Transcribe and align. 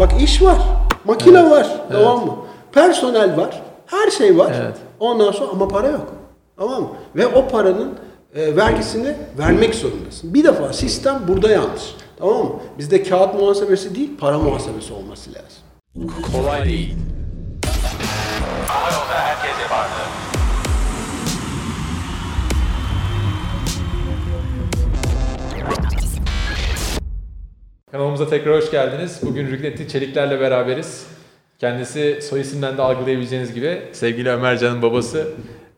Bak 0.00 0.22
iş 0.22 0.42
var. 0.42 0.58
Makine 1.04 1.38
evet. 1.38 1.50
var. 1.50 1.66
Evet. 1.90 2.02
Tamam 2.02 2.26
mı? 2.26 2.36
Personel 2.72 3.36
var. 3.36 3.62
Her 3.86 4.10
şey 4.10 4.38
var. 4.38 4.52
Evet. 4.62 4.76
Ondan 5.00 5.32
sonra 5.32 5.50
ama 5.50 5.68
para 5.68 5.88
yok. 5.88 6.12
Tamam 6.56 6.82
mı? 6.82 6.88
Ve 7.16 7.26
o 7.26 7.48
paranın 7.48 7.94
e, 8.34 8.56
vergisini 8.56 9.16
vermek 9.38 9.74
zorundasın. 9.74 10.34
Bir 10.34 10.44
defa 10.44 10.72
sistem 10.72 11.20
burada 11.28 11.50
yanlış. 11.50 11.94
Tamam 12.18 12.38
mı? 12.44 12.50
Bizde 12.78 13.02
kağıt 13.02 13.34
muhasebesi 13.34 13.94
değil, 13.94 14.10
para 14.20 14.38
muhasebesi 14.38 14.92
olması 14.92 15.30
lazım. 15.30 16.10
Kolay 16.32 16.64
değil. 16.64 16.96
Ama 18.76 18.86
yolda 18.86 19.14
herkes 19.14 19.62
yapardı. 19.62 20.25
Kanalımıza 27.96 28.28
tekrar 28.28 28.56
hoş 28.56 28.70
geldiniz. 28.70 29.20
Bugün 29.22 29.50
Rüknetli 29.50 29.88
Çelikler'le 29.88 30.40
beraberiz. 30.40 31.06
Kendisi 31.58 32.18
soy 32.22 32.40
isimden 32.40 32.78
de 32.78 32.82
algılayabileceğiniz 32.82 33.54
gibi 33.54 33.82
sevgili 33.92 34.30
Ömercan'ın 34.30 34.82
babası. 34.82 35.28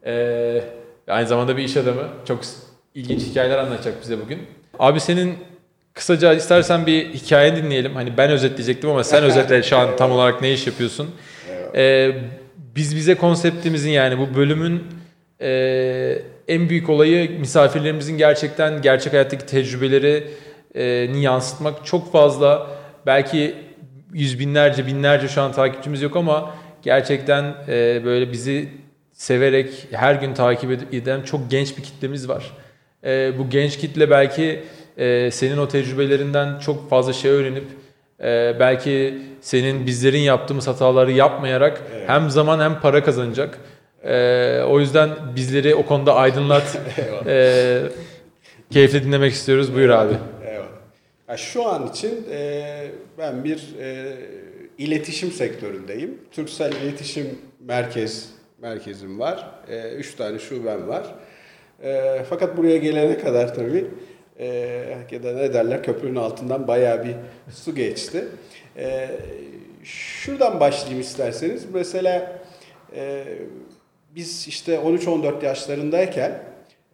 Ee, 0.07 0.63
aynı 1.09 1.29
zamanda 1.29 1.57
bir 1.57 1.63
iş 1.63 1.77
adamı. 1.77 2.03
Çok 2.29 2.41
ilginç 2.95 3.23
hikayeler 3.23 3.59
anlatacak 3.59 3.95
bize 4.03 4.21
bugün. 4.21 4.39
Abi 4.79 5.01
senin 5.01 5.35
kısaca 5.95 6.33
istersen 6.33 6.87
bir 6.87 7.09
hikaye 7.15 7.57
dinleyelim. 7.57 7.95
Hani 7.95 8.17
ben 8.17 8.31
özetleyecektim 8.31 8.91
ama 8.91 9.05
sen 9.05 9.25
özetle 9.25 9.63
şu 9.63 9.77
an 9.77 9.97
tam 9.97 10.13
olarak 10.13 10.43
ne 10.43 10.53
iş 10.53 10.67
yapıyorsun. 10.67 11.11
Ee, 11.75 12.13
biz 12.57 12.97
bize 12.97 13.15
konseptimizin 13.15 13.91
yani 13.91 14.19
bu 14.19 14.35
bölümün 14.35 14.85
e, 15.41 16.19
en 16.49 16.69
büyük 16.69 16.89
olayı 16.89 17.41
misafirlerimizin 17.41 18.19
gerçekten 18.19 18.83
gerçek 18.83 19.13
hayattaki 19.13 19.47
tecrübeleri 19.47 20.25
ni 20.75 21.23
yansıtmak. 21.23 21.87
Çok 21.87 22.13
fazla 22.13 22.67
belki 23.07 23.55
yüz 24.13 24.39
binlerce 24.39 24.87
binlerce 24.87 25.29
şu 25.29 25.43
an 25.43 25.53
takipçimiz 25.53 26.03
yok 26.03 26.17
ama 26.17 26.55
gerçekten 26.83 27.55
e, 27.69 28.03
böyle 28.05 28.33
bizi 28.33 28.69
severek 29.13 29.87
her 29.91 30.15
gün 30.15 30.35
takip 30.35 30.95
eden 30.95 31.23
çok 31.23 31.51
genç 31.51 31.77
bir 31.77 31.83
kitlemiz 31.83 32.29
var. 32.29 32.53
E, 33.05 33.39
bu 33.39 33.51
genç 33.51 33.79
kitle 33.79 34.11
belki 34.11 34.63
e, 34.97 35.31
senin 35.31 35.59
o 35.59 35.69
tecrübelerinden 35.69 36.59
çok 36.59 36.91
fazla 36.91 37.13
şey 37.13 37.31
öğrenip 37.31 37.65
e, 38.21 38.57
belki 38.61 39.19
senin 39.41 39.87
bizlerin 39.87 40.19
yaptığımız 40.19 40.67
hataları 40.67 41.13
yapmayarak 41.13 41.83
evet. 41.97 42.09
hem 42.09 42.31
zaman 42.31 42.61
hem 42.61 42.81
para 42.81 43.05
kazanacak. 43.05 43.59
E, 44.05 44.63
o 44.69 44.81
yüzden 44.81 45.11
bizleri 45.37 45.75
o 45.75 45.87
konuda 45.87 46.15
aydınlat. 46.15 46.81
e, 47.27 47.83
keyifle 48.71 49.05
dinlemek 49.05 49.33
istiyoruz. 49.33 49.75
Buyur 49.75 49.89
abi. 49.89 50.15
Yani 51.29 51.39
şu 51.39 51.67
an 51.67 51.87
için 51.87 52.27
e, 52.31 52.91
ben 53.19 53.45
bir 53.45 53.77
e, 53.81 54.17
iletişim 54.79 55.31
sektöründeyim. 55.31 56.19
Türksel 56.31 56.73
İletişim 56.73 57.39
Merkez 57.61 58.31
merkezim 58.59 59.19
var. 59.19 59.51
E, 59.69 59.91
üç 59.91 60.15
tane 60.15 60.39
şubem 60.39 60.89
var. 60.89 61.15
E, 61.83 62.23
fakat 62.31 62.57
buraya 62.57 62.77
gelene 62.77 63.19
kadar 63.19 63.55
tabii 63.55 63.87
e, 64.39 64.47
ya 65.11 65.23
da 65.23 65.33
ne 65.33 65.55
derler 65.55 65.83
köprünün 65.83 66.17
altından 66.17 66.69
bayağı 66.69 67.05
bir 67.05 67.15
su 67.53 67.75
geçti. 67.75 68.25
E, 68.77 69.09
şuradan 69.85 70.61
başlayayım 70.61 71.01
isterseniz. 71.01 71.67
Mesela 71.75 72.43
e, 72.97 73.25
biz 74.15 74.49
işte 74.49 74.75
13-14 74.75 75.45
yaşlarındayken 75.45 76.43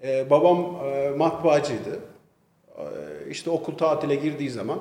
e, 0.02 0.30
babam 0.30 0.80
e, 0.86 1.10
matbaacıydı 1.10 1.98
işte 3.30 3.50
okul 3.50 3.74
tatile 3.74 4.14
girdiği 4.14 4.50
zaman 4.50 4.78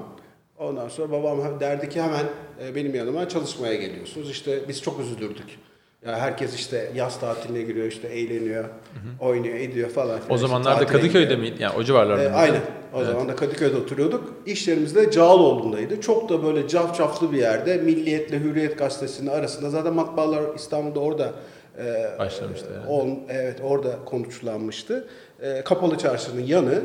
ondan 0.60 0.90
sonra 0.90 1.12
babam 1.12 1.60
derdi 1.60 1.90
ki 1.90 2.02
hemen 2.02 2.26
e, 2.64 2.76
benim 2.76 2.96
yanıma 2.96 3.30
çalışmaya 3.30 3.76
geliyorsunuz. 3.76 4.30
İşte 4.30 4.68
biz 4.68 4.82
çok 4.82 5.00
üzülürdük. 5.00 5.60
Ya 6.06 6.20
herkes 6.20 6.56
işte 6.56 6.92
yaz 6.96 7.20
tatiline 7.20 7.62
giriyor 7.62 7.88
işte 7.88 8.08
eğleniyor, 8.08 8.64
hı 8.64 8.70
hı. 8.70 9.26
oynuyor, 9.26 9.56
ediyor 9.56 9.90
falan. 9.90 10.20
O 10.30 10.38
zamanlarda 10.38 10.88
Kadıköy'de 10.88 11.36
miydi? 11.36 11.56
Yani 11.60 11.74
o 11.78 11.84
civarlarda 11.84 12.24
e, 12.24 12.30
Aynen. 12.30 12.62
O 12.94 12.98
evet. 12.98 13.08
zaman 13.08 13.30
da 13.30 13.36
Kadıköy'de 13.36 13.78
oturuyorduk. 13.78 14.34
İş 14.46 14.68
yerimiz 14.68 14.96
de 14.96 15.12
Cağaloğlu'ndaydı. 15.12 16.02
Çok 16.02 16.30
da 16.30 16.44
böyle 16.44 16.68
cafcaflı 16.68 17.32
bir 17.32 17.38
yerde. 17.38 17.78
Milliyet'le 17.78 18.34
Hürriyet 18.34 18.78
gazetesinin 18.78 19.30
arasında. 19.30 19.70
Zaten 19.70 19.94
matbaalar 19.94 20.56
İstanbul'da 20.56 21.00
orada 21.00 21.32
e, 21.78 22.20
başlamıştı. 22.20 22.68
Yani. 22.74 22.88
On, 22.88 23.20
evet 23.30 23.60
orada 23.64 23.96
konuşlanmıştı. 24.06 25.08
E, 25.42 25.62
Kapalı 25.62 25.98
Çarşı'nın 25.98 26.42
yanı. 26.42 26.82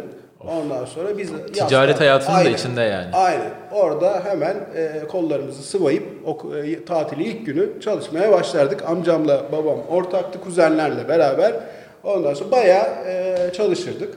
Ondan 0.46 0.84
sonra 0.84 1.18
biz 1.18 1.30
ticaret 1.52 2.00
hayatının 2.00 2.36
aynen, 2.36 2.52
da 2.52 2.56
içinde 2.56 2.80
yani. 2.80 3.16
Aynen. 3.16 3.50
Orada 3.72 4.24
hemen 4.24 4.56
e, 4.76 5.02
kollarımızı 5.08 5.62
sıvayıp 5.62 6.04
o 6.26 6.56
e, 6.56 6.84
tatili 6.84 7.24
ilk 7.24 7.46
günü 7.46 7.80
çalışmaya 7.80 8.32
başlardık. 8.32 8.82
Amcamla 8.82 9.52
babam 9.52 9.78
ortaktı, 9.90 10.40
kuzenlerle 10.40 11.08
beraber. 11.08 11.54
Ondan 12.04 12.34
sonra 12.34 12.50
bayağı 12.50 12.86
e, 13.06 13.36
çalışırdık. 13.52 14.14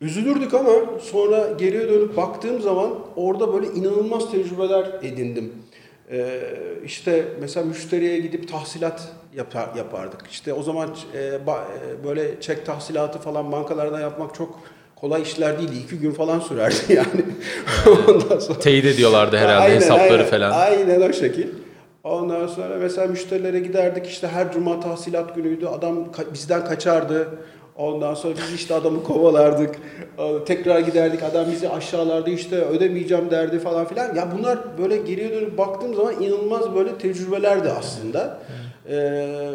Üzülürdük 0.00 0.54
ama 0.54 0.70
sonra 1.00 1.46
geriye 1.58 1.88
dönüp 1.88 2.16
baktığım 2.16 2.60
zaman 2.60 2.94
orada 3.16 3.52
böyle 3.52 3.66
inanılmaz 3.66 4.30
tecrübeler 4.30 4.86
edindim. 5.02 5.52
Ee, 6.12 6.40
işte 6.84 7.24
mesela 7.40 7.66
müşteriye 7.66 8.20
gidip 8.20 8.48
tahsilat 8.48 9.08
yapar, 9.36 9.68
yapardık. 9.76 10.26
İşte 10.30 10.52
o 10.52 10.62
zaman 10.62 10.96
e, 11.14 11.46
ba, 11.46 11.64
e, 11.64 12.04
böyle 12.04 12.40
çek 12.40 12.66
tahsilatı 12.66 13.18
falan 13.18 13.52
bankalardan 13.52 14.00
yapmak 14.00 14.34
çok 14.34 14.60
kolay 14.96 15.22
işler 15.22 15.58
değildi. 15.58 15.76
İki 15.84 15.98
gün 15.98 16.12
falan 16.12 16.40
sürerdi 16.40 16.76
yani. 16.88 17.24
Ondan 18.08 18.38
sonra... 18.38 18.58
Teyit 18.58 18.84
ediyorlardı 18.84 19.36
herhalde 19.36 19.62
aynen, 19.62 19.76
hesapları 19.76 20.12
aynen, 20.12 20.26
falan. 20.26 20.50
Aynen 20.50 21.10
o 21.10 21.12
şekil. 21.12 21.46
Ondan 22.04 22.46
sonra 22.46 22.76
mesela 22.80 23.06
müşterilere 23.06 23.60
giderdik 23.60 24.06
işte 24.06 24.28
her 24.28 24.52
cuma 24.52 24.80
tahsilat 24.80 25.34
günüydü. 25.34 25.66
Adam 25.66 26.08
bizden 26.32 26.64
kaçardı. 26.64 27.28
Ondan 27.78 28.14
sonra 28.14 28.34
biz 28.36 28.54
işte 28.54 28.74
adamı 28.74 29.02
kovalardık. 29.04 29.78
Tekrar 30.46 30.80
giderdik. 30.80 31.22
Adam 31.22 31.50
bizi 31.52 31.68
aşağılarda 31.68 32.30
işte 32.30 32.56
ödemeyeceğim 32.56 33.30
derdi 33.30 33.58
falan 33.58 33.84
filan. 33.84 34.14
Ya 34.14 34.28
bunlar 34.38 34.58
böyle 34.78 34.96
geriye 34.96 35.30
dönüp 35.32 35.58
baktığım 35.58 35.94
zaman 35.94 36.22
inanılmaz 36.22 36.74
böyle 36.74 36.98
tecrübelerdi 36.98 37.68
aslında. 37.68 38.38
Ee, 38.90 39.50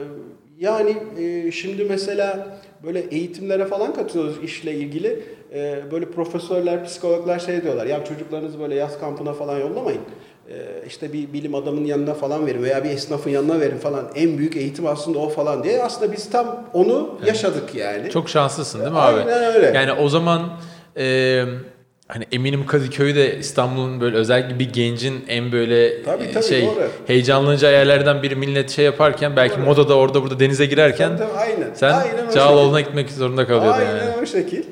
yani 0.59 0.97
e, 1.19 1.51
şimdi 1.51 1.83
mesela 1.83 2.57
böyle 2.83 2.99
eğitimlere 2.99 3.65
falan 3.65 3.93
katılıyoruz 3.93 4.43
işle 4.43 4.73
ilgili. 4.73 5.23
Ee, 5.53 5.79
böyle 5.91 6.05
profesörler, 6.05 6.85
psikologlar 6.85 7.39
şey 7.39 7.63
diyorlar. 7.63 7.85
Ya 7.85 8.05
çocuklarınızı 8.05 8.59
böyle 8.59 8.75
yaz 8.75 8.99
kampına 8.99 9.33
falan 9.33 9.59
yollamayın. 9.59 10.01
Ee, 10.49 10.87
işte 10.87 11.13
bir 11.13 11.33
bilim 11.33 11.55
adamının 11.55 11.85
yanına 11.85 12.13
falan 12.13 12.47
verin 12.47 12.63
veya 12.63 12.83
bir 12.83 12.89
esnafın 12.89 13.29
yanına 13.29 13.59
verin 13.59 13.77
falan. 13.77 14.11
En 14.15 14.37
büyük 14.37 14.55
eğitim 14.55 14.87
aslında 14.87 15.19
o 15.19 15.29
falan 15.29 15.63
diye. 15.63 15.83
Aslında 15.83 16.11
biz 16.11 16.29
tam 16.29 16.65
onu 16.73 17.19
yaşadık 17.25 17.75
yani. 17.75 18.09
Çok 18.09 18.29
şanslısın 18.29 18.79
değil 18.79 18.91
mi 18.91 18.99
abi? 18.99 19.19
Aynen 19.19 19.53
öyle. 19.53 19.71
Yani 19.75 19.91
o 19.91 20.09
zaman 20.09 20.49
e, 20.97 21.43
hani 22.07 22.25
eminim 22.31 22.65
Kadıköy'de 22.65 23.37
İstanbul'un 23.37 24.01
böyle 24.01 24.17
özellikle 24.17 24.59
bir 24.59 24.73
gencin 24.73 25.25
en 25.27 25.51
böyle 25.51 26.03
tabii, 26.03 26.31
tabii, 26.33 26.43
şey 26.43 26.65
doğru. 26.65 26.89
heyecanlanacağı 27.07 27.71
yerlerden 27.71 28.23
bir 28.23 28.31
millet 28.35 28.69
şey 28.69 28.85
yaparken 28.85 29.35
belki 29.35 29.57
doğru. 29.57 29.65
modada 29.65 29.93
orada 29.97 30.23
burada 30.23 30.39
denize 30.39 30.65
girerken 30.65 31.17
tabii, 31.17 31.29
tabii, 31.29 31.39
aynen. 31.39 31.73
sen 31.73 31.93
aynen 31.93 32.29
Cağaloğlu'na 32.33 32.81
gitmek 32.81 33.11
zorunda 33.11 33.47
kalıyordun 33.47 33.79
aynen 33.79 33.89
yani. 33.89 34.01
Aynen 34.01 34.23
o 34.23 34.25
şekil. 34.25 34.63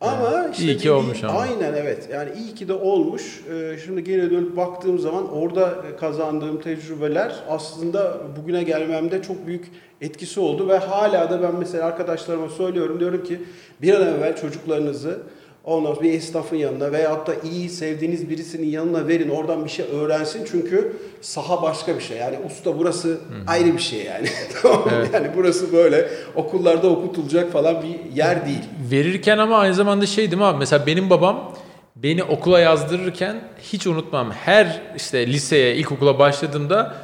Ama 0.00 0.48
işte 0.52 0.64
iyi 0.64 0.76
ki 0.76 0.90
olmuş 0.90 1.24
ama. 1.24 1.38
Aynen 1.38 1.74
evet. 1.74 2.08
Yani 2.12 2.30
iyi 2.38 2.54
ki 2.54 2.68
de 2.68 2.72
olmuş. 2.72 3.40
Ee, 3.52 3.76
şimdi 3.84 4.04
geri 4.04 4.30
dönüp 4.30 4.56
baktığım 4.56 4.98
zaman 4.98 5.32
orada 5.32 5.74
kazandığım 6.00 6.60
tecrübeler 6.60 7.34
aslında 7.48 8.20
bugüne 8.36 8.62
gelmemde 8.62 9.22
çok 9.22 9.46
büyük 9.46 9.64
etkisi 10.00 10.40
oldu 10.40 10.68
ve 10.68 10.78
hala 10.78 11.30
da 11.30 11.42
ben 11.42 11.54
mesela 11.58 11.86
arkadaşlarıma 11.86 12.48
söylüyorum 12.48 13.00
diyorum 13.00 13.24
ki 13.24 13.40
bir 13.82 13.94
an 13.94 14.02
evvel 14.02 14.36
çocuklarınızı 14.36 15.18
Ondan 15.66 15.94
sonra 15.94 16.04
bir 16.04 16.12
esnafın 16.12 16.56
yanına 16.56 16.92
veyahut 16.92 17.26
da 17.26 17.34
iyi 17.34 17.68
sevdiğiniz 17.68 18.30
birisinin 18.30 18.66
yanına 18.66 19.08
verin. 19.08 19.28
Oradan 19.28 19.64
bir 19.64 19.70
şey 19.70 19.86
öğrensin. 19.92 20.46
Çünkü 20.50 20.96
saha 21.20 21.62
başka 21.62 21.96
bir 21.96 22.00
şey. 22.00 22.16
Yani 22.16 22.36
usta 22.46 22.78
burası 22.78 23.08
Hı-hı. 23.08 23.18
ayrı 23.46 23.72
bir 23.72 23.82
şey 23.82 24.04
yani. 24.04 24.28
tamam 24.62 24.88
evet. 24.94 25.10
Yani 25.14 25.28
burası 25.36 25.72
böyle 25.72 26.08
okullarda 26.34 26.88
okutulacak 26.88 27.52
falan 27.52 27.82
bir 27.82 28.16
yer 28.16 28.46
değil. 28.46 28.62
Verirken 28.90 29.38
ama 29.38 29.58
aynı 29.58 29.74
zamanda 29.74 30.06
şey 30.06 30.30
değil 30.30 30.38
mi 30.38 30.44
abi? 30.44 30.58
Mesela 30.58 30.86
benim 30.86 31.10
babam 31.10 31.54
beni 31.96 32.24
okula 32.24 32.60
yazdırırken 32.60 33.36
hiç 33.62 33.86
unutmam. 33.86 34.30
Her 34.30 34.82
işte 34.96 35.26
liseye, 35.26 35.76
ilkokula 35.76 36.18
başladığımda 36.18 36.94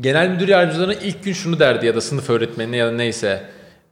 genel 0.00 0.28
müdür 0.30 0.48
yardımcılarına 0.48 0.94
ilk 0.94 1.24
gün 1.24 1.32
şunu 1.32 1.58
derdi 1.58 1.86
ya 1.86 1.94
da 1.94 2.00
sınıf 2.00 2.30
öğretmenine 2.30 2.76
ya 2.76 2.86
da 2.86 2.92
neyse. 2.92 3.42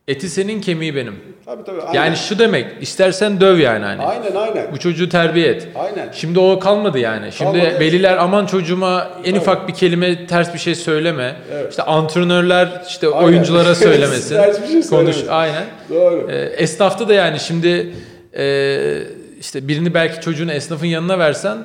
Eti 0.08 0.28
senin 0.28 0.60
kemiği 0.60 0.96
benim. 0.96 1.14
Tabii 1.44 1.64
tabii. 1.64 1.81
Aynen. 1.82 1.94
Yani 1.94 2.16
şu 2.16 2.38
demek 2.38 2.66
istersen 2.81 3.40
döv 3.40 3.58
yani 3.58 3.84
hani. 3.84 4.02
Aynen 4.02 4.34
aynen. 4.34 4.72
Bu 4.72 4.78
çocuğu 4.78 5.08
terbiye 5.08 5.49
et. 5.49 5.69
Aynen. 5.75 6.08
Şimdi 6.12 6.38
o 6.38 6.58
kalmadı 6.58 6.99
yani. 6.99 7.32
Şimdi 7.32 7.58
kalmadı. 7.60 7.81
veliler 7.81 8.16
aman 8.16 8.46
çocuğuma 8.46 9.08
en 9.25 9.31
tabii. 9.31 9.40
ufak 9.40 9.69
bir 9.69 9.75
kelime 9.75 10.26
ters 10.26 10.54
bir 10.54 10.58
şey 10.58 10.75
söyleme. 10.75 11.37
Evet. 11.52 11.70
İşte 11.70 11.82
antrenörler 11.82 12.82
işte 12.88 13.06
aynen. 13.08 13.26
oyunculara 13.26 13.75
söylemesin. 13.75 14.37
ters 14.37 14.62
bir 14.62 14.69
şey 14.69 14.90
Konuş 14.90 15.16
aynen. 15.28 15.64
Doğru. 15.90 16.28
Ee, 16.31 16.37
esnafta 16.37 17.08
da 17.08 17.14
yani 17.14 17.40
şimdi 17.40 17.93
e, 18.37 18.99
işte 19.40 19.69
birini 19.69 19.94
belki 19.94 20.20
çocuğunu 20.20 20.52
esnafın 20.52 20.87
yanına 20.87 21.19
versen 21.19 21.58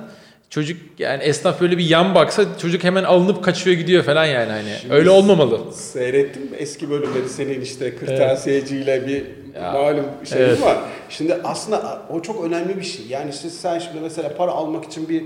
çocuk 0.50 0.78
yani 1.00 1.24
esnaf 1.24 1.62
böyle 1.62 1.78
bir 1.78 1.86
yan 1.90 2.16
baksa 2.16 2.44
çocuk 2.62 2.84
hemen 2.84 3.04
alınıp 3.04 3.44
kaçıyor 3.44 3.78
gidiyor 3.78 4.04
falan 4.04 4.26
yani 4.26 4.52
hani. 4.52 4.70
Şimdi 4.82 4.94
Öyle 4.94 5.10
olmamalı. 5.10 5.74
Seyrettim 5.74 6.50
eski 6.58 6.90
bölümleri 6.90 7.30
senin 7.30 7.62
işte 7.62 7.96
kırtasiyeciyle 7.96 9.08
bir 9.08 9.24
Ya, 9.62 9.72
malum 9.72 10.06
şey 10.24 10.44
evet. 10.44 10.62
var. 10.62 10.78
Şimdi 11.10 11.38
aslında 11.44 12.02
o 12.10 12.22
çok 12.22 12.46
önemli 12.46 12.78
bir 12.78 12.84
şey. 12.84 13.06
Yani 13.10 13.30
işte 13.30 13.50
sen 13.50 13.80
şimdi 13.80 14.00
mesela 14.02 14.36
para 14.38 14.52
almak 14.52 14.86
için 14.86 15.10
bir 15.10 15.22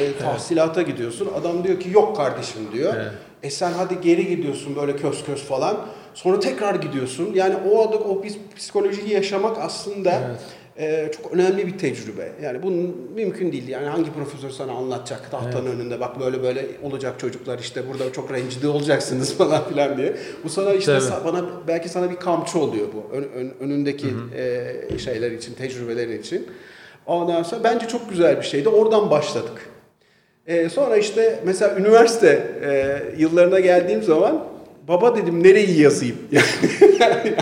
e, 0.00 0.18
tahsilata 0.20 0.82
gidiyorsun. 0.82 1.28
Adam 1.40 1.64
diyor 1.64 1.80
ki 1.80 1.90
yok 1.92 2.16
kardeşim 2.16 2.60
diyor. 2.72 2.94
Evet. 2.96 3.12
E 3.42 3.50
sen 3.50 3.72
hadi 3.72 4.00
geri 4.00 4.28
gidiyorsun 4.28 4.76
böyle 4.76 4.96
kös 4.96 5.24
kös 5.24 5.42
falan. 5.42 5.76
Sonra 6.14 6.40
tekrar 6.40 6.74
gidiyorsun. 6.74 7.30
Yani 7.34 7.54
o 7.70 7.88
adı 7.88 7.96
o 7.96 8.22
psikolojiyi 8.56 9.10
yaşamak 9.12 9.56
aslında 9.60 10.20
e, 10.78 11.10
çok 11.16 11.32
önemli 11.32 11.66
bir 11.66 11.78
tecrübe. 11.78 12.32
Yani 12.42 12.62
bunun 12.62 13.10
mümkün 13.14 13.52
değil. 13.52 13.68
Yani 13.68 13.86
hangi 13.86 14.12
profesör 14.12 14.50
sana 14.50 14.72
anlatacak 14.72 15.30
tahtanın 15.30 15.66
önünde 15.66 16.00
bak 16.00 16.20
böyle 16.20 16.42
böyle 16.42 16.66
olacak 16.82 17.20
çocuklar 17.20 17.58
işte 17.58 17.82
burada 17.88 18.12
çok 18.12 18.32
rencide 18.32 18.68
olacaksınız 18.68 19.34
falan 19.38 19.68
filan 19.68 19.96
diye. 19.96 20.16
Bu 20.44 20.48
sana 20.48 20.72
işte 20.72 20.92
Tabii. 20.98 21.04
sa- 21.04 21.24
bana 21.24 21.44
belki 21.68 21.88
sana 21.88 22.10
bir 22.10 22.16
kamçı 22.16 22.58
oluyor 22.58 22.86
bu 22.94 23.16
ön- 23.16 23.28
ön- 23.34 23.54
önündeki 23.60 24.06
e, 24.36 24.98
şeyler 24.98 25.30
için, 25.30 25.54
tecrübelerin 25.54 26.20
için. 26.20 26.46
Ondan 27.06 27.42
sonra 27.42 27.64
bence 27.64 27.88
çok 27.88 28.10
güzel 28.10 28.36
bir 28.36 28.42
şeydi. 28.46 28.68
Oradan 28.68 29.10
başladık. 29.10 29.70
E, 30.46 30.68
sonra 30.68 30.96
işte 30.96 31.40
mesela 31.44 31.76
üniversite 31.76 32.46
e, 32.64 33.02
yıllarına 33.22 33.60
geldiğim 33.60 34.02
zaman 34.02 34.44
baba 34.88 35.16
dedim 35.16 35.42
nereyi 35.42 35.80
yazayım? 35.80 36.16
Yani, 37.00 37.34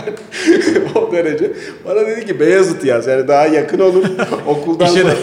o 0.95 1.11
derece. 1.11 1.51
Bana 1.85 2.07
dedi 2.07 2.25
ki 2.25 2.39
Beyazıt 2.39 2.85
yaz 2.85 3.07
yani 3.07 3.27
daha 3.27 3.47
yakın 3.47 3.79
olur 3.79 4.05
okuldan 4.47 4.85
sonra. 4.85 5.13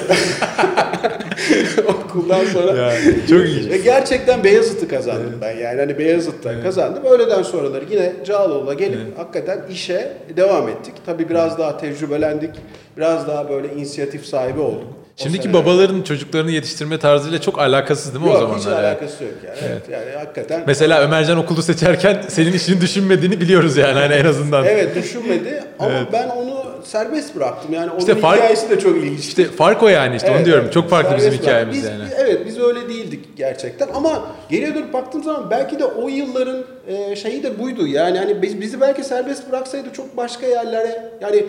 okuldan 1.89 2.45
sonra. 2.45 2.93
çok 3.29 3.47
iyi. 3.47 3.71
Ve 3.71 3.79
gerçekten 3.79 4.45
Beyazıt'ı 4.45 4.89
kazandım 4.89 5.35
ben 5.41 5.57
yani 5.57 5.81
hani 5.81 5.99
Beyazıt'ta 5.99 6.63
kazandım. 6.63 7.05
Öğleden 7.05 7.43
sonraları 7.43 7.85
yine 7.91 8.13
Cağaloğlu'na 8.25 8.75
gelip 8.75 9.19
hakikaten 9.19 9.61
işe 9.71 10.13
devam 10.37 10.69
ettik. 10.69 10.95
Tabii 11.07 11.29
biraz 11.29 11.59
daha 11.59 11.79
tecrübelendik. 11.79 12.51
Biraz 12.97 13.29
daha 13.29 13.51
böyle 13.51 13.75
inisiyatif 13.75 14.27
sahibi 14.27 14.61
olduk. 14.61 15.01
Şimdiki 15.17 15.43
sene- 15.43 15.55
babaların 15.55 16.03
çocuklarını 16.03 16.50
yetiştirme 16.50 16.99
tarzıyla 16.99 17.41
çok 17.41 17.59
alakasız 17.59 18.14
değil 18.14 18.25
mi 18.25 18.31
Yok, 18.31 18.37
o 18.37 18.41
zamanlar? 18.41 18.61
hiç 18.61 18.67
yani? 18.67 18.76
alakası 18.76 19.25
yok 19.25 19.32
yani. 19.47 19.59
Evet. 19.69 19.82
yani 19.91 20.17
hakikaten. 20.25 20.62
Mesela 20.67 21.00
Ömercan 21.03 21.38
okulu 21.38 21.62
seçerken 21.62 22.23
senin 22.29 22.53
işini 22.53 22.81
düşünmediğini 22.81 23.41
biliyoruz 23.41 23.76
yani 23.76 23.99
hani 24.00 24.14
en 24.14 24.25
azından. 24.25 24.64
Evet 24.64 24.97
düşünmedi 24.97 25.64
ama 25.79 25.93
ben 26.12 26.29
onu 26.29 26.62
serbest 26.85 27.37
bıraktım. 27.37 27.73
Yani 27.75 27.91
onun 27.91 27.99
İşte 28.00 28.14
fark- 28.14 28.37
hikayesi 28.37 28.70
de 28.70 28.79
çok 28.79 28.97
ilginç. 28.97 29.20
İşte 29.20 29.44
fark 29.44 29.82
o 29.82 29.88
yani 29.88 30.17
işte 30.17 30.29
onu 30.29 30.37
Evet, 30.37 30.47
diyorum. 30.47 30.64
evet. 30.64 30.75
Çok 30.75 30.91
farklı 30.91 31.17
bizim 31.17 31.32
hikayemiz 31.32 31.76
Biz- 31.76 31.85
yani. 31.85 32.03
Evet 32.19 32.41
biz 32.47 32.59
öyle 32.59 32.88
değildik 32.88 33.25
gerçekten 33.37 33.88
ama 33.94 34.23
geriye 34.50 34.75
dönüp 34.75 34.93
baktığım 34.93 35.23
zaman 35.23 35.50
belki 35.50 35.79
de 35.79 35.85
o 35.85 36.09
yılların 36.09 36.64
e, 36.88 37.17
şeyi 37.17 37.43
de 37.43 37.59
buydu. 37.59 37.87
Yani 37.87 38.19
hani 38.19 38.43
biz, 38.43 38.61
bizi 38.61 38.81
belki 38.81 39.05
serbest 39.05 39.50
bıraksaydı 39.50 39.87
çok 39.93 40.17
başka 40.17 40.47
yerlere 40.47 41.11
yani 41.23 41.44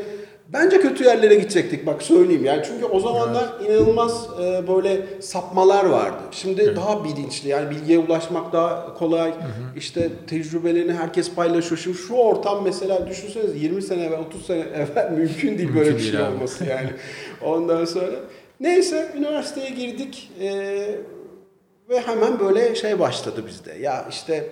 bence 0.53 0.79
kötü 0.81 1.03
yerlere 1.03 1.35
gidecektik 1.35 1.85
bak 1.85 2.03
söyleyeyim 2.03 2.45
yani 2.45 2.61
çünkü 2.67 2.85
o 2.85 2.99
zamanlar 2.99 3.49
inanılmaz 3.65 4.27
e, 4.41 4.67
böyle 4.67 5.21
sapmalar 5.21 5.85
vardı. 5.85 6.17
Şimdi 6.31 6.75
daha 6.75 7.03
bilinçli 7.03 7.49
yani 7.49 7.69
bilgiye 7.69 7.97
ulaşmak 7.99 8.53
daha 8.53 8.93
kolay. 8.93 9.33
İşte 9.77 10.09
tecrübelerini 10.27 10.93
herkes 10.93 11.31
paylaşıyor. 11.33 11.77
Şimdi 11.83 11.97
şu 11.97 12.13
ortam 12.13 12.63
mesela 12.63 13.07
düşünsenize 13.07 13.57
20 13.57 13.81
sene 13.81 14.03
evvel 14.05 14.19
30 14.19 14.45
sene 14.45 14.59
evvel 14.59 15.11
mümkün 15.11 15.57
değil 15.57 15.69
böyle 15.75 15.89
Mümkün 15.89 15.97
bir 16.07 16.11
şey 16.11 16.19
abi. 16.25 16.35
olması 16.35 16.65
yani. 16.65 16.89
Ondan 17.41 17.85
sonra 17.85 18.09
neyse 18.59 19.11
üniversiteye 19.17 19.69
girdik 19.69 20.31
eee, 20.41 20.95
ve 21.89 21.99
hemen 22.01 22.39
böyle 22.39 22.75
şey 22.75 22.99
başladı 22.99 23.43
bizde. 23.47 23.73
Ya 23.81 24.05
işte 24.09 24.49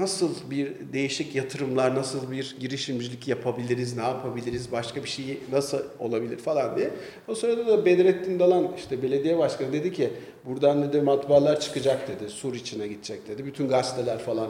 nasıl 0.00 0.50
bir 0.50 0.92
değişik 0.92 1.34
yatırımlar, 1.34 1.94
nasıl 1.94 2.30
bir 2.30 2.56
girişimcilik 2.60 3.28
yapabiliriz, 3.28 3.96
ne 3.96 4.02
yapabiliriz, 4.02 4.72
başka 4.72 5.04
bir 5.04 5.08
şey 5.08 5.38
nasıl 5.52 5.78
olabilir 5.98 6.38
falan 6.38 6.76
diye. 6.76 6.90
O 7.28 7.34
sırada 7.34 7.66
da 7.66 7.84
Bedrettin 7.84 8.38
Dalan 8.38 8.72
işte 8.76 9.02
belediye 9.02 9.38
başkanı 9.38 9.72
dedi 9.72 9.92
ki 9.92 10.10
buradan 10.44 10.82
dedi 10.82 11.00
matbaalar 11.00 11.60
çıkacak 11.60 12.08
dedi, 12.08 12.30
sur 12.30 12.54
içine 12.54 12.88
gidecek 12.88 13.28
dedi. 13.28 13.46
Bütün 13.46 13.68
gazeteler 13.68 14.18
falan 14.18 14.48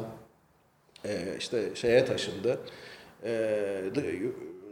e, 1.04 1.10
işte 1.38 1.62
şeye 1.74 2.04
taşındı. 2.04 2.58
E, 3.24 3.32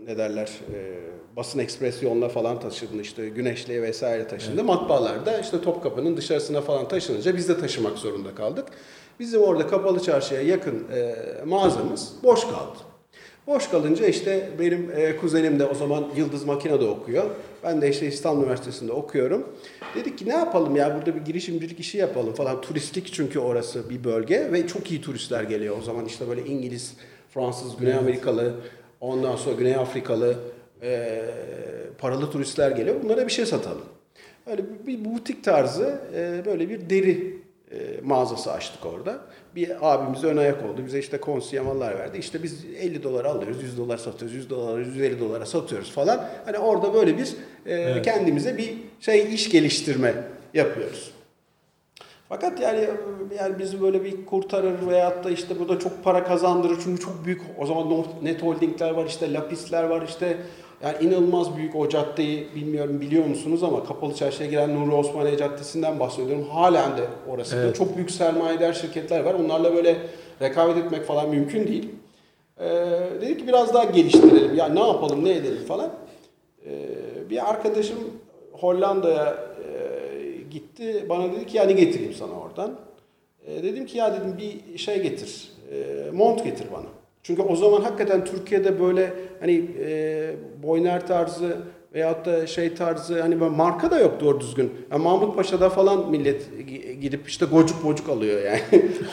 ne 0.06 0.18
derler 0.18 0.50
e, 0.74 1.00
basın 1.36 1.58
ekspresyonla 1.58 2.28
falan 2.28 2.60
taşındı 2.60 3.02
işte 3.02 3.28
Güneşli'ye 3.28 3.82
vesaire 3.82 4.28
taşındı. 4.28 4.64
Matbaalarda 4.64 5.40
işte 5.40 5.60
Topkapı'nın 5.60 6.16
dışarısına 6.16 6.60
falan 6.60 6.88
taşınınca 6.88 7.36
biz 7.36 7.48
de 7.48 7.58
taşımak 7.58 7.98
zorunda 7.98 8.34
kaldık. 8.34 8.66
Bizim 9.20 9.42
orada 9.42 9.66
kapalı 9.66 10.02
çarşıya 10.02 10.42
yakın 10.42 10.84
e, 10.94 11.14
mağazamız 11.46 12.12
boş 12.22 12.40
kaldı. 12.40 12.78
Boş 13.46 13.68
kalınca 13.68 14.06
işte 14.06 14.50
benim 14.58 14.90
e, 14.96 15.16
kuzenim 15.16 15.58
de 15.58 15.64
o 15.64 15.74
zaman 15.74 16.04
Yıldız 16.16 16.44
Makina'da 16.44 16.86
okuyor. 16.86 17.24
Ben 17.64 17.82
de 17.82 17.90
işte 17.90 18.06
İstanbul 18.06 18.42
Üniversitesi'nde 18.42 18.92
okuyorum. 18.92 19.46
Dedik 19.94 20.18
ki 20.18 20.28
ne 20.28 20.32
yapalım 20.32 20.76
ya 20.76 20.96
burada 20.96 21.14
bir 21.14 21.20
girişimcilik 21.20 21.80
işi 21.80 21.98
yapalım 21.98 22.34
falan. 22.34 22.60
Turistik 22.60 23.12
çünkü 23.12 23.38
orası 23.38 23.90
bir 23.90 24.04
bölge 24.04 24.52
ve 24.52 24.66
çok 24.66 24.90
iyi 24.90 25.00
turistler 25.00 25.42
geliyor. 25.42 25.78
O 25.78 25.82
zaman 25.82 26.04
işte 26.04 26.28
böyle 26.28 26.46
İngiliz, 26.46 26.96
Fransız, 27.34 27.76
Güney 27.76 27.94
Amerikalı, 27.94 28.54
ondan 29.00 29.36
sonra 29.36 29.54
Güney 29.54 29.76
Afrikalı 29.76 30.36
e, 30.82 31.22
paralı 31.98 32.30
turistler 32.30 32.70
geliyor. 32.70 32.96
Bunlara 33.02 33.26
bir 33.26 33.32
şey 33.32 33.46
satalım. 33.46 33.84
Öyle 34.46 34.62
bir, 34.86 35.04
butik 35.04 35.44
tarzı 35.44 36.00
e, 36.14 36.42
böyle 36.46 36.68
bir 36.68 36.90
deri 36.90 37.37
e, 37.72 38.00
mağazası 38.02 38.52
açtık 38.52 38.86
orada. 38.86 39.18
Bir 39.54 39.92
abimiz 39.92 40.24
ön 40.24 40.36
ayak 40.36 40.64
oldu. 40.64 40.86
Bize 40.86 40.98
işte 40.98 41.18
konsiyamallar 41.20 41.98
verdi. 41.98 42.18
İşte 42.18 42.42
biz 42.42 42.64
50 42.64 43.02
dolar 43.02 43.24
alıyoruz, 43.24 43.62
100 43.62 43.78
dolar 43.78 43.96
satıyoruz, 43.96 44.36
100 44.36 44.50
dolar, 44.50 44.78
150 44.78 45.20
dolara 45.20 45.46
satıyoruz 45.46 45.90
falan. 45.90 46.28
Hani 46.44 46.58
orada 46.58 46.94
böyle 46.94 47.18
bir 47.18 47.34
e, 47.66 48.02
kendimize 48.02 48.58
bir 48.58 48.74
şey 49.00 49.34
iş 49.34 49.50
geliştirme 49.50 50.14
yapıyoruz. 50.54 51.12
Fakat 52.28 52.60
yani 52.60 52.88
yani 53.38 53.58
bizi 53.58 53.80
böyle 53.80 54.04
bir 54.04 54.26
kurtarır 54.26 54.86
veyahut 54.88 55.24
da 55.24 55.30
işte 55.30 55.58
burada 55.58 55.78
çok 55.78 56.04
para 56.04 56.24
kazandırır 56.24 56.78
çünkü 56.84 57.02
çok 57.02 57.24
büyük 57.24 57.42
o 57.58 57.66
zaman 57.66 58.04
net 58.22 58.42
holdingler 58.42 58.90
var 58.90 59.06
işte 59.06 59.32
lapisler 59.32 59.84
var 59.84 60.02
işte 60.08 60.36
yani 60.82 60.96
inanılmaz 61.00 61.56
büyük 61.56 61.76
o 61.76 61.88
caddeyi 61.88 62.46
bilmiyorum 62.54 63.00
biliyor 63.00 63.24
musunuz 63.26 63.62
ama 63.62 63.84
kapalı 63.84 64.14
çarşıya 64.14 64.48
giren 64.50 64.74
Nuri 64.74 64.94
Osmaniye 64.94 65.36
Caddesi'nden 65.36 66.00
bahsediyorum. 66.00 66.48
Halen 66.48 66.96
de 66.96 67.02
orası 67.28 67.56
Evet. 67.56 67.76
çok 67.76 67.96
büyük 67.96 68.10
sermayedar 68.10 68.72
şirketler 68.72 69.24
var. 69.24 69.34
Onlarla 69.34 69.74
böyle 69.74 69.96
rekabet 70.42 70.76
etmek 70.84 71.04
falan 71.04 71.28
mümkün 71.30 71.66
değil. 71.66 71.88
Ee, 72.60 72.66
dedik 73.20 73.38
ki 73.38 73.46
biraz 73.48 73.74
daha 73.74 73.84
geliştirelim. 73.84 74.54
Ya 74.56 74.68
ne 74.68 74.80
yapalım, 74.86 75.24
ne 75.24 75.30
edelim 75.30 75.64
falan. 75.68 75.90
Ee, 76.66 76.70
bir 77.30 77.50
arkadaşım 77.50 77.98
Hollanda'ya 78.52 79.36
e, 79.64 80.42
gitti. 80.50 81.06
Bana 81.08 81.32
dedi 81.32 81.46
ki 81.46 81.56
ya 81.56 81.64
ne 81.64 81.72
getireyim 81.72 82.14
sana 82.14 82.32
oradan. 82.32 82.78
E, 83.46 83.62
dedim 83.62 83.86
ki 83.86 83.98
ya 83.98 84.12
dedim 84.12 84.38
bir 84.38 84.78
şey 84.78 85.02
getir. 85.02 85.52
E, 85.72 86.10
mont 86.10 86.44
getir 86.44 86.66
bana. 86.72 86.86
Çünkü 87.28 87.42
o 87.42 87.56
zaman 87.56 87.80
hakikaten 87.80 88.24
Türkiye'de 88.24 88.80
böyle 88.80 89.12
hani 89.40 89.64
e, 89.86 90.30
boyner 90.62 91.06
tarzı 91.06 91.56
veyahut 91.94 92.26
da 92.26 92.46
şey 92.46 92.74
tarzı 92.74 93.22
hani 93.22 93.34
marka 93.34 93.90
da 93.90 94.00
yok 94.00 94.20
doğru 94.20 94.40
düzgün. 94.40 94.72
Yani 94.92 95.02
Mahmut 95.02 95.36
Paşa'da 95.36 95.70
falan 95.70 96.10
millet 96.10 96.42
gi- 96.58 96.92
gidip 96.92 97.28
işte 97.28 97.46
gocuk 97.46 97.82
gocuk 97.82 98.08
alıyor 98.08 98.42
yani. 98.42 98.60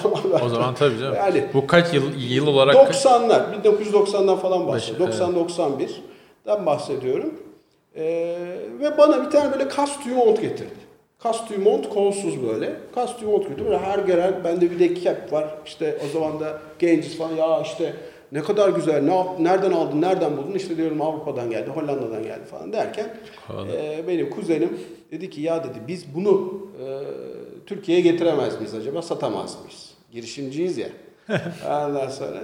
O 0.45 0.49
zaman 0.49 0.75
tabii 0.75 0.99
canım. 0.99 1.15
Yani 1.15 1.43
Bu 1.53 1.67
kaç 1.67 1.93
yıl 1.93 2.03
yıl 2.29 2.47
olarak 2.47 2.75
90'lar, 2.75 3.41
1990'dan 3.63 4.37
falan 4.37 4.67
bahsediyorum. 4.67 5.13
90-91'den 5.47 6.65
bahsediyorum. 6.65 7.33
Ee, 7.95 8.03
ve 8.79 8.97
bana 8.97 9.25
bir 9.25 9.29
tane 9.29 9.51
böyle 9.51 9.67
kastüm 9.67 10.13
mont 10.13 10.41
getirdi. 10.41 10.84
Kastüm 11.25 11.63
mont 11.63 11.89
kolsuz 11.89 12.43
böyle. 12.43 12.75
Kastüm 12.95 13.29
mont 13.29 13.43
getirdi. 13.43 13.65
Böyle 13.65 13.77
her 13.77 13.99
gelen 13.99 14.43
bende 14.43 14.71
bir 14.71 14.79
de 14.79 15.01
cap 15.01 15.33
var. 15.33 15.55
İşte 15.65 15.97
o 16.05 16.13
zaman 16.13 16.39
da 16.39 16.59
genciz 16.79 17.17
falan. 17.17 17.35
Ya 17.35 17.61
işte 17.61 17.93
ne 18.31 18.43
kadar 18.43 18.69
güzel, 18.69 19.03
ne 19.03 19.25
nereden 19.39 19.71
aldın, 19.71 20.01
nereden 20.01 20.37
buldun? 20.37 20.53
İşte 20.53 20.77
diyorum 20.77 21.01
Avrupa'dan 21.01 21.49
geldi, 21.49 21.69
Hollanda'dan 21.69 22.23
geldi 22.23 22.45
falan 22.45 22.73
derken 22.73 23.17
e, 23.73 24.07
benim 24.07 24.29
kuzenim 24.29 24.79
dedi 25.11 25.29
ki 25.29 25.41
ya 25.41 25.63
dedi 25.63 25.79
biz 25.87 26.15
bunu 26.15 26.61
e, 26.81 26.85
Türkiye'ye 27.65 28.03
getiremez 28.03 28.55
miyiz 28.55 28.73
acaba, 28.73 29.01
satamaz 29.01 29.57
mıyız? 29.59 29.93
Girişimciyiz 30.11 30.77
ya. 30.77 30.89
Ondan 31.65 32.09
sonra 32.09 32.41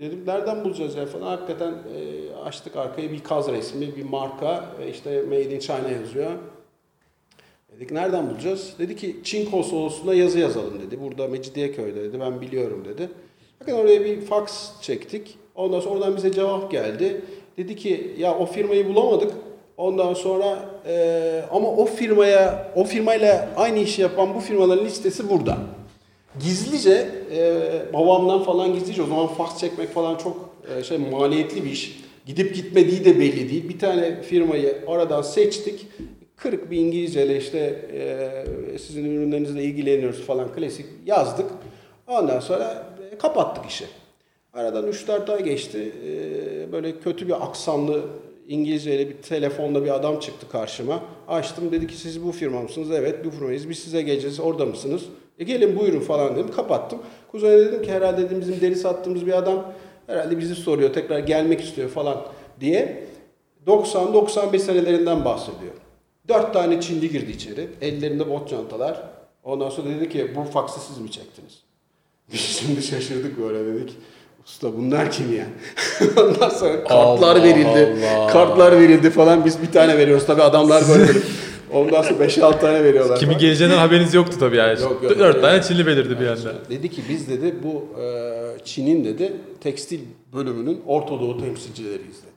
dedim 0.00 0.22
nereden 0.26 0.64
bulacağız 0.64 0.94
ya 0.94 1.06
falan. 1.06 1.26
Hakikaten 1.26 1.72
e, 1.72 2.34
açtık 2.44 2.76
arkaya 2.76 3.10
bir 3.10 3.22
kaz 3.22 3.48
resmi, 3.48 3.96
bir 3.96 4.04
marka 4.04 4.64
ve 4.78 4.90
işte 4.90 5.22
Made 5.22 5.54
in 5.54 5.60
China 5.60 5.90
yazıyor. 6.00 6.30
Dedik 7.76 7.90
nereden 7.90 8.30
bulacağız? 8.30 8.74
Dedi 8.78 8.96
ki 8.96 9.16
Çin 9.24 9.50
konsolosluğuna 9.50 10.14
yazı 10.14 10.38
yazalım 10.38 10.80
dedi. 10.86 11.00
Burada 11.00 11.28
Mecidiyeköy'de 11.28 12.02
dedi. 12.02 12.20
Ben 12.20 12.40
biliyorum 12.40 12.84
dedi. 12.84 13.08
Bakın 13.60 13.72
oraya 13.72 14.04
bir 14.04 14.20
fax 14.20 14.72
çektik. 14.82 15.38
Ondan 15.54 15.80
sonra 15.80 15.94
oradan 15.94 16.16
bize 16.16 16.32
cevap 16.32 16.70
geldi. 16.70 17.20
Dedi 17.56 17.76
ki 17.76 18.14
ya 18.18 18.38
o 18.38 18.46
firmayı 18.46 18.88
bulamadık 18.88 19.32
Ondan 19.76 20.14
sonra 20.14 20.70
e, 20.86 21.44
ama 21.52 21.68
o 21.68 21.86
firmaya, 21.86 22.72
o 22.76 22.84
firmayla 22.84 23.48
aynı 23.56 23.78
işi 23.78 24.02
yapan 24.02 24.34
bu 24.34 24.40
firmaların 24.40 24.84
listesi 24.84 25.30
burada. 25.30 25.58
Gizlice, 26.40 27.08
e, 27.36 27.62
babamdan 27.92 28.42
falan 28.42 28.74
gizlice, 28.74 29.02
o 29.02 29.06
zaman 29.06 29.26
fax 29.26 29.60
çekmek 29.60 29.94
falan 29.94 30.16
çok 30.16 30.50
e, 30.78 30.84
şey 30.84 30.98
maliyetli 30.98 31.64
bir 31.64 31.70
iş. 31.70 32.00
Gidip 32.26 32.54
gitmediği 32.54 33.04
de 33.04 33.20
belli 33.20 33.50
değil. 33.50 33.68
Bir 33.68 33.78
tane 33.78 34.22
firmayı 34.22 34.84
oradan 34.86 35.22
seçtik. 35.22 35.86
Kırık 36.36 36.70
bir 36.70 36.76
İngilizceyle 36.76 37.38
işte 37.38 37.58
e, 37.92 38.78
sizin 38.78 39.04
ürünlerinizle 39.04 39.62
ilgileniyoruz 39.62 40.22
falan 40.22 40.52
klasik 40.52 40.86
yazdık. 41.06 41.46
Ondan 42.06 42.40
sonra 42.40 42.86
e, 43.12 43.18
kapattık 43.18 43.66
işi. 43.70 43.84
Aradan 44.52 44.90
3-4 44.90 45.32
ay 45.32 45.44
geçti. 45.44 45.92
E, 46.06 46.72
böyle 46.72 47.00
kötü 47.00 47.26
bir 47.26 47.44
aksanlı 47.44 48.02
İngilizceyle 48.48 49.08
bir 49.08 49.14
telefonda 49.14 49.84
bir 49.84 49.94
adam 49.94 50.20
çıktı 50.20 50.46
karşıma. 50.52 51.02
Açtım 51.28 51.72
dedi 51.72 51.86
ki 51.86 51.96
siz 51.96 52.24
bu 52.24 52.32
firma 52.32 52.60
mısınız? 52.62 52.90
Evet 52.90 53.24
bu 53.24 53.30
firmayız. 53.30 53.68
Biz 53.68 53.78
size 53.78 54.02
geleceğiz. 54.02 54.40
Orada 54.40 54.66
mısınız? 54.66 55.02
E 55.38 55.44
gelin 55.44 55.78
buyurun 55.78 56.00
falan 56.00 56.36
dedim. 56.36 56.50
Kapattım. 56.56 56.98
Kuzey'e 57.32 57.58
dedim 57.58 57.82
ki 57.82 57.92
herhalde 57.92 58.22
dedim 58.22 58.40
bizim 58.40 58.60
deri 58.60 58.76
sattığımız 58.76 59.26
bir 59.26 59.32
adam 59.32 59.72
herhalde 60.06 60.38
bizi 60.38 60.54
soruyor. 60.54 60.92
Tekrar 60.92 61.18
gelmek 61.18 61.60
istiyor 61.60 61.88
falan 61.88 62.26
diye. 62.60 63.06
90-95 63.66 64.58
senelerinden 64.58 65.24
bahsediyor. 65.24 65.72
Dört 66.28 66.52
tane 66.54 66.80
Çinli 66.80 67.10
girdi 67.10 67.30
içeri. 67.30 67.68
Ellerinde 67.80 68.30
bot 68.30 68.48
çantalar. 68.48 69.02
Ondan 69.44 69.70
sonra 69.70 69.88
dedi 69.90 70.08
ki 70.08 70.30
bu 70.36 70.50
faksı 70.50 70.80
siz 70.80 70.98
mi 70.98 71.10
çektiniz? 71.10 71.62
Biz 72.32 72.40
şimdi 72.40 72.82
şaşırdık 72.82 73.38
böyle 73.42 73.66
dedik. 73.66 73.96
Usta 74.46 74.76
bunlar 74.76 75.10
kim 75.10 75.36
ya? 75.36 75.46
Ondan 76.16 76.48
sonra 76.48 76.84
kartlar 76.84 77.36
Allah 77.36 77.42
verildi. 77.42 78.08
Allah. 78.08 78.26
Kartlar 78.26 78.80
verildi 78.80 79.10
falan. 79.10 79.44
Biz 79.44 79.62
bir 79.62 79.72
tane 79.72 79.98
veriyoruz. 79.98 80.26
Tabii 80.26 80.42
adamlar 80.42 80.84
böyle. 80.88 81.12
Ondan 81.72 82.02
sonra 82.02 82.24
5-6 82.24 82.60
tane 82.60 82.84
veriyorlar. 82.84 83.20
Falan. 83.20 83.38
geleceğinden 83.38 83.78
haberiniz 83.78 84.14
yoktu 84.14 84.36
tabii 84.40 84.56
yani. 84.56 84.80
Yok, 84.80 85.02
yok. 85.02 85.18
Dört 85.18 85.40
tane 85.40 85.62
Çinli 85.62 85.86
belirdi 85.86 86.20
bir 86.20 86.26
anda. 86.26 86.54
Dedi 86.70 86.90
ki 86.90 87.02
biz 87.08 87.28
dedi 87.28 87.54
bu 87.62 88.00
e, 88.00 88.64
Çin'in 88.64 89.04
dedi 89.04 89.32
tekstil 89.60 90.00
bölümünün 90.32 90.80
Orta 90.86 91.20
Doğu 91.20 91.40
temsilcileriyiz 91.40 92.22
dedi. 92.22 92.34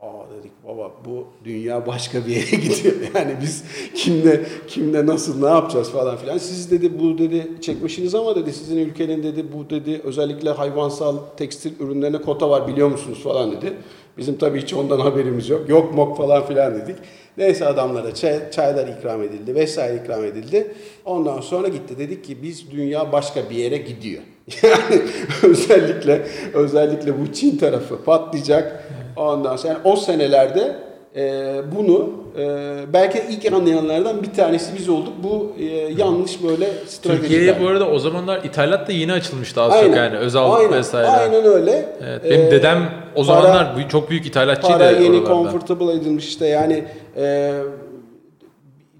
Aa 0.00 0.30
dedik 0.38 0.52
baba 0.68 0.92
bu 1.04 1.26
dünya 1.44 1.86
başka 1.86 2.26
bir 2.26 2.30
yere 2.30 2.56
gidiyor. 2.56 2.94
Yani 3.14 3.36
biz 3.42 3.64
kimle 3.94 4.40
kimle 4.68 5.06
nasıl 5.06 5.42
ne 5.42 5.48
yapacağız 5.48 5.90
falan 5.90 6.16
filan. 6.16 6.38
Siz 6.38 6.70
dedi 6.70 7.00
bu 7.00 7.18
dedi 7.18 7.48
çekmişsiniz 7.60 8.14
ama 8.14 8.36
dedi 8.36 8.52
sizin 8.52 8.76
ülkenin 8.76 9.22
dedi 9.22 9.44
bu 9.52 9.70
dedi 9.70 10.00
özellikle 10.04 10.50
hayvansal 10.50 11.16
tekstil 11.36 11.80
ürünlerine 11.80 12.18
kota 12.20 12.50
var 12.50 12.68
biliyor 12.68 12.88
musunuz 12.88 13.22
falan 13.22 13.52
dedi. 13.52 13.72
Bizim 14.18 14.38
tabii 14.38 14.62
hiç 14.62 14.74
ondan 14.74 15.00
haberimiz 15.00 15.48
yok. 15.48 15.68
Yok 15.68 15.94
mok 15.94 16.16
falan 16.16 16.46
filan 16.46 16.74
dedik. 16.74 16.96
Neyse 17.38 17.66
adamlara 17.66 18.14
çay, 18.14 18.50
çaylar 18.50 18.88
ikram 18.88 19.22
edildi 19.22 19.54
vesaire 19.54 20.02
ikram 20.04 20.24
edildi. 20.24 20.74
Ondan 21.04 21.40
sonra 21.40 21.68
gitti 21.68 21.98
dedik 21.98 22.24
ki 22.24 22.42
biz 22.42 22.70
dünya 22.70 23.12
başka 23.12 23.50
bir 23.50 23.56
yere 23.56 23.76
gidiyor. 23.76 24.22
Yani 24.62 25.02
özellikle 25.42 26.26
özellikle 26.54 27.20
bu 27.20 27.32
Çin 27.32 27.58
tarafı 27.58 28.04
patlayacak. 28.04 28.84
Ondan 29.20 29.56
sonra 29.56 29.72
yani 29.72 29.80
o 29.84 29.96
senelerde 29.96 30.76
e, 31.16 31.54
bunu 31.76 32.10
e, 32.38 32.44
belki 32.92 33.22
ilk 33.30 33.52
anlayanlardan 33.52 34.22
bir 34.22 34.32
tanesi 34.32 34.78
biz 34.78 34.88
olduk. 34.88 35.12
Bu 35.22 35.52
e, 35.60 35.64
yanlış 35.98 36.42
böyle 36.42 36.66
stratejiler. 36.86 37.20
Türkiye'ye 37.28 37.62
bu 37.62 37.66
arada 37.68 37.88
o 37.88 37.98
zamanlar 37.98 38.44
ithalat 38.44 38.88
da 38.88 38.92
yeni 38.92 39.12
açılmıştı 39.12 39.60
az 39.62 39.80
çok 39.84 39.96
yani. 39.96 40.16
Özal 40.16 40.52
aynen, 40.52 40.72
vesaire. 40.72 41.06
Aynen 41.08 41.44
öyle. 41.44 41.88
Evet, 42.06 42.24
benim 42.24 42.46
Ee, 42.46 42.50
dedem 42.50 42.90
o 43.14 43.24
para- 43.24 43.24
zamanlar 43.24 43.76
bu- 43.76 43.88
çok 43.88 44.10
büyük 44.10 44.26
ithalatçıydı 44.26 44.72
Para 44.78 44.90
yeni 44.90 45.16
oralarda. 45.16 45.28
comfortable 45.34 45.92
edilmiş 45.92 46.28
işte 46.28 46.46
yani 46.46 46.84
e, 47.16 47.52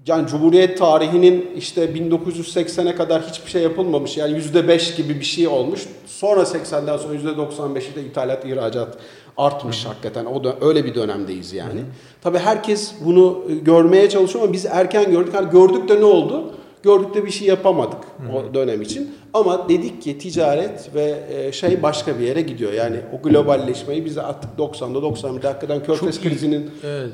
yani 0.07 0.27
Cumhuriyet 0.27 0.77
tarihinin 0.77 1.49
işte 1.57 1.85
1980'e 1.85 2.95
kadar 2.95 3.21
hiçbir 3.21 3.51
şey 3.51 3.61
yapılmamış. 3.61 4.17
Yani 4.17 4.37
%5 4.37 4.95
gibi 4.97 5.19
bir 5.19 5.25
şey 5.25 5.47
olmuş. 5.47 5.85
Sonra 6.05 6.41
80'den 6.41 6.97
sonra 6.97 7.15
%95'i 7.15 7.95
de 7.95 8.01
ithalat, 8.01 8.45
ihracat 8.45 8.97
artmış 9.37 9.85
hakikaten. 9.85 10.25
O 10.25 10.43
da 10.43 10.55
öyle 10.61 10.85
bir 10.85 10.95
dönemdeyiz 10.95 11.53
yani. 11.53 11.81
Tabii 12.21 12.39
herkes 12.39 12.93
bunu 13.05 13.43
e, 13.49 13.53
görmeye 13.53 14.09
çalışıyor 14.09 14.43
ama 14.43 14.53
biz 14.53 14.65
erken 14.65 15.11
gördük. 15.11 15.33
Yani 15.33 15.49
gördük 15.49 15.89
de 15.89 15.99
ne 15.99 16.05
oldu? 16.05 16.53
Gördük 16.83 17.13
de 17.13 17.25
bir 17.25 17.31
şey 17.31 17.47
yapamadık 17.47 17.99
o 18.33 18.53
dönem 18.53 18.81
için. 18.81 19.15
Ama 19.33 19.69
dedik 19.69 20.01
ki 20.01 20.17
ticaret 20.17 20.95
ve 20.95 21.23
e, 21.29 21.51
şey 21.51 21.83
başka 21.83 22.19
bir 22.19 22.23
yere 22.23 22.41
gidiyor. 22.41 22.73
Yani 22.73 22.97
o 23.13 23.29
globalleşmeyi 23.29 24.05
bize 24.05 24.21
attık 24.21 24.49
90'da 24.57 24.97
91'de 24.97 25.47
hakikaten 25.47 25.83
Körfez 25.83 26.15
Çok 26.15 26.23
krizinin 26.23 26.71
Evet. 26.83 27.09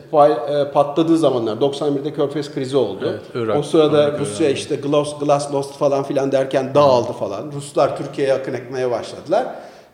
E, 0.49 0.71
patladığı 0.71 1.17
zamanlar 1.17 1.57
91'de 1.57 2.13
Körfez 2.13 2.53
krizi 2.53 2.77
oldu. 2.77 3.09
Evet, 3.09 3.45
Irak, 3.45 3.57
o 3.57 3.63
sırada 3.63 4.03
Amerika, 4.03 4.19
Rusya 4.19 4.49
işte 4.49 4.75
Glass, 4.75 5.19
Glasnost 5.19 5.77
falan 5.77 6.03
filan 6.03 6.31
derken 6.31 6.75
dağıldı 6.75 7.11
falan. 7.11 7.51
Ruslar 7.51 7.97
Türkiye'ye 7.97 8.33
akın 8.33 8.53
etmeye 8.53 8.91
başladılar. 8.91 9.45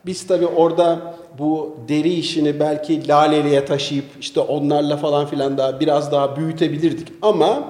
Biz 0.06 0.28
tabii 0.28 0.48
orada 0.48 1.16
bu 1.40 1.78
deri 1.88 2.14
işini 2.14 2.60
belki 2.60 3.08
Laleli'ye 3.08 3.66
taşıyıp 3.66 4.06
işte 4.20 4.40
onlarla 4.40 4.98
falan 4.98 5.26
filan 5.26 5.58
daha 5.58 5.80
biraz 5.80 6.12
daha 6.12 6.36
büyütebilirdik 6.36 7.08
ama 7.22 7.64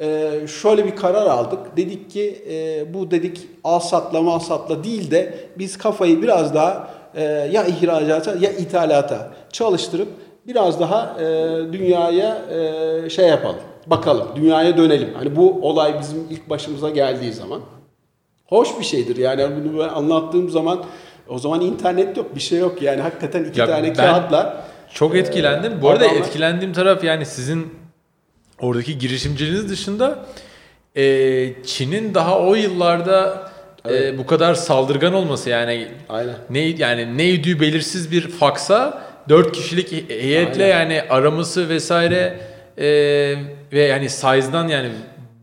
e, 0.00 0.30
şöyle 0.62 0.84
bir 0.84 0.96
karar 0.96 1.26
aldık. 1.26 1.76
Dedik 1.76 2.10
ki 2.10 2.44
e, 2.50 2.94
bu 2.94 3.10
dedik 3.10 3.40
al 3.64 3.80
satla 3.80 4.22
mal 4.22 4.40
değil 4.84 5.10
de 5.10 5.34
biz 5.58 5.78
kafayı 5.78 6.22
biraz 6.22 6.54
daha 6.54 6.90
e, 7.14 7.22
ya 7.22 7.66
ihracata 7.66 8.34
ya 8.40 8.52
ithalata 8.52 9.32
çalıştırıp 9.52 10.08
biraz 10.46 10.80
daha 10.80 11.16
e, 11.20 11.24
dünyaya 11.72 12.42
e, 12.50 13.10
şey 13.10 13.28
yapalım. 13.28 13.60
Bakalım 13.86 14.26
dünyaya 14.36 14.76
dönelim. 14.76 15.14
Hani 15.14 15.36
bu 15.36 15.58
olay 15.62 16.00
bizim 16.00 16.26
ilk 16.30 16.50
başımıza 16.50 16.90
geldiği 16.90 17.32
zaman. 17.32 17.60
Hoş 18.46 18.78
bir 18.78 18.84
şeydir 18.84 19.16
yani 19.16 19.48
bunu 19.64 19.96
anlattığım 19.96 20.50
zaman 20.50 20.84
o 21.32 21.38
zaman 21.38 21.60
internet 21.60 22.16
yok 22.16 22.34
bir 22.36 22.40
şey 22.40 22.58
yok 22.58 22.82
yani. 22.82 23.00
Hakikaten 23.02 23.44
iki 23.44 23.60
Ya 23.60 23.66
tane 23.66 23.92
kağıtla 23.92 24.64
Çok 24.94 25.14
Ee, 25.14 25.18
etkilendim. 25.18 25.72
Bu 25.82 25.90
arada 25.90 26.04
adamlar- 26.04 26.20
etkilendiğim 26.20 26.72
taraf 26.72 27.04
yani 27.04 27.26
sizin 27.26 27.74
oradaki 28.60 28.98
girişimciliğiniz 28.98 29.68
dışında 29.70 30.26
e, 30.96 31.02
Çin'in 31.64 32.14
daha 32.14 32.38
o 32.40 32.54
yıllarda 32.54 33.50
e, 33.90 34.18
bu 34.18 34.26
kadar 34.26 34.54
saldırgan 34.54 35.14
olması 35.14 35.50
yani 35.50 35.88
aynen. 36.08 36.34
ne 36.50 36.58
yani 36.58 37.18
neydi 37.18 37.60
belirsiz 37.60 38.10
bir 38.12 38.28
faksa 38.28 39.02
4 39.28 39.52
kişilik 39.52 40.10
heyetle 40.10 40.64
Aynen. 40.64 40.78
yani 40.94 41.02
araması 41.10 41.68
vesaire 41.68 42.40
e, 42.78 42.86
ve 43.72 43.80
yani 43.82 44.08
size'dan 44.10 44.68
yani 44.68 44.88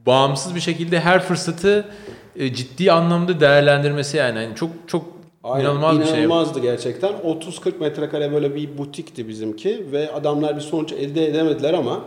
bağımsız 0.05 0.55
bir 0.55 0.60
şekilde 0.60 1.00
her 1.00 1.19
fırsatı 1.24 1.86
e, 2.39 2.53
ciddi 2.53 2.91
anlamda 2.91 3.39
değerlendirmesi 3.39 4.17
yani, 4.17 4.39
Yani 4.43 4.55
çok 4.55 4.69
çok 4.88 5.18
Aynen, 5.50 5.65
inanılmaz 5.65 6.00
bir 6.00 6.06
şey. 6.06 6.13
İnanılmazdı 6.13 6.60
gerçekten. 6.60 7.13
30-40 7.13 7.79
metrekare 7.79 8.32
böyle 8.32 8.56
bir 8.56 8.77
butikti 8.77 9.27
bizimki 9.27 9.91
ve 9.91 10.12
adamlar 10.12 10.56
bir 10.56 10.62
sonuç 10.62 10.91
elde 10.91 11.27
edemediler 11.27 11.74
ama 11.74 12.01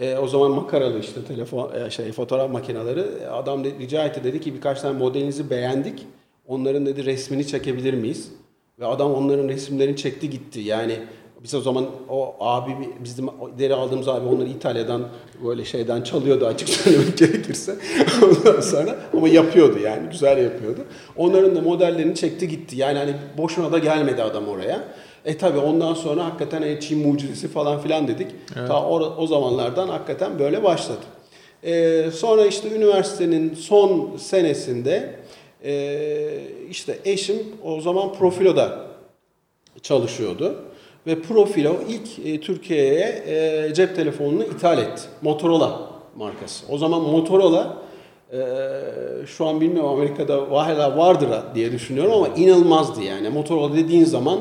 e, 0.00 0.16
o 0.16 0.28
zaman 0.28 0.50
makaralı 0.50 0.98
işte 0.98 1.24
telefon 1.24 1.72
e, 1.74 1.90
şey 1.90 2.12
fotoğraf 2.12 2.50
makineleri 2.50 3.04
E, 3.22 3.26
adam 3.26 3.64
de, 3.64 3.70
rica 3.80 4.04
etti 4.04 4.24
dedi 4.24 4.40
ki 4.40 4.54
birkaç 4.54 4.80
tane 4.80 4.98
modelinizi 4.98 5.50
beğendik. 5.50 6.06
Onların 6.46 6.86
dedi 6.86 7.04
resmini 7.04 7.46
çekebilir 7.46 7.94
miyiz? 7.94 8.32
Ve 8.80 8.86
adam 8.86 9.14
onların 9.14 9.48
resimlerini 9.48 9.96
çekti 9.96 10.30
gitti. 10.30 10.60
Yani 10.60 10.98
biz 11.44 11.54
o 11.54 11.60
zaman 11.60 11.86
o 12.08 12.34
abi 12.40 12.70
bizim 13.04 13.28
deri 13.58 13.74
aldığımız 13.74 14.08
abi 14.08 14.28
onları 14.28 14.48
İtalya'dan 14.48 15.08
böyle 15.44 15.64
şeyden 15.64 16.02
çalıyordu 16.02 16.46
açık 16.46 16.68
söylemek 16.68 17.18
gerekirse. 17.18 17.76
Ondan 18.22 18.60
sonra 18.60 18.96
ama 19.16 19.28
yapıyordu 19.28 19.78
yani 19.78 20.10
güzel 20.10 20.44
yapıyordu. 20.44 20.80
Onların 21.16 21.56
da 21.56 21.60
modellerini 21.60 22.14
çekti 22.14 22.48
gitti. 22.48 22.76
Yani 22.76 22.98
hani 22.98 23.14
boşuna 23.38 23.72
da 23.72 23.78
gelmedi 23.78 24.22
adam 24.22 24.48
oraya. 24.48 24.84
E 25.24 25.36
tabi 25.38 25.58
ondan 25.58 25.94
sonra 25.94 26.24
hakikaten 26.24 26.62
e, 26.62 26.80
Çin 26.80 27.08
mucizesi 27.08 27.48
falan 27.48 27.80
filan 27.80 28.08
dedik. 28.08 28.28
Ta 28.54 28.82
o, 28.84 29.16
o 29.16 29.26
zamanlardan 29.26 29.88
hakikaten 29.88 30.38
böyle 30.38 30.62
başladı. 30.62 31.04
E, 31.62 32.04
sonra 32.10 32.46
işte 32.46 32.70
üniversitenin 32.70 33.54
son 33.54 34.16
senesinde 34.16 35.14
e, 35.64 36.40
işte 36.70 36.98
eşim 37.04 37.36
o 37.64 37.80
zaman 37.80 38.12
Profilo'da 38.12 38.86
çalışıyordu. 39.82 40.64
Ve 41.06 41.22
Profilo 41.22 41.76
ilk 41.88 42.26
e, 42.26 42.40
Türkiye'ye 42.40 43.22
e, 43.26 43.74
cep 43.74 43.96
telefonunu 43.96 44.44
ithal 44.44 44.78
etti. 44.78 45.02
Motorola 45.22 45.90
markası. 46.16 46.72
O 46.72 46.78
zaman 46.78 47.02
Motorola 47.02 47.76
e, 48.32 48.38
şu 49.26 49.46
an 49.46 49.60
bilmiyorum 49.60 49.90
Amerika'da 49.90 50.50
hala 50.50 50.96
vardır 50.96 51.28
diye 51.54 51.72
düşünüyorum 51.72 52.12
ama 52.12 52.28
inanılmazdı 52.28 53.02
yani. 53.02 53.28
Motorola 53.28 53.76
dediğin 53.76 54.04
zaman 54.04 54.40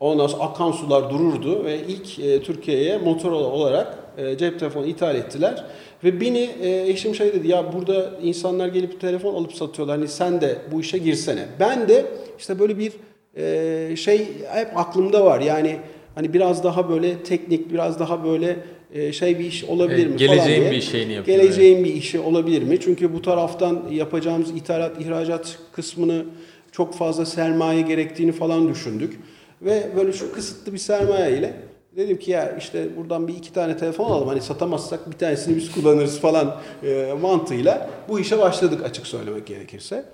ondan 0.00 0.26
sonra 0.26 0.42
akan 0.42 0.72
sular 0.72 1.10
dururdu 1.10 1.64
ve 1.64 1.78
ilk 1.78 2.18
e, 2.18 2.42
Türkiye'ye 2.42 2.98
Motorola 2.98 3.46
olarak 3.46 3.98
e, 4.18 4.38
cep 4.38 4.60
telefonu 4.60 4.86
ithal 4.86 5.16
ettiler. 5.16 5.64
Ve 6.04 6.20
beni 6.20 6.50
e, 6.62 6.88
eşim 6.88 7.14
şey 7.14 7.32
dedi 7.32 7.48
ya 7.48 7.72
burada 7.72 8.10
insanlar 8.22 8.68
gelip 8.68 9.00
telefon 9.00 9.34
alıp 9.34 9.52
satıyorlar 9.52 9.98
hani 9.98 10.08
sen 10.08 10.40
de 10.40 10.58
bu 10.72 10.80
işe 10.80 10.98
girsene. 10.98 11.46
Ben 11.60 11.88
de 11.88 12.06
işte 12.38 12.58
böyle 12.58 12.78
bir 12.78 12.92
e, 13.36 13.96
şey 13.96 14.28
hep 14.52 14.78
aklımda 14.78 15.24
var 15.24 15.40
yani 15.40 15.76
hani 16.14 16.34
biraz 16.34 16.64
daha 16.64 16.88
böyle 16.88 17.22
teknik 17.22 17.72
biraz 17.72 17.98
daha 17.98 18.24
böyle 18.24 18.56
e, 18.94 19.12
şey 19.12 19.38
bir 19.38 19.44
iş 19.44 19.64
olabilir 19.64 20.06
mi 20.06 20.16
geleceğin 20.16 20.40
falan 20.40 20.60
diye. 20.60 20.70
bir 20.70 20.80
şeyini 20.80 21.12
yapıyor, 21.12 21.38
Geleceğin 21.38 21.84
bir 21.84 21.94
işi 21.94 22.20
olabilir 22.20 22.62
mi? 22.62 22.80
Çünkü 22.80 23.14
bu 23.14 23.22
taraftan 23.22 23.82
yapacağımız 23.90 24.50
ithalat, 24.50 25.00
ihracat 25.00 25.58
kısmını 25.72 26.24
çok 26.72 26.94
fazla 26.94 27.26
sermaye 27.26 27.82
gerektiğini 27.82 28.32
falan 28.32 28.68
düşündük. 28.68 29.20
Ve 29.62 29.86
böyle 29.96 30.12
şu 30.12 30.32
kısıtlı 30.32 30.72
bir 30.72 30.78
sermaye 30.78 31.38
ile 31.38 31.54
dedim 31.96 32.18
ki 32.18 32.30
ya 32.30 32.56
işte 32.58 32.96
buradan 32.96 33.28
bir 33.28 33.34
iki 33.34 33.52
tane 33.52 33.76
telefon 33.76 34.04
alalım. 34.04 34.28
Hani 34.28 34.40
satamazsak 34.40 35.10
bir 35.10 35.18
tanesini 35.18 35.56
biz 35.56 35.72
kullanırız 35.72 36.20
falan 36.20 36.56
e, 36.82 37.14
mantığıyla 37.20 37.90
bu 38.08 38.20
işe 38.20 38.38
başladık 38.38 38.84
açık 38.84 39.06
söylemek 39.06 39.46
gerekirse. 39.46 40.04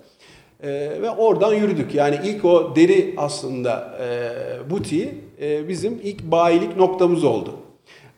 E, 0.63 0.69
ve 1.03 1.11
oradan 1.11 1.55
yürüdük. 1.55 1.95
Yani 1.95 2.19
ilk 2.25 2.45
o 2.45 2.77
deri 2.77 3.15
aslında 3.17 3.99
e, 4.01 4.71
butiği 4.71 5.15
e, 5.41 5.69
bizim 5.69 6.01
ilk 6.03 6.23
bayilik 6.23 6.77
noktamız 6.77 7.25
oldu. 7.25 7.51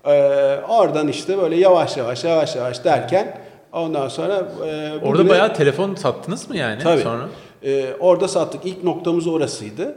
E, 0.05 0.11
oradan 0.69 1.09
işte 1.09 1.39
böyle 1.39 1.57
yavaş 1.57 1.97
yavaş 1.97 2.25
yavaş 2.25 2.57
yavaş 2.57 2.85
derken 2.85 3.39
ondan 3.73 4.09
sonra 4.09 4.49
e, 4.67 4.93
Orada 5.07 5.29
bayağı 5.29 5.55
telefon 5.55 5.95
sattınız 5.95 6.51
mı 6.51 6.57
yani 6.57 6.83
Tabii. 6.83 7.03
sonra? 7.03 7.29
Ee, 7.65 7.95
orada 8.01 8.29
sattık. 8.29 8.67
İlk 8.67 8.85
noktamız 8.85 9.27
orasıydı. 9.27 9.97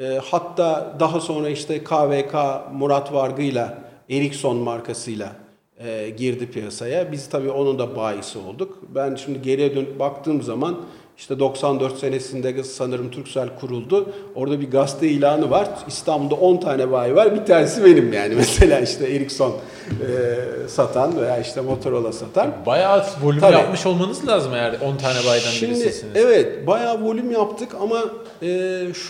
Ee, 0.00 0.20
hatta 0.24 0.96
daha 1.00 1.20
sonra 1.20 1.48
işte 1.48 1.84
KVK 1.84 2.34
Murat 2.72 3.12
Vargı'yla 3.12 3.78
Ericsson 4.10 4.56
markasıyla 4.56 5.32
e, 5.78 6.10
girdi 6.10 6.50
piyasaya. 6.50 7.12
Biz 7.12 7.28
tabii 7.28 7.50
onun 7.50 7.78
da 7.78 7.96
bayisi 7.96 8.38
olduk. 8.38 8.78
Ben 8.94 9.14
şimdi 9.14 9.42
geriye 9.42 9.76
dönüp 9.76 9.98
baktığım 9.98 10.42
zaman 10.42 10.76
işte 11.18 11.38
94 11.38 11.98
senesinde 11.98 12.64
sanırım 12.64 13.10
Turkcell 13.10 13.48
kuruldu. 13.60 14.12
Orada 14.34 14.60
bir 14.60 14.70
gazete 14.70 15.08
ilanı 15.08 15.50
var. 15.50 15.68
İstanbul'da 15.88 16.34
10 16.34 16.56
tane 16.56 16.92
bayi 16.92 17.14
var. 17.16 17.34
Bir 17.34 17.46
tanesi 17.46 17.84
benim 17.84 18.12
yani. 18.12 18.34
Mesela 18.36 18.80
işte 18.80 19.06
Ericsson 19.06 19.52
e, 19.52 20.68
satan 20.68 21.20
veya 21.20 21.38
işte 21.38 21.60
Motorola 21.60 22.12
satan. 22.12 22.52
Bayağı 22.66 23.04
volüm 23.22 23.40
Tabii. 23.40 23.56
yapmış 23.56 23.86
olmanız 23.86 24.28
lazım 24.28 24.54
eğer 24.54 24.72
10 24.72 24.96
tane 24.96 25.18
baydan 25.26 25.50
Şimdi 25.50 25.72
birisisiniz. 25.80 26.16
evet 26.16 26.66
bayağı 26.66 27.02
volüm 27.02 27.30
yaptık 27.30 27.74
ama 27.80 28.04
e, 28.42 28.48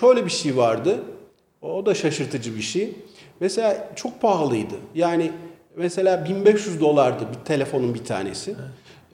şöyle 0.00 0.24
bir 0.24 0.30
şey 0.30 0.56
vardı. 0.56 0.96
O 1.62 1.86
da 1.86 1.94
şaşırtıcı 1.94 2.56
bir 2.56 2.62
şey. 2.62 2.94
Mesela 3.40 3.88
çok 3.96 4.20
pahalıydı. 4.20 4.74
Yani 4.94 5.32
mesela 5.76 6.24
1500 6.24 6.80
dolardı 6.80 7.24
bir 7.32 7.44
telefonun 7.44 7.94
bir 7.94 8.04
tanesi. 8.04 8.54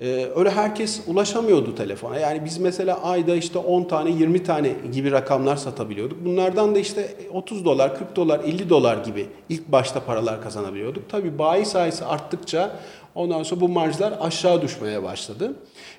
E, 0.03 0.29
öyle 0.37 0.51
herkes 0.51 1.01
ulaşamıyordu 1.07 1.75
telefona. 1.75 2.19
Yani 2.19 2.45
biz 2.45 2.59
mesela 2.59 3.03
ayda 3.03 3.35
işte 3.35 3.59
10 3.59 3.85
tane 3.85 4.11
20 4.11 4.43
tane 4.43 4.75
gibi 4.93 5.11
rakamlar 5.11 5.57
satabiliyorduk. 5.57 6.25
Bunlardan 6.25 6.75
da 6.75 6.79
işte 6.79 7.09
30 7.33 7.65
dolar, 7.65 7.99
40 7.99 8.17
dolar, 8.17 8.41
50 8.41 8.69
dolar 8.71 9.05
gibi 9.05 9.27
ilk 9.49 9.69
başta 9.69 10.01
paralar 10.01 10.43
kazanabiliyorduk. 10.43 11.09
Tabii 11.09 11.39
bayi 11.39 11.67
sayısı 11.67 12.07
arttıkça 12.07 12.77
ondan 13.15 13.43
sonra 13.43 13.61
bu 13.61 13.69
marjlar 13.69 14.15
aşağı 14.21 14.63
düşmeye 14.63 15.03
başladı. 15.03 15.53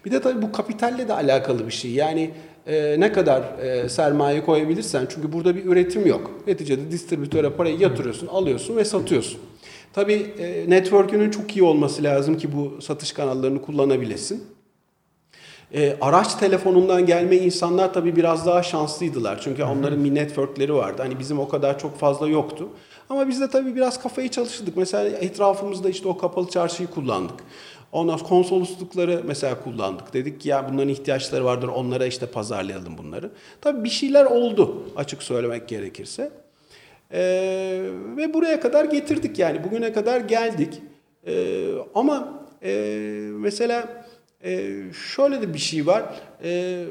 Bir 0.06 0.12
de 0.12 0.22
tabii 0.22 0.42
bu 0.42 0.52
kapitalle 0.52 1.08
de 1.08 1.14
alakalı 1.14 1.68
bir 1.68 1.74
şey. 1.74 1.92
Yani 1.92 2.32
e, 2.68 3.00
ne 3.00 3.12
kadar 3.12 3.42
e, 3.62 3.90
sermaye 3.90 4.46
koyabilirsen 4.46 5.08
çünkü 5.10 5.34
burada 5.34 5.56
bir 5.56 5.66
üretim 5.66 6.08
yok. 6.08 6.32
Neticede 6.48 6.92
distribütöre 6.92 7.50
parayı 7.50 7.80
yatırıyorsun, 7.80 8.28
alıyorsun 8.28 8.78
ve 8.78 8.86
satıyorsun. 8.86 9.40
Tabii 9.94 10.34
e, 10.40 10.70
network'ünün 10.70 11.32
çok 11.32 11.56
iyi 11.58 11.64
olması 11.64 12.04
lazım 12.04 12.38
ki 12.38 12.50
bu 12.56 12.82
satış 12.82 13.12
kanallarını 13.12 13.62
kullanabilesin. 13.62 14.44
E, 15.74 15.98
araç 16.02 16.36
telefonundan 16.36 17.06
gelme 17.06 17.36
insanlar 17.36 17.94
tabii 17.94 18.16
biraz 18.16 18.46
daha 18.46 18.64
şanslıydılar. 18.64 19.42
Çünkü 19.42 19.64
onların 19.64 20.04
bir 20.04 20.16
networkleri 20.16 20.74
vardı. 20.74 21.02
Hani 21.02 21.20
bizim 21.20 21.40
o 21.40 21.48
kadar 21.48 21.80
çok 21.80 22.00
fazla 22.00 22.28
yoktu. 22.28 22.70
Ama 23.10 23.28
biz 23.28 23.42
de 23.42 23.50
tabii 23.50 23.76
biraz 23.76 24.04
kafayı 24.04 24.30
çalıştırdık. 24.30 24.78
Mesela 24.78 25.18
etrafımızda 25.18 25.90
işte 25.90 26.08
o 26.08 26.18
kapalı 26.18 26.50
çarşıyı 26.50 26.90
kullandık. 26.90 27.36
Ondan 27.92 28.18
sonra 28.18 28.30
konsoloslukları 28.30 29.22
mesela 29.26 29.64
kullandık. 29.64 30.14
Dedik 30.14 30.42
ki 30.42 30.50
ya 30.50 30.70
bunların 30.72 30.90
ihtiyaçları 30.90 31.46
vardır 31.46 31.68
onlara 31.68 32.06
işte 32.06 32.26
pazarlayalım 32.26 32.98
bunları. 32.98 33.32
Tabii 33.62 33.84
bir 33.84 33.90
şeyler 33.90 34.26
oldu 34.26 34.84
açık 34.96 35.24
söylemek 35.24 35.68
gerekirse. 35.68 36.43
Ee, 37.12 37.82
ve 38.18 38.34
buraya 38.34 38.60
kadar 38.60 38.86
getirdik 38.86 39.40
yani 39.40 39.64
bugüne 39.64 39.94
kadar 39.94 40.22
geldik. 40.22 40.82
Ee, 41.28 41.68
ama 41.96 42.46
e, 42.64 42.72
mesela 43.32 44.06
e, 44.44 44.72
şöyle 45.16 45.42
de 45.42 45.54
bir 45.54 45.60
şey 45.60 45.88
var. 45.88 46.04
E, 46.44 46.84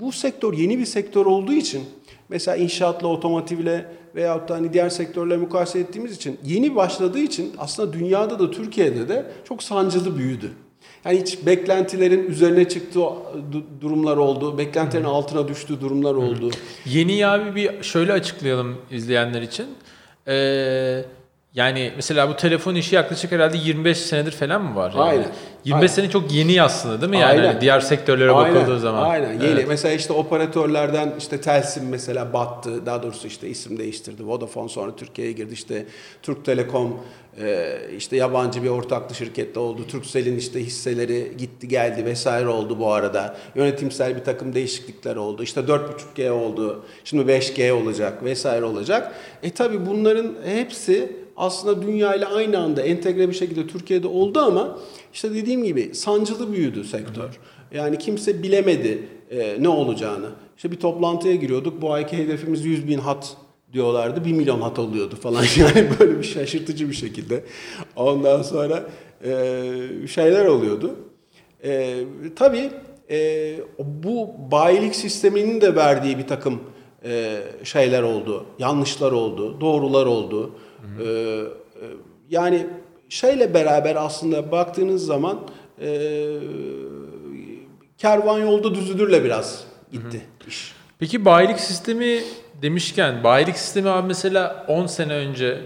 bu 0.00 0.12
sektör 0.12 0.52
yeni 0.52 0.78
bir 0.78 0.84
sektör 0.84 1.26
olduğu 1.26 1.52
için 1.52 1.82
mesela 2.28 2.56
inşaatla, 2.56 3.08
otomotivle 3.08 3.86
veyahut 4.14 4.48
da 4.48 4.54
hani 4.54 4.72
diğer 4.72 4.88
sektörle 4.88 5.36
mukayese 5.36 5.78
ettiğimiz 5.78 6.16
için 6.16 6.38
yeni 6.44 6.76
başladığı 6.76 7.18
için 7.18 7.54
aslında 7.58 7.92
dünyada 7.92 8.38
da 8.38 8.50
Türkiye'de 8.50 9.08
de 9.08 9.26
çok 9.44 9.62
sancılı 9.62 10.18
büyüdü. 10.18 10.50
Yani 11.04 11.20
hiç 11.20 11.46
beklentilerin 11.46 12.30
üzerine 12.30 12.68
çıktığı 12.68 12.98
du- 13.00 13.80
durumlar 13.80 14.16
oldu, 14.16 14.58
beklentilerin 14.58 15.04
altına 15.04 15.48
düştüğü 15.48 15.80
durumlar 15.80 16.14
oldu. 16.14 16.50
Yeni 16.86 17.26
abi 17.26 17.54
bir 17.54 17.82
şöyle 17.82 18.12
açıklayalım 18.12 18.76
izleyenler 18.90 19.42
için. 19.42 19.66
Ee, 20.28 21.04
yani 21.56 21.92
mesela 21.96 22.28
bu 22.28 22.36
telefon 22.36 22.74
işi 22.74 22.94
yaklaşık 22.94 23.32
herhalde 23.32 23.56
25 23.56 23.98
senedir 23.98 24.32
falan 24.32 24.62
mı 24.62 24.76
var? 24.76 24.90
Yani? 24.90 25.02
Aynen. 25.02 25.28
25 25.64 25.74
Aynen. 25.74 25.86
sene 25.86 26.10
çok 26.10 26.32
yeni 26.32 26.62
aslında 26.62 27.00
değil 27.00 27.10
mi 27.10 27.18
yani? 27.18 27.30
Aynen. 27.30 27.46
Hani 27.46 27.60
diğer 27.60 27.80
sektörlere 27.80 28.30
Aynen, 28.30 28.54
bakıldığı 28.54 28.80
zaman. 28.80 29.02
Aynen 29.02 29.32
yeni. 29.32 29.44
Evet. 29.44 29.64
Mesela 29.68 29.94
işte 29.94 30.12
operatörlerden 30.12 31.14
işte 31.18 31.40
Telsim 31.40 31.88
mesela 31.88 32.32
battı. 32.32 32.86
Daha 32.86 33.02
doğrusu 33.02 33.26
işte 33.26 33.48
isim 33.48 33.78
değiştirdi. 33.78 34.26
Vodafone 34.26 34.68
sonra 34.68 34.96
Türkiye'ye 34.96 35.32
girdi. 35.32 35.52
İşte 35.52 35.86
Türk 36.22 36.44
Telekom 36.44 37.00
e, 37.40 37.78
işte 37.96 38.16
yabancı 38.16 38.62
bir 38.62 38.68
ortaklı 38.68 39.14
şirkette 39.14 39.60
oldu. 39.60 39.86
Turkcell'in 39.86 40.38
işte 40.38 40.60
hisseleri 40.60 41.32
gitti 41.38 41.68
geldi 41.68 42.04
vesaire 42.04 42.48
oldu 42.48 42.78
bu 42.78 42.92
arada. 42.92 43.36
Yönetimsel 43.54 44.16
bir 44.16 44.24
takım 44.24 44.54
değişiklikler 44.54 45.16
oldu. 45.16 45.42
İşte 45.42 45.60
4.5G 45.60 46.30
oldu. 46.30 46.84
Şimdi 47.04 47.32
5G 47.32 47.72
olacak 47.72 48.24
vesaire 48.24 48.64
olacak. 48.64 49.12
E 49.42 49.50
tabi 49.50 49.86
bunların 49.86 50.34
hepsi 50.44 51.25
aslında 51.36 51.82
dünya 51.82 52.14
ile 52.14 52.26
aynı 52.26 52.58
anda 52.58 52.82
entegre 52.82 53.28
bir 53.28 53.34
şekilde 53.34 53.66
Türkiye'de 53.66 54.08
oldu 54.08 54.38
ama 54.38 54.78
işte 55.12 55.34
dediğim 55.34 55.64
gibi 55.64 55.94
sancılı 55.94 56.52
büyüdü 56.52 56.84
sektör. 56.84 57.38
Yani 57.74 57.98
kimse 57.98 58.42
bilemedi 58.42 59.08
e, 59.30 59.56
ne 59.60 59.68
olacağını. 59.68 60.30
İşte 60.56 60.70
bir 60.70 60.80
toplantıya 60.80 61.34
giriyorduk. 61.34 61.82
Bu 61.82 61.92
ayki 61.92 62.16
hedefimiz 62.16 62.64
100 62.64 62.88
bin 62.88 62.98
hat 62.98 63.36
diyorlardı. 63.72 64.24
1 64.24 64.32
milyon 64.32 64.60
hat 64.60 64.78
oluyordu 64.78 65.16
falan. 65.16 65.44
Yani 65.56 65.88
böyle 66.00 66.18
bir 66.18 66.24
şaşırtıcı 66.24 66.88
bir 66.88 66.94
şekilde. 66.94 67.44
Ondan 67.96 68.42
sonra 68.42 68.82
e, 69.24 69.62
şeyler 70.08 70.46
oluyordu. 70.46 70.96
E, 71.64 71.94
tabii 72.36 72.70
e, 73.10 73.54
bu 73.78 74.30
bayilik 74.50 74.94
sisteminin 74.94 75.60
de 75.60 75.76
verdiği 75.76 76.18
bir 76.18 76.26
takım 76.26 76.60
e, 77.04 77.42
şeyler 77.64 78.02
oldu. 78.02 78.46
Yanlışlar 78.58 79.12
oldu. 79.12 79.60
Doğrular 79.60 80.06
oldu. 80.06 80.50
E, 81.00 81.04
e, 81.04 81.86
yani 82.30 82.66
şeyle 83.08 83.54
beraber 83.54 83.96
aslında 83.96 84.50
baktığınız 84.52 85.06
zaman 85.06 85.38
e, 85.80 85.88
kervan 87.98 88.38
yolda 88.38 88.74
düzülürle 88.74 89.24
biraz 89.24 89.64
gitti 89.92 90.20
iş. 90.48 90.72
Peki 90.98 91.24
bayilik 91.24 91.60
sistemi 91.60 92.20
demişken 92.62 93.24
bayilik 93.24 93.58
sistemi 93.58 93.88
abi 93.88 94.06
mesela 94.06 94.64
10 94.68 94.86
sene 94.86 95.12
önce 95.12 95.60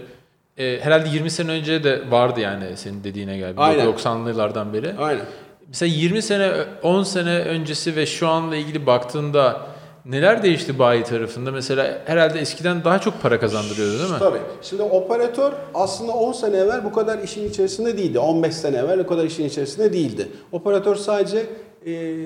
e, 0.57 0.79
herhalde 0.81 1.09
20 1.09 1.31
sene 1.31 1.51
önce 1.51 1.83
de 1.83 2.11
vardı 2.11 2.39
yani 2.39 2.77
senin 2.77 3.03
dediğine 3.03 3.37
göre. 3.37 3.53
Aynen. 3.57 3.85
90'lı 3.85 4.29
yıllardan 4.29 4.73
beri. 4.73 4.93
Aynen. 4.97 5.25
Mesela 5.67 5.93
20 5.95 6.21
sene 6.21 6.51
10 6.83 7.03
sene 7.03 7.39
öncesi 7.39 7.95
ve 7.95 8.05
şu 8.05 8.27
anla 8.27 8.55
ilgili 8.55 8.85
baktığında 8.85 9.67
neler 10.05 10.43
değişti 10.43 10.79
bayi 10.79 11.03
tarafında? 11.03 11.51
Mesela 11.51 12.01
herhalde 12.05 12.39
eskiden 12.39 12.83
daha 12.83 12.99
çok 12.99 13.21
para 13.21 13.39
kazandırıyordu 13.39 13.99
değil 13.99 14.11
mi? 14.11 14.19
Tabii. 14.19 14.41
Şimdi 14.61 14.83
operatör 14.83 15.53
aslında 15.73 16.11
10 16.11 16.31
sene 16.31 16.57
evvel 16.57 16.83
bu 16.83 16.91
kadar 16.91 17.19
işin 17.19 17.49
içerisinde 17.49 17.97
değildi. 17.97 18.19
15 18.19 18.55
sene 18.55 18.77
evvel 18.77 18.99
bu 18.99 19.07
kadar 19.07 19.25
işin 19.25 19.45
içerisinde 19.45 19.93
değildi. 19.93 20.27
Operatör 20.51 20.95
sadece 20.95 21.45
e, 21.85 22.25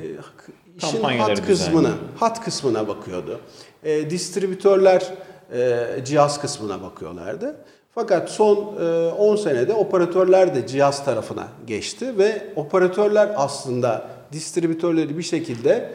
işin 0.77 1.03
hat 1.03 1.47
kısmına, 1.47 1.91
hat 2.19 2.45
kısmına 2.45 2.87
bakıyordu. 2.87 3.39
E, 3.83 4.09
distribütörler 4.09 5.13
e, 5.53 5.85
cihaz 6.05 6.41
kısmına 6.41 6.81
bakıyorlardı. 6.81 7.55
Fakat 7.95 8.29
son 8.29 8.57
e, 8.57 9.11
10 9.11 9.35
senede 9.35 9.73
operatörler 9.73 10.55
de 10.55 10.67
cihaz 10.67 11.05
tarafına 11.05 11.47
geçti 11.67 12.17
ve 12.17 12.41
operatörler 12.55 13.31
aslında 13.35 14.07
distribütörleri 14.31 15.17
bir 15.17 15.23
şekilde 15.23 15.71
e, 15.71 15.89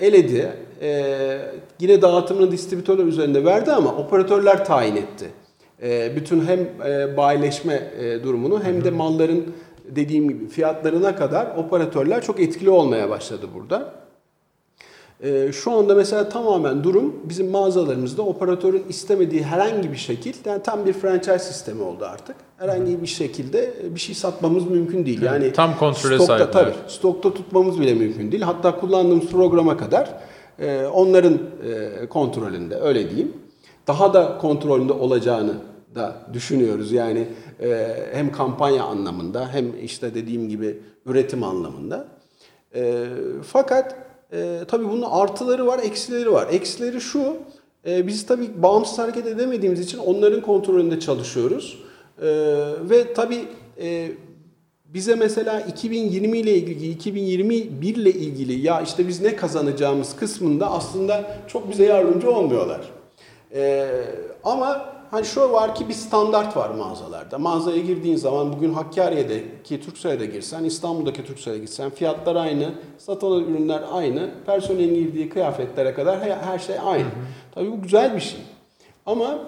eledi. 0.00 0.52
E, 0.82 1.38
yine 1.80 2.02
dağıtımını 2.02 2.52
distribütörler 2.52 3.04
üzerinde 3.04 3.44
verdi 3.44 3.72
ama 3.72 3.96
operatörler 3.96 4.64
tayin 4.64 4.96
etti. 4.96 5.26
E, 5.82 6.16
bütün 6.16 6.46
hem 6.46 6.60
e, 6.60 7.16
bayileşme 7.16 7.92
e, 7.98 8.22
durumunu 8.22 8.64
hem 8.64 8.84
de 8.84 8.90
malların 8.90 9.44
dediğim 9.88 10.28
gibi 10.28 10.48
fiyatlarına 10.48 11.16
kadar 11.16 11.56
operatörler 11.56 12.22
çok 12.22 12.40
etkili 12.40 12.70
olmaya 12.70 13.10
başladı 13.10 13.46
burada. 13.54 14.01
Ee, 15.22 15.52
şu 15.52 15.72
anda 15.72 15.94
mesela 15.94 16.28
tamamen 16.28 16.84
durum 16.84 17.16
bizim 17.24 17.50
mağazalarımızda 17.50 18.22
operatörün 18.22 18.84
istemediği 18.88 19.42
herhangi 19.42 19.92
bir 19.92 19.96
şekil, 19.96 20.34
yani 20.44 20.62
tam 20.62 20.86
bir 20.86 20.92
franchise 20.92 21.38
sistemi 21.38 21.82
oldu 21.82 22.04
artık. 22.04 22.36
Herhangi 22.58 23.02
bir 23.02 23.06
şekilde 23.06 23.74
bir 23.94 24.00
şey 24.00 24.14
satmamız 24.14 24.70
mümkün 24.70 25.06
değil. 25.06 25.22
Yani 25.22 25.52
Tam 25.52 25.78
kontrole 25.78 26.14
stokta, 26.14 26.38
sahipler. 26.38 26.52
Tabii, 26.52 26.74
stokta 26.88 27.34
tutmamız 27.34 27.80
bile 27.80 27.94
mümkün 27.94 28.32
değil. 28.32 28.42
Hatta 28.42 28.80
kullandığımız 28.80 29.26
programa 29.26 29.76
kadar 29.76 30.14
e, 30.58 30.86
onların 30.86 31.38
e, 32.02 32.06
kontrolünde 32.06 32.76
öyle 32.76 33.10
diyeyim. 33.10 33.32
Daha 33.86 34.14
da 34.14 34.38
kontrolünde 34.38 34.92
olacağını 34.92 35.54
da 35.94 36.16
düşünüyoruz. 36.32 36.92
Yani 36.92 37.28
e, 37.62 37.96
hem 38.12 38.32
kampanya 38.32 38.84
anlamında 38.84 39.48
hem 39.52 39.66
işte 39.82 40.14
dediğim 40.14 40.48
gibi 40.48 40.78
üretim 41.06 41.42
anlamında. 41.42 42.08
E, 42.74 43.04
fakat 43.42 43.96
e, 44.32 44.58
tabii 44.68 44.88
bunun 44.88 45.06
artıları 45.10 45.66
var, 45.66 45.80
eksileri 45.82 46.32
var. 46.32 46.48
Eksileri 46.52 47.00
şu, 47.00 47.36
e, 47.86 48.06
biz 48.06 48.26
tabii 48.26 48.62
bağımsız 48.62 48.98
hareket 48.98 49.26
edemediğimiz 49.26 49.80
için 49.80 49.98
onların 49.98 50.40
kontrolünde 50.40 51.00
çalışıyoruz. 51.00 51.78
E, 52.22 52.28
ve 52.90 53.14
tabii 53.14 53.44
e, 53.80 54.08
bize 54.94 55.14
mesela 55.14 55.60
2020 55.60 56.38
ile 56.38 56.54
ilgili, 56.54 56.90
2021 56.90 57.96
ile 57.96 58.10
ilgili 58.10 58.66
ya 58.66 58.80
işte 58.80 59.08
biz 59.08 59.20
ne 59.20 59.36
kazanacağımız 59.36 60.16
kısmında 60.16 60.70
aslında 60.70 61.38
çok 61.48 61.70
bize 61.70 61.84
yardımcı 61.84 62.30
olmuyorlar. 62.30 62.80
Ee, 63.54 64.04
ama 64.44 64.92
hani 65.12 65.24
şu 65.24 65.52
var 65.52 65.74
ki 65.74 65.88
bir 65.88 65.94
standart 65.94 66.56
var 66.56 66.70
mağazalarda. 66.70 67.38
Mağazaya 67.38 67.80
girdiğin 67.80 68.16
zaman 68.16 68.52
bugün 68.52 68.72
Hakkari'deki 68.72 69.80
Turkcell'e 69.80 70.26
girsen, 70.26 70.64
İstanbul'daki 70.64 71.24
Turkcell'e 71.24 71.58
gitsen 71.58 71.90
fiyatlar 71.90 72.36
aynı, 72.36 72.72
satılan 72.98 73.44
ürünler 73.44 73.82
aynı, 73.92 74.30
personelin 74.46 74.94
girdiği 74.94 75.28
kıyafetlere 75.28 75.94
kadar 75.94 76.20
her, 76.20 76.58
şey 76.58 76.76
aynı. 76.84 77.06
Tabii 77.54 77.72
bu 77.72 77.82
güzel 77.82 78.14
bir 78.14 78.20
şey. 78.20 78.40
Ama 79.06 79.38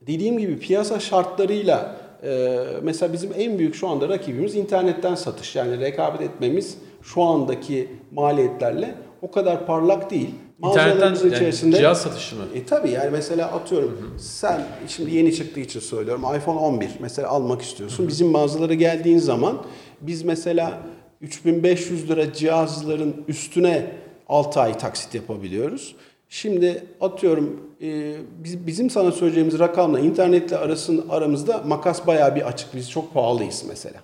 dediğim 0.00 0.38
gibi 0.38 0.58
piyasa 0.58 1.00
şartlarıyla 1.00 1.96
e, 2.22 2.58
mesela 2.82 3.12
bizim 3.12 3.30
en 3.36 3.58
büyük 3.58 3.74
şu 3.74 3.88
anda 3.88 4.08
rakibimiz 4.08 4.54
internetten 4.54 5.14
satış. 5.14 5.56
Yani 5.56 5.80
rekabet 5.80 6.20
etmemiz 6.20 6.78
şu 7.02 7.22
andaki 7.22 7.88
maliyetlerle 8.12 8.94
o 9.22 9.30
kadar 9.30 9.66
parlak 9.66 10.10
değil. 10.10 10.34
İnternetten 10.64 11.10
Mağazalarımızın 11.10 11.70
yani 11.70 11.76
cihaz 11.76 12.02
satışı 12.02 12.36
mı? 12.36 12.42
E 12.54 12.64
tabii 12.64 12.90
yani 12.90 13.10
mesela 13.10 13.46
atıyorum 13.52 14.14
sen 14.18 14.66
şimdi 14.88 15.14
yeni 15.14 15.34
çıktığı 15.34 15.60
için 15.60 15.80
söylüyorum 15.80 16.24
iPhone 16.36 16.58
11 16.58 16.90
mesela 17.00 17.28
almak 17.28 17.62
istiyorsun. 17.62 18.08
Bizim 18.08 18.28
mağazalara 18.28 18.74
geldiğin 18.74 19.18
zaman 19.18 19.62
biz 20.00 20.22
mesela 20.22 20.82
3500 21.20 22.10
lira 22.10 22.32
cihazların 22.32 23.24
üstüne 23.28 23.86
6 24.28 24.60
ay 24.60 24.78
taksit 24.78 25.14
yapabiliyoruz. 25.14 25.94
Şimdi 26.28 26.84
atıyorum 27.00 27.60
e, 27.82 28.16
biz, 28.44 28.66
bizim 28.66 28.90
sana 28.90 29.12
söyleyeceğimiz 29.12 29.58
rakamla 29.58 30.00
internetle 30.00 30.56
arasın 30.56 31.06
aramızda 31.08 31.62
makas 31.66 32.06
bayağı 32.06 32.36
bir 32.36 32.48
açık. 32.48 32.74
Biz 32.74 32.90
çok 32.90 33.14
pahalıyız 33.14 33.64
mesela. 33.68 34.00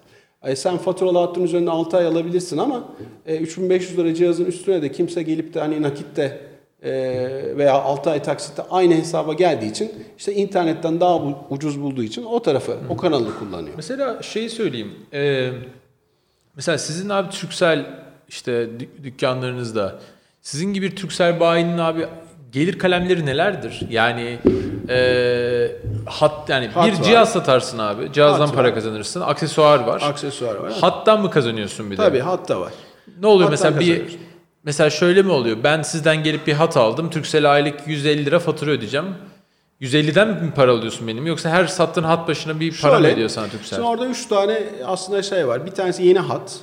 E, 0.46 0.56
sen 0.56 0.76
faturalı 0.76 1.18
hattın 1.18 1.42
üzerinde 1.42 1.70
6 1.70 1.96
ay 1.96 2.06
alabilirsin 2.06 2.58
ama 2.58 2.84
e, 3.26 3.36
3500 3.36 3.98
lira 3.98 4.14
cihazın 4.14 4.44
üstüne 4.44 4.82
de 4.82 4.92
kimse 4.92 5.22
gelip 5.22 5.54
de 5.54 5.60
hani 5.60 5.82
nakitte 5.82 6.40
e, 6.82 6.92
veya 7.56 7.72
6 7.82 8.10
ay 8.10 8.22
taksitte 8.22 8.62
aynı 8.70 8.94
hesaba 8.94 9.32
geldiği 9.32 9.70
için 9.70 9.92
işte 10.18 10.34
internetten 10.34 11.00
daha 11.00 11.22
bu- 11.22 11.36
ucuz 11.50 11.82
bulduğu 11.82 12.02
için 12.02 12.24
o 12.24 12.42
tarafı, 12.42 12.76
o 12.88 12.96
kanalı 12.96 13.38
kullanıyor. 13.38 13.74
Mesela 13.76 14.22
şeyi 14.22 14.50
söyleyeyim. 14.50 14.92
Ee, 15.12 15.50
mesela 16.56 16.78
sizin 16.78 17.08
abi 17.08 17.30
Türksel 17.30 17.86
işte 18.28 18.68
dük- 18.80 19.04
dükkanlarınızda 19.04 19.98
sizin 20.40 20.72
gibi 20.74 20.94
Türksel 20.94 21.40
bayinin 21.40 21.78
abi 21.78 22.06
gelir 22.52 22.78
kalemleri 22.78 23.26
nelerdir? 23.26 23.80
Yani 23.90 24.38
ee, 24.88 25.76
hat 26.06 26.48
yani 26.48 26.68
Hat 26.68 26.86
bir 26.86 26.98
var. 26.98 27.02
cihaz 27.02 27.32
satarsın 27.32 27.78
abi. 27.78 28.12
Cihazdan 28.12 28.46
Hat 28.46 28.54
para 28.54 28.68
var. 28.68 28.74
kazanırsın. 28.74 29.20
Aksesuar 29.20 29.80
var. 29.80 30.02
Aksesuar 30.04 30.54
var. 30.54 30.72
Hattan 30.80 31.22
mı 31.22 31.30
kazanıyorsun 31.30 31.90
bir 31.90 31.96
de? 31.96 32.02
Tabii 32.02 32.20
hatta 32.20 32.60
var. 32.60 32.72
Ne 33.20 33.26
oluyor 33.26 33.50
Hattan 33.50 33.72
mesela 33.72 33.80
bir 33.80 34.18
mesela 34.64 34.90
şöyle 34.90 35.22
mi 35.22 35.32
oluyor? 35.32 35.56
Ben 35.64 35.82
sizden 35.82 36.22
gelip 36.22 36.46
bir 36.46 36.52
hat 36.52 36.76
aldım. 36.76 37.10
Turkcell 37.10 37.52
aylık 37.52 37.80
150 37.86 38.26
lira 38.26 38.38
fatura 38.38 38.70
ödeyeceğim. 38.70 39.06
150'den 39.80 40.28
mi 40.28 40.52
para 40.56 40.72
alıyorsun 40.72 41.08
benim 41.08 41.26
yoksa 41.26 41.50
her 41.50 41.66
sattığın 41.66 42.02
hat 42.02 42.28
başına 42.28 42.60
bir 42.60 42.80
para 42.80 42.92
mı 42.92 42.98
Şöyle, 42.98 43.12
ediyor 43.12 43.28
sana 43.28 43.48
Turkcell? 43.48 43.76
Şimdi 43.76 43.88
orada 43.88 44.06
üç 44.06 44.26
tane 44.26 44.62
aslında 44.86 45.22
şey 45.22 45.48
var. 45.48 45.66
Bir 45.66 45.70
tanesi 45.70 46.04
yeni 46.04 46.18
hat. 46.18 46.60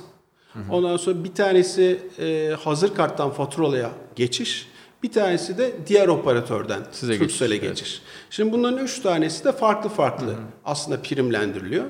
Ondan 0.70 0.96
sonra 0.96 1.24
bir 1.24 1.34
tanesi 1.34 1.98
e, 2.18 2.56
hazır 2.64 2.94
karttan 2.94 3.30
faturalıya 3.30 3.90
geçiş. 4.16 4.68
Bir 5.02 5.12
tanesi 5.12 5.58
de 5.58 5.72
diğer 5.86 6.08
operatörden 6.08 6.80
Size 6.92 7.18
Turkcell'e 7.18 7.56
geçiş, 7.56 7.80
geçiş. 7.80 8.02
Şimdi 8.30 8.52
bunların 8.52 8.84
üç 8.84 9.00
tanesi 9.00 9.44
de 9.44 9.52
farklı 9.52 9.90
farklı 9.90 10.34
aslında 10.64 11.02
primlendiriliyor. 11.02 11.84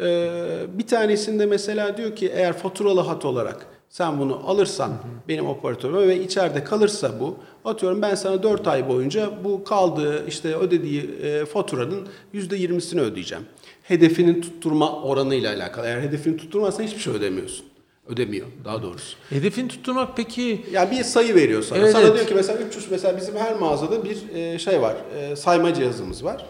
Ee, 0.00 0.66
bir 0.78 0.86
tanesinde 0.86 1.46
mesela 1.46 1.96
diyor 1.96 2.16
ki 2.16 2.32
eğer 2.34 2.52
faturalı 2.58 3.00
hat 3.00 3.24
olarak 3.24 3.66
sen 3.88 4.18
bunu 4.18 4.42
alırsan 4.46 4.92
benim 5.28 5.46
operatörüme 5.46 6.08
ve 6.08 6.22
içeride 6.22 6.64
kalırsa 6.64 7.20
bu 7.20 7.36
atıyorum 7.64 8.02
ben 8.02 8.14
sana 8.14 8.42
4 8.42 8.68
ay 8.68 8.88
boyunca 8.88 9.30
bu 9.44 9.64
kaldığı 9.64 10.26
işte 10.28 10.56
ödediği 10.56 11.10
e, 11.22 11.44
faturanın 11.44 12.08
%20'sini 12.34 13.00
ödeyeceğim. 13.00 13.44
Hedefinin 13.82 14.40
tutturma 14.40 15.02
oranıyla 15.02 15.54
alakalı. 15.54 15.86
Eğer 15.86 16.00
hedefini 16.00 16.36
tutturmazsan 16.36 16.84
hiçbir 16.84 17.00
şey 17.00 17.14
ödemiyorsun. 17.14 17.67
Ödemiyor 18.08 18.46
daha 18.64 18.82
doğrusu. 18.82 19.16
Hedefini 19.30 19.68
tutturmak 19.68 20.16
peki 20.16 20.64
Ya 20.72 20.90
bir 20.90 21.02
sayı 21.04 21.34
veriyor 21.34 21.62
sana. 21.62 21.78
Evet, 21.78 21.92
sana 21.92 22.02
evet. 22.02 22.14
diyor 22.14 22.26
ki 22.26 22.34
mesela 22.34 22.58
300 22.58 22.90
mesela 22.90 23.16
bizim 23.16 23.36
her 23.36 23.54
mağazada 23.54 24.04
bir 24.04 24.16
e, 24.34 24.58
şey 24.58 24.80
var. 24.82 24.96
e, 25.20 25.36
sayma 25.36 25.74
cihazımız 25.74 26.24
var. 26.24 26.46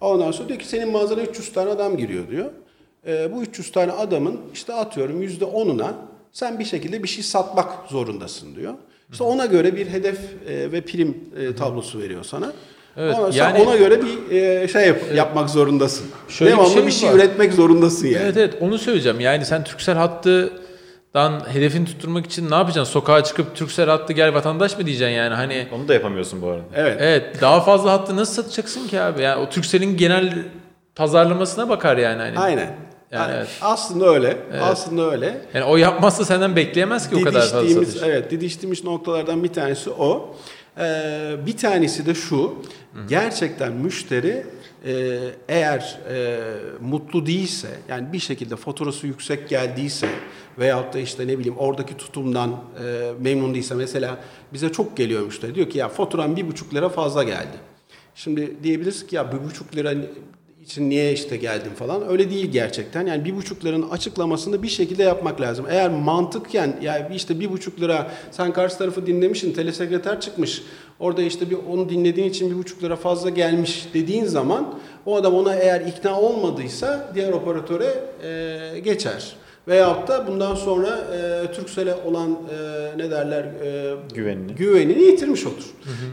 Ondan 0.00 0.30
sonra 0.30 0.48
diyor 0.48 0.60
ki 0.60 0.66
senin 0.68 0.92
mağazana 0.92 1.20
300 1.22 1.52
tane 1.52 1.70
adam 1.70 1.96
giriyor 1.96 2.28
diyor. 2.28 2.46
E, 3.06 3.32
bu 3.32 3.42
300 3.42 3.72
tane 3.72 3.92
adamın 3.92 4.40
işte 4.54 4.72
atıyorum 4.74 5.22
%10'una 5.22 5.92
sen 6.32 6.58
bir 6.58 6.64
şekilde 6.64 7.02
bir 7.02 7.08
şey 7.08 7.24
satmak 7.24 7.68
zorundasın 7.90 8.54
diyor. 8.54 8.74
İşte 9.12 9.24
ona 9.24 9.46
göre 9.46 9.76
bir 9.76 9.86
hedef 9.86 10.18
ve 10.48 10.80
prim 10.80 11.18
tablosu 11.58 11.98
veriyor 11.98 12.24
sana. 12.24 12.52
Evet, 12.96 13.16
sonra 13.16 13.30
yani- 13.34 13.62
ona 13.62 13.76
göre 13.76 14.00
bir 14.02 14.68
şey 14.68 14.86
yap, 14.88 14.98
yapmak 15.14 15.50
zorundasın. 15.50 16.06
Şöyle 16.28 16.52
bir 16.52 16.56
Devamlı 16.56 16.72
şey 16.74 16.86
bir 16.86 16.90
şey 16.92 17.08
var. 17.10 17.14
üretmek 17.14 17.52
zorundasın 17.52 18.06
yani. 18.06 18.22
Evet 18.24 18.36
evet 18.36 18.54
onu 18.60 18.78
söyleyeceğim. 18.78 19.20
Yani 19.20 19.44
sen 19.44 19.64
Türksel 19.64 19.96
hattıdan 21.14 21.52
hedefini 21.54 21.84
tutturmak 21.84 22.26
için 22.26 22.50
ne 22.50 22.54
yapacaksın? 22.54 22.92
Sokağa 22.92 23.24
çıkıp 23.24 23.56
Türksel 23.56 23.88
hattı 23.88 24.12
gel 24.12 24.34
vatandaş 24.34 24.78
mı 24.78 24.86
diyeceksin 24.86 25.14
yani? 25.14 25.34
Hani 25.34 25.68
Onu 25.72 25.88
da 25.88 25.94
yapamıyorsun 25.94 26.42
bu 26.42 26.48
arada. 26.48 26.62
Evet. 26.74 26.96
evet 27.00 27.40
daha 27.40 27.60
fazla 27.60 27.92
hattı 27.92 28.16
nasıl 28.16 28.42
satacaksın 28.42 28.88
ki 28.88 29.00
abi? 29.00 29.22
Yani 29.22 29.42
o 29.42 29.50
Türksel'in 29.50 29.96
genel 29.96 30.34
pazarlamasına 30.94 31.68
bakar 31.68 31.96
yani. 31.96 32.22
Hani. 32.22 32.38
Aynen. 32.38 32.60
Yani 32.60 33.22
Yani 33.22 33.32
evet. 33.36 33.48
Aslında 33.60 34.08
öyle. 34.08 34.36
Aslında 34.62 35.10
öyle. 35.10 35.40
Yani 35.54 35.64
o 35.64 35.76
yapmazsa 35.76 36.24
senden 36.24 36.56
bekleyemez 36.56 37.10
ki 37.10 37.16
o 37.16 37.22
kadar 37.24 37.40
fazla 37.40 37.68
satış. 37.68 38.02
evet, 38.04 38.30
didiştiğimiz 38.30 38.84
noktalardan 38.84 39.44
bir 39.44 39.52
tanesi 39.52 39.90
o. 39.90 40.34
Ee, 40.78 41.36
bir 41.46 41.56
tanesi 41.56 42.06
de 42.06 42.14
şu. 42.14 42.54
Gerçekten 43.08 43.72
müşteri 43.72 44.46
e, 44.84 45.18
eğer 45.48 46.00
e, 46.10 46.40
mutlu 46.80 47.26
değilse, 47.26 47.68
yani 47.88 48.12
bir 48.12 48.18
şekilde 48.18 48.56
faturası 48.56 49.06
yüksek 49.06 49.48
geldiyse 49.48 50.08
veyahut 50.58 50.94
da 50.94 50.98
işte 50.98 51.26
ne 51.26 51.38
bileyim 51.38 51.58
oradaki 51.58 51.96
tutumdan 51.96 52.50
e, 52.84 53.12
memnun 53.20 53.54
değilse 53.54 53.74
mesela 53.74 54.18
bize 54.52 54.72
çok 54.72 54.96
geliyor 54.96 55.22
müşteri. 55.22 55.54
Diyor 55.54 55.70
ki 55.70 55.78
ya 55.78 55.88
faturan 55.88 56.36
bir 56.36 56.48
buçuk 56.48 56.74
lira 56.74 56.88
fazla 56.88 57.22
geldi. 57.22 57.56
Şimdi 58.14 58.56
diyebiliriz 58.62 59.06
ki 59.06 59.16
ya 59.16 59.32
bir 59.32 59.44
buçuk 59.44 59.76
lira 59.76 59.94
için 60.62 60.90
niye 60.90 61.12
işte 61.12 61.36
geldim 61.36 61.72
falan. 61.74 62.08
Öyle 62.10 62.30
değil 62.30 62.46
gerçekten. 62.52 63.06
Yani 63.06 63.24
bir 63.24 63.36
buçuk 63.36 63.64
liranın 63.64 63.90
açıklamasını 63.90 64.62
bir 64.62 64.68
şekilde 64.68 65.02
yapmak 65.02 65.40
lazım. 65.40 65.66
Eğer 65.70 65.90
mantıkken 65.90 66.76
yani 66.82 67.16
işte 67.16 67.40
bir 67.40 67.50
buçuk 67.52 67.80
lira 67.80 68.10
sen 68.30 68.52
karşı 68.52 68.78
tarafı 68.78 69.06
dinlemişsin, 69.06 69.52
telesekreter 69.52 70.20
çıkmış. 70.20 70.62
Orada 71.00 71.22
işte 71.22 71.50
bir 71.50 71.56
onu 71.70 71.88
dinlediğin 71.88 72.28
için 72.28 72.50
bir 72.50 72.56
buçuk 72.58 72.82
lira 72.82 72.96
fazla 72.96 73.30
gelmiş 73.30 73.88
dediğin 73.94 74.24
zaman 74.24 74.74
o 75.06 75.16
adam 75.16 75.34
ona 75.34 75.54
eğer 75.54 75.80
ikna 75.80 76.20
olmadıysa 76.20 77.10
diğer 77.14 77.32
operatöre 77.32 77.94
e, 78.74 78.78
geçer. 78.78 79.32
Veyahut 79.68 80.08
da 80.08 80.26
bundan 80.26 80.54
sonra 80.54 80.88
e, 80.88 81.52
Turkcell'e 81.52 81.94
olan 81.94 82.30
e, 82.30 82.98
ne 82.98 83.10
derler 83.10 83.44
e, 83.44 83.94
Güvenini. 84.14 84.54
güvenini 84.54 85.02
yitirmiş 85.02 85.46
olur. 85.46 85.64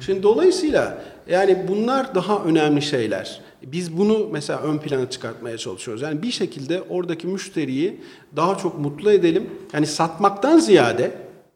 Şimdi 0.05 0.23
dolayısıyla 0.23 0.97
yani 1.29 1.65
bunlar 1.67 2.15
daha 2.15 2.43
önemli 2.43 2.81
şeyler. 2.81 3.41
Biz 3.63 3.97
bunu 3.97 4.27
mesela 4.31 4.59
ön 4.59 4.77
plana 4.77 5.09
çıkartmaya 5.09 5.57
çalışıyoruz. 5.57 6.01
Yani 6.01 6.21
bir 6.21 6.31
şekilde 6.31 6.81
oradaki 6.89 7.27
müşteriyi 7.27 8.01
daha 8.35 8.57
çok 8.57 8.79
mutlu 8.79 9.11
edelim. 9.11 9.49
Yani 9.73 9.85
satmaktan 9.85 10.59
ziyade 10.59 11.11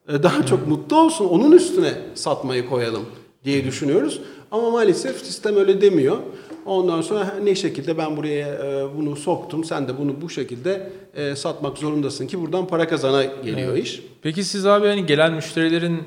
e, 0.10 0.24
daha 0.24 0.46
çok 0.46 0.68
mutlu 0.68 0.98
olsun. 0.98 1.26
Onun 1.26 1.52
üstüne 1.52 1.94
satmayı 2.16 2.70
koyalım 2.70 3.06
diye 3.46 3.66
düşünüyoruz. 3.66 4.22
Ama 4.52 4.70
maalesef 4.70 5.26
sistem 5.26 5.58
öyle 5.58 5.82
demiyor. 5.82 6.18
Ondan 6.66 7.02
sonra 7.02 7.36
ne 7.44 7.56
şekilde 7.56 7.98
ben 7.98 8.18
buraya 8.18 8.48
e, 8.48 8.98
bunu 8.98 9.16
soktum. 9.16 9.63
Sen 9.63 9.88
de 9.88 9.98
bunu 9.98 10.22
bu 10.22 10.30
şekilde 10.30 10.89
e, 11.16 11.36
satmak 11.36 11.78
zorundasın 11.78 12.28
ki 12.28 12.42
buradan 12.42 12.68
para 12.68 12.88
kazana 12.88 13.24
geliyor 13.24 13.76
iş. 13.76 14.02
Peki 14.22 14.44
siz 14.44 14.66
abi 14.66 14.88
hani 14.88 15.06
gelen 15.06 15.34
müşterilerin 15.34 16.04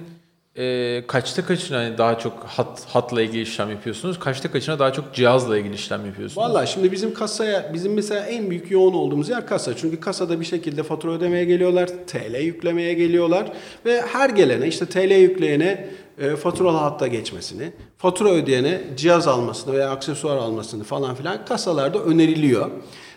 e, 0.58 1.04
kaçta 1.06 1.46
kaçına 1.46 1.78
hani 1.78 1.98
daha 1.98 2.18
çok 2.18 2.44
hat, 2.44 2.84
hatla 2.88 3.22
ilgili 3.22 3.42
işlem 3.42 3.70
yapıyorsunuz? 3.70 4.18
Kaçta 4.18 4.50
kaçına 4.50 4.78
daha 4.78 4.92
çok 4.92 5.14
cihazla 5.14 5.58
ilgili 5.58 5.74
işlem 5.74 6.06
yapıyorsunuz? 6.06 6.48
Valla 6.48 6.66
şimdi 6.66 6.92
bizim 6.92 7.14
kasaya, 7.14 7.70
bizim 7.74 7.94
mesela 7.94 8.26
en 8.26 8.50
büyük 8.50 8.70
yoğun 8.70 8.94
olduğumuz 8.94 9.28
yer 9.28 9.46
kasa. 9.46 9.76
Çünkü 9.76 10.00
kasada 10.00 10.40
bir 10.40 10.44
şekilde 10.44 10.82
fatura 10.82 11.12
ödemeye 11.12 11.44
geliyorlar, 11.44 11.88
TL 12.06 12.40
yüklemeye 12.40 12.94
geliyorlar 12.94 13.52
ve 13.84 14.02
her 14.02 14.30
gelene 14.30 14.66
işte 14.66 14.86
TL 14.86 15.12
yükleyene 15.12 15.88
e, 16.18 16.36
faturalı 16.36 16.76
hatta 16.76 17.06
geçmesini, 17.06 17.72
fatura 17.98 18.30
ödeyene 18.30 18.80
cihaz 18.96 19.28
almasını 19.28 19.74
veya 19.74 19.90
aksesuar 19.90 20.36
almasını 20.36 20.84
falan 20.84 21.14
filan 21.14 21.44
kasalarda 21.44 21.98
öneriliyor. 21.98 22.70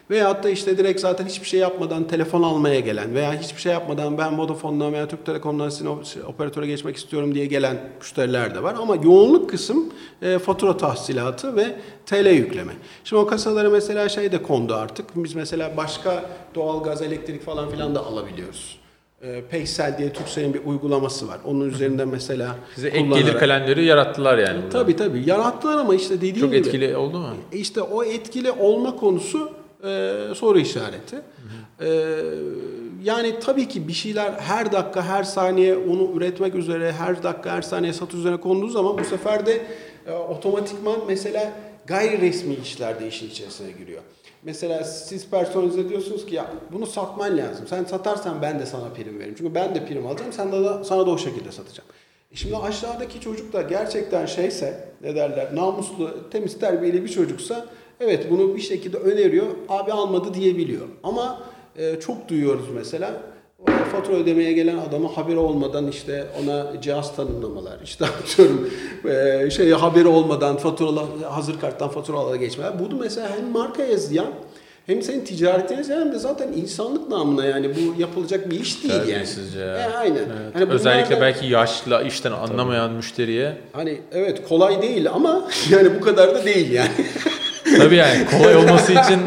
Veyahut 0.09 0.43
da 0.43 0.49
işte 0.49 0.77
direkt 0.77 0.99
zaten 0.99 1.25
hiçbir 1.25 1.47
şey 1.47 1.59
yapmadan 1.59 2.07
telefon 2.07 2.43
almaya 2.43 2.79
gelen 2.79 3.15
veya 3.15 3.33
hiçbir 3.33 3.61
şey 3.61 3.71
yapmadan 3.71 4.17
ben 4.17 4.37
Vodafone'dan 4.39 4.93
veya 4.93 5.07
Türk 5.07 5.25
Telekom'dan 5.25 5.69
sizin 5.69 5.89
operatöre 6.27 6.67
geçmek 6.67 6.95
istiyorum 6.97 7.35
diye 7.35 7.45
gelen 7.45 7.77
müşteriler 7.99 8.55
de 8.55 8.63
var. 8.63 8.75
Ama 8.81 8.95
yoğunluk 8.95 9.49
kısım 9.49 9.93
e, 10.21 10.39
fatura 10.39 10.77
tahsilatı 10.77 11.55
ve 11.55 11.65
TL 12.05 12.25
yükleme. 12.27 12.71
Şimdi 13.03 13.21
o 13.21 13.27
kasalara 13.27 13.69
mesela 13.69 14.09
şey 14.09 14.31
de 14.31 14.43
kondu 14.43 14.73
artık. 14.75 15.05
Biz 15.15 15.35
mesela 15.35 15.77
başka 15.77 16.25
doğalgaz, 16.55 17.01
elektrik 17.01 17.45
falan 17.45 17.69
filan 17.69 17.95
da 17.95 18.05
alabiliyoruz. 18.05 18.79
E, 19.21 19.41
Paysel 19.41 19.97
diye 19.97 20.13
Turkcell'in 20.13 20.53
bir 20.53 20.61
uygulaması 20.65 21.27
var. 21.27 21.37
Onun 21.45 21.69
üzerinden 21.69 22.07
mesela 22.07 22.55
Size 22.75 22.87
ek 22.87 23.01
gelir 23.07 23.33
kalemleri 23.37 23.85
yarattılar 23.85 24.37
yani. 24.37 24.57
burada. 24.63 24.69
Tabii 24.69 24.95
tabii 24.95 25.29
yarattılar 25.29 25.77
ama 25.77 25.95
işte 25.95 26.15
dediğim 26.17 26.35
Çok 26.39 26.49
gibi. 26.49 26.57
etkili 26.67 26.97
oldu 26.97 27.19
mu? 27.19 27.27
E 27.51 27.57
İşte 27.57 27.81
o 27.81 28.03
etkili 28.03 28.51
olma 28.51 28.95
konusu 28.95 29.51
e, 29.83 30.19
soru 30.35 30.59
işareti. 30.59 31.15
E, 31.81 31.87
yani 33.03 33.39
tabii 33.39 33.67
ki 33.67 33.87
bir 33.87 33.93
şeyler 33.93 34.31
her 34.31 34.71
dakika, 34.71 35.03
her 35.03 35.23
saniye 35.23 35.77
onu 35.77 36.11
üretmek 36.15 36.55
üzere, 36.55 36.91
her 36.91 37.23
dakika, 37.23 37.51
her 37.51 37.61
saniye 37.61 37.93
satış 37.93 38.19
üzerine 38.19 38.39
konduğu 38.39 38.69
zaman 38.69 38.97
bu 38.97 39.03
sefer 39.03 39.45
de 39.45 39.61
e, 40.07 40.11
otomatikman 40.11 40.99
mesela 41.07 41.51
gayri 41.85 42.21
resmi 42.21 42.55
işler 42.55 42.99
de 42.99 43.07
işin 43.07 43.29
içerisine 43.29 43.71
giriyor. 43.71 44.01
Mesela 44.43 44.83
siz 44.83 45.29
personelize 45.29 45.89
diyorsunuz 45.89 46.25
ki 46.25 46.35
ya 46.35 46.51
bunu 46.71 46.85
satman 46.85 47.37
lazım. 47.37 47.67
Sen 47.67 47.83
satarsan 47.83 48.41
ben 48.41 48.59
de 48.59 48.65
sana 48.65 48.89
prim 48.89 49.19
veririm. 49.19 49.35
Çünkü 49.37 49.55
ben 49.55 49.75
de 49.75 49.85
prim 49.85 50.07
alacağım. 50.07 50.33
Sen 50.33 50.51
de, 50.51 50.83
sana 50.83 51.05
da 51.05 51.11
o 51.11 51.17
şekilde 51.17 51.51
satacağım. 51.51 51.89
Şimdi 52.33 52.57
aşağıdaki 52.57 53.21
çocuk 53.21 53.53
da 53.53 53.61
gerçekten 53.61 54.25
şeyse 54.25 54.89
ne 55.01 55.15
derler 55.15 55.55
namuslu, 55.55 56.29
temiz 56.31 56.59
terbiyeli 56.59 57.03
bir 57.03 57.09
çocuksa 57.09 57.65
evet 57.99 58.31
bunu 58.31 58.55
bir 58.55 58.61
şekilde 58.61 58.97
öneriyor. 58.97 59.45
Abi 59.69 59.91
almadı 59.91 60.33
diyebiliyor. 60.33 60.85
Ama 61.03 61.41
e, 61.77 61.99
çok 61.99 62.29
duyuyoruz 62.29 62.65
mesela 62.75 63.11
fatura 63.91 64.17
ödemeye 64.17 64.51
gelen 64.53 64.77
adama 64.77 65.17
haberi 65.17 65.37
olmadan 65.37 65.87
işte 65.87 66.25
ona 66.43 66.81
cihaz 66.81 67.15
tanımlamalar, 67.15 67.79
işte 67.83 68.05
atıyorum 68.23 68.69
e, 69.09 69.49
şey 69.49 69.71
haberi 69.71 70.07
olmadan 70.07 70.57
faturalı 70.57 71.01
hazır 71.29 71.59
karttan 71.59 71.89
faturalara 71.89 72.35
geçmeler. 72.35 72.79
Bu 72.79 72.91
da 72.91 72.95
mesela 72.95 73.29
hem 73.37 73.51
marka 73.51 73.83
yazıyan 73.83 74.27
hem 74.85 75.01
senin 75.01 75.25
ticaretine 75.25 75.95
hem 75.95 76.13
de 76.13 76.19
zaten 76.19 76.53
insanlık 76.53 77.09
namına 77.09 77.45
yani 77.45 77.69
bu 77.75 78.01
yapılacak 78.01 78.51
bir 78.51 78.59
iş 78.59 78.83
değil 78.83 78.93
yani. 79.07 79.27
Ya. 79.59 79.77
E, 79.77 79.93
aynen. 79.97 80.15
Evet. 80.15 80.53
Hani 80.53 80.65
Özellikle 80.65 81.15
bunlardan- 81.15 81.21
belki 81.21 81.45
yaşlı, 81.45 82.03
işten 82.07 82.31
anlamayan 82.31 82.91
müşteriye. 82.91 83.57
Hani 83.73 84.01
evet 84.11 84.47
kolay 84.47 84.81
değil 84.81 85.09
ama 85.09 85.47
yani 85.69 85.89
bu 85.99 86.01
kadar 86.01 86.35
da 86.35 86.45
değil 86.45 86.71
yani. 86.71 86.89
Tabii 87.77 87.95
yani 87.95 88.25
kolay 88.25 88.55
olması 88.55 88.91
için 88.91 89.19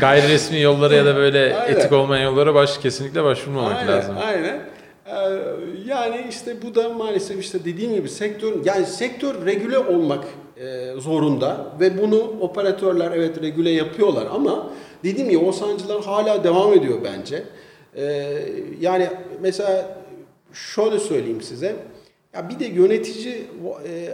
gayri 0.00 0.28
resmi 0.28 0.60
yollara 0.60 0.94
ya 0.94 1.04
da 1.04 1.16
böyle 1.16 1.56
Aynen. 1.56 1.74
etik 1.74 1.92
olmayan 1.92 2.24
yollara 2.24 2.54
baş 2.54 2.78
kesinlikle 2.78 3.24
başvurmamak 3.24 3.76
aynen, 3.76 3.92
lazım. 3.92 4.16
Aynen. 4.26 4.60
Ee, 5.06 5.12
yani 5.86 6.26
işte 6.30 6.62
bu 6.62 6.74
da 6.74 6.88
maalesef 6.88 7.40
işte 7.40 7.64
dediğim 7.64 7.94
gibi 7.94 8.08
sektör 8.08 8.52
yani 8.64 8.86
sektör 8.86 9.46
regüle 9.46 9.78
olmak 9.78 10.24
e, 10.56 10.92
zorunda 10.98 11.66
ve 11.80 12.02
bunu 12.02 12.18
operatörler 12.40 13.12
evet 13.12 13.42
regüle 13.42 13.70
yapıyorlar 13.70 14.26
ama 14.32 14.70
dediğim 15.04 15.30
gibi 15.30 15.44
o 15.44 15.52
sancılar 15.52 16.04
hala 16.04 16.44
devam 16.44 16.72
ediyor 16.72 16.98
bence. 17.04 17.42
Ee, 17.96 18.42
yani 18.80 19.08
mesela 19.40 19.98
şöyle 20.52 20.98
söyleyeyim 20.98 21.42
size. 21.42 21.76
Ya 22.34 22.48
bir 22.48 22.58
de 22.58 22.64
yönetici 22.64 23.44
e, 23.88 24.08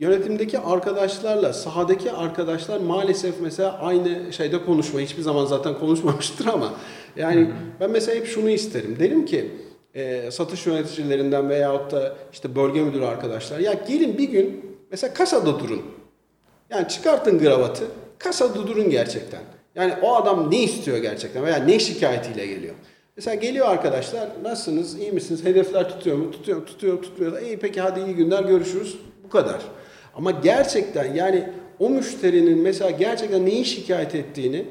yönetimdeki 0.00 0.58
arkadaşlarla 0.58 1.52
sahadaki 1.52 2.12
arkadaşlar 2.12 2.80
maalesef 2.80 3.34
mesela 3.40 3.78
aynı 3.78 4.32
şeyde 4.32 4.64
konuşma 4.64 5.00
hiçbir 5.00 5.22
zaman 5.22 5.44
zaten 5.44 5.78
konuşmamıştır 5.78 6.46
ama 6.46 6.74
yani 7.16 7.50
ben 7.80 7.90
mesela 7.90 8.16
hep 8.18 8.26
şunu 8.26 8.50
isterim. 8.50 8.96
Derim 9.00 9.26
ki 9.26 9.50
e, 9.94 10.30
satış 10.30 10.66
yöneticilerinden 10.66 11.48
veyahut 11.48 11.92
da 11.92 12.16
işte 12.32 12.56
bölge 12.56 12.80
müdürü 12.80 13.04
arkadaşlar 13.04 13.58
ya 13.58 13.72
gelin 13.72 14.18
bir 14.18 14.28
gün 14.28 14.76
mesela 14.90 15.14
kasada 15.14 15.58
durun. 15.58 15.82
Yani 16.70 16.88
çıkartın 16.88 17.38
kravatı, 17.38 17.84
kasada 18.18 18.66
durun 18.66 18.90
gerçekten. 18.90 19.40
Yani 19.74 19.94
o 20.02 20.14
adam 20.14 20.50
ne 20.50 20.62
istiyor 20.62 20.98
gerçekten 20.98 21.44
veya 21.44 21.56
ne 21.56 21.78
şikayetiyle 21.78 22.46
geliyor. 22.46 22.74
Mesela 23.16 23.34
geliyor 23.34 23.66
arkadaşlar, 23.68 24.28
nasılsınız, 24.42 24.98
iyi 24.98 25.12
misiniz, 25.12 25.44
hedefler 25.44 25.88
tutuyor 25.88 26.16
mu, 26.16 26.30
tutuyor, 26.30 26.66
tutuyor, 26.66 27.02
tutmuyor. 27.02 27.42
İyi 27.42 27.58
peki 27.58 27.80
hadi 27.80 28.00
iyi 28.00 28.14
günler, 28.14 28.42
görüşürüz. 28.42 28.98
Bu 29.24 29.28
kadar. 29.28 29.60
Ama 30.20 30.30
gerçekten 30.30 31.14
yani 31.14 31.48
o 31.78 31.90
müşterinin 31.90 32.58
mesela 32.58 32.90
gerçekten 32.90 33.46
neyi 33.46 33.64
şikayet 33.64 34.14
ettiğini 34.14 34.66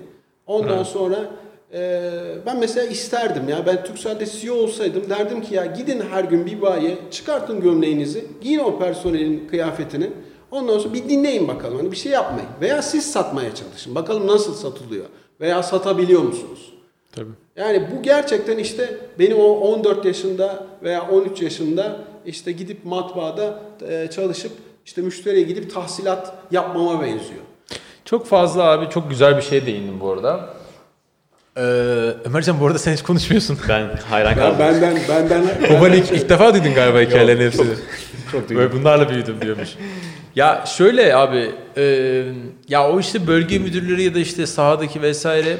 ondan 0.47 0.83
sonra 0.83 1.29
e, 1.73 2.01
ben 2.45 2.59
mesela 2.59 2.87
isterdim 2.87 3.49
ya 3.49 3.65
ben 3.65 3.83
Turkcell'de 3.83 4.25
CEO 4.25 4.55
olsaydım 4.55 5.09
derdim 5.09 5.41
ki 5.41 5.55
ya 5.55 5.65
gidin 5.65 6.01
her 6.11 6.23
gün 6.23 6.45
bir 6.45 6.61
bayiye 6.61 6.97
çıkartın 7.11 7.61
gömleğinizi 7.61 8.25
giyin 8.41 8.59
o 8.59 8.79
personelin 8.79 9.47
kıyafetini 9.47 10.09
ondan 10.51 10.79
sonra 10.79 10.93
bir 10.93 11.09
dinleyin 11.09 11.47
bakalım 11.47 11.77
hani 11.77 11.91
bir 11.91 11.97
şey 11.97 12.11
yapmayın 12.11 12.49
veya 12.61 12.81
siz 12.81 13.11
satmaya 13.11 13.55
çalışın 13.55 13.95
bakalım 13.95 14.27
nasıl 14.27 14.53
satılıyor 14.53 15.05
veya 15.41 15.63
satabiliyor 15.63 16.21
musunuz? 16.21 16.73
Tabii. 17.11 17.31
Yani 17.55 17.87
bu 17.91 18.01
gerçekten 18.03 18.57
işte 18.57 18.97
benim 19.19 19.39
o 19.39 19.43
14 19.43 20.05
yaşında 20.05 20.67
veya 20.83 21.09
13 21.09 21.41
yaşında 21.41 21.99
işte 22.25 22.51
gidip 22.51 22.85
matbaada 22.85 23.59
çalışıp 24.11 24.51
işte 24.89 25.01
müşteriye 25.01 25.43
gidip 25.43 25.73
tahsilat 25.73 26.33
yapmama 26.51 27.01
benziyor. 27.01 27.41
Çok 28.05 28.27
fazla 28.27 28.63
abi 28.63 28.89
çok 28.89 29.09
güzel 29.09 29.37
bir 29.37 29.41
şeye 29.41 29.65
değindim 29.65 29.99
bu 29.99 30.11
arada. 30.11 30.49
Ee, 31.57 31.61
Ömercan 32.25 32.59
bu 32.59 32.67
arada 32.67 32.79
sen 32.79 32.93
hiç 32.93 33.01
konuşmuyorsun. 33.01 33.59
Ben 33.69 33.89
hayran 34.09 34.35
Ben 34.35 34.39
kaldım. 34.39 34.59
benden 34.59 34.97
benden 35.09 35.43
Babanı 35.69 35.95
ilk, 35.95 36.11
ilk 36.11 36.29
defa 36.29 36.53
duydun 36.53 36.73
galiba 36.73 37.01
hikayelerin 37.01 37.45
hepsini. 37.45 37.73
Çok 38.31 38.49
Böyle 38.49 38.73
bunlarla 38.73 39.09
büyüdüm 39.09 39.41
diyormuş. 39.41 39.69
Ya 40.35 40.63
şöyle 40.77 41.15
abi, 41.15 41.51
e, 41.77 42.23
ya 42.69 42.91
o 42.91 42.99
işte 42.99 43.27
bölge 43.27 43.59
müdürleri 43.59 44.03
ya 44.03 44.15
da 44.15 44.19
işte 44.19 44.45
sahadaki 44.45 45.01
vesaire 45.01 45.57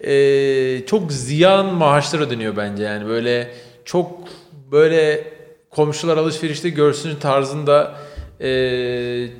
e, 0.00 0.86
çok 0.86 1.12
ziyan 1.12 1.66
maaşlar 1.66 2.20
ödeniyor 2.20 2.56
bence 2.56 2.82
yani 2.82 3.08
böyle 3.08 3.50
çok 3.84 4.20
böyle 4.72 5.24
komşular 5.70 6.16
alışverişte 6.16 6.68
görsün 6.68 7.16
tarzında 7.16 7.94
e, 8.40 8.48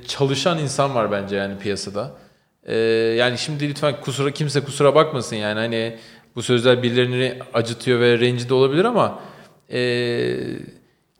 çalışan 0.07 0.59
insan 0.59 0.95
var 0.95 1.11
bence 1.11 1.35
yani 1.35 1.57
piyasada. 1.57 2.11
E, 2.65 2.75
yani 3.17 3.37
şimdi 3.37 3.69
lütfen 3.69 4.01
kusura 4.01 4.31
kimse 4.31 4.61
kusura 4.61 4.95
bakmasın 4.95 5.35
yani 5.35 5.59
hani 5.59 5.97
bu 6.35 6.41
sözler 6.41 6.83
birilerini 6.83 7.39
acıtıyor 7.53 7.99
ve 7.99 8.19
rencide 8.19 8.53
olabilir 8.53 8.85
ama 8.85 9.19
e, 9.73 9.79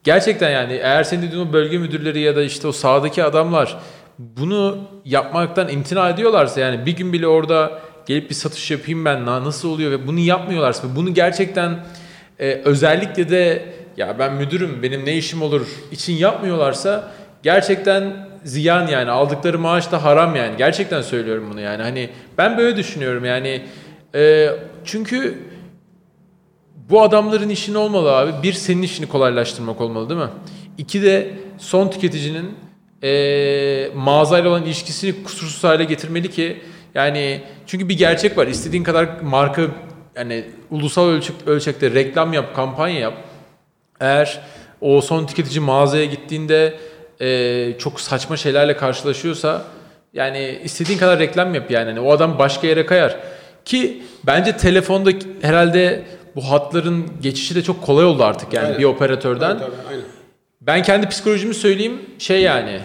gerçekten 0.03 0.49
yani 0.49 0.73
eğer 0.73 1.03
senin 1.03 1.21
dediğin 1.21 1.47
o 1.49 1.53
bölge 1.53 1.77
müdürleri 1.77 2.19
ya 2.19 2.35
da 2.35 2.43
işte 2.43 2.67
o 2.67 2.71
sahadaki 2.71 3.23
adamlar 3.23 3.79
bunu 4.19 4.77
yapmaktan 5.05 5.69
imtina 5.69 6.09
ediyorlarsa 6.09 6.59
yani 6.59 6.85
bir 6.85 6.95
gün 6.95 7.13
bile 7.13 7.27
orada 7.27 7.79
gelip 8.05 8.29
bir 8.29 8.35
satış 8.35 8.71
yapayım 8.71 9.05
ben 9.05 9.25
na- 9.25 9.45
nasıl 9.45 9.69
oluyor 9.69 9.91
ve 9.91 10.07
bunu 10.07 10.19
yapmıyorlarsa 10.19 10.95
bunu 10.95 11.13
gerçekten 11.13 11.85
e, 12.39 12.61
özellikle 12.65 13.29
de 13.29 13.65
ya 13.97 14.19
ben 14.19 14.33
müdürüm 14.33 14.83
benim 14.83 15.05
ne 15.05 15.17
işim 15.17 15.41
olur 15.41 15.67
için 15.91 16.13
yapmıyorlarsa 16.13 17.11
gerçekten 17.43 18.27
ziyan 18.43 18.87
yani 18.87 19.11
aldıkları 19.11 19.59
maaş 19.59 19.91
da 19.91 20.03
haram 20.03 20.35
yani 20.35 20.57
gerçekten 20.57 21.01
söylüyorum 21.01 21.47
bunu 21.51 21.61
yani 21.61 21.83
hani 21.83 22.09
ben 22.37 22.57
böyle 22.57 22.77
düşünüyorum 22.77 23.25
yani 23.25 23.61
e, 24.15 24.49
çünkü 24.85 25.37
bu 26.89 27.01
adamların 27.01 27.49
işini 27.49 27.77
olmalı 27.77 28.17
abi. 28.17 28.43
Bir 28.43 28.53
senin 28.53 28.81
işini 28.81 29.07
kolaylaştırmak 29.07 29.81
olmalı 29.81 30.09
değil 30.09 30.19
mi? 30.19 30.29
İki 30.77 31.01
de 31.03 31.33
son 31.57 31.89
tüketicinin 31.89 32.55
eee 33.03 33.91
mağazayla 33.95 34.49
olan 34.49 34.63
ilişkisini 34.63 35.23
kusursuz 35.23 35.63
hale 35.63 35.83
getirmeli 35.83 36.29
ki 36.29 36.61
yani 36.95 37.41
çünkü 37.67 37.89
bir 37.89 37.97
gerçek 37.97 38.37
var. 38.37 38.47
İstediğin 38.47 38.83
kadar 38.83 39.09
marka 39.23 39.61
yani 40.15 40.45
ulusal 40.71 41.07
ölçek, 41.09 41.35
ölçekte 41.45 41.91
reklam 41.91 42.33
yap, 42.33 42.55
kampanya 42.55 42.99
yap. 42.99 43.13
Eğer 43.99 44.41
o 44.81 45.01
son 45.01 45.25
tüketici 45.25 45.59
mağazaya 45.59 46.05
gittiğinde 46.05 46.79
eee, 47.21 47.75
çok 47.79 48.01
saçma 48.01 48.37
şeylerle 48.37 48.77
karşılaşıyorsa 48.77 49.61
yani 50.13 50.59
istediğin 50.63 50.99
kadar 50.99 51.19
reklam 51.19 51.53
yap 51.55 51.71
yani. 51.71 51.85
Hani 51.89 51.99
o 51.99 52.11
adam 52.11 52.39
başka 52.39 52.67
yere 52.67 52.85
kayar. 52.85 53.17
Ki 53.65 54.03
bence 54.25 54.57
telefonda 54.57 55.09
herhalde 55.41 56.03
bu 56.35 56.41
hatların 56.51 57.05
geçişi 57.21 57.55
de 57.55 57.61
çok 57.63 57.81
kolay 57.81 58.05
oldu 58.05 58.23
artık 58.23 58.53
yani 58.53 58.65
Aynen. 58.65 58.79
bir 58.79 58.83
operatörden. 58.85 59.59
Tabii, 59.59 59.71
tabii, 59.71 59.87
aynen. 59.89 60.03
Ben 60.61 60.83
kendi 60.83 61.09
psikolojimi 61.09 61.53
söyleyeyim 61.53 62.01
şey 62.19 62.41
yani. 62.41 62.79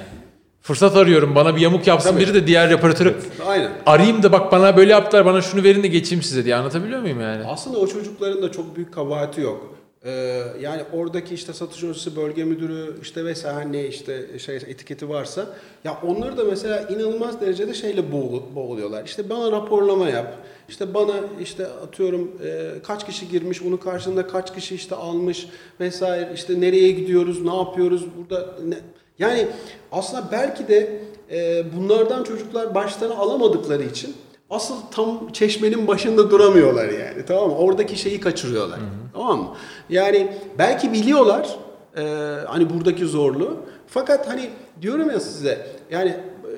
Fırsat 0.63 0.97
arıyorum 0.97 1.35
bana 1.35 1.57
bir 1.57 1.61
yamuk 1.61 1.87
yapsın 1.87 2.11
Tabii. 2.11 2.21
biri 2.21 2.35
de 2.35 2.47
diğer 2.47 2.71
reparatörü 2.71 3.15
Aynen. 3.47 3.71
arayayım 3.87 4.23
da 4.23 4.33
bak 4.33 4.53
bana 4.53 4.77
böyle 4.77 4.93
yaptılar 4.93 5.27
bana 5.27 5.43
şunu 5.43 5.63
verin 5.63 5.83
de 5.83 5.89
geçeyim 5.89 6.23
size 6.23 6.45
diye 6.45 6.57
anlatabiliyor 6.57 7.01
muyum 7.01 7.21
yani? 7.21 7.45
Aslında 7.47 7.79
o 7.79 7.87
çocukların 7.87 8.43
da 8.43 8.53
çok 8.53 8.77
büyük 8.77 8.95
kabahati 8.95 9.41
yok. 9.41 9.76
Ee, 10.07 10.43
yani 10.61 10.83
oradaki 10.93 11.35
işte 11.35 11.53
satış 11.53 11.83
yöneticisi, 11.83 12.17
bölge 12.17 12.45
müdürü 12.45 12.95
işte 13.03 13.25
vesaire 13.25 13.73
ne 13.73 13.87
işte 13.87 14.39
şey 14.39 14.57
etiketi 14.57 15.09
varsa 15.09 15.47
ya 15.85 15.99
onları 16.07 16.37
da 16.37 16.45
mesela 16.45 16.81
inanılmaz 16.81 17.41
derecede 17.41 17.75
şeyle 17.75 18.13
boğul, 18.13 18.43
boğuluyorlar. 18.55 19.05
İşte 19.05 19.31
bana 19.31 19.53
raporlama 19.53 20.09
yap. 20.09 20.39
İşte 20.69 20.95
bana 20.95 21.15
işte 21.41 21.67
atıyorum 21.67 22.33
e, 22.45 22.71
kaç 22.83 23.07
kişi 23.07 23.29
girmiş, 23.29 23.65
bunun 23.65 23.77
karşılığında 23.77 24.27
kaç 24.27 24.55
kişi 24.55 24.75
işte 24.75 24.95
almış 24.95 25.47
vesaire 25.81 26.31
işte 26.35 26.61
nereye 26.61 26.91
gidiyoruz, 26.91 27.43
ne 27.43 27.57
yapıyoruz 27.57 28.05
burada 28.19 28.55
ne, 28.65 28.77
yani 29.19 29.47
aslında 29.93 30.29
belki 30.33 30.69
de 30.69 31.01
e, 31.31 31.65
bunlardan 31.77 32.25
çocuklar 32.25 32.75
başlarına 32.75 33.15
alamadıkları 33.15 33.83
için 33.83 34.17
asıl 34.51 34.75
tam 34.91 35.33
çeşmenin 35.33 35.87
başında 35.87 36.31
duramıyorlar 36.31 36.89
yani 36.89 37.25
tamam 37.27 37.51
mı? 37.51 37.57
Oradaki 37.57 37.97
şeyi 37.97 38.21
kaçırıyorlar. 38.21 38.79
Tamam 39.13 39.39
mı? 39.39 39.49
Yani 39.89 40.33
belki 40.59 40.93
biliyorlar 40.93 41.57
e, 41.97 42.03
hani 42.47 42.71
buradaki 42.71 43.07
zorluğu. 43.07 43.57
Fakat 43.87 44.29
hani 44.29 44.51
diyorum 44.83 45.11
ya 45.11 45.21
size 45.21 45.67
yani 45.91 46.09
e, 46.09 46.57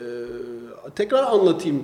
tekrar 0.97 1.23
anlatayım. 1.23 1.83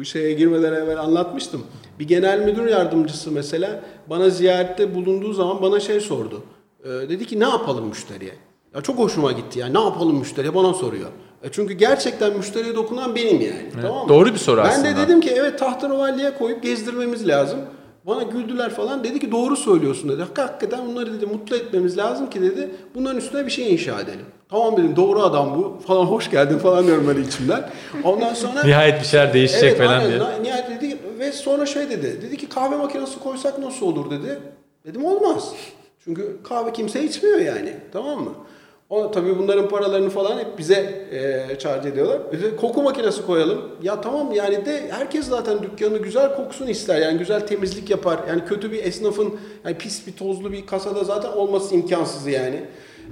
E, 0.00 0.04
şeye 0.04 0.32
girmeden 0.32 0.72
evvel 0.72 1.00
anlatmıştım. 1.00 1.62
Bir 1.98 2.08
genel 2.08 2.44
müdür 2.44 2.66
yardımcısı 2.66 3.30
mesela 3.30 3.82
bana 4.10 4.30
ziyarette 4.30 4.94
bulunduğu 4.94 5.32
zaman 5.32 5.62
bana 5.62 5.80
şey 5.80 6.00
sordu. 6.00 6.42
E, 6.84 6.88
dedi 6.88 7.26
ki 7.26 7.40
ne 7.40 7.48
yapalım 7.48 7.86
müşteriye? 7.86 8.32
Ya 8.74 8.80
çok 8.80 8.98
hoşuma 8.98 9.32
gitti 9.32 9.58
yani. 9.58 9.74
Ne 9.74 9.80
yapalım 9.80 10.18
müşteriye 10.18 10.54
bana 10.54 10.74
soruyor. 10.74 11.10
E 11.42 11.48
çünkü 11.52 11.74
gerçekten 11.74 12.36
müşteriye 12.36 12.74
dokunan 12.74 13.14
benim 13.14 13.40
yani. 13.40 13.70
Tamam 13.82 14.02
mı? 14.02 14.08
Doğru 14.08 14.32
bir 14.34 14.38
soru 14.38 14.60
ben 14.64 14.68
aslında. 14.68 14.88
de 14.88 14.96
dedim 14.96 15.20
ki 15.20 15.30
evet 15.36 15.58
tahterevalliye 15.58 16.34
koyup 16.34 16.62
gezdirmemiz 16.62 17.28
lazım. 17.28 17.58
Bana 18.06 18.22
güldüler 18.22 18.70
falan. 18.70 19.04
Dedi 19.04 19.20
ki 19.20 19.32
doğru 19.32 19.56
söylüyorsun 19.56 20.08
dedi. 20.08 20.22
Hak- 20.22 20.38
Hakikaten 20.38 20.86
bunları 20.86 21.14
dedi 21.14 21.26
mutlu 21.26 21.56
etmemiz 21.56 21.98
lazım 21.98 22.30
ki 22.30 22.42
dedi. 22.42 22.70
Bunların 22.94 23.18
üstüne 23.18 23.46
bir 23.46 23.50
şey 23.50 23.72
inşa 23.72 24.00
edelim. 24.00 24.26
Tamam 24.50 24.76
dedim 24.76 24.96
doğru 24.96 25.22
adam 25.22 25.58
bu 25.58 25.78
falan 25.86 26.04
hoş 26.06 26.30
geldin 26.30 26.58
falan 26.58 26.86
diyorum 26.86 27.06
böyle 27.06 27.20
içimden. 27.20 27.70
Ondan 28.04 28.34
sonra 28.34 28.62
Nihayet 28.64 29.00
bir 29.00 29.06
şeyler 29.06 29.34
değişecek 29.34 29.64
Evet, 29.76 29.78
falan 29.78 30.08
diye. 30.08 30.18
Nihayet 30.42 30.70
dedi 30.70 30.98
ve 31.18 31.32
sonra 31.32 31.66
şey 31.66 31.90
dedi. 31.90 32.22
Dedi 32.22 32.36
ki 32.36 32.48
kahve 32.48 32.76
makinesi 32.76 33.18
koysak 33.18 33.58
nasıl 33.58 33.86
olur 33.86 34.10
dedi. 34.10 34.38
Dedim 34.86 35.04
olmaz. 35.04 35.52
Çünkü 36.04 36.36
kahve 36.44 36.72
kimse 36.72 37.02
içmiyor 37.04 37.38
yani. 37.38 37.76
Tamam 37.92 38.20
mı? 38.24 38.30
O, 38.92 39.10
tabii 39.10 39.38
bunların 39.38 39.68
paralarını 39.68 40.10
falan 40.10 40.38
hep 40.38 40.58
bize 40.58 41.04
e, 41.12 41.58
charge 41.58 41.88
ediyorlar. 41.88 42.18
Bize 42.32 42.56
koku 42.56 42.82
makinesi 42.82 43.26
koyalım. 43.26 43.62
Ya 43.82 44.00
tamam 44.00 44.32
yani 44.32 44.66
de 44.66 44.82
herkes 44.90 45.26
zaten 45.28 45.58
dükkanı 45.62 45.98
güzel 45.98 46.36
kokusunu 46.36 46.70
ister. 46.70 47.00
Yani 47.00 47.18
güzel 47.18 47.40
temizlik 47.46 47.90
yapar. 47.90 48.20
Yani 48.28 48.44
kötü 48.44 48.72
bir 48.72 48.84
esnafın 48.84 49.34
yani 49.64 49.78
pis 49.78 50.06
bir 50.06 50.12
tozlu 50.12 50.52
bir 50.52 50.66
kasada 50.66 51.04
zaten 51.04 51.32
olması 51.32 51.74
imkansız 51.74 52.26
yani. 52.26 52.60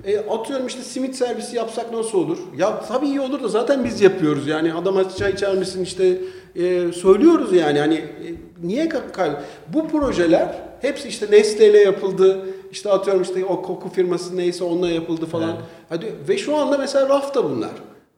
E, 0.05 0.19
atıyorum 0.19 0.66
işte 0.66 0.83
simit 0.83 1.16
servisi 1.16 1.57
yapsak 1.57 1.93
nasıl 1.93 2.19
olur? 2.19 2.38
Ya 2.59 2.81
tabii 2.88 3.07
iyi 3.07 3.21
olur 3.21 3.43
da 3.43 3.49
zaten 3.49 3.85
biz 3.85 4.01
yapıyoruz. 4.01 4.47
Yani 4.47 4.75
adama 4.75 5.11
çay 5.16 5.33
içer 5.33 5.55
misin 5.55 5.83
işte 5.85 6.19
e, 6.57 6.93
söylüyoruz 6.93 7.53
yani. 7.53 7.79
Hani 7.79 7.95
e, 7.95 8.27
niye 8.62 8.85
ka- 8.85 9.12
kay- 9.12 9.37
Bu 9.69 9.88
projeler 9.88 10.49
hepsi 10.81 11.09
işte 11.09 11.27
Nestle 11.31 11.71
ile 11.71 11.79
yapıldı. 11.79 12.38
İşte 12.73 12.91
atıyorum 12.91 13.23
işte 13.23 13.45
o 13.45 13.63
koku 13.63 13.89
firması 13.89 14.37
neyse 14.37 14.65
onunla 14.65 14.91
yapıldı 14.91 15.27
falan. 15.27 15.57
Hadi 15.89 16.07
ve 16.29 16.39
şu 16.39 16.57
anda 16.57 16.79
mesela 16.79 17.09
rafta 17.09 17.45
bunlar. 17.45 17.71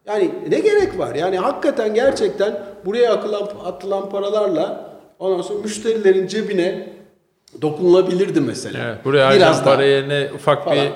Yani 0.06 0.30
ne 0.48 0.60
gerek 0.60 0.98
var? 0.98 1.14
Yani 1.14 1.38
hakikaten 1.38 1.94
gerçekten 1.94 2.60
buraya 2.84 3.12
akılan, 3.12 3.48
atılan 3.64 4.10
paralarla 4.10 4.90
ondan 5.18 5.42
sonra 5.42 5.58
müşterilerin 5.62 6.26
cebine 6.26 6.88
dokunulabilirdi 7.62 8.40
mesela. 8.40 8.78
Evet, 8.86 9.04
buraya 9.04 9.40
daha. 9.40 9.64
para 9.64 9.84
yerine 9.84 10.28
ufak 10.34 10.64
Falan. 10.64 10.76
bir 10.76 10.90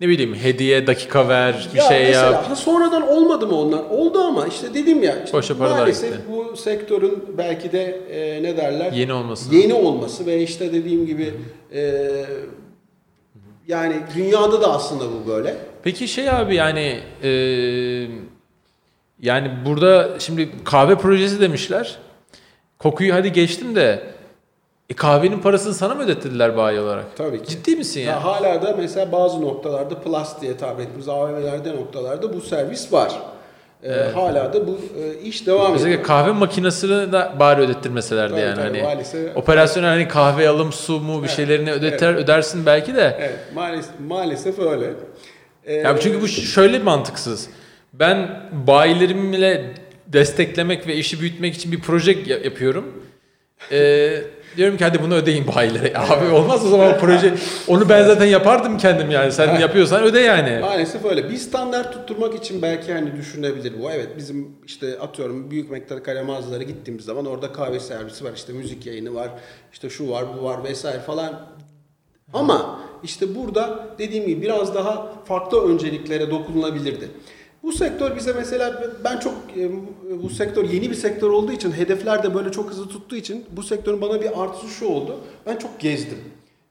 ne 0.00 0.08
bileyim 0.08 0.34
hediye 0.34 0.86
dakika 0.86 1.28
ver 1.28 1.68
bir 1.74 1.78
Ya 1.78 1.84
şey 1.84 2.04
mesela, 2.06 2.26
yap. 2.30 2.44
Ha 2.48 2.56
sonradan 2.56 3.08
olmadı 3.08 3.46
mı 3.46 3.60
onlar? 3.60 3.78
Oldu 3.90 4.18
ama 4.20 4.46
işte 4.46 4.74
dedim 4.74 5.02
ya. 5.02 5.24
Işte 5.24 5.38
Boşa 5.38 5.58
paralar 5.58 5.78
maalesef 5.78 6.10
gitti. 6.10 6.22
bu 6.32 6.56
sektörün 6.56 7.24
belki 7.38 7.72
de 7.72 8.00
e, 8.10 8.42
ne 8.42 8.56
derler? 8.56 8.92
Yeni 8.92 9.12
olması. 9.12 9.54
Yeni 9.54 9.74
olması 9.74 10.26
ve 10.26 10.42
işte 10.42 10.72
dediğim 10.72 11.06
gibi 11.06 11.34
e, 11.74 12.02
yani 13.68 14.02
dünyada 14.16 14.62
da 14.62 14.72
aslında 14.72 15.04
bu 15.04 15.28
böyle. 15.30 15.56
Peki 15.82 16.08
şey 16.08 16.30
abi 16.30 16.54
yani 16.54 17.00
e, 17.22 17.30
yani 19.20 19.50
burada 19.66 20.20
şimdi 20.20 20.50
kahve 20.64 20.94
projesi 20.94 21.40
demişler. 21.40 21.98
Kokuyu 22.78 23.14
hadi 23.14 23.32
geçtim 23.32 23.76
de 23.76 24.02
e, 24.90 24.94
kahvenin 24.94 25.40
parasını 25.40 25.74
sana 25.74 25.94
mı 25.94 26.02
ödettiler 26.02 26.56
bayi 26.56 26.80
olarak? 26.80 27.16
Tabii 27.16 27.42
ki. 27.42 27.48
Ciddi 27.48 27.76
misin 27.76 28.00
ya? 28.00 28.06
Ya 28.06 28.24
hala 28.24 28.62
da 28.62 28.74
mesela 28.78 29.12
bazı 29.12 29.42
noktalarda 29.42 30.00
plus 30.00 30.40
diye 30.40 30.56
tabir 30.56 30.82
ettiğimiz 30.82 31.08
AVM'lerde 31.08 31.76
noktalarda 31.76 32.32
bu 32.34 32.40
servis 32.40 32.92
var. 32.92 33.20
E, 33.84 33.92
Hala 34.14 34.52
da 34.52 34.66
bu 34.66 34.78
e, 35.04 35.20
iş 35.22 35.46
devam 35.46 35.60
ediyor. 35.74 35.86
Mesela 35.88 36.02
kahve 36.02 36.32
makinesini 36.32 37.12
de 37.12 37.28
bari 37.38 37.60
ödettirmeselerdi 37.60 38.30
Tabii, 38.32 38.40
yani 38.40 38.54
tabii, 38.54 38.66
hani. 38.68 38.82
maalesef. 38.82 39.36
Operasyonel 39.36 39.88
hani 39.90 40.08
kahve 40.08 40.48
alım 40.48 40.72
su 40.72 41.00
mu 41.00 41.22
bir 41.22 41.26
Evet, 41.26 41.36
şeylerini 41.36 41.72
ödeter 41.72 42.14
ödersin 42.14 42.66
belki 42.66 42.94
de. 42.94 43.16
Evet 43.20 43.38
maalesef, 43.54 43.92
maalesef 44.08 44.58
öyle. 44.58 44.90
E, 45.64 45.74
Ya 45.74 45.96
çünkü 46.00 46.20
bu 46.20 46.28
şöyle 46.28 46.78
mantıksız. 46.78 47.48
Ben 47.92 48.40
bayilerimle 48.66 49.74
desteklemek 50.06 50.86
ve 50.86 50.94
işi 50.94 51.20
büyütmek 51.20 51.54
için 51.54 51.72
bir 51.72 51.80
proje 51.80 52.12
ya- 52.26 52.38
yapıyorum. 52.38 53.04
Ee, 53.72 54.16
diyorum 54.56 54.76
ki 54.76 54.84
hadi 54.84 55.02
bunu 55.02 55.14
ödeyin 55.14 55.46
bayilere. 55.56 55.98
Abi 55.98 56.34
olmaz 56.34 56.66
o 56.66 56.68
zaman 56.68 56.98
proje. 57.00 57.34
Onu 57.68 57.88
ben 57.88 58.04
zaten 58.04 58.26
yapardım 58.26 58.78
kendim 58.78 59.10
yani. 59.10 59.32
Sen 59.32 59.60
yapıyorsan 59.60 60.02
öde 60.02 60.20
yani. 60.20 60.58
Maalesef 60.60 61.04
öyle. 61.04 61.30
Bir 61.30 61.36
standart 61.36 61.92
tutturmak 61.92 62.34
için 62.34 62.62
belki 62.62 62.92
hani 62.92 63.16
düşünebilir 63.16 63.72
bu. 63.82 63.90
Evet 63.90 64.08
bizim 64.16 64.48
işte 64.66 64.98
atıyorum 64.98 65.50
büyük 65.50 65.70
miktar 65.70 66.04
kalem 66.04 66.26
mağazalara 66.26 66.62
gittiğimiz 66.62 67.04
zaman 67.04 67.26
orada 67.26 67.52
kahve 67.52 67.80
servisi 67.80 68.24
var, 68.24 68.32
işte 68.36 68.52
müzik 68.52 68.86
yayını 68.86 69.14
var, 69.14 69.30
işte 69.72 69.90
şu 69.90 70.10
var, 70.10 70.24
bu 70.38 70.44
var 70.44 70.64
vesaire 70.64 70.98
falan. 70.98 71.46
Ama 72.32 72.80
işte 73.02 73.34
burada 73.34 73.86
dediğim 73.98 74.26
gibi 74.26 74.42
biraz 74.42 74.74
daha 74.74 75.12
farklı 75.24 75.68
önceliklere 75.68 76.30
dokunulabilirdi. 76.30 77.08
Bu 77.62 77.72
sektör 77.72 78.16
bize 78.16 78.32
mesela 78.32 78.82
ben 79.04 79.18
çok 79.18 79.34
e, 79.56 79.70
bu 80.22 80.30
sektör 80.30 80.64
yeni 80.64 80.90
bir 80.90 80.94
sektör 80.94 81.30
olduğu 81.30 81.52
için 81.52 81.72
hedefler 81.72 82.22
de 82.22 82.34
böyle 82.34 82.52
çok 82.52 82.70
hızlı 82.70 82.88
tuttuğu 82.88 83.16
için 83.16 83.44
bu 83.52 83.62
sektörün 83.62 84.00
bana 84.00 84.20
bir 84.20 84.42
artısı 84.42 84.68
şu 84.68 84.86
oldu. 84.86 85.20
Ben 85.46 85.56
çok 85.56 85.80
gezdim. 85.80 86.18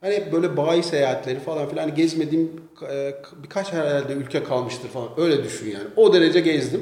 Hani 0.01 0.15
hep 0.15 0.33
böyle 0.33 0.57
bayi 0.57 0.83
seyahatleri 0.83 1.39
falan 1.39 1.69
filan 1.69 1.83
hani 1.83 1.93
gezmediğim 1.93 2.61
e, 2.91 3.13
birkaç 3.43 3.73
herhalde 3.73 4.13
ülke 4.13 4.43
kalmıştır 4.43 4.89
falan. 4.89 5.09
Öyle 5.17 5.43
düşün 5.43 5.71
yani. 5.71 5.87
O 5.95 6.13
derece 6.13 6.39
gezdim. 6.39 6.81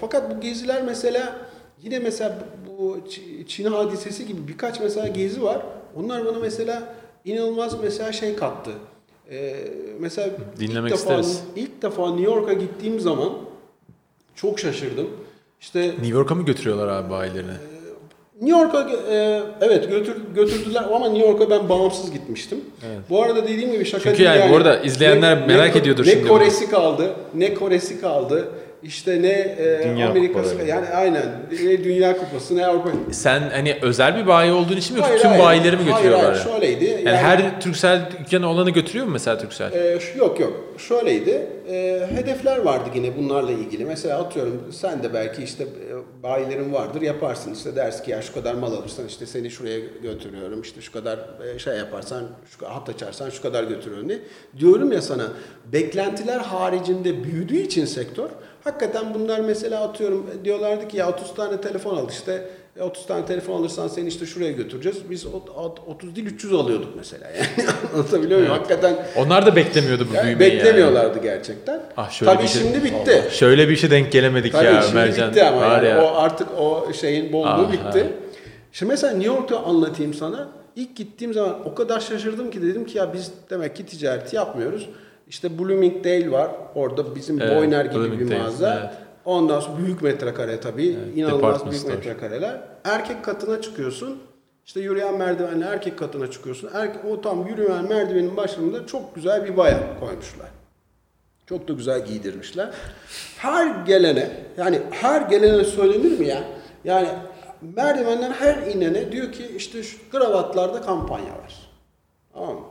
Fakat 0.00 0.36
bu 0.36 0.40
geziler 0.40 0.82
mesela 0.82 1.36
yine 1.82 1.98
mesela 1.98 2.38
bu 2.68 2.98
Çin 3.48 3.64
hadisesi 3.64 4.26
gibi 4.26 4.48
birkaç 4.48 4.80
mesela 4.80 5.08
gezi 5.08 5.42
var. 5.42 5.62
Onlar 5.96 6.26
bana 6.26 6.38
mesela 6.38 6.94
inanılmaz 7.24 7.82
mesela 7.82 8.12
şey 8.12 8.36
kattı. 8.36 8.70
Ee, 9.30 9.54
mesela 10.00 10.30
Dinlemek 10.60 10.92
ilk 10.92 10.98
defa, 10.98 11.20
isteriz. 11.20 11.42
ilk 11.56 11.82
defa 11.82 12.06
New 12.14 12.32
York'a 12.34 12.52
gittiğim 12.52 13.00
zaman 13.00 13.32
çok 14.34 14.60
şaşırdım. 14.60 15.06
İşte 15.60 15.88
New 15.88 16.08
York'a 16.08 16.34
mı 16.34 16.44
götürüyorlar 16.44 16.88
abi 16.88 17.10
bayilerini? 17.10 17.52
New 18.40 18.60
York'a 18.60 18.90
e, 19.10 19.42
evet 19.60 19.88
götür, 19.90 20.16
götürdüler 20.34 20.82
ama 20.94 21.08
New 21.08 21.28
York'a 21.28 21.50
ben 21.50 21.68
bağımsız 21.68 22.12
gitmiştim. 22.12 22.60
Evet. 22.86 22.98
Bu 23.10 23.22
arada 23.22 23.44
dediğim 23.48 23.72
gibi 23.72 23.84
şaka 23.84 24.04
Çünkü 24.04 24.18
değil 24.18 24.30
yani 24.30 24.52
bu 24.52 24.56
arada 24.56 24.80
izleyenler 24.80 25.46
merak 25.46 25.76
ediyordur 25.76 26.06
ne 26.06 26.10
şimdi 26.10 26.24
Ne 26.24 26.28
Kore'si 26.28 26.70
kaldı, 26.70 27.14
ne 27.34 27.54
Kore'si 27.54 28.00
kaldı. 28.00 28.48
İşte 28.82 29.22
ne 29.22 29.28
e, 29.28 29.80
Dünya 29.84 30.10
Amerika'sı 30.10 30.48
kupaları. 30.50 30.68
yani 30.68 30.88
aynen 30.88 31.26
ne 31.64 31.84
Dünya 31.84 32.16
Kupası 32.16 32.56
ne 32.56 32.66
Avrupa. 32.66 32.90
Sen 33.12 33.40
hani 33.52 33.78
özel 33.82 34.16
bir 34.16 34.26
bayi 34.26 34.52
olduğun 34.52 34.76
için 34.76 34.94
mi 34.96 34.98
yoksa 34.98 35.10
Hayır, 35.10 35.22
tüm 35.22 35.30
hayır. 35.30 35.44
bayileri 35.44 35.76
mi 35.76 35.84
götürüyorlar? 35.84 36.24
Hayır, 36.34 36.44
hayır 36.44 36.60
şöyleydi. 36.60 37.02
Yani, 37.04 37.16
her 37.16 37.60
Türksel 37.60 38.00
dükkanı 38.20 38.48
olanı 38.48 38.70
götürüyor 38.70 39.06
mu 39.06 39.12
mesela 39.12 39.38
Türksel? 39.38 39.72
Ee, 39.72 40.00
şu- 40.00 40.18
yok 40.18 40.40
yok. 40.40 40.52
Şöyleydi. 40.78 41.46
Ee, 41.70 42.06
hedefler 42.14 42.58
vardı 42.58 42.90
yine 42.94 43.16
bunlarla 43.16 43.52
ilgili. 43.52 43.84
Mesela 43.84 44.18
atıyorum 44.18 44.62
sen 44.72 45.02
de 45.02 45.14
belki 45.14 45.42
işte 45.42 45.64
e, 45.64 46.22
bayilerin 46.22 46.72
vardır 46.72 47.02
yaparsın 47.02 47.54
işte 47.54 47.76
dersin 47.76 48.04
ki 48.04 48.10
ya 48.10 48.22
şu 48.22 48.34
kadar 48.34 48.54
mal 48.54 48.72
alırsan 48.72 49.06
işte 49.06 49.26
seni 49.26 49.50
şuraya 49.50 49.78
götürüyorum 50.02 50.60
işte 50.62 50.80
şu 50.80 50.92
kadar 50.92 51.18
e, 51.54 51.58
şey 51.58 51.76
yaparsan 51.76 52.22
şu 52.58 52.68
hat 52.68 52.88
açarsan 52.88 53.30
şu 53.30 53.42
kadar 53.42 53.64
götürüyorum 53.64 54.08
diye. 54.08 54.18
Diyorum 54.58 54.92
ya 54.92 55.02
sana 55.02 55.26
beklentiler 55.72 56.38
haricinde 56.38 57.24
büyüdüğü 57.24 57.56
için 57.58 57.84
sektör 57.84 58.28
hakikaten 58.64 59.14
bunlar 59.14 59.40
mesela 59.40 59.80
atıyorum 59.82 60.26
e, 60.40 60.44
diyorlardı 60.44 60.88
ki 60.88 60.96
ya 60.96 61.08
30 61.08 61.34
tane 61.34 61.60
telefon 61.60 61.96
al 61.96 62.08
işte 62.10 62.50
E, 62.76 62.82
30 62.82 63.06
tane 63.06 63.26
telefon 63.26 63.60
alırsan 63.60 63.88
seni 63.88 64.08
işte 64.08 64.26
şuraya 64.26 64.52
götüreceğiz. 64.52 64.98
Biz 65.10 65.26
o- 65.26 65.30
o- 65.56 65.74
30 65.86 66.16
değil 66.16 66.26
300 66.26 66.52
alıyorduk 66.52 66.88
mesela 66.96 67.26
yani. 67.36 67.68
Anlatabiliyor 67.94 68.40
muyum? 68.40 68.52
Hakikaten 68.52 68.96
Onlar 69.16 69.46
da 69.46 69.56
beklemiyordu 69.56 70.06
bu 70.10 70.14
yani 70.14 70.26
büyümeyi 70.26 70.50
yani. 70.50 70.58
beklemiyorlardı 70.60 71.18
gerçekten. 71.22 71.80
Ah, 71.96 72.10
şöyle 72.10 72.32
Tabii 72.32 72.42
bir 72.42 72.48
şey- 72.48 72.62
şimdi 72.62 72.84
bitti. 72.84 73.22
Şöyle 73.30 73.68
bir 73.68 73.72
işe 73.72 73.90
denk 73.90 74.12
gelemedik 74.12 74.52
Tabii 74.52 74.64
ya 74.66 74.82
şimdi 74.82 75.28
bitti 75.28 75.44
ama 75.44 75.66
yani 75.66 75.88
ya. 75.88 76.04
o 76.04 76.16
artık 76.16 76.48
o 76.58 76.92
şeyin 77.00 77.32
bolluğu 77.32 77.46
Ah, 77.48 77.72
bitti. 77.72 78.00
ha. 78.02 78.08
Şimdi 78.72 78.92
mesela 78.92 79.12
New 79.12 79.34
York'ta 79.34 79.62
anlatayım 79.62 80.14
sana. 80.14 80.48
İlk 80.76 80.96
gittiğim 80.96 81.32
zaman 81.34 81.56
o 81.68 81.74
kadar 81.74 82.00
şaşırdım 82.00 82.50
ki 82.50 82.62
dedim 82.62 82.86
ki 82.86 82.98
ya 82.98 83.12
biz 83.14 83.30
demek 83.50 83.76
ki 83.76 83.86
ticareti 83.86 84.36
yapmıyoruz. 84.36 84.88
İşte 85.30 85.58
Bloomingdale 85.58 86.30
var. 86.30 86.50
Orada 86.74 87.14
bizim 87.14 87.40
Evet, 87.40 87.56
Boyner 87.56 87.84
gibi 87.84 88.20
bir 88.20 88.38
mağaza. 88.38 88.78
evet. 88.80 88.90
Ondan 89.24 89.60
sonra 89.60 89.78
büyük 89.78 90.02
metrekare 90.02 90.60
tabii. 90.60 90.86
inanılmaz 91.14 91.38
department 91.38 91.70
büyük 91.70 91.82
store. 91.82 91.94
metrekareler. 91.94 92.60
Erkek 92.84 93.24
katına 93.24 93.60
çıkıyorsun. 93.62 94.18
İşte 94.66 94.80
yürüyen 94.80 95.18
merdivenle 95.18 95.64
erkek 95.64 95.98
katına 95.98 96.30
çıkıyorsun. 96.30 96.70
Erkek, 96.74 97.04
o 97.04 97.20
tam 97.20 97.46
yürüyen 97.46 97.88
merdivenin 97.88 98.36
başında 98.36 98.86
çok 98.86 99.14
güzel 99.14 99.44
bir 99.44 99.56
bayan 99.56 99.80
koymuşlar. 100.00 100.48
Çok 101.46 101.68
da 101.68 101.72
güzel 101.72 102.04
giydirmişler. 102.06 102.70
Her 103.36 103.84
gelene 103.84 104.30
yani 104.56 104.80
her 104.90 105.20
gelene 105.22 105.64
söylenir 105.64 106.18
mi 106.18 106.26
ya? 106.26 106.44
Yani 106.84 107.08
merdivenden 107.76 108.32
her 108.32 108.56
inene 108.66 109.12
diyor 109.12 109.32
ki 109.32 109.46
işte 109.56 109.82
şu 109.82 110.10
kravatlarda 110.10 110.80
kampanya 110.80 111.32
var. 111.32 111.70
Tamam 112.32 112.54
mı? 112.54 112.62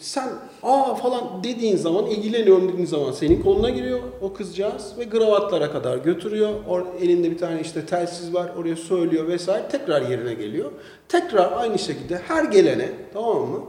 Sen 0.00 0.28
aa 0.62 0.94
falan 0.94 1.22
dediğin 1.44 1.76
zaman 1.76 2.06
ilgileniyorum 2.06 2.68
dediğin 2.72 2.86
zaman 2.86 3.12
senin 3.12 3.42
koluna 3.42 3.70
giriyor 3.70 3.98
o 4.22 4.32
kızcağız 4.32 4.92
ve 4.98 5.08
kravatlara 5.08 5.72
kadar 5.72 5.96
götürüyor. 5.96 6.50
Or 6.68 6.82
elinde 7.00 7.30
bir 7.30 7.38
tane 7.38 7.60
işte 7.60 7.86
telsiz 7.86 8.34
var 8.34 8.52
oraya 8.60 8.76
söylüyor 8.76 9.28
vesaire 9.28 9.68
tekrar 9.68 10.02
yerine 10.02 10.34
geliyor. 10.34 10.70
Tekrar 11.08 11.52
aynı 11.56 11.78
şekilde 11.78 12.20
her 12.28 12.44
gelene 12.44 12.88
tamam 13.12 13.36
mı? 13.38 13.60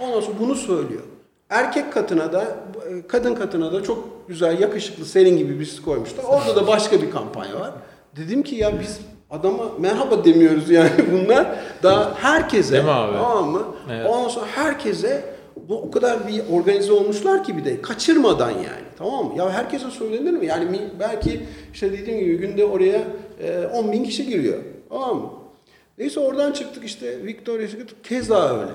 Ondan 0.00 0.20
sonra 0.20 0.36
bunu 0.40 0.54
söylüyor. 0.54 1.02
Erkek 1.50 1.92
katına 1.92 2.32
da 2.32 2.42
e, 2.42 3.06
kadın 3.08 3.34
katına 3.34 3.72
da 3.72 3.82
çok 3.82 4.28
güzel 4.28 4.60
yakışıklı 4.60 5.04
senin 5.04 5.38
gibi 5.38 5.58
birisi 5.60 5.82
koymuşlar. 5.84 6.24
Orada 6.24 6.56
da 6.56 6.66
başka 6.66 7.02
bir 7.02 7.10
kampanya 7.10 7.60
var. 7.60 7.70
Dedim 8.16 8.42
ki 8.42 8.54
ya 8.56 8.80
biz 8.80 9.00
adama 9.30 9.64
merhaba 9.78 10.24
demiyoruz 10.24 10.70
yani 10.70 10.90
bunlar. 11.12 11.46
Daha 11.82 12.14
herkese 12.14 12.72
Değil 12.72 12.84
mi 12.84 12.90
abi? 12.90 13.12
tamam 13.12 13.48
mı? 13.50 13.62
Evet. 13.92 14.06
Ondan 14.10 14.28
sonra 14.28 14.46
herkese 14.46 15.29
bu 15.70 15.82
o 15.82 15.90
kadar 15.90 16.28
bir 16.28 16.42
organize 16.52 16.92
olmuşlar 16.92 17.44
ki 17.44 17.56
bir 17.56 17.64
de 17.64 17.82
kaçırmadan 17.82 18.50
yani 18.50 18.86
tamam 18.98 19.26
mı? 19.26 19.38
Ya 19.38 19.50
herkese 19.50 19.90
söylenir 19.90 20.32
mi? 20.32 20.46
Yani 20.46 20.80
belki 21.00 21.40
işte 21.72 21.92
dediğim 21.92 22.20
gibi 22.20 22.36
günde 22.36 22.64
oraya 22.64 23.02
e, 23.40 23.66
10 23.66 23.92
bin 23.92 24.04
kişi 24.04 24.26
giriyor 24.26 24.58
tamam 24.88 25.16
mı? 25.16 25.30
Neyse 25.98 26.20
oradan 26.20 26.52
çıktık 26.52 26.84
işte 26.84 27.24
Victoria's 27.24 27.70
Secret 27.70 28.02
keza 28.02 28.60
öyle. 28.60 28.72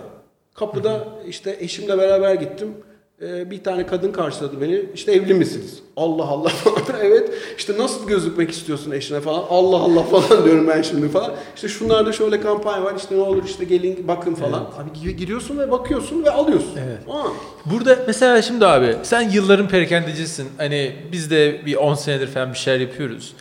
Kapıda 0.53 1.07
işte 1.27 1.57
eşimle 1.59 1.97
beraber 1.97 2.33
gittim. 2.33 2.73
E, 3.22 3.51
bir 3.51 3.63
tane 3.63 3.86
kadın 3.88 4.11
karşıladı 4.11 4.61
beni. 4.61 4.86
İşte 4.93 5.11
evli 5.11 5.34
misiniz? 5.34 5.80
Allah 5.97 6.24
Allah 6.24 6.49
falan. 6.63 6.99
evet. 7.01 7.32
İşte 7.57 7.78
nasıl 7.78 8.07
gözükmek 8.07 8.51
istiyorsun 8.51 8.91
eşine 8.91 9.20
falan. 9.22 9.43
Allah 9.49 9.78
Allah 9.78 10.03
falan 10.03 10.43
diyorum 10.45 10.68
ben 10.68 10.82
şimdi 10.82 11.09
falan. 11.09 11.32
İşte 11.55 11.68
şunlarda 11.68 12.11
şöyle 12.11 12.41
kampanya 12.41 12.84
var. 12.84 12.93
İşte 12.97 13.16
ne 13.16 13.20
olur 13.22 13.43
işte 13.45 13.66
gelin 13.66 14.07
bakın 14.07 14.36
falan. 14.36 14.59
Abi 14.78 14.89
gi- 14.99 15.11
giriyorsun 15.16 15.59
ve 15.59 15.72
bakıyorsun 15.72 16.24
ve 16.24 16.32
alıyorsun. 16.32 16.72
Evet. 16.86 16.97
Tamam. 17.05 17.34
Burada 17.66 17.97
mesela 18.07 18.41
şimdi 18.41 18.66
abi 18.66 18.95
sen 19.03 19.30
yılların 19.30 19.68
perakendecisin. 19.68 20.47
Hani 20.57 20.95
biz 21.11 21.32
de 21.32 21.61
bir 21.66 21.76
10 21.76 21.93
senedir 21.93 22.28
falan 22.28 22.53
bir 22.53 22.57
şeyler 22.57 22.80
yapıyoruz. 22.80 23.34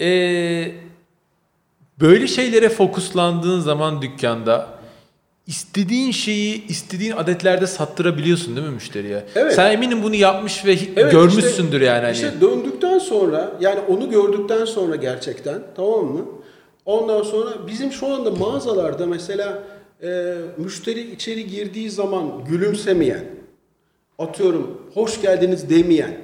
Ee, 0.00 0.72
böyle 2.00 2.26
şeylere 2.26 2.68
fokuslandığın 2.68 3.60
zaman 3.60 4.02
dükkanda 4.02 4.68
istediğin 5.52 6.10
şeyi 6.10 6.66
istediğin 6.66 7.12
adetlerde 7.12 7.66
sattırabiliyorsun 7.66 8.56
değil 8.56 8.66
mi 8.66 8.74
müşteriye? 8.74 9.24
Evet. 9.34 9.54
Sen 9.54 9.72
eminim 9.72 10.02
bunu 10.02 10.14
yapmış 10.14 10.64
ve 10.66 10.78
Evet, 10.96 11.12
görmüşsündür 11.12 11.80
işte- 11.80 11.86
yani. 11.86 12.02
Hani. 12.02 12.12
İşte 12.12 12.40
döndükten 12.40 12.98
sonra 12.98 13.52
yani 13.60 13.80
onu 13.88 14.10
gördükten 14.10 14.64
sonra 14.64 14.96
gerçekten 14.96 15.62
tamam 15.76 16.04
mı? 16.04 16.24
Ondan 16.84 17.22
sonra 17.22 17.50
bizim 17.66 17.92
şu 17.92 18.06
anda 18.06 18.30
mağazalarda 18.30 19.06
mesela 19.06 19.62
e, 20.02 20.34
müşteri 20.56 21.10
içeri 21.12 21.46
girdiği 21.46 21.90
zaman 21.90 22.44
gülümsemeyen, 22.48 23.24
atıyorum 24.18 24.78
hoş 24.94 25.20
geldiniz 25.22 25.70
demeyen, 25.70 26.16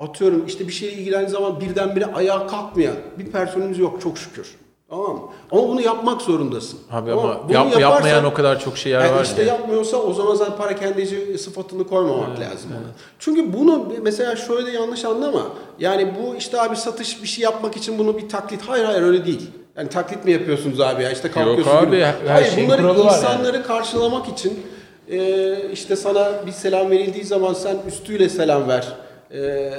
atıyorum 0.00 0.46
işte 0.46 0.68
bir 0.68 0.72
şeyle 0.72 0.92
ilgilendiği 0.92 1.30
zaman 1.30 1.60
birdenbire 1.60 2.06
ayağa 2.06 2.46
kalkmayan 2.46 2.96
bir 3.18 3.26
personelimiz 3.26 3.78
yok 3.78 4.00
çok 4.02 4.18
şükür. 4.18 4.46
Tamam 4.90 5.10
mı? 5.16 5.20
Ama 5.52 5.68
bunu 5.68 5.80
yapmak 5.82 6.22
zorundasın. 6.22 6.78
Abi 6.90 7.10
mı? 7.14 7.20
ama 7.20 7.40
Bunu 7.44 7.52
yap- 7.52 7.66
yaparsan- 7.66 7.80
yapmayan 7.80 8.24
o 8.24 8.34
kadar 8.34 8.60
çok 8.60 8.78
şey 8.78 8.92
yer 8.92 9.00
yani 9.00 9.16
var. 9.16 9.24
işte 9.24 9.42
ya. 9.42 9.48
yapmıyorsa 9.48 9.96
o 9.96 10.12
zaman 10.12 10.34
zaten 10.34 10.56
parakendeci 10.56 11.38
sıfatını 11.38 11.86
koymamak 11.86 12.40
lazım 12.40 12.70
ona. 12.72 12.90
Çünkü 13.18 13.52
bunu 13.52 13.86
mesela 14.02 14.36
şöyle 14.36 14.70
yanlış 14.70 15.04
anlama. 15.04 15.42
Yani 15.78 16.14
bu 16.20 16.36
işte 16.36 16.60
abi 16.60 16.76
satış 16.76 17.22
bir 17.22 17.28
şey 17.28 17.44
yapmak 17.44 17.76
için 17.76 17.98
bunu 17.98 18.16
bir 18.18 18.28
taklit. 18.28 18.60
Hayır 18.68 18.84
hayır 18.84 19.02
öyle 19.02 19.26
değil. 19.26 19.50
Yani 19.76 19.88
taklit 19.88 20.24
mi 20.24 20.32
yapıyorsunuz 20.32 20.80
abi 20.80 21.02
ya 21.02 21.10
işte 21.10 21.30
kalkıyorsun. 21.30 21.76
abi, 21.76 21.86
gibi. 21.86 22.00
her 22.04 22.14
hayır 22.28 22.50
şeyin 22.52 22.68
bunları 22.70 23.00
insanları 23.00 23.62
karşılamak 23.66 24.28
için 24.28 24.66
e, 25.08 25.70
işte 25.72 25.96
sana 25.96 26.46
bir 26.46 26.52
selam 26.52 26.90
verildiği 26.90 27.24
zaman 27.24 27.54
sen 27.54 27.76
üstüyle 27.88 28.28
selam 28.28 28.68
ver. 28.68 28.88
e, 29.34 29.70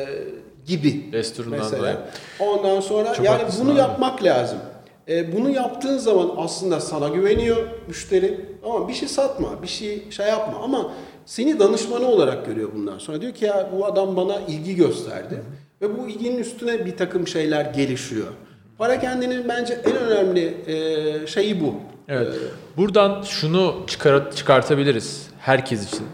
gibi. 0.65 1.11
Desturundan 1.11 1.59
mesela. 1.59 1.79
dolayı. 1.79 1.95
Ondan 2.39 2.81
sonra 2.81 3.13
Çok 3.13 3.25
yani 3.25 3.41
bunu 3.59 3.71
abi. 3.71 3.79
yapmak 3.79 4.23
lazım. 4.23 4.57
E, 5.09 5.37
bunu 5.37 5.49
yaptığın 5.49 5.97
zaman 5.97 6.31
aslında 6.37 6.79
sana 6.79 7.07
güveniyor 7.07 7.57
müşteri. 7.87 8.45
Ama 8.65 8.87
bir 8.87 8.93
şey 8.93 9.07
satma, 9.07 9.63
bir 9.63 9.67
şey 9.67 10.11
şey 10.11 10.27
yapma 10.27 10.59
ama 10.63 10.91
seni 11.25 11.59
danışmanı 11.59 12.07
olarak 12.07 12.45
görüyor 12.45 12.69
bundan 12.75 12.97
sonra. 12.97 13.21
Diyor 13.21 13.33
ki 13.33 13.45
ya 13.45 13.69
bu 13.77 13.85
adam 13.85 14.15
bana 14.15 14.39
ilgi 14.47 14.75
gösterdi 14.75 15.41
ve 15.81 15.97
bu 15.97 16.07
ilginin 16.07 16.37
üstüne 16.37 16.85
bir 16.85 16.97
takım 16.97 17.27
şeyler 17.27 17.65
gelişiyor. 17.65 18.27
Para 18.77 18.99
kendinin 18.99 19.49
bence 19.49 19.73
en 19.85 19.95
önemli 19.95 20.57
e, 20.67 21.27
şeyi 21.27 21.61
bu. 21.61 21.73
Evet. 22.07 22.33
Buradan 22.77 23.21
şunu 23.21 23.75
çıkar, 23.87 24.31
çıkartabiliriz 24.31 25.27
herkes 25.39 25.93
için. 25.93 26.07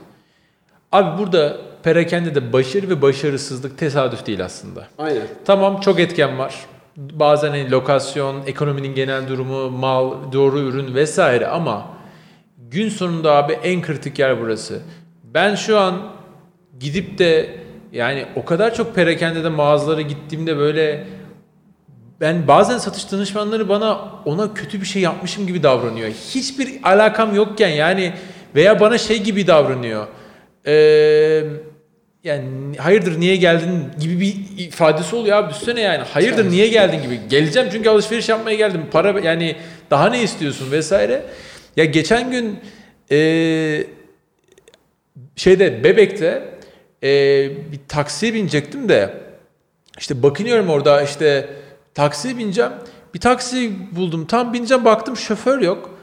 Abi 0.91 1.19
burada 1.19 1.57
perakende 1.83 2.35
de 2.35 2.53
başarı 2.53 2.89
ve 2.89 3.01
başarısızlık 3.01 3.77
tesadüf 3.77 4.25
değil 4.25 4.45
aslında. 4.45 4.87
Aynen. 4.97 5.21
Tamam 5.45 5.79
çok 5.79 5.99
etken 5.99 6.39
var. 6.39 6.65
Bazen 6.97 7.49
hani 7.49 7.71
lokasyon, 7.71 8.43
ekonominin 8.47 8.95
genel 8.95 9.27
durumu, 9.27 9.69
mal, 9.69 10.31
doğru 10.31 10.59
ürün 10.59 10.95
vesaire 10.95 11.47
ama 11.47 11.87
gün 12.57 12.89
sonunda 12.89 13.35
abi 13.35 13.53
en 13.53 13.81
kritik 13.81 14.19
yer 14.19 14.41
burası. 14.41 14.81
Ben 15.23 15.55
şu 15.55 15.79
an 15.79 15.95
gidip 16.79 17.17
de 17.17 17.49
yani 17.91 18.25
o 18.35 18.45
kadar 18.45 18.73
çok 18.73 18.95
perakendede 18.95 19.49
mağazalara 19.49 20.01
gittiğimde 20.01 20.57
böyle 20.57 21.07
ben 22.21 22.47
bazen 22.47 22.77
satış 22.77 23.11
danışmanları 23.11 23.69
bana 23.69 23.99
ona 24.25 24.53
kötü 24.53 24.81
bir 24.81 24.85
şey 24.85 25.01
yapmışım 25.01 25.47
gibi 25.47 25.63
davranıyor. 25.63 26.09
Hiçbir 26.09 26.69
alakam 26.83 27.35
yokken 27.35 27.69
yani 27.69 28.13
veya 28.55 28.79
bana 28.79 28.97
şey 28.97 29.23
gibi 29.23 29.47
davranıyor. 29.47 30.07
Ee, 30.67 31.43
yani 32.25 32.77
hayırdır 32.77 33.19
niye 33.19 33.35
geldin 33.35 33.83
gibi 33.99 34.19
bir 34.19 34.35
ifadesi 34.57 35.15
oluyor 35.15 35.37
abi 35.37 35.53
düşünsene 35.53 35.81
yani 35.81 36.03
hayırdır 36.03 36.49
niye 36.49 36.67
geldin 36.67 37.01
gibi 37.01 37.19
geleceğim 37.29 37.69
çünkü 37.71 37.89
alışveriş 37.89 38.29
yapmaya 38.29 38.55
geldim 38.55 38.81
para 38.91 39.19
yani 39.19 39.55
daha 39.91 40.09
ne 40.09 40.23
istiyorsun 40.23 40.71
vesaire 40.71 41.21
ya 41.75 41.85
geçen 41.85 42.31
gün 42.31 42.59
ee, 43.11 43.83
şeyde 45.35 45.83
bebekte 45.83 46.43
ee, 47.03 47.49
bir 47.71 47.79
taksiye 47.87 48.33
binecektim 48.33 48.89
de 48.89 49.13
işte 49.97 50.23
bakınıyorum 50.23 50.69
orada 50.69 51.01
işte 51.01 51.49
taksiye 51.93 52.37
bineceğim. 52.37 52.71
Bir 53.13 53.19
taksi 53.19 53.71
buldum. 53.91 54.25
Tam 54.25 54.53
bineceğim 54.53 54.85
baktım 54.85 55.17
şoför 55.17 55.61
yok. 55.61 55.99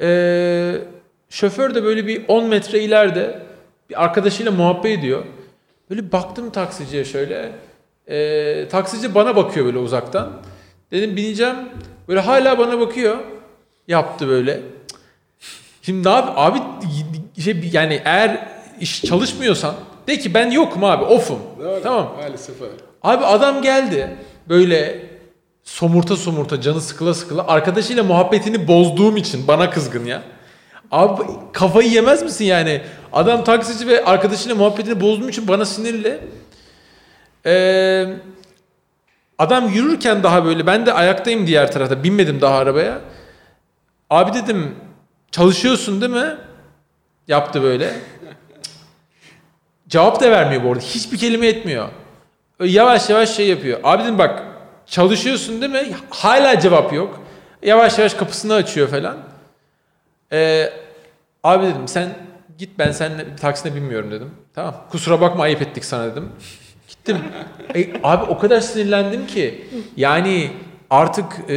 Ee, 0.00 0.74
şoför 1.30 1.74
de 1.74 1.84
böyle 1.84 2.06
bir 2.06 2.24
10 2.28 2.48
metre 2.48 2.80
ileride 2.80 3.42
bir 3.90 4.04
arkadaşıyla 4.04 4.52
muhabbet 4.52 4.98
ediyor. 4.98 5.24
Böyle 5.90 6.12
baktım 6.12 6.50
taksiciye 6.50 7.04
şöyle. 7.04 7.52
Ee, 8.08 8.68
taksici 8.70 9.14
bana 9.14 9.36
bakıyor 9.36 9.66
böyle 9.66 9.78
uzaktan. 9.78 10.32
Dedim 10.90 11.16
bineceğim. 11.16 11.56
Böyle 12.08 12.20
hala 12.20 12.58
bana 12.58 12.80
bakıyor. 12.80 13.16
Yaptı 13.88 14.28
böyle. 14.28 14.60
Şimdi 15.82 16.08
ne 16.08 16.12
yap 16.12 16.32
abi 16.36 16.58
şey, 17.42 17.70
yani 17.72 18.02
eğer 18.04 18.48
iş 18.80 19.02
çalışmıyorsan 19.02 19.74
de 20.06 20.18
ki 20.18 20.34
ben 20.34 20.50
yokum 20.50 20.84
abi 20.84 21.04
off'um. 21.04 21.38
Doğru. 21.58 21.80
Tamam. 21.82 22.12
Maalesef 22.16 22.62
öyle. 22.62 22.72
Abi 23.02 23.24
adam 23.24 23.62
geldi 23.62 24.16
böyle 24.48 25.06
somurta 25.64 26.16
somurta 26.16 26.60
canı 26.60 26.80
sıkıla 26.80 27.14
sıkıla 27.14 27.46
arkadaşıyla 27.46 28.02
muhabbetini 28.02 28.68
bozduğum 28.68 29.16
için 29.16 29.48
bana 29.48 29.70
kızgın 29.70 30.04
ya. 30.04 30.22
Abi 30.90 31.22
kafayı 31.52 31.90
yemez 31.90 32.22
misin 32.22 32.44
yani? 32.44 32.82
Adam 33.12 33.44
taksici 33.44 33.86
ve 33.86 34.04
arkadaşıyla 34.04 34.54
muhabbetini 34.54 35.00
bozduğum 35.00 35.28
için 35.28 35.48
bana 35.48 35.64
sinirli. 35.64 36.20
Ee, 37.46 38.06
Adam 39.38 39.68
yürürken 39.68 40.22
daha 40.22 40.44
böyle 40.44 40.66
ben 40.66 40.86
de 40.86 40.92
ayaktayım 40.92 41.46
diğer 41.46 41.72
tarafta 41.72 42.04
binmedim 42.04 42.40
daha 42.40 42.58
arabaya. 42.58 43.00
Abi 44.10 44.32
dedim 44.34 44.74
çalışıyorsun 45.30 46.00
değil 46.00 46.12
mi? 46.12 46.36
Yaptı 47.28 47.62
böyle. 47.62 47.94
Cevap 49.88 50.20
da 50.20 50.30
vermiyor 50.30 50.64
bu 50.64 50.68
arada. 50.68 50.80
Hiçbir 50.80 51.18
kelime 51.18 51.46
etmiyor. 51.46 51.88
Öyle 52.60 52.72
yavaş 52.72 53.10
yavaş 53.10 53.30
şey 53.30 53.48
yapıyor. 53.48 53.80
Abi 53.84 54.02
dedim 54.02 54.18
bak 54.18 54.42
çalışıyorsun 54.86 55.60
değil 55.60 55.72
mi? 55.72 55.94
Hala 56.10 56.60
cevap 56.60 56.92
yok. 56.92 57.20
Yavaş 57.62 57.98
yavaş 57.98 58.14
kapısını 58.14 58.54
açıyor 58.54 58.88
falan. 58.88 59.16
Ee, 60.32 60.70
abi 61.44 61.66
dedim 61.66 61.88
sen 61.88 62.14
git 62.58 62.70
ben 62.78 62.92
seninle 62.92 63.36
taksine 63.36 63.74
binmiyorum 63.74 64.10
dedim. 64.10 64.30
Tamam. 64.54 64.74
Kusura 64.90 65.20
bakma 65.20 65.42
ayıp 65.42 65.62
ettik 65.62 65.84
sana 65.84 66.12
dedim. 66.12 66.28
Gittim. 66.88 67.16
E, 67.74 67.86
abi 68.02 68.24
o 68.30 68.38
kadar 68.38 68.60
sinirlendim 68.60 69.26
ki. 69.26 69.64
Yani 69.96 70.50
artık 70.90 71.50
e, 71.50 71.56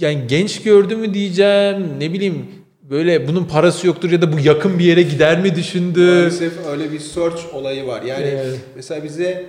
yani 0.00 0.26
genç 0.28 0.62
gördü 0.62 0.96
mü 0.96 1.14
diyeceğim 1.14 1.86
ne 2.00 2.12
bileyim 2.12 2.46
böyle 2.90 3.28
bunun 3.28 3.44
parası 3.44 3.86
yoktur 3.86 4.10
ya 4.10 4.22
da 4.22 4.32
bu 4.32 4.40
yakın 4.40 4.78
bir 4.78 4.84
yere 4.84 5.02
gider 5.02 5.40
mi 5.40 5.54
düşündü. 5.54 6.06
Maalesef 6.06 6.66
öyle 6.66 6.92
bir 6.92 6.98
search 6.98 7.54
olayı 7.54 7.86
var. 7.86 8.02
Yani 8.02 8.24
Evet. 8.26 8.60
mesela 8.76 9.04
bize 9.04 9.46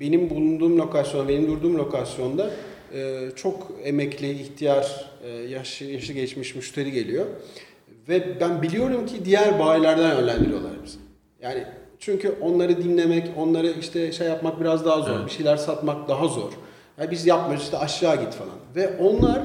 benim 0.00 0.30
bulunduğum 0.30 0.78
lokasyon, 0.78 1.28
benim 1.28 1.46
durduğum 1.48 1.78
lokasyonda 1.78 2.50
e, 2.94 3.28
çok 3.36 3.70
emekli, 3.84 4.30
ihtiyar, 4.30 5.10
yaşı, 5.28 5.84
yaşı 5.84 6.12
geçmiş 6.12 6.54
müşteri 6.54 6.92
geliyor. 6.92 7.26
Ve 8.08 8.40
ben 8.40 8.62
biliyorum 8.62 9.06
ki 9.06 9.24
diğer 9.24 9.58
bayilerden 9.58 10.16
yönlendiriyorlar 10.16 10.72
bizi. 10.84 10.98
Yani 11.42 11.64
çünkü 11.98 12.34
onları 12.40 12.84
dinlemek, 12.84 13.30
onları 13.36 13.66
işte 13.80 14.12
şey 14.12 14.26
yapmak 14.26 14.60
biraz 14.60 14.84
daha 14.84 15.00
zor. 15.00 15.26
Bir 15.26 15.30
şeyler 15.30 15.56
satmak 15.56 16.08
daha 16.08 16.28
zor. 16.28 16.52
Yani 16.98 17.10
biz 17.10 17.26
yapmıyoruz 17.26 17.64
işte 17.64 17.78
aşağı 17.78 18.16
git 18.16 18.32
falan. 18.32 18.54
Ve 18.76 18.98
onlar 18.98 19.42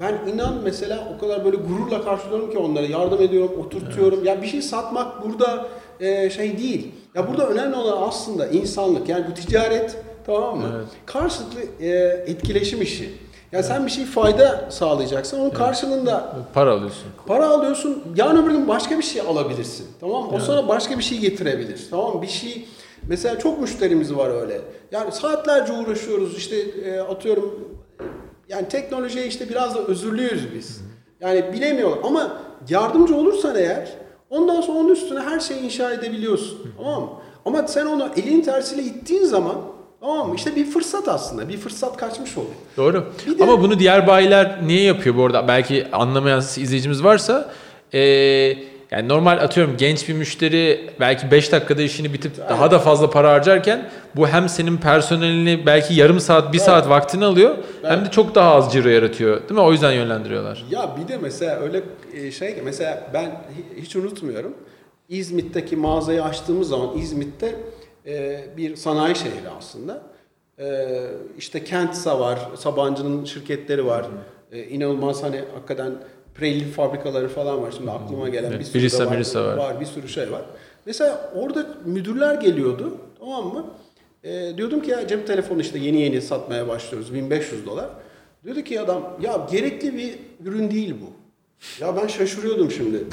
ben 0.00 0.18
inan 0.32 0.60
mesela 0.64 1.14
o 1.16 1.20
kadar 1.20 1.44
böyle 1.44 1.56
gururla 1.56 2.04
karşılıyorum 2.04 2.50
ki 2.50 2.58
onlara 2.58 2.86
yardım 2.86 3.22
ediyorum, 3.22 3.60
oturtuyorum. 3.60 4.24
Ya 4.24 4.42
bir 4.42 4.46
şey 4.46 4.62
satmak 4.62 5.24
burada 5.24 5.68
e, 6.00 6.30
şey 6.30 6.58
değil. 6.58 6.92
Ya 7.14 7.28
burada 7.28 7.48
önemli 7.48 7.76
olan 7.76 8.08
aslında 8.08 8.46
insanlık. 8.46 9.08
Yani 9.08 9.24
bu 9.30 9.34
ticaret 9.34 9.96
tamam 10.26 10.58
mı? 10.58 10.70
Evet. 10.76 10.86
Karşılıklı 11.06 11.60
e, 11.80 11.88
etkileşim 12.26 12.82
işi. 12.82 13.23
Ya 13.54 13.62
sen 13.62 13.86
bir 13.86 13.90
şey 13.90 14.04
fayda 14.04 14.64
sağlayacaksın. 14.70 15.40
Onun 15.40 15.50
karşılığında 15.50 16.36
Para 16.54 16.72
alıyorsun. 16.72 17.04
para 17.26 17.48
alıyorsun. 17.48 18.02
Yarın 18.16 18.42
öbür 18.42 18.50
gün 18.50 18.68
başka 18.68 18.98
bir 18.98 19.02
şey 19.02 19.20
alabilirsin. 19.22 19.86
Tamam 20.00 20.22
mı? 20.24 20.30
O 20.36 20.40
sana 20.40 20.68
başka 20.68 20.98
bir 20.98 21.02
şey 21.02 21.18
getirebilir. 21.18 21.86
Tamam 21.90 22.14
mı? 22.16 22.22
Bir 22.22 22.26
şey 22.26 22.68
mesela 23.08 23.38
çok 23.38 23.60
müşterimiz 23.60 24.14
var 24.16 24.40
öyle. 24.42 24.60
Yani 24.92 25.12
saatlerce 25.12 25.72
uğraşıyoruz. 25.72 26.36
İşte 26.36 26.56
e, 26.56 27.00
atıyorum 27.00 27.68
yani 28.48 28.68
teknolojiye 28.68 29.26
işte 29.26 29.48
biraz 29.48 29.74
da 29.74 29.78
özürlüyüz 29.84 30.54
biz. 30.54 30.80
Yani 31.20 31.52
bilemiyorlar 31.52 31.98
ama 32.04 32.36
yardımcı 32.68 33.16
olursan 33.16 33.56
eğer 33.56 33.92
ondan 34.30 34.60
sonra 34.60 34.78
onun 34.78 34.88
üstüne 34.90 35.20
her 35.20 35.40
şeyi 35.40 35.60
inşa 35.60 35.92
edebiliyorsun. 35.92 36.58
Tamam 36.76 37.02
mı? 37.02 37.08
Ama 37.44 37.68
sen 37.68 37.86
onu 37.86 38.08
elin 38.16 38.40
tersiyle 38.40 38.82
ittiğin 38.82 39.24
zaman 39.24 39.56
tamam 40.04 40.28
mı? 40.28 40.34
İşte 40.36 40.56
bir 40.56 40.66
fırsat 40.66 41.08
aslında. 41.08 41.48
Bir 41.48 41.56
fırsat 41.56 41.96
kaçmış 41.96 42.36
oluyor. 42.38 42.52
Doğru. 42.76 43.04
Bir 43.26 43.38
de- 43.38 43.42
Ama 43.44 43.62
bunu 43.62 43.78
diğer 43.78 44.06
bayiler 44.06 44.58
niye 44.66 44.82
yapıyor 44.82 45.16
bu 45.16 45.24
arada? 45.24 45.48
Belki 45.48 45.86
anlamayan 45.92 46.40
izleyicimiz 46.40 47.04
varsa 47.04 47.50
ee, 47.94 48.00
yani 48.90 49.08
normal 49.08 49.38
atıyorum 49.38 49.74
genç 49.78 50.08
bir 50.08 50.14
müşteri 50.14 50.90
belki 51.00 51.30
5 51.30 51.52
dakikada 51.52 51.82
işini 51.82 52.12
bitip 52.12 52.38
daha 52.48 52.70
da 52.70 52.78
fazla 52.78 53.10
para 53.10 53.32
harcarken 53.32 53.90
bu 54.16 54.28
hem 54.28 54.48
senin 54.48 54.76
personelini 54.76 55.66
belki 55.66 55.94
yarım 55.94 56.20
saat, 56.20 56.52
bir 56.52 56.58
saat 56.58 56.88
vaktini 56.88 57.24
alıyor 57.24 57.56
hem 57.82 58.04
de 58.04 58.10
çok 58.10 58.34
daha 58.34 58.54
az 58.54 58.72
ciro 58.72 58.88
yaratıyor. 58.88 59.40
Değil 59.40 59.52
mi? 59.52 59.60
O 59.60 59.72
yüzden 59.72 59.92
yönlendiriyorlar. 59.92 60.64
Ya 60.70 60.96
bir 61.02 61.08
de 61.12 61.16
mesela 61.22 61.60
öyle 61.60 61.82
e, 62.14 62.30
şey 62.30 62.54
ki 62.54 62.60
mesela 62.64 63.10
ben 63.14 63.24
hi- 63.24 63.82
hiç 63.82 63.96
unutmuyorum. 63.96 64.54
İzmit'teki 65.08 65.76
mağazayı 65.76 66.22
açtığımız 66.24 66.68
zaman 66.68 66.98
İzmit'te 66.98 67.54
e, 68.06 68.44
bir 68.56 68.76
sanayi 68.76 69.16
şehri 69.16 69.48
aslında. 69.58 70.02
E, 70.58 70.96
işte 71.38 71.64
Kentsa 71.64 72.20
var, 72.20 72.38
Sabancı'nın 72.56 73.24
şirketleri 73.24 73.86
var. 73.86 74.06
E, 74.52 74.64
inanılmaz 74.64 75.22
hani 75.22 75.40
hakikaten 75.54 75.92
Pirelli 76.34 76.64
fabrikaları 76.64 77.28
falan 77.28 77.62
var. 77.62 77.72
Şimdi 77.76 77.90
aklıma 77.90 78.28
gelen 78.28 78.50
Evet, 78.50 78.60
bir 78.60 78.64
sürü 78.64 78.78
de 78.78 78.84
Brisa, 78.84 79.06
var. 79.06 79.18
Brisa 79.18 79.44
var. 79.44 79.56
Var 79.56 79.80
bir 79.80 79.86
sürü 79.86 80.08
şey 80.08 80.32
var. 80.32 80.42
Mesela 80.86 81.32
orada 81.34 81.66
müdürler 81.84 82.34
geliyordu 82.34 82.96
tamam 83.20 83.54
mı? 83.54 83.66
E, 84.24 84.56
diyordum 84.56 84.82
ki 84.82 84.90
ya 84.90 85.08
cep 85.08 85.26
telefonu 85.26 85.60
işte 85.60 85.78
yeni 85.78 86.00
yeni 86.00 86.22
satmaya 86.22 86.68
başlıyoruz 86.68 87.14
1500 87.14 87.66
dolar. 87.66 87.88
Diyordu 88.44 88.62
ki 88.62 88.80
adam 88.80 89.16
ya 89.20 89.46
gerekli 89.50 89.96
bir 89.96 90.18
ürün 90.44 90.70
değil 90.70 90.94
bu. 91.02 91.12
Ya 91.84 91.96
ben 91.96 92.06
şaşırıyordum 92.06 92.70
şimdi. 92.70 93.04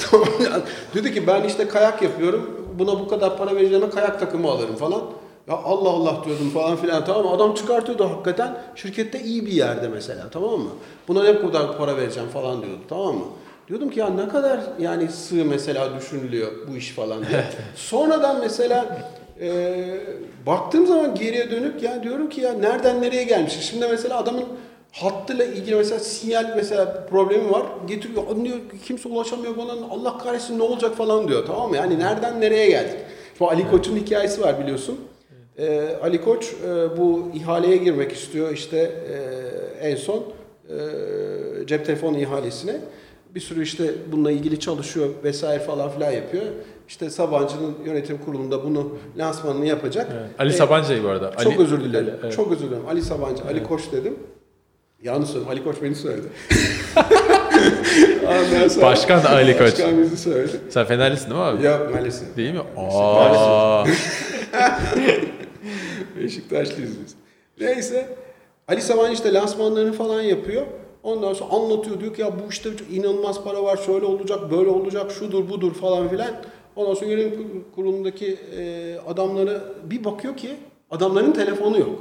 Dedi 0.96 1.14
ki 1.14 1.28
ben 1.28 1.44
işte 1.44 1.68
kayak 1.68 2.02
yapıyorum. 2.02 2.61
Buna 2.82 3.00
bu 3.00 3.08
kadar 3.08 3.38
para 3.38 3.56
vereceğime 3.56 3.90
kayak 3.90 4.20
takımı 4.20 4.50
alırım 4.50 4.76
falan. 4.76 5.02
Ya 5.48 5.56
Allah 5.56 5.90
Allah 5.90 6.16
diyordum 6.26 6.50
falan 6.50 6.76
filan 6.76 7.06
tamam 7.06 7.24
mı? 7.24 7.32
Adam 7.32 7.54
çıkartıyordu 7.54 8.10
hakikaten. 8.10 8.58
Şirkette 8.76 9.20
iyi 9.24 9.46
bir 9.46 9.52
yerde 9.52 9.88
mesela 9.88 10.30
tamam 10.30 10.60
mı? 10.60 10.70
Buna 11.08 11.24
ne 11.24 11.42
kadar 11.42 11.78
para 11.78 11.98
vereceğim 11.98 12.30
falan 12.30 12.62
diyordu 12.62 12.80
tamam 12.90 13.16
mı? 13.16 13.26
Diyordum 13.68 13.90
ki 13.90 14.00
ya 14.00 14.10
ne 14.10 14.28
kadar 14.28 14.60
yani 14.80 15.08
sığ 15.08 15.46
mesela 15.46 15.96
düşünülüyor 16.00 16.52
bu 16.72 16.78
iş 16.78 16.92
falan 16.92 17.26
diye. 17.26 17.44
Sonradan 17.76 18.40
mesela 18.40 18.98
e, 19.42 19.74
baktığım 20.46 20.88
zaman 20.88 21.16
geriye 21.16 21.52
dönük 21.52 21.84
ya 21.84 22.04
diyorum 22.04 22.30
ki 22.30 22.42
ya 22.42 22.54
nereden 22.54 23.02
nereye 23.02 23.24
gelmiş? 23.24 23.54
Şimdi 23.62 23.88
mesela 23.88 24.18
adamın 24.18 24.46
hattıyla 24.92 25.46
ilgili 25.46 25.76
mesela 25.76 26.00
sinyal 26.00 26.54
mesela 26.56 27.06
problemi 27.10 27.52
var. 27.52 27.64
Getiriyor 27.88 28.24
diyor 28.46 28.58
kimse 28.86 29.10
ulaşamıyor 29.10 29.58
bana 29.58 29.72
Allah 29.92 30.18
kahretsin 30.18 30.60
ne 30.60 30.64
olacak 30.64 30.96
falan 30.96 31.28
diyor 31.28 31.46
tamam 31.48 31.70
mı? 31.70 31.76
Yani 31.78 32.00
nereden 32.00 32.42
nereye 32.42 32.70
geldik? 32.70 33.00
Şu 33.38 33.48
Ali 33.48 33.70
Koç'un 33.72 33.96
hikayesi 33.96 34.42
var 34.42 34.60
biliyorsun. 34.60 35.00
Ee, 35.58 35.90
Ali 36.04 36.22
Koç 36.22 36.54
e, 36.68 36.98
bu 36.98 37.28
ihaleye 37.34 37.78
girmek 37.78 38.12
istiyor 38.12 38.52
işte 38.54 38.78
e, 39.82 39.90
en 39.90 39.96
son 39.96 40.18
e, 40.70 40.76
cep 41.68 41.86
telefonu 41.86 42.18
ihalesine. 42.18 42.76
Bir 43.36 43.40
sürü 43.40 43.64
işte 43.64 43.84
bununla 44.12 44.32
ilgili 44.32 44.60
çalışıyor 44.60 45.10
vesaire 45.24 45.60
falan 45.64 45.90
filan 45.90 46.12
yapıyor. 46.12 46.44
İşte 46.88 47.10
Sabancı'nın 47.10 47.76
yönetim 47.86 48.18
kurulunda 48.26 48.64
bunu 48.64 48.90
lansmanını 49.18 49.66
yapacak. 49.66 50.08
Ali 50.40 50.50
E, 50.50 50.54
Sabancı 50.54 51.04
bu 51.04 51.08
arada. 51.08 51.32
çok 51.32 51.54
Ali- 51.54 51.62
özür 51.64 51.84
dilerim. 51.84 52.14
Evet. 52.24 52.34
Çok 52.34 52.52
özür 52.52 52.66
dilerim. 52.68 52.84
Ali 52.90 53.02
Sabancı, 53.02 53.44
Ali 53.46 53.64
Koç 53.64 53.82
dedim. 53.92 54.20
Yanlış 55.04 55.30
söyledim. 55.30 55.50
Ali 55.52 55.64
Koç 55.64 55.76
beni 55.82 55.96
söyledi. 55.96 56.28
Sonra- 58.70 58.82
Başkan 58.82 59.24
Ali 59.24 59.58
Koç. 59.58 59.62
Başkan 59.62 60.02
bizi 60.02 60.18
söyledi. 60.18 60.52
Sen 60.70 60.86
Fenerlisin 60.86 61.26
değil 61.30 61.38
mi 61.42 61.46
abi? 61.46 61.66
Yok 61.66 61.90
maalesef. 61.94 62.38
Değil 62.38 62.54
mi? 62.54 62.62
Aa. 62.78 63.86
Beşiktaşlıyız 66.20 66.92
biz. 67.06 67.16
Neyse. 67.60 68.16
Ali 68.68 68.82
Sabancı 68.82 69.14
işte 69.14 69.34
lansmanlarını 69.34 69.94
falan 69.94 70.22
yapıyor. 70.22 70.66
Ondan 71.04 71.34
sonra 71.34 71.54
anlatıyor 71.54 72.00
diyor 72.00 72.14
ki 72.16 72.22
ya 72.22 72.32
bu 72.40 72.50
işte 72.50 72.70
inanılmaz 72.92 73.44
para 73.44 73.64
var 73.64 73.78
şöyle 73.86 74.06
olacak 74.06 74.52
böyle 74.52 74.70
olacak 74.70 75.12
şudur 75.12 75.50
budur 75.50 75.74
falan 75.74 76.10
filan. 76.10 76.32
Ondan 76.76 76.94
sonra 76.94 77.12
yönetim 77.12 77.66
kurulundaki 77.76 78.38
e, 78.58 78.96
adamları 79.08 79.62
bir 79.84 80.04
bakıyor 80.04 80.38
ki 80.38 80.50
adamların 80.92 81.32
telefonu 81.32 81.80
yok. 81.80 82.00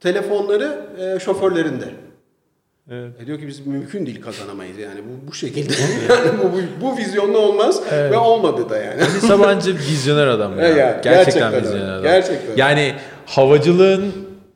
Telefonları 0.00 0.86
e, 0.98 1.20
şoförlerinde. 1.20 1.84
Evet. 2.90 3.10
E 3.20 3.26
diyor 3.26 3.38
ki 3.38 3.46
biz 3.46 3.66
mümkün 3.66 4.06
değil 4.06 4.20
kazanamayız 4.20 4.78
yani 4.78 5.00
bu 5.00 5.30
bu 5.30 5.34
şekilde. 5.34 5.72
yani 6.08 6.38
bu, 6.38 6.52
bu, 6.52 6.86
bu 6.86 6.96
vizyonla 6.96 7.38
olmaz 7.38 7.82
ve 7.92 8.16
olmadı 8.16 8.70
da 8.70 8.76
yani. 8.78 9.02
Ali 9.02 9.20
Sabancı 9.20 9.74
vizyoner 9.74 10.26
adam 10.26 10.58
ya. 10.58 10.64
Evet, 10.66 10.76
ya, 10.78 11.00
gerçekten, 11.04 11.50
gerçekten 11.50 11.62
vizyoner 11.62 11.92
adam. 11.92 12.02
Gerçekten. 12.02 12.56
Yani 12.56 12.94
havacılığın 13.26 14.12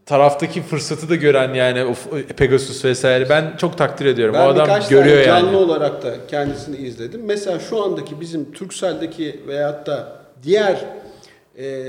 taraftaki 0.07 0.63
fırsatı 0.63 1.09
da 1.09 1.17
gören 1.17 1.55
yani 1.55 1.85
o 1.85 1.95
Pegasus 2.37 2.85
vesaire 2.85 3.29
ben 3.29 3.57
çok 3.57 3.79
takdir 3.79 4.07
ediyorum. 4.07 4.35
Ben 4.35 4.47
o 4.47 4.49
adam 4.49 4.69
görüyor 4.91 5.25
tane 5.25 5.27
canlı 5.27 5.47
yani. 5.47 5.57
olarak 5.57 6.03
da 6.03 6.15
kendisini 6.29 6.77
izledim. 6.77 7.21
Mesela 7.25 7.59
şu 7.59 7.83
andaki 7.83 8.21
bizim 8.21 8.53
Turkcell'deki 8.53 9.41
veyahut 9.49 9.87
da 9.87 10.13
diğer 10.43 10.85
e, 11.59 11.85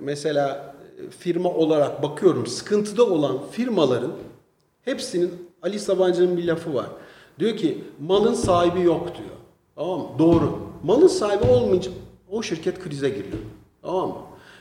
mesela 0.00 0.74
firma 1.18 1.48
olarak 1.48 2.02
bakıyorum 2.02 2.46
sıkıntıda 2.46 3.04
olan 3.04 3.38
firmaların 3.52 4.12
hepsinin 4.84 5.53
Ali 5.64 5.78
Sabancı'nın 5.78 6.36
bir 6.36 6.44
lafı 6.44 6.74
var. 6.74 6.86
Diyor 7.38 7.56
ki 7.56 7.84
malın 8.00 8.34
sahibi 8.34 8.80
yok 8.80 9.06
diyor. 9.06 9.36
Tamam 9.76 10.00
mı? 10.00 10.08
Doğru. 10.18 10.58
Malın 10.82 11.06
sahibi 11.06 11.50
olmayınca 11.50 11.90
o 12.30 12.42
şirket 12.42 12.78
krize 12.78 13.08
giriyor. 13.08 13.38
Tamam 13.82 14.08
mı? 14.08 14.16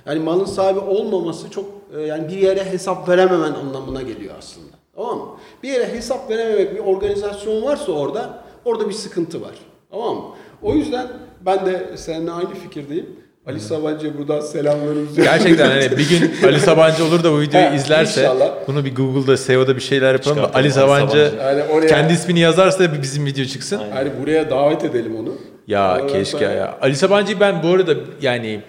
Yani 0.05 0.19
malın 0.19 0.45
sahibi 0.45 0.79
olmaması 0.79 1.49
çok 1.49 1.65
e, 1.97 2.01
yani 2.01 2.27
bir 2.27 2.37
yere 2.37 2.65
hesap 2.65 3.09
verememen 3.09 3.53
anlamına 3.53 4.01
geliyor 4.01 4.35
aslında. 4.37 4.73
Tamam 4.95 5.17
mı? 5.17 5.25
Bir 5.63 5.69
yere 5.69 5.93
hesap 5.93 6.29
verememek 6.29 6.73
bir 6.75 6.79
organizasyon 6.79 7.61
varsa 7.63 7.91
orada 7.91 8.43
orada 8.65 8.89
bir 8.89 8.93
sıkıntı 8.93 9.41
var. 9.41 9.55
Tamam 9.91 10.15
mı? 10.15 10.23
O 10.61 10.73
yüzden 10.73 11.07
ben 11.45 11.65
de 11.65 11.97
seninle 11.97 12.31
aynı 12.31 12.53
fikirdeyim. 12.53 13.22
Ali 13.47 13.59
Sabancı'ya 13.59 14.17
buradan 14.17 14.39
selamlarımızı 14.39 15.21
Gerçekten 15.21 15.67
hani 15.69 15.97
bir 15.97 16.09
gün 16.09 16.31
Ali 16.47 16.59
Sabancı 16.59 17.05
olur 17.05 17.23
da 17.23 17.31
bu 17.31 17.41
videoyu 17.41 17.65
Ha, 17.69 17.73
izlerse 17.75 18.21
inşallah. 18.21 18.51
bunu 18.67 18.85
bir 18.85 18.95
Google'da 18.95 19.37
SEO'da 19.37 19.75
bir 19.75 19.81
şeyler 19.81 20.13
yapalım 20.13 20.37
da 20.37 20.43
Ali 20.45 20.53
Ali 20.55 20.71
Sabancı, 20.71 21.11
Sabancı. 21.11 21.35
Yani 21.41 21.63
oraya, 21.63 21.87
kendi 21.87 22.13
ismini 22.13 22.39
yazarsa 22.39 23.01
bizim 23.01 23.25
video 23.25 23.45
çıksın. 23.45 23.77
Aynen. 23.79 23.91
hani 23.91 24.09
buraya 24.21 24.49
davet 24.49 24.83
edelim 24.83 25.15
onu. 25.15 25.29
Ya 25.67 25.93
Ondan 25.95 26.07
keşke 26.07 26.37
sonra- 26.37 26.51
ya. 26.51 26.77
Ali 26.81 26.95
Sabancı'yı 26.95 27.39
ben 27.39 27.63
bu 27.63 27.67
arada 27.67 27.93
yani 28.21 28.61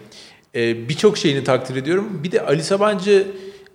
e, 0.55 0.89
birçok 0.89 1.18
şeyini 1.18 1.45
takdir 1.45 1.77
ediyorum. 1.77 2.20
Bir 2.25 2.33
de 2.33 2.41
Ali 2.47 2.62
Sabancı 2.62 3.27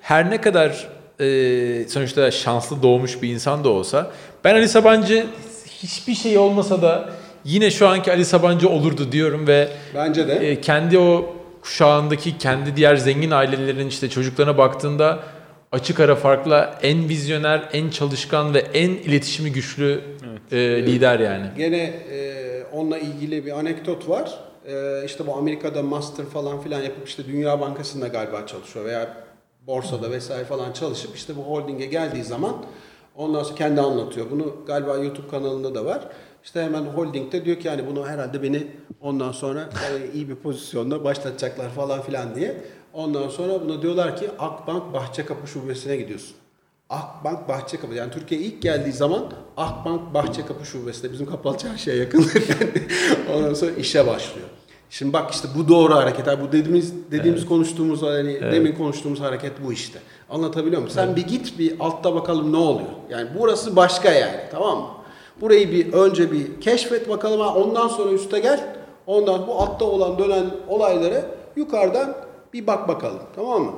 her 0.01 0.29
ne 0.29 0.41
kadar 0.41 0.87
e, 1.19 1.87
sonuçta 1.89 2.31
şanslı 2.31 2.83
doğmuş 2.83 3.21
bir 3.21 3.29
insan 3.29 3.63
da 3.63 3.69
olsa 3.69 4.11
ben 4.43 4.55
Ali 4.55 4.69
Sabancı 4.69 5.25
hiçbir 5.83 6.15
şey 6.15 6.37
olmasa 6.37 6.81
da 6.81 7.09
yine 7.43 7.71
şu 7.71 7.87
anki 7.87 8.11
Ali 8.11 8.25
Sabancı 8.25 8.69
olurdu 8.69 9.11
diyorum 9.11 9.47
ve 9.47 9.67
Bence 9.95 10.27
de. 10.27 10.33
e, 10.33 10.61
kendi 10.61 10.99
o 10.99 11.35
kuşağındaki 11.61 12.37
kendi 12.37 12.75
diğer 12.75 12.95
zengin 12.95 13.31
ailelerin 13.31 13.87
işte 13.87 14.09
çocuklarına 14.09 14.57
baktığında 14.57 15.19
açık 15.71 15.99
ara 15.99 16.15
farkla 16.15 16.79
en 16.83 17.09
vizyoner, 17.09 17.69
en 17.73 17.89
çalışkan 17.89 18.53
ve 18.53 18.59
en 18.59 18.89
iletişimi 18.89 19.51
güçlü 19.51 20.01
e, 20.51 20.57
lider 20.85 21.19
yani. 21.19 21.45
Gene 21.57 21.77
e, 21.83 22.63
onunla 22.73 22.97
ilgili 22.97 23.45
bir 23.45 23.51
anekdot 23.51 24.09
var. 24.09 24.39
E, 24.67 25.05
işte 25.05 25.27
bu 25.27 25.35
Amerika'da 25.35 25.83
master 25.83 26.25
falan 26.25 26.61
filan 26.61 26.81
yapıp 26.81 27.07
işte 27.07 27.25
Dünya 27.27 27.61
Bankası'nda 27.61 28.07
galiba 28.07 28.45
çalışıyor 28.47 28.85
veya 28.85 29.17
borsada 29.67 30.11
vesaire 30.11 30.45
falan 30.45 30.73
çalışıp 30.73 31.15
işte 31.15 31.35
bu 31.35 31.41
holdinge 31.41 31.85
geldiği 31.85 32.23
zaman 32.23 32.55
ondan 33.15 33.43
sonra 33.43 33.55
kendi 33.55 33.81
anlatıyor. 33.81 34.25
Bunu 34.31 34.55
galiba 34.67 34.97
YouTube 34.97 35.27
kanalında 35.27 35.75
da 35.75 35.85
var. 35.85 35.99
İşte 36.43 36.63
hemen 36.63 36.81
holdingde 36.81 37.45
diyor 37.45 37.59
ki 37.59 37.67
yani 37.67 37.87
bunu 37.87 38.07
herhalde 38.07 38.43
beni 38.43 38.67
ondan 39.01 39.31
sonra 39.31 39.59
yani 39.59 40.11
iyi 40.13 40.29
bir 40.29 40.35
pozisyonda 40.35 41.03
başlatacaklar 41.03 41.69
falan 41.69 42.01
filan 42.01 42.35
diye. 42.35 42.61
Ondan 42.93 43.29
sonra 43.29 43.61
buna 43.61 43.81
diyorlar 43.81 44.17
ki 44.17 44.29
Akbank 44.39 44.93
Bahçekapı 44.93 45.47
Şubesi'ne 45.47 45.95
gidiyorsun. 45.95 46.35
Akbank 46.89 47.49
Bahçekapı 47.49 47.93
yani 47.93 48.11
Türkiye 48.11 48.41
ilk 48.41 48.61
geldiği 48.61 48.93
zaman 48.93 49.23
Akbank 49.57 50.13
Bahçekapı 50.13 50.65
Şubesi'nde 50.65 51.11
bizim 51.11 51.25
kapalı 51.25 51.57
çarşıya 51.57 51.95
yakındır 51.95 52.43
yani. 52.49 52.87
Ondan 53.35 53.53
sonra 53.53 53.71
işe 53.71 54.07
başlıyor. 54.07 54.47
Şimdi 54.89 55.13
bak 55.13 55.31
işte 55.31 55.47
bu 55.55 55.67
doğru 55.67 55.95
hareket. 55.95 56.27
Yani 56.27 56.41
bu 56.47 56.51
dediğimiz 56.51 56.93
dediğimiz 57.11 57.45
konuştuğumuz 57.45 58.01
hani 58.01 58.41
demin 58.41 58.75
konuştuğumuz 58.75 59.19
hareket 59.19 59.51
bu 59.65 59.73
işte. 59.73 59.99
Anlatabiliyor 60.29 60.81
muyum? 60.81 60.93
Sen 60.95 61.15
bir 61.15 61.27
git 61.27 61.59
bir 61.59 61.73
altta 61.79 62.15
bakalım 62.15 62.53
ne 62.53 62.57
oluyor. 62.57 62.89
Yani 63.09 63.29
burası 63.39 63.75
başka 63.75 64.11
yani 64.11 64.39
tamam 64.51 64.77
mı? 64.77 64.87
Burayı 65.41 65.71
bir 65.71 65.93
önce 65.93 66.31
bir 66.31 66.61
keşfet 66.61 67.09
bakalım 67.09 67.41
ondan 67.41 67.87
sonra 67.87 68.11
üste 68.13 68.39
gel. 68.39 68.59
Ondan 69.07 69.47
bu 69.47 69.53
altta 69.55 69.85
olan 69.85 70.19
dönen 70.19 70.45
olayları 70.67 71.21
yukarıdan 71.55 72.15
bir 72.53 72.67
bak 72.67 72.87
bakalım. 72.87 73.19
Tamam 73.35 73.63
mı? 73.63 73.71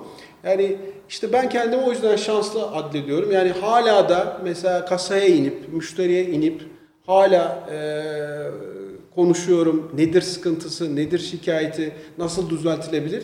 Yani 0.43 0.77
işte 1.09 1.33
ben 1.33 1.49
kendimi 1.49 1.83
o 1.83 1.91
yüzden 1.91 2.15
şanslı 2.15 2.67
addediyorum. 2.71 3.31
Yani 3.31 3.49
hala 3.49 4.09
da 4.09 4.37
mesela 4.43 4.85
kasaya 4.85 5.27
inip, 5.27 5.73
müşteriye 5.73 6.25
inip 6.25 6.61
hala 7.05 7.69
eee, 7.71 8.51
konuşuyorum. 9.15 9.91
Nedir 9.97 10.21
sıkıntısı, 10.21 10.95
nedir 10.95 11.19
şikayeti, 11.19 11.91
nasıl 12.17 12.49
düzeltilebilir? 12.49 13.23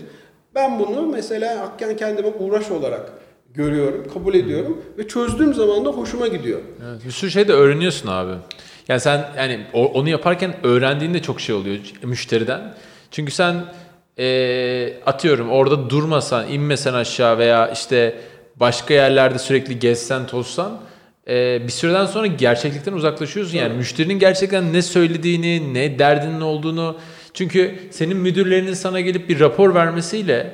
Ben 0.55 0.79
bunu 0.79 1.01
mesela 1.01 1.59
hakikaten 1.59 1.97
kendime 1.97 2.29
uğraş 2.39 2.71
olarak 2.71 3.11
görüyorum, 3.53 4.07
kabul 4.13 4.33
ediyorum 4.35 4.81
ve 4.97 5.07
çözdüğüm 5.07 5.53
zaman 5.53 5.85
da 5.85 5.89
hoşuma 5.89 6.27
gidiyor. 6.27 6.59
Evet, 6.89 7.05
bir 7.05 7.11
sürü 7.11 7.31
şey 7.31 7.47
de 7.47 7.53
öğreniyorsun 7.53 8.07
abi. 8.09 8.31
Yani 8.87 8.99
sen 8.99 9.25
yani 9.37 9.59
onu 9.73 10.09
yaparken 10.09 10.55
öğrendiğinde 10.63 11.21
çok 11.21 11.41
şey 11.41 11.55
oluyor 11.55 11.77
müşteriden. 12.03 12.73
Çünkü 13.11 13.31
sen 13.31 13.55
eee, 14.17 14.99
atıyorum 15.05 15.49
orada 15.49 15.89
durmasan, 15.89 16.47
inmesen 16.51 16.93
aşağı 16.93 17.37
veya 17.37 17.71
işte 17.71 18.15
başka 18.55 18.93
yerlerde 18.93 19.39
sürekli 19.39 19.79
gezsen, 19.79 20.27
tozsan 20.27 20.79
eee, 21.27 21.61
bir 21.63 21.71
süreden 21.71 22.05
sonra 22.05 22.27
gerçeklikten 22.27 22.93
uzaklaşıyorsun. 22.93 23.57
Yani 23.57 23.73
müşterinin 23.73 24.19
gerçekten 24.19 24.73
ne 24.73 24.81
söylediğini, 24.81 25.73
ne 25.73 25.99
derdinin 25.99 26.41
olduğunu. 26.41 26.97
Çünkü 27.33 27.75
senin 27.91 28.17
müdürlerinin 28.17 28.73
sana 28.73 28.99
gelip 29.01 29.29
bir 29.29 29.39
rapor 29.39 29.75
vermesiyle 29.75 30.51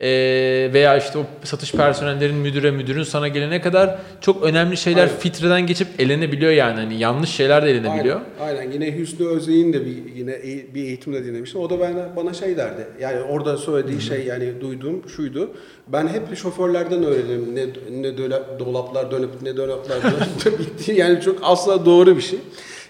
ee, 0.00 0.70
veya 0.72 0.96
işte 0.96 1.18
o 1.18 1.24
satış 1.44 1.72
personellerin 1.72 2.34
müdüre 2.36 2.70
müdürün 2.70 3.02
sana 3.02 3.28
gelene 3.28 3.60
kadar 3.60 3.98
çok 4.20 4.42
önemli 4.42 4.76
şeyler 4.76 5.02
Aynen. 5.06 5.18
filtreden 5.18 5.66
geçip 5.66 6.00
elenebiliyor 6.00 6.52
yani. 6.52 6.74
Hani 6.80 6.98
yanlış 6.98 7.30
şeyler 7.30 7.64
de 7.64 7.70
elenebiliyor. 7.70 8.20
Aynen, 8.40 8.58
aynen. 8.60 8.72
Yine 8.72 8.98
Hüsnü 8.98 9.26
Özey'in 9.26 9.72
de 9.72 9.86
bir 9.86 10.14
yine 10.16 10.32
eğ- 10.32 10.74
bir 10.74 10.82
eğitimde 10.84 11.24
dinlemiştim. 11.24 11.60
O 11.60 11.70
da 11.70 11.80
bana, 11.80 12.16
bana 12.16 12.34
şey 12.34 12.56
derdi. 12.56 12.86
Yani 13.00 13.20
orada 13.20 13.56
söylediği 13.56 14.00
şey 14.00 14.24
yani 14.26 14.60
duyduğum 14.60 15.08
şuydu. 15.08 15.50
Ben 15.88 16.08
hep 16.08 16.36
şoförlerden 16.36 17.04
öğrenirim. 17.04 17.54
Ne, 17.56 17.66
ne 18.02 18.18
dolaplar 18.58 19.10
dönüp 19.10 19.42
ne 19.42 19.56
dolaplar 19.56 20.02
dönüp 20.02 20.58
bitti. 20.58 20.92
Yani 20.92 21.20
çok 21.20 21.38
asla 21.42 21.86
doğru 21.86 22.16
bir 22.16 22.22
şey. 22.22 22.38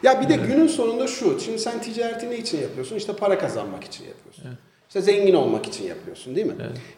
Ya 0.02 0.20
bir 0.20 0.28
de 0.28 0.36
günün 0.36 0.66
sonunda 0.66 1.06
şu. 1.06 1.40
Şimdi 1.40 1.58
sen 1.58 1.82
ticareti 1.82 2.30
ne 2.30 2.36
için 2.38 2.60
yapıyorsun? 2.62 2.96
İşte 2.96 3.12
para 3.12 3.38
kazanmak 3.38 3.84
için 3.84 4.04
yapıyorsun. 4.04 4.44
İşte 4.88 5.00
zengin 5.00 5.34
olmak 5.34 5.66
için 5.66 5.88
yapıyorsun 5.88 6.36
değil 6.36 6.46
mi? 6.46 6.54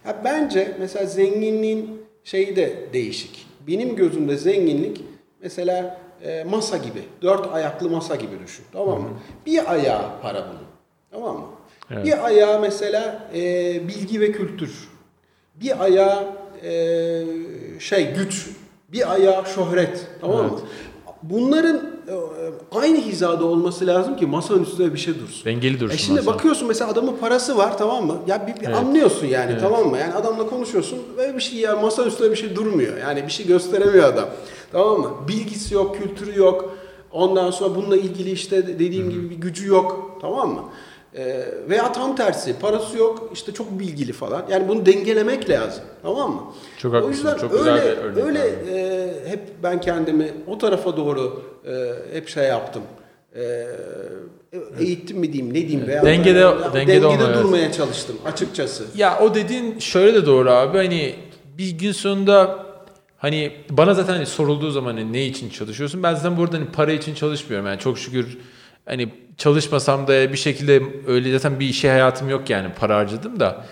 Ya 0.06 0.16
bence 0.24 0.76
mesela 0.80 1.06
zenginliğin 1.06 2.02
şeyi 2.24 2.56
de 2.56 2.76
değişik. 2.92 3.46
Benim 3.66 3.96
gözümde 3.96 4.36
zenginlik 4.36 5.04
mesela 5.42 6.00
e, 6.24 6.44
masa 6.44 6.76
gibi. 6.76 7.02
Dört 7.22 7.54
ayaklı 7.54 7.90
masa 7.90 8.16
gibi 8.16 8.40
düşün. 8.44 8.64
Tamam 8.72 9.00
mı? 9.00 9.08
Bir 9.46 9.72
ayağı 9.72 10.20
para 10.22 10.46
bunun. 10.48 10.68
Tamam 11.10 11.36
mı? 11.36 11.46
Evet. 11.90 12.06
Bir 12.06 12.24
ayağı 12.26 12.60
mesela 12.60 13.28
e, 13.34 13.40
bilgi 13.88 14.20
ve 14.20 14.32
kültür. 14.32 14.88
Bir 15.54 15.84
ayağı 15.84 16.26
e, 16.64 16.70
şey 17.80 18.14
güç. 18.14 18.50
Bir 18.88 19.12
ayağı 19.12 19.46
şöhret. 19.46 20.06
Tamam 20.20 20.46
mı? 20.46 20.60
Bunların 21.22 21.76
e, 21.76 22.14
aynı 22.78 22.98
hizada 22.98 23.44
olması 23.44 23.86
lazım 23.86 24.16
ki 24.16 24.26
masanın 24.26 24.62
üstünde 24.62 24.94
bir 24.94 24.98
şey 24.98 25.14
dursun. 25.14 25.44
Dengeli 25.44 25.80
dursun. 25.80 25.94
E 25.94 25.98
şimdi 25.98 26.20
masa. 26.20 26.32
bakıyorsun 26.34 26.68
mesela 26.68 26.90
adamın 26.90 27.16
parası 27.16 27.56
var 27.56 27.78
tamam 27.78 28.06
mı? 28.06 28.16
Ya 28.26 28.46
bir, 28.46 28.60
bir 28.60 28.66
Evet. 28.66 28.76
anlıyorsun 28.76 29.26
yani 29.26 29.58
tamam 29.60 29.86
mı? 29.86 29.98
Yani 29.98 30.14
adamla 30.14 30.46
konuşuyorsun 30.46 30.98
ve 31.18 31.36
bir 31.36 31.40
şey 31.40 31.58
ya 31.58 31.76
masa 31.76 32.04
üstünde 32.04 32.30
bir 32.30 32.36
şey 32.36 32.56
durmuyor. 32.56 32.96
Yani 32.96 33.22
bir 33.26 33.32
şey 33.32 33.46
gösteremiyor 33.46 34.04
adam. 34.04 34.28
Tamam 34.72 35.00
mı? 35.00 35.10
Bilgisi 35.28 35.74
yok, 35.74 35.96
kültürü 35.98 36.38
yok. 36.38 36.74
Ondan 37.12 37.50
sonra 37.50 37.74
bununla 37.76 37.96
ilgili 37.96 38.30
işte 38.30 38.66
dediğim 38.66 39.10
gibi 39.10 39.30
bir 39.30 39.36
gücü 39.36 39.68
yok. 39.68 40.18
Tamam 40.20 40.50
mı? 40.50 40.60
Ee, 41.16 41.44
veya 41.68 41.92
tam 41.92 42.16
tersi 42.16 42.58
parası 42.58 42.96
yok 42.98 43.30
işte 43.34 43.52
çok 43.54 43.78
bilgili 43.78 44.12
falan. 44.12 44.44
Yani 44.50 44.68
bunu 44.68 44.86
dengelemek 44.86 45.50
lazım. 45.50 45.82
Tamam 46.02 46.30
mı? 46.34 46.42
Çok 46.78 46.94
o 46.94 46.96
haklısın, 46.96 47.12
yüzden 47.12 47.36
çok 47.38 47.52
güzel 47.52 47.74
öyle, 47.74 47.96
bir 47.96 48.02
örnek 48.02 48.24
öyle 48.24 48.40
e, 48.70 49.30
hep 49.30 49.40
ben 49.62 49.80
kendimi 49.80 50.32
o 50.46 50.58
tarafa 50.58 50.96
doğru 50.96 51.42
e, 51.66 51.92
hep 52.16 52.28
şey 52.28 52.44
yaptım. 52.44 52.82
E, 53.36 53.66
eğittim 54.80 55.18
mi 55.18 55.32
diyeyim 55.32 55.54
ne 55.54 55.68
diyeyim 55.68 55.86
veya 55.86 56.02
Dengede- 56.02 56.38
ya, 56.38 56.74
dengede 56.74 56.92
dengede 56.92 57.06
olmaya- 57.06 57.34
durmaya 57.34 57.72
çalıştım 57.72 58.16
açıkçası. 58.26 58.84
Ya 58.96 59.18
o 59.22 59.34
dediğin 59.34 59.78
şöyle 59.78 60.14
de 60.22 60.26
doğru 60.26 60.50
abi. 60.50 60.76
Hani 60.78 61.14
bir 61.58 61.70
gün 61.70 61.92
sonunda 61.92 62.58
hani 63.18 63.52
bana 63.70 63.94
zaten 63.94 64.12
hani 64.12 64.26
sorulduğu 64.26 64.70
zaman 64.70 64.90
hani 64.96 65.12
ne 65.12 65.24
için 65.24 65.50
çalışıyorsun? 65.50 66.02
Ben 66.02 66.14
zaten 66.14 66.36
burada 66.36 66.56
hani 66.56 66.66
para 66.66 66.92
için 66.92 67.14
çalışmıyorum. 67.14 67.66
Yani 67.66 67.78
çok 67.78 67.98
şükür 67.98 68.38
hani 68.88 69.08
çalışmasam 69.36 70.06
da 70.06 70.32
bir 70.32 70.38
şekilde 70.38 70.82
öyle 71.06 71.32
zaten 71.32 71.60
bir 71.60 71.66
işe 71.66 71.90
hayatım 71.90 72.30
yok 72.30 72.50
yani 72.50 72.68
para 72.80 72.96
harcadım 72.96 73.40
da. 73.40 73.64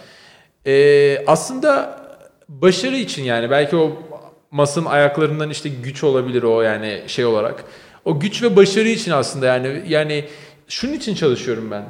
Ee, 0.67 1.25
aslında 1.27 2.01
başarı 2.49 2.97
için 2.97 3.25
yani 3.25 3.51
belki 3.51 3.77
o 3.77 4.03
masın 4.51 4.85
ayaklarından 4.85 5.51
işte 5.51 5.69
güç 5.69 6.05
olabilir 6.05 6.43
o 6.43 6.63
yani 6.63 7.03
şey 7.07 7.25
olarak. 7.25 7.65
O 8.05 8.21
güç 8.21 8.43
ve 8.43 8.57
başarı 8.57 8.89
için 8.89 9.11
aslında 9.11 9.47
yani 9.47 9.83
yani 9.89 10.25
şunun 10.69 10.93
için 10.93 11.15
çalışıyorum 11.15 11.71
ben 11.71 11.85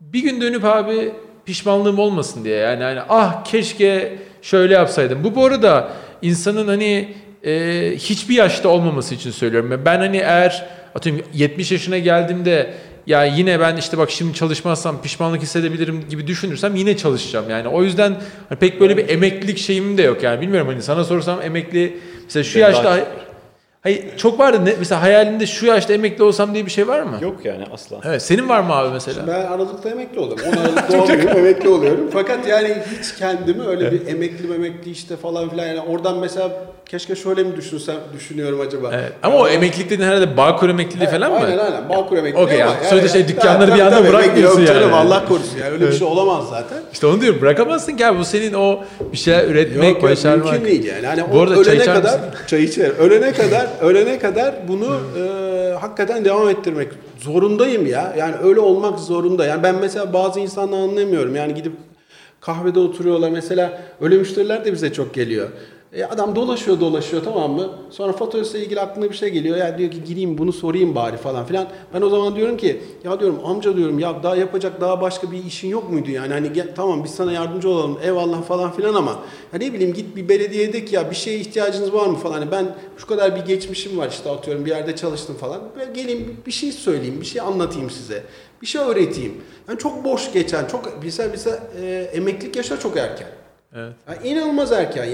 bir 0.00 0.22
gün 0.22 0.40
dönüp 0.40 0.64
abi 0.64 1.12
pişmanlığım 1.44 1.98
olmasın 1.98 2.44
diye 2.44 2.56
yani 2.56 2.82
hani 2.82 3.00
ah 3.08 3.44
keşke 3.44 4.18
şöyle 4.42 4.74
yapsaydım. 4.74 5.24
Bu 5.24 5.34
bu 5.34 5.44
arada 5.44 5.92
insanın 6.22 6.68
hani 6.68 7.14
e, 7.44 7.92
hiçbir 7.96 8.34
yaşta 8.34 8.68
olmaması 8.68 9.14
için 9.14 9.30
söylüyorum. 9.30 9.82
Ben 9.84 9.98
hani 9.98 10.16
eğer 10.16 10.68
atıyorum 10.94 11.22
70 11.34 11.72
yaşına 11.72 11.98
geldiğimde 11.98 12.70
ya 13.06 13.24
yine 13.24 13.60
ben 13.60 13.76
işte 13.76 13.98
bak 13.98 14.10
şimdi 14.10 14.34
çalışmazsam 14.34 15.02
pişmanlık 15.02 15.42
hissedebilirim 15.42 16.04
gibi 16.10 16.26
düşünürsem 16.26 16.76
yine 16.76 16.96
çalışacağım. 16.96 17.50
Yani 17.50 17.68
o 17.68 17.82
yüzden 17.82 18.16
hani 18.48 18.58
pek 18.58 18.80
böyle 18.80 18.96
bir 18.96 19.08
emeklilik 19.08 19.58
şeyim 19.58 19.98
de 19.98 20.02
yok 20.02 20.22
yani. 20.22 20.40
Bilmiyorum 20.40 20.68
hani 20.68 20.82
sana 20.82 21.04
sorsam 21.04 21.42
emekli 21.42 21.96
mesela 22.24 22.44
şu 22.44 22.54
Ben 22.58 22.60
yaşta 22.60 22.84
daha- 22.84 22.98
Hayır 23.82 24.04
çok 24.16 24.38
vardı. 24.38 24.64
Ne, 24.64 24.74
mesela 24.78 25.02
hayalinde 25.02 25.46
şu 25.46 25.66
yaşta 25.66 25.92
emekli 25.92 26.22
olsam 26.24 26.54
diye 26.54 26.66
bir 26.66 26.70
şey 26.70 26.88
var 26.88 27.02
mı? 27.02 27.18
Yok 27.22 27.44
yani 27.44 27.64
asla. 27.72 27.96
Evet. 28.04 28.22
Senin 28.22 28.48
var 28.48 28.60
mı 28.60 28.74
abi 28.74 28.92
mesela? 28.92 29.26
Ben 29.26 29.46
Aralık'ta 29.46 29.90
emekli 29.90 30.18
oldum. 30.20 30.38
10 30.48 30.52
Aralık'ta 30.56 31.02
olmuyorum, 31.02 31.38
emekli 31.38 31.68
oluyorum. 31.68 32.10
Fakat 32.12 32.46
yani 32.48 32.76
hiç 33.00 33.14
kendimi 33.18 33.62
öyle 33.62 33.92
bir 33.92 34.06
emekli 34.06 34.48
memekli 34.48 34.90
işte 34.90 35.16
falan 35.16 35.50
filan 35.50 35.66
yani 35.66 35.80
oradan 35.80 36.18
mesela 36.18 36.50
keşke 36.88 37.16
şöyle 37.16 37.42
mi 37.42 37.56
düşünsem 37.56 37.96
düşünüyorum 38.16 38.60
acaba. 38.60 38.90
Evet. 38.94 39.12
Ama 39.22 39.36
o 39.36 39.48
emeklilik 39.48 39.90
dediğin 39.90 40.08
herhalde 40.08 40.36
Bağkur 40.36 40.68
emekliliği 40.68 41.08
falan 41.08 41.32
mı? 41.32 41.38
Aynen 41.38 41.58
aynen. 41.58 41.88
Bağkur 41.88 42.16
emekliliği 42.16 42.44
Okey 42.44 42.62
ama 42.62 42.72
yani. 42.72 42.86
Sonuçta 42.90 43.08
şey, 43.08 43.20
yani- 43.20 43.28
dükkanları 43.30 43.70
Tabii, 43.70 43.78
bir 43.80 43.84
anda 43.86 43.96
tabii, 43.98 44.08
bırakmıyorsun 44.08 44.58
yok 44.60 44.68
canım, 44.68 44.82
yani. 44.82 44.94
Allah 44.94 45.24
korusun 45.28 45.58
yani 45.58 45.72
öyle 45.72 45.88
bir 45.88 45.92
şey 45.92 46.06
olamaz 46.06 46.48
zaten. 46.50 46.78
İşte 46.92 47.06
onu 47.06 47.20
diyorum 47.20 47.40
bırakamazsın 47.40 47.96
ki 47.96 48.06
abi 48.06 48.18
bu 48.18 48.24
senin 48.24 48.52
o 48.54 48.80
bir 49.12 49.16
şeyler 49.16 49.48
üretmek, 49.48 49.94
Yok, 49.94 50.02
yok 50.02 50.10
başarmak. 50.10 50.52
mümkün 50.52 50.64
değil 50.64 50.84
yani. 50.84 51.06
Hani 51.06 51.22
Bu 51.32 51.40
arada 51.40 51.54
çay 51.54 51.74
ölene 51.74 51.82
içer 51.82 51.94
kadar 51.94 52.18
misin? 52.18 52.32
çay 52.46 52.64
içer. 52.64 52.90
Ölene 52.90 53.32
kadar 53.32 53.66
ölene 53.80 54.18
kadar 54.18 54.54
bunu 54.68 55.00
e, 55.18 55.74
hakikaten 55.80 56.24
devam 56.24 56.48
ettirmek 56.48 56.88
zorundayım 57.18 57.86
ya. 57.86 58.14
Yani 58.18 58.34
öyle 58.44 58.60
olmak 58.60 58.98
zorunda. 58.98 59.46
Yani 59.46 59.62
ben 59.62 59.74
mesela 59.80 60.12
bazı 60.12 60.40
insanları 60.40 60.80
anlamıyorum. 60.80 61.36
Yani 61.36 61.54
gidip 61.54 61.72
kahvede 62.40 62.78
oturuyorlar 62.78 63.30
mesela 63.30 63.80
öyle 64.00 64.16
müşteriler 64.16 64.64
de 64.64 64.72
bize 64.72 64.92
çok 64.92 65.14
geliyor. 65.14 65.48
E 65.94 66.04
adam 66.04 66.36
dolaşıyor 66.36 66.80
dolaşıyor 66.80 67.24
tamam 67.24 67.52
mı? 67.52 67.70
Sonra 67.90 68.12
faturasıyla 68.12 68.64
ilgili 68.66 68.80
aklına 68.80 69.10
bir 69.10 69.14
şey 69.14 69.28
geliyor. 69.28 69.56
Ya 69.56 69.78
diyor 69.78 69.90
ki 69.90 70.04
gireyim 70.04 70.38
bunu 70.38 70.52
sorayım 70.52 70.94
bari 70.94 71.16
falan 71.16 71.46
filan. 71.46 71.66
Ben 71.94 72.02
o 72.02 72.08
zaman 72.08 72.36
diyorum 72.36 72.56
ki 72.56 72.80
ya 73.04 73.20
diyorum 73.20 73.40
amca 73.44 73.76
diyorum 73.76 73.98
ya 73.98 74.22
daha 74.22 74.36
yapacak 74.36 74.80
daha 74.80 75.00
başka 75.00 75.32
bir 75.32 75.44
işin 75.44 75.68
yok 75.68 75.90
muydu 75.92 76.10
yani? 76.10 76.32
Hani 76.32 76.52
gel, 76.52 76.68
tamam 76.76 77.04
biz 77.04 77.10
sana 77.10 77.32
yardımcı 77.32 77.68
olalım 77.68 77.98
eyvallah 78.02 78.42
falan 78.42 78.72
filan 78.72 78.94
ama 78.94 79.10
ya 79.52 79.58
ne 79.58 79.72
bileyim 79.72 79.94
git 79.94 80.16
bir 80.16 80.28
belediyede 80.28 80.84
ki 80.84 80.94
ya 80.94 81.10
bir 81.10 81.16
şeye 81.16 81.38
ihtiyacınız 81.38 81.92
var 81.92 82.06
mı 82.06 82.16
falan. 82.16 82.34
Hani 82.34 82.50
ben 82.50 82.74
şu 82.96 83.06
kadar 83.06 83.36
bir 83.36 83.40
geçmişim 83.40 83.98
var 83.98 84.08
işte 84.08 84.30
atıyorum 84.30 84.64
bir 84.64 84.70
yerde 84.70 84.96
çalıştım 84.96 85.36
falan. 85.36 85.60
Ben 85.78 85.94
geleyim 85.94 86.36
bir 86.46 86.52
şey 86.52 86.72
söyleyeyim 86.72 87.20
bir 87.20 87.26
şey 87.26 87.40
anlatayım 87.40 87.90
size. 87.90 88.22
Bir 88.62 88.66
şey 88.66 88.82
öğreteyim. 88.82 89.34
Yani 89.68 89.78
çok 89.78 90.04
boş 90.04 90.32
geçen 90.32 90.66
çok 90.66 90.98
mesela 91.02 91.28
mesela 91.32 91.58
e, 91.80 92.10
emeklilik 92.14 92.56
yaşları 92.56 92.80
çok 92.80 92.96
erken. 92.96 93.43
Evet. 93.74 93.92
Ya 94.08 94.30
inanılmaz 94.30 94.72
erken 94.72 95.04
ya. 95.04 95.10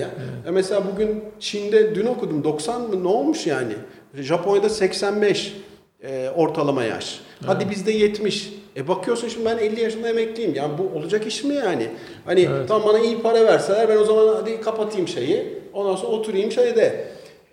ya. 0.47 0.53
Mesela 0.53 0.83
bugün 0.93 1.25
Çin'de 1.41 1.95
dün 1.95 2.07
okudum 2.07 2.45
90 2.45 2.81
mı 2.83 3.05
ne 3.05 3.09
olmuş 3.09 3.47
yani? 3.47 3.73
Japonya'da 4.15 4.69
85 4.69 5.57
e, 6.03 6.31
ortalama 6.37 6.85
yaş. 6.85 7.21
Hadi 7.47 7.71
bizde 7.71 7.93
70. 7.93 8.53
E 8.77 8.89
bakıyorsun 8.89 9.29
şimdi 9.29 9.47
ben 9.47 9.59
50 9.59 9.81
yaşında 9.81 10.09
emekliyim. 10.09 10.55
Yani 10.55 10.73
bu 10.79 10.99
olacak 10.99 11.27
iş 11.27 11.45
mi 11.45 11.55
yani? 11.55 11.89
Hani 12.25 12.41
Evet. 12.41 12.69
tam 12.69 12.85
bana 12.85 12.99
iyi 12.99 13.23
para 13.23 13.47
verseler 13.47 13.89
ben 13.89 13.97
o 13.97 14.05
zaman 14.05 14.35
hadi 14.35 14.61
kapatayım 14.61 15.09
şeyi. 15.09 15.59
Ondan 15.73 15.97
sonra 15.97 16.13
oturayım 16.13 16.53
şeyde. 16.53 17.05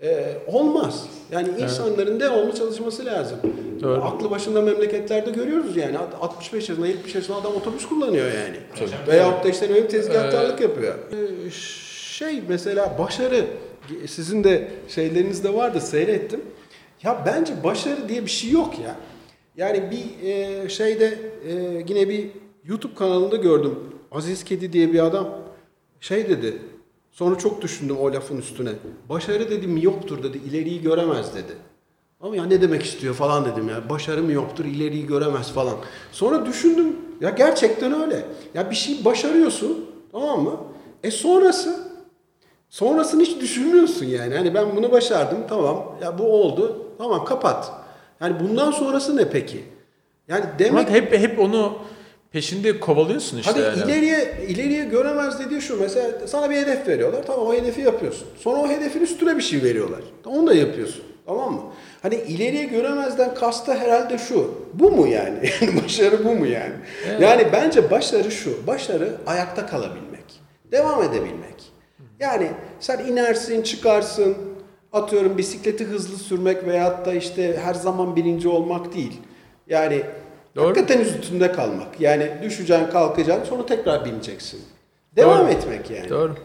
E, 0.03 0.37
olmaz. 0.47 1.07
Yani 1.31 1.49
insanların 1.59 2.19
devamlı 2.19 2.55
çalışması 2.55 3.05
lazım. 3.05 3.37
Doğru. 3.81 4.03
Aklı 4.03 4.31
başında 4.31 4.61
memleketlerde 4.61 5.31
görüyoruz 5.31 5.77
yani. 5.77 5.97
65 5.97 6.69
yaşında 6.69 6.87
70 6.87 7.15
yaşında 7.15 7.37
adam 7.37 7.55
otobüs 7.55 7.87
kullanıyor 7.87 8.25
yani. 8.25 8.57
Veyahut 9.07 9.43
da 9.45 9.49
işte 9.49 9.69
öyle 9.69 9.87
tezgahtarlık 9.87 10.61
yapıyor. 10.61 10.95
Ee, 11.11 11.49
Şey 12.17 12.41
mesela 12.47 12.95
başarı 12.99 13.45
sizin 14.07 14.43
de 14.43 14.67
şeylerinizde 14.87 15.53
vardı 15.53 15.81
seyrettim. 15.81 16.41
Ya 17.03 17.23
bence 17.25 17.53
başarı 17.63 18.09
diye 18.09 18.25
bir 18.25 18.29
şey 18.31 18.51
yok 18.51 18.79
ya. 18.79 18.95
Yani 19.57 19.83
bir 19.91 20.27
e, 20.29 20.69
şeyde 20.69 21.17
e, 21.47 21.53
yine 21.87 22.09
bir 22.09 22.27
YouTube 22.65 22.95
kanalında 22.95 23.35
gördüm. 23.35 23.75
Aziz 24.11 24.43
Kedi 24.43 24.73
diye 24.73 24.93
bir 24.93 25.05
adam 25.05 25.29
şey 25.99 26.29
dedi. 26.29 26.57
Sonra 27.17 27.37
çok 27.37 27.61
düşündüm 27.61 27.97
o 27.97 28.13
lafın 28.13 28.37
üstüne. 28.37 28.69
Başarı 29.09 29.49
dedi 29.49 29.67
miyoptur 29.67 30.23
dedi. 30.23 30.37
ileriyi 30.37 30.81
göremez 30.81 31.35
dedi. 31.35 31.53
Ama 32.21 32.35
ya 32.35 32.45
ne 32.45 32.61
demek 32.61 32.83
istiyor 32.83 33.15
falan 33.15 33.45
dedim 33.45 33.69
ya. 33.69 33.89
Başarım 33.89 34.31
yoktur, 34.31 34.65
ileriyi 34.65 35.07
göremez 35.07 35.51
falan. 35.51 35.75
Sonra 36.11 36.45
düşündüm. 36.45 36.95
Ya 37.21 37.29
gerçekten 37.29 38.01
öyle. 38.01 38.25
Ya 38.53 38.69
bir 38.69 38.75
şey 38.75 39.05
başarıyorsun, 39.05 39.85
tamam 40.11 40.43
mı? 40.43 40.57
E 41.03 41.11
sonrası 41.11 41.87
sonrasını 42.69 43.21
hiç 43.21 43.41
düşünmüyorsun 43.41 44.05
yani. 44.05 44.35
Hani 44.35 44.53
ben 44.53 44.75
bunu 44.75 44.91
başardım, 44.91 45.37
tamam. 45.49 45.95
Ya 46.01 46.19
bu 46.19 46.23
oldu. 46.23 46.85
Tamam 46.97 47.25
kapat. 47.25 47.71
Yani 48.21 48.35
bundan 48.39 48.71
sonrası 48.71 49.17
ne 49.17 49.29
peki? 49.29 49.63
Yani 50.27 50.43
Ama 50.43 50.59
demek 50.59 50.89
hep 50.89 51.13
hep 51.13 51.39
onu 51.39 51.73
peşinde 52.37 52.79
kovalıyorsun 52.79 53.37
işte 53.37 53.51
Hadi 53.51 53.61
yani. 53.61 53.91
ileriye 53.91 54.33
ileriye 54.47 54.85
göremez 54.85 55.39
dediği 55.39 55.61
şu 55.61 55.79
mesela 55.79 56.27
sana 56.27 56.49
bir 56.49 56.55
hedef 56.55 56.87
veriyorlar. 56.87 57.23
Tamam 57.27 57.47
o 57.47 57.53
hedefi 57.53 57.81
yapıyorsun. 57.81 58.27
Sonra 58.39 58.61
o 58.61 58.67
hedefin 58.67 59.01
üstüne 59.01 59.37
bir 59.37 59.41
şey 59.41 59.63
veriyorlar. 59.63 59.99
Onu 60.25 60.47
da 60.47 60.53
yapıyorsun. 60.53 61.03
Tamam 61.25 61.53
mı? 61.53 61.61
Hani 62.01 62.15
ileriye 62.15 62.63
göremezden 62.63 63.35
kastı 63.35 63.73
herhalde 63.73 64.17
şu. 64.17 64.51
Bu 64.73 64.91
mu 64.91 65.07
yani? 65.07 65.49
Başarı 65.83 66.25
bu 66.25 66.31
mu 66.31 66.45
yani? 66.45 66.73
Yani 67.19 67.47
bence 67.53 67.91
başarı 67.91 68.31
şu. 68.31 68.67
Başarı 68.67 69.15
ayakta 69.27 69.65
kalabilmek. 69.65 70.41
Devam 70.71 71.03
edebilmek. 71.03 71.71
Yani 72.19 72.47
sen 72.79 72.99
inersin, 72.99 73.61
çıkarsın. 73.61 74.37
Atıyorum 74.93 75.37
bisikleti 75.37 75.85
hızlı 75.85 76.17
sürmek 76.17 76.67
veyahut 76.67 77.05
da 77.05 77.13
işte 77.13 77.59
her 77.63 77.73
zaman 77.73 78.15
birinci 78.15 78.47
olmak 78.47 78.93
değil. 78.95 79.21
Yani 79.69 80.01
Doğru. 80.57 80.67
hakikaten 80.67 80.99
üstünde 80.99 81.51
kalmak. 81.51 82.01
Yani 82.01 82.29
düşeceksin, 82.43 82.89
kalkacaksın, 82.91 83.49
sonra 83.49 83.65
tekrar 83.65 84.05
bineceksin. 84.05 84.61
Devam 85.15 85.39
Doğru. 85.39 85.49
etmek 85.49 85.91
yani. 85.91 86.09
Doğru. 86.09 86.35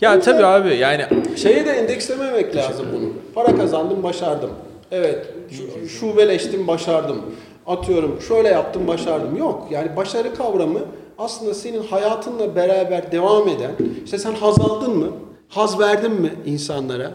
Ya 0.00 0.20
tabii 0.20 0.46
abi 0.46 0.76
yani 0.76 1.06
Şeye 1.36 1.66
de 1.66 1.70
endekslememek 1.70 2.56
lazım 2.56 2.86
bunu. 2.94 3.08
Para 3.34 3.56
kazandım, 3.56 4.02
başardım. 4.02 4.50
Evet, 4.92 5.26
şu- 5.50 5.88
şubeleştim, 5.88 6.66
başardım. 6.66 7.22
Atıyorum, 7.66 8.20
şöyle 8.28 8.48
yaptım, 8.48 8.88
başardım. 8.88 9.36
Yok, 9.36 9.66
yani 9.70 9.96
başarı 9.96 10.34
kavramı 10.34 10.80
aslında 11.18 11.54
senin 11.54 11.82
hayatınla 11.82 12.56
beraber 12.56 13.12
devam 13.12 13.48
eden, 13.48 13.70
işte 14.04 14.18
sen 14.18 14.32
haz 14.34 14.60
aldın 14.60 14.96
mı, 14.98 15.06
haz 15.48 15.78
verdin 15.80 16.12
mi 16.12 16.30
insanlara, 16.46 17.10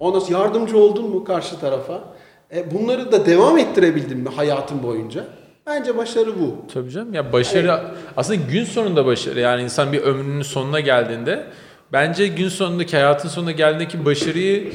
ondan 0.00 0.18
sonra 0.18 0.38
yardımcı 0.38 0.78
oldun 0.78 1.10
mu 1.10 1.24
karşı 1.24 1.60
tarafa, 1.60 2.00
e, 2.54 2.70
bunları 2.74 3.12
da 3.12 3.26
devam 3.26 3.58
ettirebildin 3.58 4.18
mi 4.18 4.28
hayatın 4.28 4.82
boyunca? 4.82 5.24
Bence 5.66 5.96
başarı 5.96 6.40
bu. 6.40 6.64
Tabii 6.74 6.90
canım. 6.90 7.14
Ya 7.14 7.32
başarı 7.32 7.80
aslında 8.16 8.40
gün 8.52 8.64
sonunda 8.64 9.06
başarı. 9.06 9.40
Yani 9.40 9.62
insan 9.62 9.92
bir 9.92 10.00
ömrünün 10.00 10.42
sonuna 10.42 10.80
geldiğinde 10.80 11.46
bence 11.92 12.26
gün 12.26 12.48
sonundaki 12.48 12.96
hayatın 12.96 13.28
sonuna 13.28 13.52
geldiğindeki 13.52 14.04
başarıyı 14.04 14.72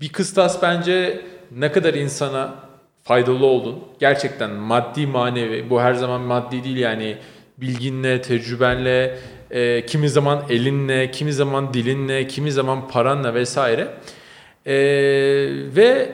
bir 0.00 0.08
kıstas 0.08 0.62
bence 0.62 1.20
ne 1.56 1.72
kadar 1.72 1.94
insana 1.94 2.54
faydalı 3.02 3.46
oldun. 3.46 3.78
Gerçekten 4.00 4.50
maddi 4.50 5.06
manevi. 5.06 5.70
Bu 5.70 5.80
her 5.80 5.94
zaman 5.94 6.20
maddi 6.20 6.64
değil 6.64 6.76
yani 6.76 7.16
bilginle, 7.58 8.22
tecrübenle, 8.22 9.18
e, 9.50 9.86
kimi 9.86 10.08
zaman 10.08 10.42
elinle, 10.50 11.10
kimi 11.10 11.32
zaman 11.32 11.74
dilinle, 11.74 12.26
kimi 12.26 12.52
zaman 12.52 12.88
paranla 12.88 13.34
vesaire. 13.34 13.88
E, 14.66 14.74
ve 15.76 16.12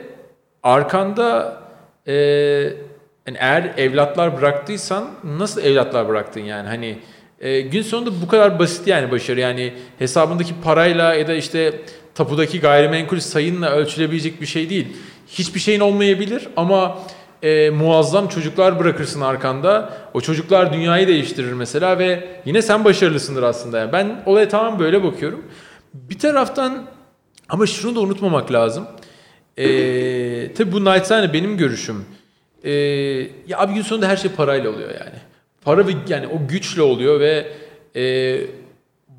arkanda 0.63 1.57
e, 2.07 2.13
yani 3.27 3.37
eğer 3.39 3.73
evlatlar 3.77 4.37
bıraktıysan 4.37 5.09
nasıl 5.23 5.61
evlatlar 5.61 6.07
bıraktın 6.07 6.41
yani 6.41 6.67
hani 6.67 6.99
e, 7.39 7.61
gün 7.61 7.81
sonunda 7.81 8.21
bu 8.21 8.27
kadar 8.27 8.59
basit 8.59 8.87
yani 8.87 9.11
başarı 9.11 9.39
yani 9.39 9.73
hesabındaki 9.99 10.53
parayla 10.63 11.13
ya 11.13 11.27
da 11.27 11.33
işte 11.33 11.81
tapudaki 12.15 12.59
gayrimenkul 12.59 13.19
sayınla 13.19 13.71
ölçülebilecek 13.71 14.41
bir 14.41 14.45
şey 14.45 14.69
değil. 14.69 14.87
Hiçbir 15.27 15.59
şeyin 15.59 15.79
olmayabilir 15.79 16.47
ama 16.55 16.99
e, 17.43 17.69
muazzam 17.69 18.27
çocuklar 18.27 18.79
bırakırsın 18.79 19.21
arkanda. 19.21 19.97
O 20.13 20.21
çocuklar 20.21 20.73
dünyayı 20.73 21.07
değiştirir 21.07 21.53
mesela 21.53 21.99
ve 21.99 22.41
yine 22.45 22.61
sen 22.61 22.85
başarılısındır 22.85 23.43
aslında. 23.43 23.79
Yani 23.79 23.91
ben 23.93 24.23
olaya 24.25 24.49
tamamen 24.49 24.79
böyle 24.79 25.03
bakıyorum. 25.03 25.45
Bir 25.93 26.19
taraftan 26.19 26.85
ama 27.49 27.65
şunu 27.65 27.95
da 27.95 27.99
unutmamak 27.99 28.51
lazım. 28.51 28.87
Ee, 29.57 30.53
tabii 30.53 30.71
bu 30.71 30.85
naçizane 30.85 31.33
benim 31.33 31.57
görüşüm. 31.57 32.05
Ee, 32.65 32.71
ya 33.47 33.57
abi 33.57 33.73
gün 33.73 33.81
sonunda 33.81 34.07
her 34.07 34.17
şey 34.17 34.31
parayla 34.31 34.69
oluyor 34.69 34.89
yani. 34.89 35.15
Para 35.61 35.87
ve 35.87 35.91
yani 36.07 36.27
o 36.27 36.47
güçle 36.47 36.81
oluyor 36.81 37.19
ve 37.19 37.47
e, 37.95 38.37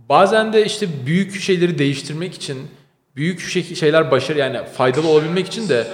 bazen 0.08 0.52
de 0.52 0.64
işte 0.64 0.86
büyük 1.06 1.40
şeyleri 1.40 1.78
değiştirmek 1.78 2.34
için 2.34 2.58
büyük 3.16 3.40
şey- 3.40 3.74
şeyler 3.74 4.10
başarı 4.10 4.38
yani 4.38 4.58
faydalı 4.76 5.08
olabilmek 5.08 5.46
için 5.46 5.68
de 5.68 5.86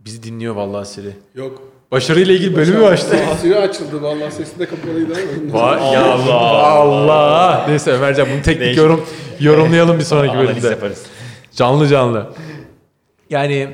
bizi 0.00 0.22
dinliyor 0.22 0.54
vallahi 0.54 0.88
Siri. 0.88 1.12
Yok. 1.34 1.62
Başarıyla 1.92 2.34
ilgili 2.34 2.56
bölümü 2.56 2.84
açtı. 2.86 3.16
Ağzı 3.32 3.58
açıldı 3.58 4.02
vallahi 4.02 4.32
sesi 4.32 4.58
de 4.58 4.66
kapalıydı 4.66 5.12
ama. 5.52 5.58
Va- 5.58 5.94
ya 5.94 6.04
Allah 6.12 6.66
Allah. 6.66 7.64
Neyse 7.68 7.90
Ömercan 7.92 8.28
bunu 8.34 8.42
teknik 8.42 8.76
yorum 8.76 9.06
yorumlayalım 9.40 9.98
bir 9.98 10.04
sonraki 10.04 10.32
Analiz 10.32 10.48
bölümde. 10.50 10.68
yaparız. 10.68 11.06
Canlı 11.56 11.86
canlı. 11.88 12.30
Yani 13.30 13.68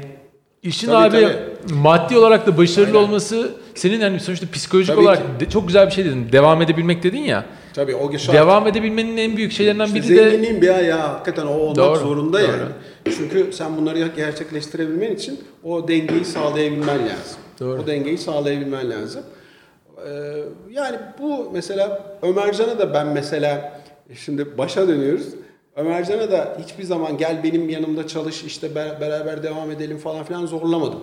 işin 0.63 0.87
Tabii, 0.87 1.17
abi 1.17 1.23
tabii. 1.27 1.54
Maddi 1.73 2.19
olarak 2.19 2.47
da 2.47 2.57
başarılı 2.59 2.99
olması 2.99 3.51
senin 3.75 4.01
hani 4.01 4.21
sonuçta 4.21 4.47
psikolojik 4.53 4.95
Tabii 4.95 5.05
olarak 5.05 5.41
de- 5.41 5.49
çok 5.49 5.67
güzel 5.67 5.87
bir 5.87 5.93
şey 5.93 6.05
dedin. 6.05 6.29
Devam 6.33 6.63
edebilmek 6.63 7.03
dedin 7.03 7.19
ya. 7.23 7.45
Tabii 7.75 7.95
o 7.95 8.19
şart. 8.19 8.37
Devam 8.37 8.67
edebilmenin 8.67 9.17
en 9.17 9.37
büyük 9.37 9.53
şeylerinden 9.53 9.87
İşte 9.87 9.97
biri 10.03 10.09
de 10.09 10.31
zenginliğin 10.31 10.63
bir 10.63 10.75
ayağı 10.75 10.99
hakikaten 11.09 11.47
o 11.47 11.51
olmak 11.53 11.77
Doğru, 11.77 11.97
zorunda 11.99 12.41
doğru. 12.41 12.51
yani. 12.51 12.63
Çünkü 13.17 13.53
sen 13.53 13.77
bunları 13.77 14.11
gerçekleştirebilmen 14.17 15.11
için 15.15 15.41
o 15.65 15.89
dengeyi 15.89 16.25
sağlayabilmen 16.25 16.99
lazım. 16.99 17.39
Doğru. 17.61 17.83
O 17.83 17.87
dengeyi 17.87 18.19
sağlayabilmen 18.19 18.91
lazım. 18.91 19.23
Ee, 20.07 20.11
yani 20.71 20.97
bu 21.23 21.51
mesela 21.53 22.17
Ömercan'a 22.23 22.79
da 22.79 22.95
ben 22.95 23.07
mesela 23.07 23.81
şimdi 24.15 24.59
başa 24.59 24.89
dönüyoruz. 24.89 25.27
Ömercan'a 25.77 26.31
da 26.33 26.57
hiçbir 26.65 26.85
zaman 26.85 27.19
gel 27.19 27.41
benim 27.45 27.69
yanımda 27.69 28.07
çalış 28.07 28.45
işte 28.45 28.75
beraber 28.75 29.43
devam 29.43 29.71
edelim 29.71 29.99
falan 29.99 30.25
filan 30.25 30.47
zorlamadım. 30.47 31.01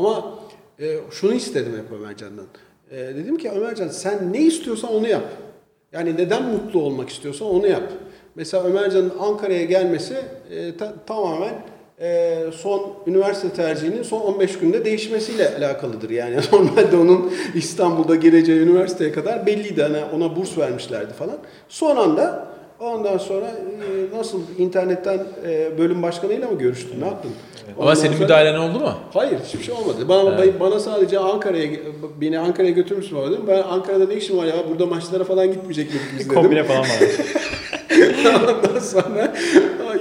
Ama 0.00 0.38
e, 0.80 0.96
şunu 1.10 1.34
istedim 1.34 1.72
hep 1.72 1.98
Ömercan'dan. 2.00 2.46
E, 2.90 2.96
dedim 2.96 3.38
ki 3.38 3.50
Ömercan 3.50 3.88
sen 3.88 4.32
ne 4.32 4.40
istiyorsan 4.40 4.94
onu 4.94 5.08
yap. 5.08 5.24
Yani 5.92 6.16
neden 6.16 6.42
mutlu 6.42 6.82
olmak 6.82 7.08
istiyorsan 7.08 7.48
onu 7.48 7.66
yap. 7.66 7.82
Mesela 8.34 8.64
Ömercan'ın 8.64 9.12
Ankara'ya 9.20 9.64
gelmesi 9.64 10.16
e, 10.50 10.76
ta, 10.76 10.94
tamamen 11.06 11.54
e, 12.00 12.38
son 12.52 12.92
üniversite 13.06 13.50
tercihinin 13.50 14.02
son 14.02 14.20
15 14.20 14.58
günde 14.58 14.84
değişmesiyle 14.84 15.56
alakalıdır. 15.56 16.10
Yani 16.10 16.36
normalde 16.52 16.96
onun 16.96 17.32
İstanbul'da 17.54 18.14
geleceği 18.14 18.60
üniversiteye 18.60 19.12
kadar 19.12 19.46
belliydi. 19.46 19.82
Hani 19.82 20.04
ona 20.14 20.36
burs 20.36 20.58
vermişlerdi 20.58 21.12
falan. 21.12 21.36
Son 21.68 21.96
anda 21.96 22.48
ondan 22.80 23.18
sonra 23.18 23.46
e, 23.46 24.16
nasıl 24.16 24.40
internetten 24.58 25.18
e, 25.46 25.78
bölüm 25.78 26.02
başkanıyla 26.02 26.48
mı 26.48 26.58
görüştün? 26.58 27.00
Ne 27.00 27.06
yaptın? 27.06 27.32
Ama 27.78 27.96
senin 27.96 28.12
sonra, 28.12 28.22
müdahalen 28.22 28.58
oldu 28.58 28.80
mu? 28.80 28.94
Hayır 29.14 29.38
hiçbir 29.46 29.62
şey 29.62 29.74
olmadı. 29.74 30.08
Bana 30.08 30.34
evet. 30.44 30.60
bana 30.60 30.80
sadece 30.80 31.18
Ankara'ya 31.18 31.70
beni 32.20 32.38
Ankara'ya 32.38 32.72
götürür 32.72 32.98
müsün 32.98 33.16
dedim. 33.16 33.42
Ben 33.48 33.62
Ankara'da 33.62 34.06
ne 34.06 34.14
işim 34.14 34.38
var 34.38 34.46
ya? 34.46 34.54
Burada 34.70 34.86
maçlara 34.86 35.24
falan 35.24 35.46
gitmeyecek 35.46 35.86
miydik 35.88 36.08
biz 36.18 36.26
dedim. 36.26 36.42
Kombine 36.42 36.64
falan 36.64 36.80
var. 36.80 36.86
Ondan 38.64 38.78
sonra 38.80 39.34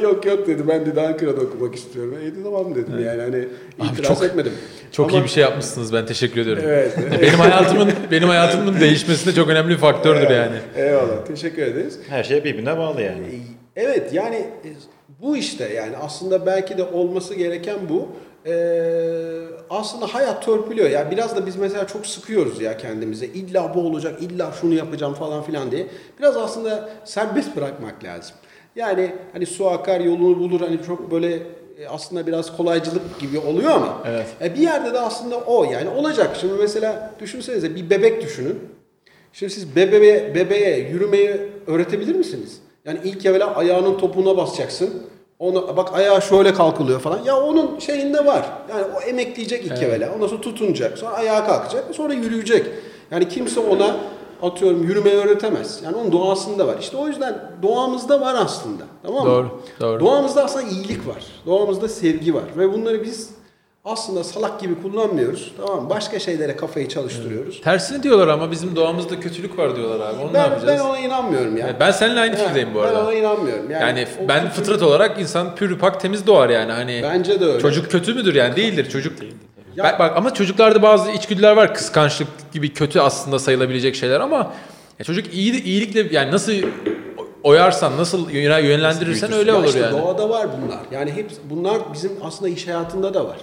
yok 0.01 0.25
yok 0.25 0.47
dedi 0.47 0.67
ben 0.67 0.95
de 0.95 1.01
Ankara'da 1.01 1.41
okumak 1.41 1.75
istiyorum. 1.75 2.17
E 2.23 2.43
tamam 2.43 2.75
dedim 2.75 2.93
evet. 2.95 3.05
yani 3.05 3.21
hani 3.21 3.47
itiraz 3.91 4.19
çok, 4.19 4.23
etmedim. 4.23 4.53
Çok 4.91 5.09
Ama, 5.09 5.19
iyi 5.19 5.23
bir 5.23 5.29
şey 5.29 5.43
yapmışsınız 5.43 5.93
ben 5.93 6.05
teşekkür 6.05 6.41
ediyorum. 6.41 6.63
Evet. 6.65 6.93
benim 7.21 7.39
hayatımın 7.39 7.91
benim 8.11 8.27
hayatımın 8.27 8.79
değişmesinde 8.79 9.35
çok 9.35 9.49
önemli 9.49 9.69
bir 9.69 9.77
faktördür 9.77 10.19
evet, 10.19 10.31
yani. 10.31 10.85
Eyvallah 10.87 11.25
teşekkür 11.27 11.61
ederiz. 11.61 11.99
Her 12.09 12.23
şey 12.23 12.43
birbirine 12.43 12.77
bağlı 12.77 13.01
yani. 13.01 13.25
E, 13.75 13.81
evet 13.81 14.13
yani 14.13 14.35
e, 14.35 14.69
bu 15.21 15.37
işte 15.37 15.73
yani 15.73 15.97
aslında 15.97 16.45
belki 16.45 16.77
de 16.77 16.83
olması 16.83 17.35
gereken 17.35 17.77
bu. 17.89 18.07
Ee, 18.45 19.45
aslında 19.69 20.07
hayat 20.07 20.45
törpülüyor. 20.45 20.89
Yani 20.89 21.11
biraz 21.11 21.35
da 21.35 21.45
biz 21.45 21.55
mesela 21.55 21.87
çok 21.87 22.05
sıkıyoruz 22.05 22.61
ya 22.61 22.77
kendimize. 22.77 23.25
İlla 23.25 23.75
bu 23.75 23.81
olacak, 23.81 24.21
illa 24.21 24.51
şunu 24.61 24.73
yapacağım 24.73 25.13
falan 25.13 25.43
filan 25.43 25.71
diye. 25.71 25.87
Biraz 26.19 26.37
aslında 26.37 26.89
serbest 27.05 27.55
bırakmak 27.55 28.03
lazım. 28.03 28.35
Yani 28.75 29.15
hani 29.33 29.45
su 29.45 29.69
akar 29.69 29.99
yolunu 29.99 30.39
bulur 30.39 30.61
hani 30.61 30.83
çok 30.87 31.11
böyle 31.11 31.33
e, 31.79 31.87
aslında 31.89 32.27
biraz 32.27 32.57
kolaycılık 32.57 33.19
gibi 33.19 33.39
oluyor 33.39 33.71
ama 33.71 34.03
evet. 34.07 34.27
E, 34.41 34.55
bir 34.55 34.59
yerde 34.59 34.93
de 34.93 34.99
aslında 34.99 35.37
o 35.37 35.63
yani 35.63 35.89
olacak. 35.89 36.37
Şimdi 36.41 36.53
mesela 36.53 37.13
düşünsenize 37.19 37.75
bir 37.75 37.89
bebek 37.89 38.21
düşünün. 38.21 38.59
Şimdi 39.33 39.53
siz 39.53 39.75
bebeğe, 39.75 40.35
bebeğe 40.35 40.89
yürümeyi 40.89 41.37
öğretebilir 41.67 42.15
misiniz? 42.15 42.61
Yani 42.85 42.99
ilk 43.03 43.25
evvela 43.25 43.55
ayağının 43.55 43.97
topuğuna 43.97 44.37
basacaksın. 44.37 45.03
Onu, 45.39 45.77
bak 45.77 45.93
ayağı 45.93 46.21
şöyle 46.21 46.53
kalkılıyor 46.53 46.99
falan. 46.99 47.23
Ya 47.23 47.41
onun 47.41 47.79
şeyinde 47.79 48.25
var. 48.25 48.45
Yani 48.69 48.85
o 48.97 49.01
emekleyecek 49.01 49.65
ilk 49.65 49.71
evet. 49.71 49.83
evvela. 49.83 50.15
Ondan 50.15 50.27
sonra 50.27 50.41
tutunacak. 50.41 50.97
Sonra 50.97 51.11
ayağa 51.11 51.45
kalkacak. 51.45 51.85
Sonra 51.95 52.13
yürüyecek. 52.13 52.65
Yani 53.11 53.29
kimse 53.29 53.59
ona 53.59 53.95
atıyorum 54.41 54.83
yürümeyi 54.83 55.15
öğretemez. 55.15 55.81
Yani 55.85 55.95
onun 55.95 56.11
doğasında 56.11 56.67
var. 56.67 56.75
İşte 56.79 56.97
o 56.97 57.07
yüzden 57.07 57.51
doğamızda 57.63 58.21
var 58.21 58.35
aslında. 58.39 58.83
Tamam 59.03 59.27
mı? 59.27 59.29
Doğru. 59.29 59.61
Doğru. 59.79 59.99
Doğamızda 59.99 60.43
aslında 60.43 60.67
iyilik 60.67 61.07
var. 61.07 61.23
Doğamızda 61.45 61.87
sevgi 61.87 62.33
var. 62.33 62.43
Ve 62.57 62.73
bunları 62.73 63.03
biz 63.03 63.29
aslında 63.91 64.23
salak 64.23 64.59
gibi 64.59 64.81
kullanmıyoruz. 64.81 65.51
Tamam 65.57 65.83
mı? 65.83 65.89
Başka 65.89 66.19
şeylere 66.19 66.55
kafayı 66.55 66.87
çalıştırıyoruz. 66.89 67.53
Evet. 67.55 67.63
Tersini 67.63 68.03
diyorlar 68.03 68.27
ama 68.27 68.51
bizim 68.51 68.75
doğamızda 68.75 69.19
kötülük 69.19 69.57
var 69.57 69.75
diyorlar 69.75 70.09
abi. 70.09 70.21
Onu 70.21 70.27
ben, 70.27 70.33
ne 70.33 70.37
yapacağız? 70.37 70.79
Ben 70.79 70.89
ona 70.89 70.99
inanmıyorum 70.99 71.57
ya. 71.57 71.67
Yani. 71.67 71.79
Ben 71.79 71.91
seninle 71.91 72.19
aynı 72.19 72.35
fikirdeyim 72.35 72.73
bu 72.73 72.81
arada. 72.81 72.99
Ben 72.99 73.03
ona 73.03 73.13
inanmıyorum. 73.13 73.71
Yani, 73.71 73.81
yani 73.81 74.07
ben 74.27 74.41
kötülük... 74.41 74.53
fıtrat 74.53 74.81
olarak 74.81 75.21
insan 75.21 75.55
pür 75.55 75.79
pak 75.79 76.01
temiz 76.01 76.27
doğar 76.27 76.49
yani. 76.49 76.71
Hani 76.71 76.99
Bence 77.03 77.39
de 77.39 77.45
öyle. 77.45 77.59
Çocuk 77.59 77.91
kötü 77.91 78.13
müdür 78.13 78.35
yani? 78.35 78.55
Değildir. 78.55 78.89
Çocuk 78.89 79.21
değildir. 79.21 79.37
Ya, 79.75 79.83
bak, 79.83 79.99
bak 79.99 80.17
ama 80.17 80.33
çocuklarda 80.33 80.81
bazı 80.81 81.11
içgüdüler 81.11 81.51
var. 81.51 81.73
Kıskançlık 81.73 82.27
gibi 82.53 82.73
kötü 82.73 82.99
aslında 82.99 83.39
sayılabilecek 83.39 83.95
şeyler 83.95 84.19
ama 84.19 84.53
ya 84.99 85.05
çocuk 85.05 85.33
iyi 85.33 85.63
iyilikle 85.63 86.15
yani 86.15 86.31
nasıl 86.31 86.53
oyarsan, 87.43 87.97
nasıl 87.97 88.29
yönlendirirsen 88.29 89.33
öyle 89.33 89.53
olur 89.53 89.65
işte 89.65 89.79
yani. 89.79 90.01
Doğada 90.01 90.29
var 90.29 90.47
bunlar. 90.57 90.79
Yani 90.91 91.11
hep 91.11 91.31
bunlar 91.49 91.77
bizim 91.93 92.11
aslında 92.23 92.49
iş 92.49 92.67
hayatında 92.67 93.13
da 93.13 93.25
var. 93.25 93.37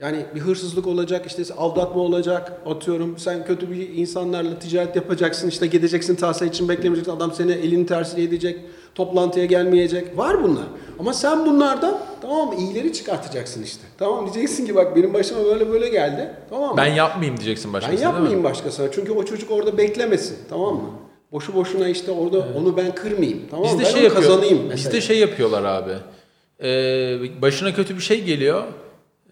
Yani 0.00 0.24
bir 0.34 0.40
hırsızlık 0.40 0.86
olacak, 0.86 1.26
işte 1.26 1.54
aldatma 1.54 2.02
olacak, 2.02 2.52
atıyorum 2.66 3.18
sen 3.18 3.44
kötü 3.44 3.70
bir 3.70 3.88
insanlarla 3.94 4.58
ticaret 4.58 4.96
yapacaksın, 4.96 5.48
işte 5.48 5.66
gideceksin 5.66 6.14
tahsil 6.14 6.46
için 6.46 6.68
beklemeyeceksin, 6.68 7.12
adam 7.12 7.32
seni 7.32 7.52
elini 7.52 7.86
tersiyle 7.86 8.22
edecek, 8.22 8.60
toplantıya 8.94 9.44
gelmeyecek. 9.44 10.18
Var 10.18 10.42
bunlar. 10.42 10.64
Ama 10.98 11.12
sen 11.12 11.46
bunlardan 11.46 11.98
tamam 12.22 12.54
iyileri 12.58 12.92
çıkartacaksın 12.92 13.62
işte. 13.62 13.82
Tamam 13.98 14.24
diyeceksin 14.34 14.66
ki 14.66 14.74
bak 14.74 14.96
benim 14.96 15.14
başıma 15.14 15.44
böyle 15.44 15.70
böyle 15.70 15.88
geldi. 15.88 16.30
Tamam 16.50 16.70
mı? 16.70 16.76
Ben 16.76 16.86
yapmayayım 16.86 17.36
diyeceksin 17.36 17.72
başkasına 17.72 17.98
Ben 17.98 18.02
yapmayayım 18.02 18.44
başkasına. 18.44 18.92
Çünkü 18.92 19.12
o 19.12 19.24
çocuk 19.24 19.50
orada 19.50 19.78
beklemesin. 19.78 20.36
Tamam 20.50 20.74
mı? 20.74 20.90
Boşu 21.32 21.54
boşuna 21.54 21.88
işte 21.88 22.10
orada 22.10 22.46
evet. 22.46 22.56
onu 22.56 22.76
ben 22.76 22.94
kırmayayım. 22.94 23.42
Tamam 23.50 23.74
mı? 23.74 23.80
Ben 23.84 23.84
şey 23.84 24.06
onu 24.06 24.14
kazanayım 24.14 24.58
mesela. 24.68 24.76
Bizde 24.76 25.00
şey 25.00 25.18
yapıyorlar 25.18 25.64
abi. 25.64 25.92
Ee, 26.62 27.42
başına 27.42 27.74
kötü 27.74 27.96
bir 27.96 28.02
şey 28.02 28.24
geliyor. 28.24 28.64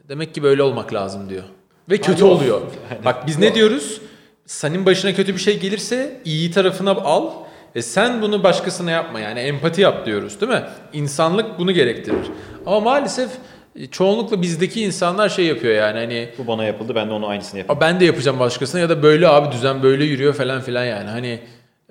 Demek 0.08 0.34
ki 0.34 0.42
böyle 0.42 0.62
olmak 0.62 0.94
lazım 0.94 1.28
diyor. 1.30 1.42
Ve 1.90 1.98
kötü 1.98 2.24
Aynen. 2.24 2.36
oluyor. 2.36 2.60
Bak 3.04 3.26
biz 3.26 3.38
ne 3.38 3.54
diyoruz? 3.54 4.00
Senin 4.46 4.86
başına 4.86 5.14
kötü 5.14 5.34
bir 5.34 5.40
şey 5.40 5.60
gelirse 5.60 6.20
iyi 6.24 6.50
tarafına 6.50 6.90
al. 6.90 7.30
E 7.74 7.82
sen 7.82 8.22
bunu 8.22 8.42
başkasına 8.42 8.90
yapma 8.90 9.20
yani 9.20 9.40
empati 9.40 9.80
yap 9.80 10.06
diyoruz 10.06 10.40
değil 10.40 10.52
mi? 10.52 10.62
İnsanlık 10.92 11.58
bunu 11.58 11.72
gerektirir. 11.72 12.26
Ama 12.66 12.80
maalesef 12.80 13.30
e, 13.76 13.86
çoğunlukla 13.86 14.42
bizdeki 14.42 14.82
insanlar 14.82 15.28
şey 15.28 15.46
yapıyor 15.46 15.74
yani 15.74 15.98
hani 15.98 16.28
bu 16.38 16.46
bana 16.46 16.64
yapıldı 16.64 16.94
ben 16.94 17.08
de 17.08 17.12
onu 17.12 17.26
aynısını 17.26 17.58
yapayım. 17.60 17.80
Ben 17.80 18.00
de 18.00 18.04
yapacağım 18.04 18.38
başkasına 18.38 18.80
ya 18.80 18.88
da 18.88 19.02
böyle 19.02 19.28
abi 19.28 19.52
düzen 19.52 19.82
böyle 19.82 20.04
yürüyor 20.04 20.34
falan 20.34 20.60
filan 20.60 20.84
yani 20.84 21.10
hani 21.10 21.40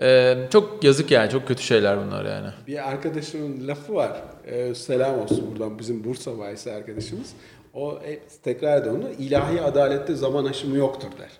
e, 0.01 0.35
çok 0.51 0.83
yazık 0.83 1.11
yani 1.11 1.31
çok 1.31 1.47
kötü 1.47 1.63
şeyler 1.63 1.97
bunlar 2.05 2.25
yani. 2.25 2.47
Bir 2.67 2.89
arkadaşımın 2.89 3.67
lafı 3.67 3.93
var. 3.95 4.11
E, 4.45 4.75
selam 4.75 5.19
olsun 5.19 5.51
buradan 5.51 5.79
bizim 5.79 6.03
Bursa 6.03 6.37
Bayisi 6.37 6.71
arkadaşımız. 6.71 7.33
O 7.75 7.99
e, 8.05 8.19
tekrar 8.43 8.85
da 8.85 8.89
onu 8.89 9.09
ilahi 9.19 9.61
adalette 9.61 10.15
zaman 10.15 10.45
aşımı 10.45 10.77
yoktur 10.77 11.07
der. 11.19 11.31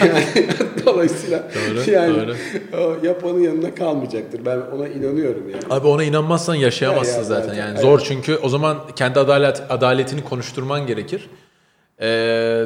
yani, 0.00 0.48
dolayısıyla 0.86 1.42
doğru, 1.54 1.90
yani 1.90 2.16
doğru. 2.16 2.34
o 2.82 3.06
yapanın 3.06 3.40
yanında 3.40 3.74
kalmayacaktır. 3.74 4.44
Ben 4.44 4.60
ona 4.76 4.88
inanıyorum 4.88 5.50
yani. 5.50 5.62
Abi 5.70 5.86
ona 5.86 6.04
inanmazsan 6.04 6.54
yaşayamazsın 6.54 7.12
ya, 7.12 7.18
ya, 7.18 7.24
zaten. 7.24 7.42
zaten. 7.42 7.58
Yani 7.58 7.70
evet. 7.70 7.80
zor 7.80 8.00
çünkü 8.00 8.36
o 8.36 8.48
zaman 8.48 8.78
kendi 8.96 9.20
adalet 9.20 9.62
adaletini 9.68 10.24
konuşturman 10.24 10.86
gerekir. 10.86 11.30
Ee, 12.00 12.64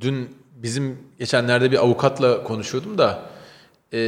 dün 0.00 0.28
bizim 0.56 0.98
geçenlerde 1.18 1.70
bir 1.70 1.76
avukatla 1.76 2.44
konuşuyordum 2.44 2.98
da 2.98 3.22
e, 3.92 3.98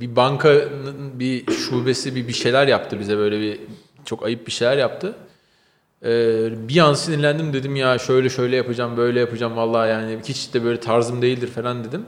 bir 0.00 0.16
bankanın 0.16 1.20
bir 1.20 1.52
şubesi 1.52 2.14
bir 2.14 2.28
bir 2.28 2.32
şeyler 2.32 2.66
yaptı 2.66 3.00
bize 3.00 3.16
böyle 3.16 3.40
bir 3.40 3.60
çok 4.04 4.24
ayıp 4.24 4.46
bir 4.46 4.52
şeyler 4.52 4.76
yaptı. 4.76 5.14
Ee, 6.06 6.68
bir 6.68 6.78
an 6.78 6.94
sinirlendim 6.94 7.52
dedim 7.52 7.76
ya 7.76 7.98
şöyle 7.98 8.28
şöyle 8.28 8.56
yapacağım 8.56 8.96
böyle 8.96 9.20
yapacağım 9.20 9.56
vallahi 9.56 9.90
yani 9.90 10.18
hiç 10.24 10.54
de 10.54 10.64
böyle 10.64 10.80
tarzım 10.80 11.22
değildir 11.22 11.48
falan 11.48 11.84
dedim. 11.84 12.04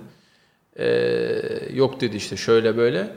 Ee, 0.78 1.42
yok 1.74 2.00
dedi 2.00 2.16
işte 2.16 2.36
şöyle 2.36 2.76
böyle. 2.76 3.08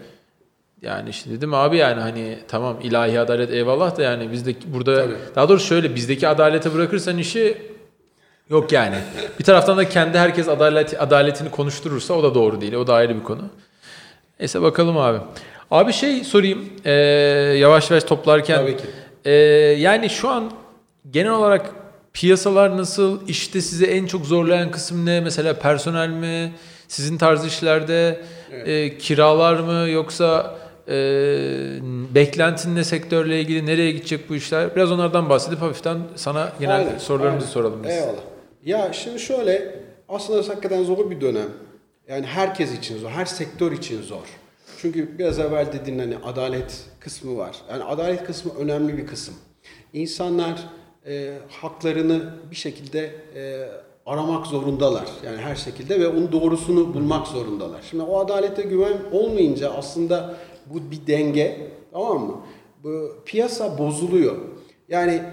Yani 0.82 1.10
işte 1.10 1.32
dedim 1.32 1.54
abi 1.54 1.78
yani 1.78 2.02
hani 2.02 2.40
tamam 2.48 2.78
ilahi 2.84 3.20
adalet 3.20 3.52
eyvallah 3.52 3.98
da 3.98 4.04
yani 4.04 4.32
bizdeki 4.32 4.74
burada 4.74 4.96
Tabii. 4.96 5.14
daha 5.36 5.50
doğrusu 5.50 5.68
şöyle 5.68 5.96
bizdeki 5.96 6.28
adalete 6.28 6.74
bırakırsan 6.74 7.18
işi 7.18 7.58
yok 8.50 8.72
yani. 8.72 8.96
bir 9.40 9.44
taraftan 9.44 9.78
da 9.78 9.90
kendi 9.90 10.18
herkes 10.18 10.48
adalet 10.48 11.02
adaletini 11.02 11.52
konuşturursa 11.52 12.14
o 12.14 12.24
da 12.24 12.36
doğru 12.36 12.62
değil. 12.62 12.74
O 12.74 12.88
da 12.88 12.94
ayrı 12.94 13.16
bir 13.16 13.24
konu. 13.24 13.50
Neyse 14.40 14.62
bakalım 14.62 14.98
abi. 14.98 15.18
Abi 15.72 15.94
şey 15.94 16.24
sorayım. 16.24 16.70
Ee, 16.86 16.92
yavaş 17.58 17.92
yavaş 17.92 18.04
toplarken. 18.04 18.58
Tabii 18.58 18.78
ki. 18.78 18.84
E, 19.26 19.32
yani 19.80 20.10
şu 20.10 20.30
an 20.30 20.52
genel 21.10 21.32
olarak 21.32 21.76
piyasalar 22.14 22.78
nasıl? 22.78 23.28
İşte 23.28 23.62
size 23.62 23.86
en 23.86 24.06
çok 24.06 24.26
zorlayan 24.26 24.72
kısım 24.72 25.06
ne? 25.06 25.22
Mesela 25.22 25.60
personel 25.60 26.10
mi? 26.10 26.54
Sizin 26.88 27.18
tarz 27.18 27.45
işlerde 27.45 28.22
evet. 28.52 28.68
e, 28.68 28.97
kiralar 28.97 29.60
mı? 29.60 29.89
Yoksa 29.89 30.56
e, 30.88 30.93
beklentin 32.16 32.76
ne 32.76 32.84
sektörle 32.84 33.41
ilgili? 33.41 33.66
Nereye 33.66 33.91
gidecek 33.91 34.30
bu 34.30 34.36
işler? 34.36 34.76
Biraz 34.76 34.91
onlardan 34.91 35.30
bahsedip 35.30 35.62
hafiften 35.62 35.97
sana 36.16 36.54
genel 36.60 36.76
aynen, 36.76 36.97
sorularımızı 36.97 37.45
aynen. 37.45 37.54
soralım 37.54 37.84
biz. 37.84 37.91
Eyvallah. 37.91 38.22
Ya 38.66 38.93
şimdi 38.93 39.20
şöyle 39.20 39.76
aslında 40.10 40.49
hakikaten 40.49 40.84
zor 40.84 41.12
bir 41.12 41.22
dönem. 41.22 41.49
Yani 42.08 42.26
herkes 42.26 42.78
için 42.78 42.97
zor, 42.97 43.10
her 43.10 43.26
sektör 43.26 43.72
için 43.72 44.02
zor. 44.02 44.26
Çünkü 44.78 45.18
biraz 45.20 45.39
evvel 45.39 45.74
dediğin 45.74 45.99
hani 45.99 46.18
adalet 46.18 46.84
kısmı 46.99 47.38
var. 47.38 47.56
Yani 47.72 47.84
adalet 47.84 48.24
kısmı 48.24 48.52
önemli 48.60 48.97
bir 48.97 49.08
kısım. 49.08 49.34
İnsanlar 49.93 50.56
e, 51.08 51.38
haklarını 51.49 52.34
bir 52.52 52.56
şekilde 52.56 53.16
e, 53.36 53.70
aramak 54.06 54.47
zorundalar. 54.47 55.06
Yani 55.26 55.38
her 55.38 55.56
şekilde 55.56 55.99
ve 55.99 56.08
onun 56.08 56.32
doğrusunu 56.32 56.93
bulmak 56.93 57.28
zorundalar. 57.28 57.82
Şimdi 57.89 58.04
o 58.04 58.20
adalete 58.20 58.62
güven 58.62 58.97
olmayınca 59.12 59.72
aslında 59.72 60.36
bu 60.66 60.91
bir 60.91 61.08
denge 61.08 61.72
tamam 61.91 62.24
mı? 62.24 62.41
bu 62.84 63.16
piyasa 63.26 63.78
bozuluyor. 63.78 64.38
Yani 64.89 65.24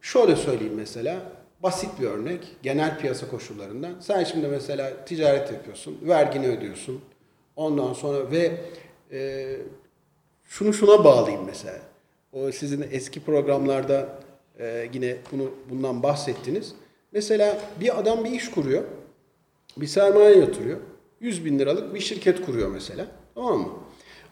şöyle 0.00 0.36
söyleyeyim 0.36 0.74
mesela 0.76 1.16
basit 1.62 2.00
bir 2.00 2.06
örnek 2.06 2.56
genel 2.62 2.98
piyasa 2.98 3.30
koşullarından. 3.30 3.94
Sen 4.00 4.24
şimdi 4.24 4.48
mesela 4.48 5.04
ticaret 5.04 5.52
yapıyorsun, 5.52 5.98
vergini 6.02 6.46
ödüyorsun. 6.46 7.00
Ondan 7.56 7.92
sonra 7.92 8.30
ve 8.30 8.60
e, 9.12 9.56
şunu 10.44 10.72
şuna 10.72 11.04
bağlayayım 11.04 11.46
mesela. 11.46 11.78
O 12.32 12.52
sizin 12.52 12.86
eski 12.90 13.24
programlarda 13.24 14.18
e, 14.58 14.88
yine 14.92 15.16
bunu 15.32 15.50
bundan 15.70 16.02
bahsettiniz. 16.02 16.74
Mesela 17.12 17.58
bir 17.80 17.98
adam 17.98 18.24
bir 18.24 18.30
iş 18.30 18.50
kuruyor. 18.50 18.82
Bir 19.76 19.86
sermaye 19.86 20.38
yatırıyor. 20.38 20.78
100 21.20 21.44
bin 21.44 21.58
liralık 21.58 21.94
bir 21.94 22.00
şirket 22.00 22.46
kuruyor 22.46 22.68
mesela. 22.68 23.06
Tamam 23.34 23.58
mı? 23.60 23.68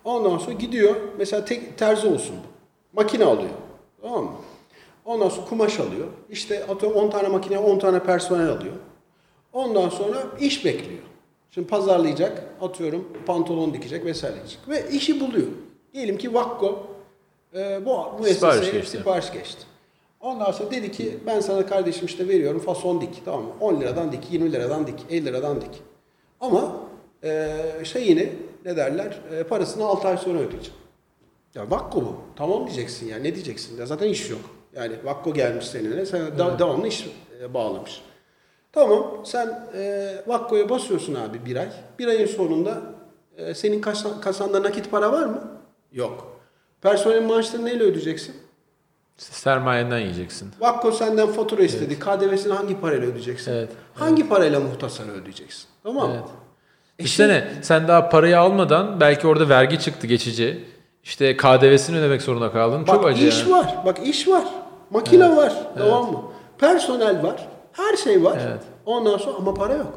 Ondan 0.04 0.38
sonra 0.38 0.52
gidiyor. 0.52 0.96
Mesela 1.18 1.44
tek 1.44 1.78
terzi 1.78 2.06
olsun 2.06 2.36
bu. 2.36 2.52
Makine 3.00 3.24
alıyor. 3.24 3.50
Tamam 4.02 4.24
mı? 4.24 4.32
Ondan 5.04 5.28
sonra 5.28 5.46
kumaş 5.46 5.80
alıyor. 5.80 6.06
İşte 6.30 6.66
atıyorum 6.66 6.98
10 6.98 7.10
tane 7.10 7.28
makine 7.28 7.58
10 7.58 7.78
tane 7.78 8.02
personel 8.02 8.48
alıyor. 8.48 8.74
Ondan 9.52 9.88
sonra 9.88 10.22
iş 10.40 10.64
bekliyor. 10.64 11.02
Şimdi 11.50 11.68
pazarlayacak, 11.68 12.44
atıyorum 12.60 13.08
pantolon 13.26 13.74
dikecek 13.74 14.04
vesaire 14.04 14.36
dikecek. 14.36 14.58
Ve 14.68 14.90
işi 14.90 15.20
buluyor. 15.20 15.46
Diyelim 15.94 16.18
ki 16.18 16.34
Vakko 16.34 16.86
e, 17.54 17.84
bu, 17.86 18.06
bu 18.18 18.24
sipariş 18.24 18.72
geçti. 18.72 18.90
sipariş 18.90 19.32
geçti. 19.32 19.62
Ondan 20.22 20.52
sonra 20.52 20.70
dedi 20.70 20.92
ki 20.92 21.18
ben 21.26 21.40
sana 21.40 21.66
kardeşim 21.66 22.06
işte 22.06 22.28
veriyorum 22.28 22.60
fason 22.60 23.00
dik 23.00 23.22
tamam 23.24 23.42
mı? 23.42 23.52
10 23.60 23.80
liradan 23.80 24.12
dik, 24.12 24.32
20 24.32 24.52
liradan 24.52 24.86
dik, 24.86 25.00
50 25.10 25.24
liradan 25.24 25.60
dik. 25.60 25.82
Ama 26.40 26.76
e, 27.24 27.56
şeyini 27.84 28.32
ne 28.64 28.76
derler 28.76 29.20
e, 29.32 29.42
parasını 29.42 29.84
6 29.84 30.08
ay 30.08 30.16
sonra 30.16 30.38
ödeyeceğim. 30.38 30.78
Ya 31.54 31.70
Vakko 31.70 32.00
bu. 32.00 32.16
Tamam 32.36 32.66
diyeceksin 32.66 33.08
ya. 33.08 33.16
Ne 33.16 33.34
diyeceksin? 33.34 33.78
Ya 33.78 33.86
zaten 33.86 34.08
iş 34.08 34.30
yok. 34.30 34.40
Yani 34.76 34.92
Vakko 35.04 35.34
gelmiş 35.34 35.66
seninle. 35.66 36.06
Sen 36.06 36.38
da, 36.38 36.58
devamlı 36.58 36.88
iş 36.88 37.06
e, 37.42 37.54
bağlamış. 37.54 38.02
Tamam. 38.72 39.20
Sen 39.24 39.68
e, 39.74 40.14
Vakko'ya 40.26 40.68
basıyorsun 40.68 41.14
abi 41.14 41.46
bir 41.46 41.56
ay. 41.56 41.68
Bir 41.98 42.06
ayın 42.06 42.26
sonunda 42.26 42.82
e, 43.36 43.54
senin 43.54 43.80
kasan, 43.80 44.20
kasanda 44.20 44.62
nakit 44.62 44.90
para 44.90 45.12
var 45.12 45.26
mı? 45.26 45.60
Yok. 45.92 46.40
Personelin 46.80 47.24
maaşlarını 47.24 47.66
neyle 47.66 47.82
ödeyeceksin? 47.82 48.41
Sermayenden 49.16 49.98
yiyeceksin. 49.98 50.50
Vakko 50.60 50.92
senden 50.92 51.26
fatura 51.32 51.62
istedi. 51.62 51.98
KDV'sini 51.98 52.52
hangi 52.52 52.80
parayla 52.80 53.06
ödeyeceksin? 53.08 53.52
Evet, 53.52 53.68
Hangi 53.94 54.28
parayla 54.28 54.60
muhtasarı 54.60 55.10
ödeyeceksin? 55.10 55.64
Tamam 55.82 56.08
mı? 56.08 56.14
Evet. 56.16 56.28
E 56.98 57.04
Düşünsene 57.04 57.48
sen 57.62 57.88
daha 57.88 58.08
parayı 58.08 58.40
almadan 58.40 59.00
belki 59.00 59.26
orada 59.26 59.48
vergi 59.48 59.78
çıktı 59.80 60.06
geçici. 60.06 60.64
İşte 61.04 61.36
KDV'sini 61.36 61.98
ödemek 61.98 62.22
zorunda 62.22 62.52
kaldın. 62.52 62.84
Çok 62.84 63.02
Bak 63.02 63.10
acı 63.12 63.26
iş 63.26 63.40
yani. 63.40 63.50
var. 63.52 63.76
Bak 63.86 63.98
iş 64.06 64.28
var. 64.28 64.44
Makine 64.90 65.36
var. 65.36 65.52
Tamam 65.78 66.12
mı? 66.12 66.22
Personel 66.58 67.22
var. 67.22 67.48
Her 67.72 67.96
şey 67.96 68.24
var. 68.24 68.38
Evet. 68.48 68.60
Ondan 68.86 69.18
sonra 69.18 69.36
ama 69.36 69.54
para 69.54 69.74
yok. 69.74 69.92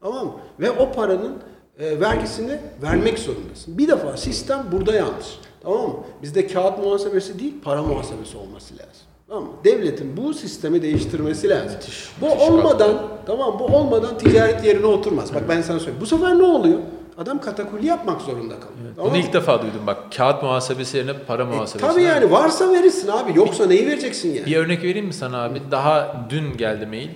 Tamam 0.00 0.26
mı? 0.26 0.32
Ve 0.60 0.70
o 0.70 0.92
paranın 0.92 1.38
e, 1.78 2.00
vergisini 2.00 2.58
vermek 2.82 3.18
zorundasın. 3.18 3.78
Bir 3.78 3.88
defa 3.88 4.16
sistem 4.16 4.64
burada 4.72 4.92
yanlış. 4.94 5.26
Tamam 5.62 5.80
mı? 5.88 5.94
Bizde 6.22 6.46
kağıt 6.46 6.78
muhasebesi 6.78 7.38
değil, 7.38 7.54
para 7.64 7.82
muhasebesi 7.82 8.36
olması 8.36 8.74
lazım. 8.74 9.02
Tamam 9.28 9.44
mı? 9.44 9.50
Devletin 9.64 10.16
bu 10.16 10.34
sistemi 10.34 10.82
değiştirmesi 10.82 11.48
lazım. 11.48 11.78
bu 12.20 12.26
müthiş 12.26 12.42
olmadan, 12.48 13.02
tamam 13.26 13.58
bu 13.58 13.64
olmadan 13.64 14.18
ticaret 14.18 14.64
yerine 14.64 14.86
oturmaz. 14.86 15.34
Bak 15.34 15.42
ben 15.48 15.62
sana 15.62 15.78
söyleyeyim. 15.78 16.00
Bu 16.00 16.06
sefer 16.06 16.38
ne 16.38 16.42
oluyor? 16.42 16.78
Adam 17.18 17.40
katakulli 17.40 17.86
yapmak 17.86 18.20
zorunda 18.20 18.54
kalıyor. 18.60 18.94
Tamam 18.96 19.10
Bunu 19.10 19.20
ilk 19.20 19.32
defa 19.32 19.62
duydum 19.62 19.80
bak. 19.86 19.98
Kağıt 20.16 20.42
muhasebesi 20.42 20.96
yerine 20.96 21.12
para 21.26 21.42
E, 21.42 21.46
muhasebesi. 21.46 21.90
tabii 21.92 22.02
yani 22.02 22.30
varsa 22.30 22.72
verirsin 22.72 23.08
abi. 23.08 23.32
Yoksa 23.38 23.66
neyi 23.66 23.86
vereceksin 23.86 24.34
yani? 24.34 24.46
Bir 24.46 24.56
örnek 24.56 24.82
vereyim 24.84 25.06
mi 25.06 25.12
sana 25.12 25.42
abi? 25.44 25.62
Daha 25.70 26.26
dün 26.30 26.56
geldi 26.56 26.86
mail. 26.86 27.08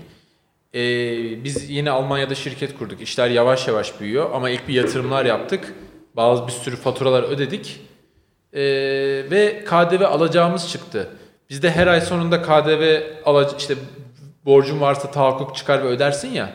Ee, 0.75 1.45
biz 1.45 1.71
yine 1.71 1.91
Almanya'da 1.91 2.35
şirket 2.35 2.79
kurduk. 2.79 3.01
İşler 3.01 3.31
yavaş 3.31 3.69
yavaş 3.69 4.01
büyüyor 4.01 4.31
ama 4.35 4.51
ilk 4.51 4.69
bir 4.69 4.75
yatırımlar 4.75 5.25
yaptık. 5.25 5.75
Bazı 6.17 6.47
bir 6.47 6.53
sürü 6.53 6.77
faturalar 6.77 7.23
ödedik. 7.23 7.81
Ee, 8.55 8.61
ve 9.31 9.65
KDV 9.65 10.03
alacağımız 10.05 10.69
çıktı. 10.69 11.07
Bizde 11.51 11.71
her 11.71 11.87
ay 11.87 12.01
sonunda 12.01 12.43
KDV 12.43 13.01
alac 13.25 13.49
işte 13.59 13.75
borcun 14.47 14.81
varsa 14.81 15.11
tahakkuk 15.11 15.57
çıkar 15.57 15.85
ve 15.85 15.89
ödersin 15.89 16.29
ya. 16.33 16.51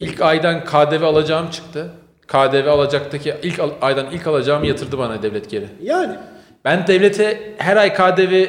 İlk 0.00 0.20
aydan 0.20 0.64
KDV 0.64 1.02
alacağım 1.04 1.50
çıktı. 1.50 1.90
KDV 2.26 2.68
alacaktaki 2.68 3.34
ilk 3.42 3.58
al- 3.58 3.70
aydan 3.82 4.06
ilk 4.12 4.26
alacağımı 4.26 4.66
yatırdı 4.66 4.98
bana 4.98 5.22
devlet 5.22 5.50
geri. 5.50 5.66
Yani 5.82 6.14
Ben 6.64 6.86
devlete 6.86 7.54
her 7.58 7.76
ay 7.76 7.94
KDV 7.94 8.46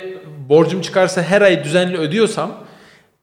borcum 0.49 0.81
çıkarsa 0.81 1.21
her 1.21 1.41
ay 1.41 1.63
düzenli 1.63 1.97
ödüyorsam 1.97 2.51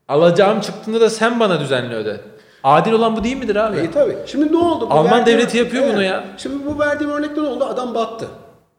alacağım 0.08 0.60
çıktığında 0.60 1.00
da 1.00 1.10
sen 1.10 1.40
bana 1.40 1.60
düzenli 1.60 1.94
öde. 1.94 2.20
Adil 2.64 2.92
olan 2.92 3.16
bu 3.16 3.24
değil 3.24 3.36
midir 3.36 3.56
abi? 3.56 3.76
İyi 3.78 3.90
tabii. 3.90 4.16
Şimdi 4.26 4.52
ne 4.52 4.56
oldu? 4.56 4.90
Bu 4.90 4.94
Alman 4.94 5.10
verdiğim- 5.12 5.26
devleti 5.38 5.58
yapıyor 5.58 5.84
bunu 5.92 6.02
ya. 6.02 6.24
Şimdi 6.36 6.66
bu 6.66 6.78
verdiğim 6.78 7.12
örnekte 7.12 7.42
ne 7.42 7.46
oldu? 7.46 7.64
Adam 7.64 7.94
battı. 7.94 8.26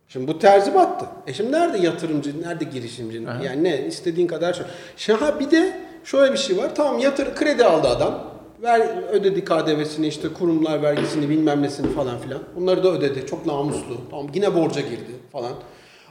Şimdi 0.10 0.28
bu 0.28 0.40
terzi 0.40 0.76
battı. 0.76 1.06
E 1.28 1.34
şimdi 1.34 1.52
nerede 1.52 1.78
yatırımcı, 1.78 2.42
nerede 2.42 2.64
girişimci? 2.64 3.24
Yani 3.46 3.64
ne 3.64 3.86
istediğin 3.86 4.28
kadar 4.28 4.54
şey. 4.54 4.66
Şimdi 4.98 5.20
ha 5.20 5.40
bir 5.40 5.52
de 5.52 5.80
şöyle 6.04 6.34
bir 6.34 6.38
şey 6.38 6.58
var. 6.58 6.76
Tamam 6.76 7.00
yatır 7.00 7.36
kredi 7.36 7.66
aldı 7.66 7.88
adam. 7.88 8.30
Ver, 8.62 8.82
ödedi 9.12 9.46
KDV'sini 9.46 10.08
işte 10.08 10.34
kurumlar 10.34 10.82
vergisini 10.82 11.30
bilmem 11.30 11.62
nesini 11.62 11.94
falan 11.94 12.20
filan. 12.20 12.42
Bunları 12.56 12.84
da 12.84 12.92
ödedi. 12.92 13.26
Çok 13.26 13.46
namuslu. 13.46 13.98
Tamam 14.10 14.28
yine 14.34 14.56
borca 14.56 14.82
girdi 14.82 15.12
falan. 15.32 15.52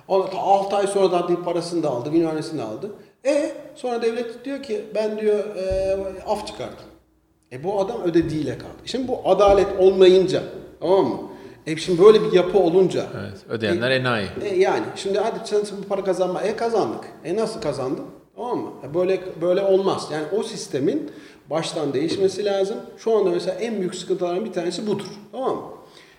6 0.09 0.77
ay 0.77 0.87
sonra 0.87 1.13
da 1.13 1.43
parasını 1.45 1.83
da 1.83 1.91
aldı, 1.91 2.13
bilmem 2.13 2.37
nesini 2.37 2.63
aldı. 2.63 2.91
E 3.27 3.53
sonra 3.75 4.03
devlet 4.03 4.45
diyor 4.45 4.63
ki 4.63 4.85
ben 4.95 5.21
diyor 5.21 5.57
e, 5.57 5.97
af 6.27 6.47
çıkardım. 6.47 6.85
E 7.53 7.65
bu 7.65 7.81
adam 7.81 8.03
ödediğiyle 8.03 8.59
kaldı. 8.59 8.73
Şimdi 8.85 9.09
bu 9.09 9.21
adalet 9.25 9.67
olmayınca 9.79 10.43
tamam 10.81 11.07
mı? 11.07 11.19
E 11.69 11.77
şimdi 11.77 12.03
böyle 12.03 12.23
bir 12.25 12.33
yapı 12.33 12.59
olunca. 12.59 13.07
Evet, 13.21 13.39
ödeyenler 13.49 13.91
enayi. 13.91 14.29
E 14.45 14.55
yani 14.59 14.85
şimdi 14.97 15.19
hadi 15.19 15.39
sen 15.45 15.61
bu 15.83 15.89
para 15.89 16.05
kazanma. 16.05 16.43
E 16.43 16.57
kazandık. 16.57 17.05
E 17.25 17.37
nasıl 17.37 17.61
kazandın? 17.61 18.05
Tamam 18.37 18.59
mı? 18.59 18.71
E 18.85 18.95
böyle 18.95 19.21
böyle 19.41 19.63
olmaz. 19.63 20.09
Yani 20.13 20.25
o 20.39 20.43
sistemin 20.43 21.11
baştan 21.51 21.95
değişmesi 21.95 22.45
lazım. 22.45 22.77
Şu 22.99 23.17
anda 23.17 23.31
mesela 23.31 23.61
en 23.61 23.81
büyük 23.81 23.95
sıkıntıların 23.95 24.45
bir 24.45 24.53
tanesi 24.53 24.87
budur. 24.87 25.07
Tamam 25.33 25.57
mı? 25.57 25.63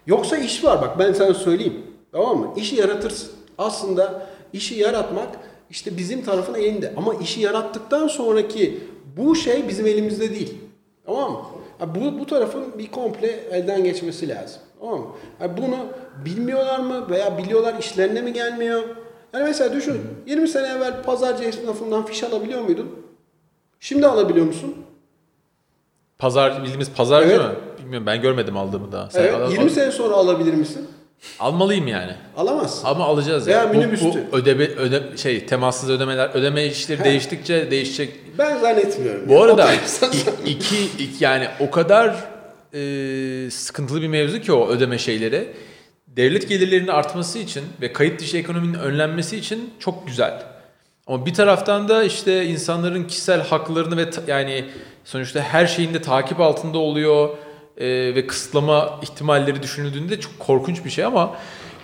Yoksa 0.08 0.38
iş 0.38 0.64
var 0.64 0.82
bak 0.82 1.00
ben 1.00 1.14
sana 1.14 1.34
söyleyeyim. 1.34 1.82
Tamam 2.12 2.40
mı? 2.40 2.54
İşi 2.58 2.76
yaratırsın. 2.76 3.30
Aslında 3.58 4.28
işi 4.54 4.76
yaratmak 4.76 5.30
işte 5.70 5.98
bizim 5.98 6.24
tarafın 6.24 6.54
elinde. 6.54 6.94
Ama 6.98 7.14
işi 7.14 7.42
yarattıktan 7.42 8.08
sonraki 8.08 8.80
bu 9.18 9.36
şey 9.36 9.68
bizim 9.68 9.86
elimizde 9.86 10.30
değil. 10.30 10.58
Tamam 11.06 11.32
mı? 11.32 11.40
Bu, 11.96 12.20
bu 12.20 12.26
tarafın 12.26 12.64
bir 12.78 12.92
komple 12.92 13.28
elden 13.52 13.84
geçmesi 13.84 14.30
lazım. 14.30 14.62
Tamam 14.80 15.00
mı? 15.00 15.06
Ha, 15.40 15.58
bunu 15.58 15.76
bilmiyorlar 16.26 16.80
mı 16.80 17.10
veya 17.10 17.38
biliyorlar 17.38 17.74
işlerine 17.80 18.22
mi 18.22 18.34
gelmiyor? 18.34 18.84
Yani 19.34 19.44
mesela 19.44 19.74
düşün 19.74 20.02
20 20.26 20.48
sene 20.48 20.68
evvel 20.68 21.04
pazarcı 21.04 21.44
esnafından 21.44 22.06
fiş 22.06 22.24
alabiliyor 22.24 22.62
muydun? 22.62 22.90
Şimdi 23.80 24.08
alabiliyor 24.08 24.46
musun? 24.46 24.76
Pazar 26.20 26.62
bildiğimiz 26.64 26.92
pazarcı 26.92 27.30
Evet. 27.30 27.40
mı? 27.40 27.52
Bilmiyorum 27.80 28.06
ben 28.08 28.22
görmedim 28.22 28.58
aldığımı 28.58 28.92
daha. 28.92 29.10
Sen 29.10 29.22
Evet. 29.24 29.34
al- 29.34 29.52
20 29.52 29.70
sene 29.70 29.92
sonra 29.92 30.16
alabilir 30.16 30.54
misin? 30.54 30.88
almalıyım 31.40 31.88
yani. 31.88 32.12
Alamazsın. 32.38 32.88
Ama 32.88 33.06
alacağız 33.06 33.48
ya. 33.48 33.70
Bu, 33.70 33.78
minibüstü. 33.78 34.28
bu 34.32 34.38
ödeme, 34.38 34.64
öde, 34.68 35.18
şey 35.18 35.46
temassız 35.46 35.90
ödemeler 35.90 36.30
ödeme 36.34 36.66
işleri 36.66 37.00
He. 37.00 37.04
değiştikçe 37.04 37.72
değişecek. 37.72 38.14
Ben 38.38 38.58
zannetmiyorum. 38.58 39.30
Bu 39.30 39.34
ya. 39.34 39.42
arada 39.42 39.68
iki, 40.46 40.86
iki 41.00 41.24
yani 41.24 41.48
o 41.60 41.72
kadar 41.72 42.16
e, 42.74 43.52
sıkıntılı 43.52 44.02
bir 44.02 44.08
mevzu 44.08 44.40
ki 44.42 44.52
o 44.54 44.68
ödeme 44.70 44.98
şeyleri. 44.98 45.48
Devlet 46.08 46.50
gelirlerinin 46.50 46.88
artması 46.88 47.40
için 47.40 47.64
ve 47.82 47.94
kayıt 47.94 48.20
dışı 48.22 48.38
ekonominin 48.38 48.74
önlenmesi 48.80 49.38
için 49.38 49.74
çok 49.80 50.08
güzel. 50.08 50.44
Ama 51.08 51.26
bir 51.26 51.34
taraftan 51.34 51.90
da 51.90 52.04
işte 52.04 52.46
insanların 52.46 53.04
kişisel 53.04 53.42
haklarını 53.48 53.98
ve 53.98 54.10
ta- 54.10 54.22
yani 54.28 54.66
sonuçta 55.06 55.42
her 55.42 55.68
şeyin 55.68 55.94
de 55.94 56.02
takip 56.02 56.40
altında 56.40 56.78
oluyor 56.78 57.30
e, 57.78 57.88
ve 58.16 58.28
kısıtlama 58.28 59.00
ihtimalleri 59.02 59.64
düşünüldüğünde 59.64 60.20
çok 60.20 60.40
korkunç 60.40 60.86
bir 60.86 60.90
şey 60.90 61.06
ama 61.06 61.36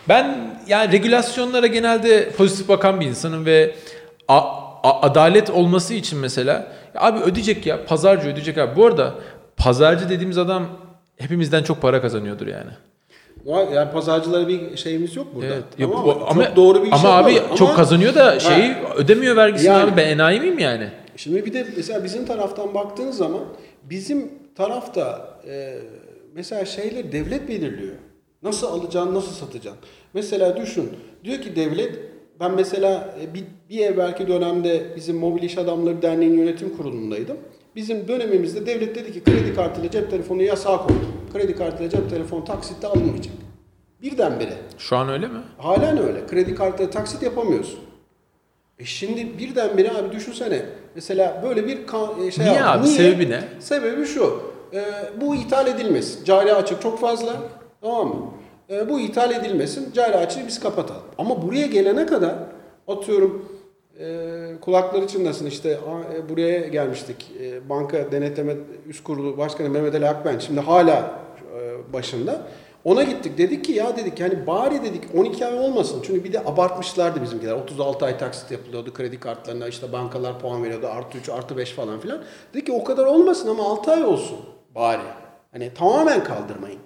ben 0.09 0.57
yani 0.67 0.91
regülasyonlara 0.91 1.67
genelde 1.67 2.29
pozitif 2.31 2.67
bakan 2.69 2.99
bir 2.99 3.05
insanım 3.05 3.45
ve 3.45 3.75
a- 4.27 4.39
a- 4.83 5.01
adalet 5.01 5.49
olması 5.49 5.93
için 5.93 6.19
mesela 6.19 6.51
ya 6.95 7.01
abi 7.01 7.19
ödeyecek 7.19 7.65
ya 7.65 7.85
pazarcı 7.85 8.27
ödeyecek 8.29 8.57
abi. 8.57 8.75
Bu 8.75 8.85
arada 8.85 9.15
pazarcı 9.57 10.09
dediğimiz 10.09 10.37
adam 10.37 10.67
hepimizden 11.17 11.63
çok 11.63 11.81
para 11.81 12.01
kazanıyordur 12.01 12.47
yani. 12.47 12.71
Yani 13.45 13.91
pazarcılara 13.91 14.47
bir 14.47 14.77
şeyimiz 14.77 15.15
yok 15.15 15.27
burada. 15.35 15.47
Evet. 15.47 15.63
Tamam 15.77 15.91
Yok, 15.91 16.05
bu- 16.05 16.19
Çok 16.19 16.31
ama 16.31 16.55
doğru 16.55 16.81
bir 16.83 16.87
iş 16.87 16.93
ama 16.93 17.09
abi 17.09 17.31
yapıyorlar. 17.33 17.57
çok 17.57 17.67
Ama- 17.67 17.77
kazanıyor 17.77 18.15
da 18.15 18.39
şeyi 18.39 18.73
Ha. 18.73 18.93
ödemiyor 18.95 19.35
vergisini 19.35 19.67
Yani. 19.69 19.91
abi 19.91 19.97
ben 19.97 20.07
enayi 20.07 20.39
miyim 20.41 20.59
yani? 20.59 20.89
Şimdi 21.15 21.45
bir 21.45 21.53
de 21.53 21.65
mesela 21.77 22.03
bizim 22.03 22.25
taraftan 22.25 22.73
baktığın 22.73 23.11
zaman 23.11 23.41
bizim 23.83 24.31
tarafta 24.55 25.29
e, 25.47 25.73
mesela 26.33 26.65
şeyleri 26.65 27.11
devlet 27.11 27.47
belirliyor. 27.49 27.93
Nasıl 28.43 28.67
alacaksın, 28.67 29.15
nasıl 29.15 29.31
satacaksın. 29.31 29.81
Mesela 30.13 30.57
düşün. 30.57 30.89
Diyor 31.23 31.41
ki 31.41 31.55
devlet 31.55 31.99
ben 32.39 32.51
mesela 32.55 33.15
e, 33.21 33.33
bir, 33.33 33.43
bir 33.69 33.79
evvelki 33.79 34.27
dönemde 34.27 34.83
bizim 34.95 35.17
Mobil 35.17 35.43
İş 35.43 35.57
Adamları 35.57 36.01
Derneği'nin 36.01 36.37
yönetim 36.37 36.77
kurulundaydım. 36.77 37.37
Bizim 37.75 38.07
dönemimizde 38.07 38.65
devlet 38.65 38.95
dedi 38.95 39.13
ki 39.13 39.23
kredi 39.23 39.55
kartıyla 39.55 39.91
cep 39.91 40.09
telefonu 40.09 40.41
yasağı 40.41 40.77
koydu. 40.77 41.05
Kredi 41.33 41.55
kartıyla 41.55 41.89
cep 41.89 42.09
telefonu 42.09 42.45
taksitte 42.45 42.87
alınmayacak. 42.87 43.33
Birdenbire. 44.01 44.53
Şu 44.77 44.97
an 44.97 45.09
öyle 45.09 45.27
mi? 45.27 45.39
Halen 45.57 45.97
öyle. 45.97 46.27
Kredi 46.27 46.55
kartıyla 46.55 46.91
taksit 46.91 47.23
yapamıyorsun. 47.23 47.79
E 48.79 48.85
şimdi 48.85 49.37
birdenbire 49.39 49.91
abi 49.91 50.11
düşünsene. 50.11 50.65
Mesela 50.95 51.41
böyle 51.43 51.67
bir 51.67 51.79
e, 52.27 52.31
şey 52.31 52.45
Niye 52.45 52.63
abi? 52.63 52.87
Sebebi 52.87 53.29
ne? 53.29 53.43
Sebebi 53.59 54.05
şu. 54.05 54.41
E, 54.73 54.83
bu 55.21 55.35
ithal 55.35 55.67
edilmesin. 55.67 56.25
Cari 56.25 56.53
açık 56.53 56.81
çok 56.81 56.99
fazla. 56.99 57.35
Tamam 57.81 58.07
mı? 58.07 58.15
E, 58.69 58.89
bu 58.89 58.99
ithal 58.99 59.31
edilmesin. 59.31 59.93
Cari 59.93 60.15
açığı 60.15 60.47
biz 60.47 60.59
kapatalım. 60.59 61.01
Ama 61.17 61.41
buraya 61.41 61.67
gelene 61.67 62.05
kadar 62.05 62.35
atıyorum 62.87 63.45
e, 63.99 64.59
kulakları 64.61 65.07
çınlasın 65.07 65.45
işte 65.45 65.77
a- 65.77 66.13
e, 66.13 66.29
buraya 66.29 66.59
gelmiştik. 66.67 67.31
E, 67.41 67.69
banka 67.69 68.11
denetleme 68.11 68.55
üst 68.87 69.03
kurulu 69.03 69.37
başkanı 69.37 69.69
Mehmet 69.69 69.95
Ali 69.95 70.09
Akben 70.09 70.39
şimdi 70.39 70.59
hala 70.59 71.19
e, 71.57 71.93
başında. 71.93 72.41
Ona 72.83 73.03
gittik 73.03 73.37
dedik 73.37 73.65
ki 73.65 73.71
ya 73.71 73.97
dedik 73.97 74.19
yani 74.19 74.47
bari 74.47 74.83
dedik 74.83 75.03
12 75.15 75.45
ay 75.45 75.59
olmasın. 75.59 76.01
Çünkü 76.07 76.23
bir 76.23 76.33
de 76.33 76.39
abartmışlardı 76.39 77.21
bizimkiler. 77.21 77.51
36 77.53 78.05
ay 78.05 78.17
taksit 78.17 78.51
yapılıyordu 78.51 78.93
kredi 78.93 79.19
kartlarına 79.19 79.67
işte 79.67 79.91
bankalar 79.91 80.39
puan 80.39 80.63
veriyordu 80.63 80.87
artı 80.87 81.17
3 81.17 81.29
artı 81.29 81.57
5 81.57 81.71
falan 81.71 81.99
filan. 81.99 82.23
Dedik 82.53 82.65
ki 82.65 82.71
o 82.71 82.83
kadar 82.83 83.05
olmasın 83.05 83.47
ama 83.49 83.63
6 83.63 83.91
ay 83.91 84.03
olsun 84.05 84.37
bari. 84.75 85.01
Hani 85.51 85.73
tamamen 85.73 86.23
kaldırmayın. 86.23 86.79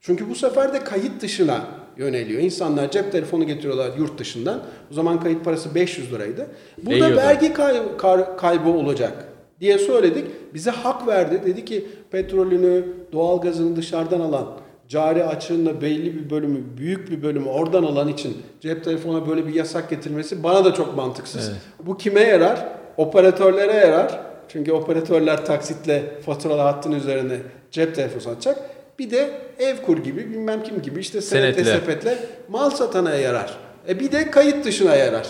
Çünkü 0.00 0.30
bu 0.30 0.34
sefer 0.34 0.72
de 0.74 0.84
kayıt 0.84 1.22
dışına 1.22 1.64
yöneliyor. 1.96 2.42
İnsanlar 2.42 2.90
cep 2.90 3.12
telefonu 3.12 3.46
getiriyorlar 3.46 3.90
yurt 3.98 4.18
dışından. 4.18 4.60
O 4.90 4.94
zaman 4.94 5.20
kayıt 5.20 5.44
parası 5.44 5.74
500 5.74 6.12
liraydı. 6.12 6.46
Burada 6.78 6.90
Değiyordu. 6.90 7.16
vergi 7.16 7.52
kay- 7.52 7.96
kar- 7.98 8.38
kaybı 8.38 8.68
olacak 8.70 9.24
diye 9.60 9.78
söyledik. 9.78 10.24
Bize 10.54 10.70
hak 10.70 11.06
verdi. 11.08 11.40
Dedi 11.46 11.64
ki 11.64 11.86
petrolünü, 12.10 12.84
doğalgazını 13.12 13.76
dışarıdan 13.76 14.20
alan, 14.20 14.46
cari 14.88 15.24
açığında 15.24 15.80
belli 15.80 16.14
bir 16.14 16.30
bölümü, 16.30 16.60
büyük 16.78 17.10
bir 17.10 17.22
bölümü 17.22 17.48
oradan 17.48 17.82
alan 17.84 18.08
için 18.08 18.36
cep 18.60 18.84
telefona 18.84 19.28
böyle 19.28 19.46
bir 19.46 19.54
yasak 19.54 19.90
getirmesi 19.90 20.42
bana 20.42 20.64
da 20.64 20.74
çok 20.74 20.96
mantıksız. 20.96 21.52
Bu 21.86 21.96
kime 21.96 22.20
yarar? 22.20 22.68
Operatörlere 22.96 23.72
yarar. 23.72 24.20
Çünkü 24.48 24.72
operatörler 24.72 25.44
taksitle 25.46 26.02
faturalı 26.26 26.60
hattın 26.60 26.92
üzerine 26.92 27.36
cep 27.70 27.94
telefonu 27.94 28.20
satacak. 28.20 28.70
Bir 29.00 29.10
de 29.10 29.30
Evkur 29.58 29.98
gibi 29.98 30.30
bilmem 30.30 30.62
kim 30.62 30.82
gibi 30.82 31.00
işte 31.00 31.20
senetle 31.20 31.64
sepetle 31.64 32.18
mal 32.48 32.70
satana 32.70 33.14
yarar. 33.14 33.56
E 33.88 34.00
bir 34.00 34.12
de 34.12 34.30
kayıt 34.30 34.64
dışına 34.64 34.94
yarar. 34.94 35.26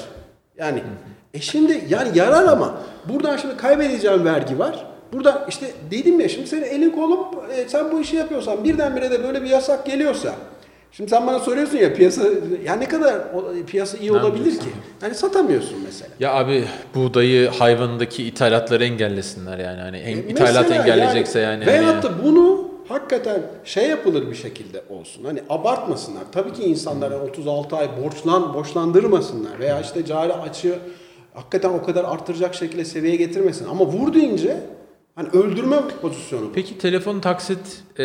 Yani 0.58 0.82
e 1.34 1.40
şimdi 1.40 1.84
yani 1.88 2.18
yarar 2.18 2.44
ama 2.44 2.78
buradan 3.08 3.36
şimdi 3.36 3.56
kaybedeceğim 3.56 4.24
vergi 4.24 4.58
var. 4.58 4.86
Burada 5.12 5.46
işte 5.48 5.66
dedim 5.90 6.20
ya 6.20 6.28
şimdi 6.28 6.46
senin 6.46 6.62
elin 6.62 6.90
kolun 6.90 7.18
e, 7.56 7.68
sen 7.68 7.92
bu 7.92 8.00
işi 8.00 8.16
yapıyorsan 8.16 8.64
birdenbire 8.64 9.10
de 9.10 9.22
böyle 9.24 9.42
bir 9.42 9.48
yasak 9.48 9.86
geliyorsa 9.86 10.34
Şimdi 10.92 11.10
sen 11.10 11.26
bana 11.26 11.38
soruyorsun 11.38 11.78
ya 11.78 11.94
piyasa 11.94 12.22
ya 12.64 12.74
ne 12.74 12.88
kadar 12.88 13.14
o- 13.34 13.66
piyasa 13.66 13.98
iyi 13.98 14.12
olabilir 14.12 14.50
ki? 14.58 14.66
Yani 15.02 15.14
satamıyorsun 15.14 15.76
mesela. 15.86 16.10
Ya 16.20 16.34
abi 16.34 16.64
buğdayı 16.94 17.48
hayvanındaki 17.48 18.24
ithalatları 18.24 18.84
engellesinler 18.84 19.58
yani. 19.58 19.80
Hani 19.80 19.96
en, 19.98 20.16
E, 20.16 20.20
ithalat 20.20 20.70
engelleyecekse 20.70 21.40
yani. 21.40 21.64
hani- 21.64 21.66
Veyahut 21.80 22.02
da 22.02 22.24
bunu 22.24 22.69
hakikaten 22.90 23.42
şey 23.64 23.88
yapılır 23.88 24.30
bir 24.30 24.34
şekilde 24.34 24.82
olsun. 24.90 25.24
Hani 25.24 25.42
abartmasınlar. 25.50 26.22
Tabii 26.32 26.52
ki 26.52 26.62
insanlara 26.62 27.18
36 27.22 27.76
ay 27.76 27.88
borçlan 28.04 28.54
borçlandırmasınlar 28.54 29.58
veya 29.58 29.80
işte 29.80 30.04
cari 30.06 30.32
açığı 30.34 30.78
hakikaten 31.34 31.70
o 31.70 31.82
kadar 31.82 32.04
arttıracak 32.04 32.54
şekilde 32.54 32.84
seviyeye 32.84 33.16
getirmesin. 33.16 33.68
Ama 33.68 33.84
vur 33.86 34.14
deyince 34.14 34.56
hani 35.14 35.28
öldürme 35.28 35.76
pozisyonu. 36.02 36.44
bu. 36.44 36.52
Peki 36.54 36.78
telefon 36.78 37.20
taksit 37.20 37.82
e, 37.98 38.04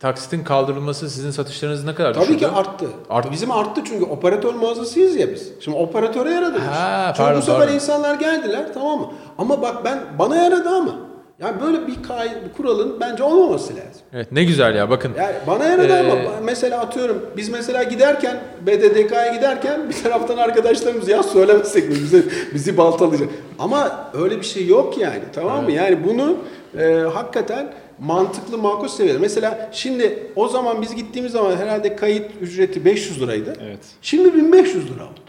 taksitin 0.00 0.44
kaldırılması 0.44 1.10
sizin 1.10 1.30
satışlarınızı 1.30 1.86
ne 1.86 1.94
kadar 1.94 2.14
Tabii 2.14 2.22
düşürdü? 2.24 2.38
ki 2.38 2.48
arttı. 2.48 2.86
Arttı. 3.10 3.32
Bizim 3.32 3.50
arttı 3.50 3.80
çünkü 3.84 4.04
operatör 4.04 4.54
mağazasıyız 4.54 5.16
ya 5.16 5.30
biz. 5.32 5.52
Şimdi 5.60 5.76
operatöre 5.76 6.30
yaradı. 6.30 6.58
Ha, 6.58 7.14
pardon, 7.16 7.40
bu 7.40 7.44
sefer 7.44 7.60
pardon. 7.60 7.74
insanlar 7.74 8.14
geldiler 8.14 8.74
tamam 8.74 9.00
mı? 9.00 9.10
Ama 9.38 9.62
bak 9.62 9.84
ben 9.84 10.00
bana 10.18 10.36
yaradı 10.36 10.68
ama. 10.68 11.07
Yani 11.40 11.60
böyle 11.60 11.86
bir 11.86 12.02
kay, 12.02 12.28
kuralın 12.56 13.00
bence 13.00 13.22
olmaması 13.22 13.72
lazım. 13.72 14.02
Evet 14.12 14.32
ne 14.32 14.44
güzel 14.44 14.74
ya 14.74 14.90
bakın. 14.90 15.12
Yani 15.18 15.34
bana 15.46 15.64
yaradı 15.64 15.92
Ee, 15.92 15.98
ama 15.98 16.30
mesela 16.44 16.80
atıyorum 16.80 17.26
biz 17.36 17.48
mesela 17.48 17.82
giderken 17.82 18.40
BDDK'ya 18.66 19.34
giderken 19.34 19.88
bir 19.88 20.02
taraftan 20.02 20.36
arkadaşlarımız 20.36 21.08
ya 21.08 21.22
söylemesek 21.22 21.88
mi 21.88 21.94
bizi, 21.94 22.24
bizi 22.54 22.76
baltalayacak. 22.76 23.28
Ama 23.58 24.10
öyle 24.14 24.40
bir 24.40 24.46
şey 24.46 24.66
yok 24.66 24.98
yani 24.98 25.22
tamam 25.32 25.64
mı? 25.64 25.72
Yani 25.72 25.98
bunu 26.04 26.36
e, 26.78 26.84
hakikaten 27.14 27.72
mantıklı 27.98 28.58
makul 28.58 28.88
seviyede. 28.88 29.18
Mesela 29.18 29.68
şimdi 29.72 30.32
o 30.36 30.48
zaman 30.48 30.82
biz 30.82 30.94
gittiğimiz 30.94 31.32
zaman 31.32 31.56
herhalde 31.56 31.96
kayıt 31.96 32.30
ücreti 32.40 32.84
500 32.84 33.22
liraydı. 33.22 33.52
Evet. 33.62 33.78
Şimdi 34.02 34.34
1500 34.34 34.84
lira 34.90 35.04
oldu. 35.04 35.20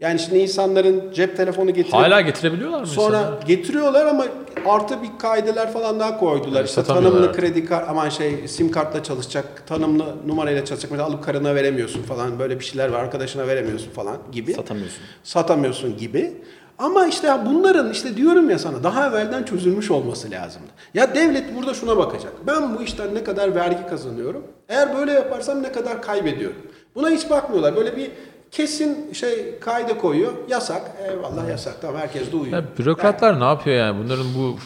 Yani 0.00 0.18
şimdi 0.18 0.38
insanların 0.38 1.12
cep 1.12 1.36
telefonu 1.36 1.70
getirip 1.70 1.92
Hala 1.94 2.20
getirebiliyorlar 2.20 2.80
mı 2.80 2.86
Sonra 2.86 3.18
insanlar? 3.18 3.42
getiriyorlar 3.42 4.06
ama 4.06 4.26
artı 4.66 5.02
bir 5.02 5.08
kaideler 5.18 5.72
falan 5.72 6.00
daha 6.00 6.18
koydular. 6.18 6.56
Yani 6.56 6.66
işte 6.66 6.82
tanımlı 6.82 7.28
artık. 7.28 7.34
kredi 7.40 7.64
kart 7.64 7.88
aman 7.88 8.08
şey 8.08 8.48
sim 8.48 8.70
kartla 8.70 9.02
çalışacak, 9.02 9.62
tanımlı 9.66 10.04
numarayla 10.26 10.64
çalışacak. 10.64 10.90
Mesela 10.90 11.08
alıp 11.08 11.24
karına 11.24 11.54
veremiyorsun 11.54 12.02
falan 12.02 12.38
böyle 12.38 12.60
bir 12.60 12.64
şeyler 12.64 12.88
var. 12.88 12.98
Arkadaşına 13.00 13.46
veremiyorsun 13.46 13.90
falan 13.90 14.16
gibi. 14.32 14.52
Satamıyorsun. 14.52 15.00
Satamıyorsun 15.22 15.96
gibi. 15.96 16.32
Ama 16.78 17.06
işte 17.06 17.32
bunların 17.46 17.90
işte 17.92 18.16
diyorum 18.16 18.50
ya 18.50 18.58
sana 18.58 18.82
daha 18.82 19.08
evvelden 19.08 19.42
çözülmüş 19.42 19.90
olması 19.90 20.30
lazımdı. 20.30 20.68
Ya 20.94 21.14
devlet 21.14 21.56
burada 21.56 21.74
şuna 21.74 21.96
bakacak. 21.96 22.32
Ben 22.46 22.78
bu 22.78 22.82
işten 22.82 23.14
ne 23.14 23.24
kadar 23.24 23.54
vergi 23.54 23.86
kazanıyorum? 23.90 24.44
Eğer 24.68 24.96
böyle 24.96 25.12
yaparsam 25.12 25.62
ne 25.62 25.72
kadar 25.72 26.02
kaybediyorum? 26.02 26.56
Buna 26.94 27.10
hiç 27.10 27.30
bakmıyorlar. 27.30 27.76
Böyle 27.76 27.96
bir 27.96 28.10
kesin 28.52 29.12
şey 29.12 29.58
kayda 29.60 29.98
koyuyor. 29.98 30.32
Yasak. 30.48 30.82
Eyvallah 31.10 31.48
yasak. 31.50 31.80
Tamam 31.82 32.00
herkes 32.00 32.32
de 32.32 32.36
uyuyor. 32.36 32.58
Ya 32.58 32.64
bürokratlar 32.78 33.40
ne 33.40 33.44
yapıyor 33.44 33.76
yani? 33.76 34.04
Bunların 34.04 34.26
bu 34.38 34.56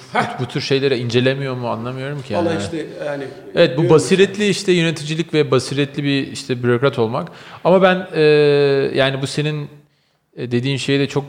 bu 0.40 0.46
tür 0.46 0.60
şeyleri 0.60 0.98
incelemiyor 0.98 1.54
mu 1.54 1.68
anlamıyorum 1.68 2.22
ki 2.22 2.32
yani. 2.32 2.48
İşte 2.60 2.86
yani. 3.06 3.24
Evet 3.54 3.78
bu 3.78 3.90
basiretli 3.90 4.48
işte 4.48 4.72
yöneticilik 4.72 5.34
ve 5.34 5.50
basiretli 5.50 6.04
bir 6.04 6.26
işte 6.26 6.62
bürokrat 6.62 6.98
olmak. 6.98 7.28
Ama 7.64 7.82
ben 7.82 8.06
e, 8.14 8.20
yani 8.94 9.22
bu 9.22 9.26
senin 9.26 9.68
e, 10.36 10.50
dediğin 10.50 10.76
şeyi 10.76 11.00
de 11.00 11.08
çok 11.08 11.24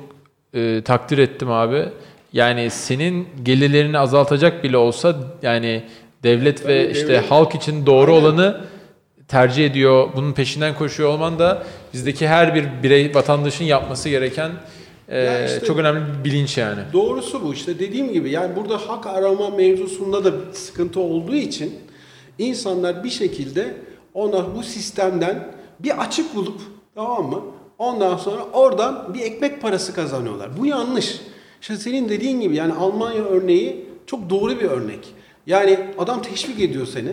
e, 0.53 0.81
takdir 0.85 1.17
ettim 1.17 1.51
abi. 1.51 1.85
Yani 2.33 2.69
senin 2.69 3.27
gelirlerini 3.43 3.97
azaltacak 3.99 4.63
bile 4.63 4.77
olsa 4.77 5.15
yani 5.41 5.83
devlet 6.23 6.67
ve 6.67 6.83
Tabii 6.83 6.91
işte 6.93 7.07
devlet- 7.07 7.29
halk 7.31 7.55
için 7.55 7.85
doğru 7.85 8.11
Aynen. 8.15 8.23
olanı 8.25 8.61
tercih 9.27 9.65
ediyor. 9.65 10.09
Bunun 10.15 10.33
peşinden 10.33 10.75
koşuyor 10.75 11.09
olman 11.09 11.39
da 11.39 11.63
bizdeki 11.93 12.27
her 12.27 12.55
bir 12.55 12.65
birey 12.83 13.15
vatandaşın 13.15 13.65
yapması 13.65 14.09
gereken 14.09 14.51
e, 15.07 15.17
Ya 15.19 15.45
işte- 15.45 15.65
çok 15.65 15.77
önemli 15.77 16.01
bir 16.19 16.23
bilinç 16.23 16.57
yani. 16.57 16.81
Doğrusu 16.93 17.43
bu 17.43 17.53
işte 17.53 17.79
dediğim 17.79 18.13
gibi 18.13 18.29
yani 18.29 18.55
burada 18.55 18.77
hak 18.77 19.07
arama 19.07 19.49
mevzusunda 19.49 20.25
da 20.25 20.31
sıkıntı 20.53 20.99
olduğu 20.99 21.35
için 21.35 21.73
insanlar 22.37 23.03
bir 23.03 23.09
şekilde 23.09 23.73
ona 24.13 24.55
bu 24.55 24.63
sistemden 24.63 25.47
bir 25.79 26.01
açık 26.01 26.35
bulup 26.35 26.61
tamam 26.95 27.25
mı? 27.29 27.41
Ondan 27.77 28.17
sonra 28.17 28.43
oradan 28.53 29.13
bir 29.13 29.19
ekmek 29.19 29.61
parası 29.61 29.93
kazanıyorlar. 29.93 30.57
Bu 30.57 30.65
yanlış. 30.65 31.21
İşte 31.61 31.75
senin 31.77 32.09
dediğin 32.09 32.41
gibi 32.41 32.55
yani 32.55 32.73
Almanya 32.73 33.23
örneği 33.23 33.85
çok 34.07 34.29
doğru 34.29 34.59
bir 34.59 34.65
örnek. 34.65 34.99
Yani 35.47 35.79
adam 35.97 36.21
teşvik 36.21 36.59
ediyor 36.59 36.87
seni. 36.87 37.11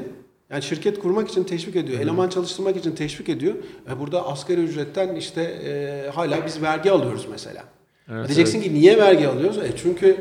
Yani 0.50 0.62
şirket 0.62 0.98
kurmak 0.98 1.28
için 1.28 1.44
teşvik 1.44 1.76
ediyor, 1.76 2.00
eleman 2.00 2.28
çalıştırmak 2.28 2.76
için 2.76 2.92
teşvik 2.92 3.28
ediyor. 3.28 3.54
E 3.90 4.00
burada 4.00 4.26
asgari 4.26 4.60
ücretten 4.60 5.14
işte 5.16 5.42
e, 5.42 6.10
hala 6.10 6.46
biz 6.46 6.62
vergi 6.62 6.90
alıyoruz 6.90 7.26
mesela. 7.30 7.64
Evet, 8.12 8.26
Diyeceksin 8.28 8.62
ki 8.62 8.74
niye 8.74 8.98
vergi 8.98 9.28
alıyoruz? 9.28 9.58
E 9.58 9.70
çünkü 9.82 10.16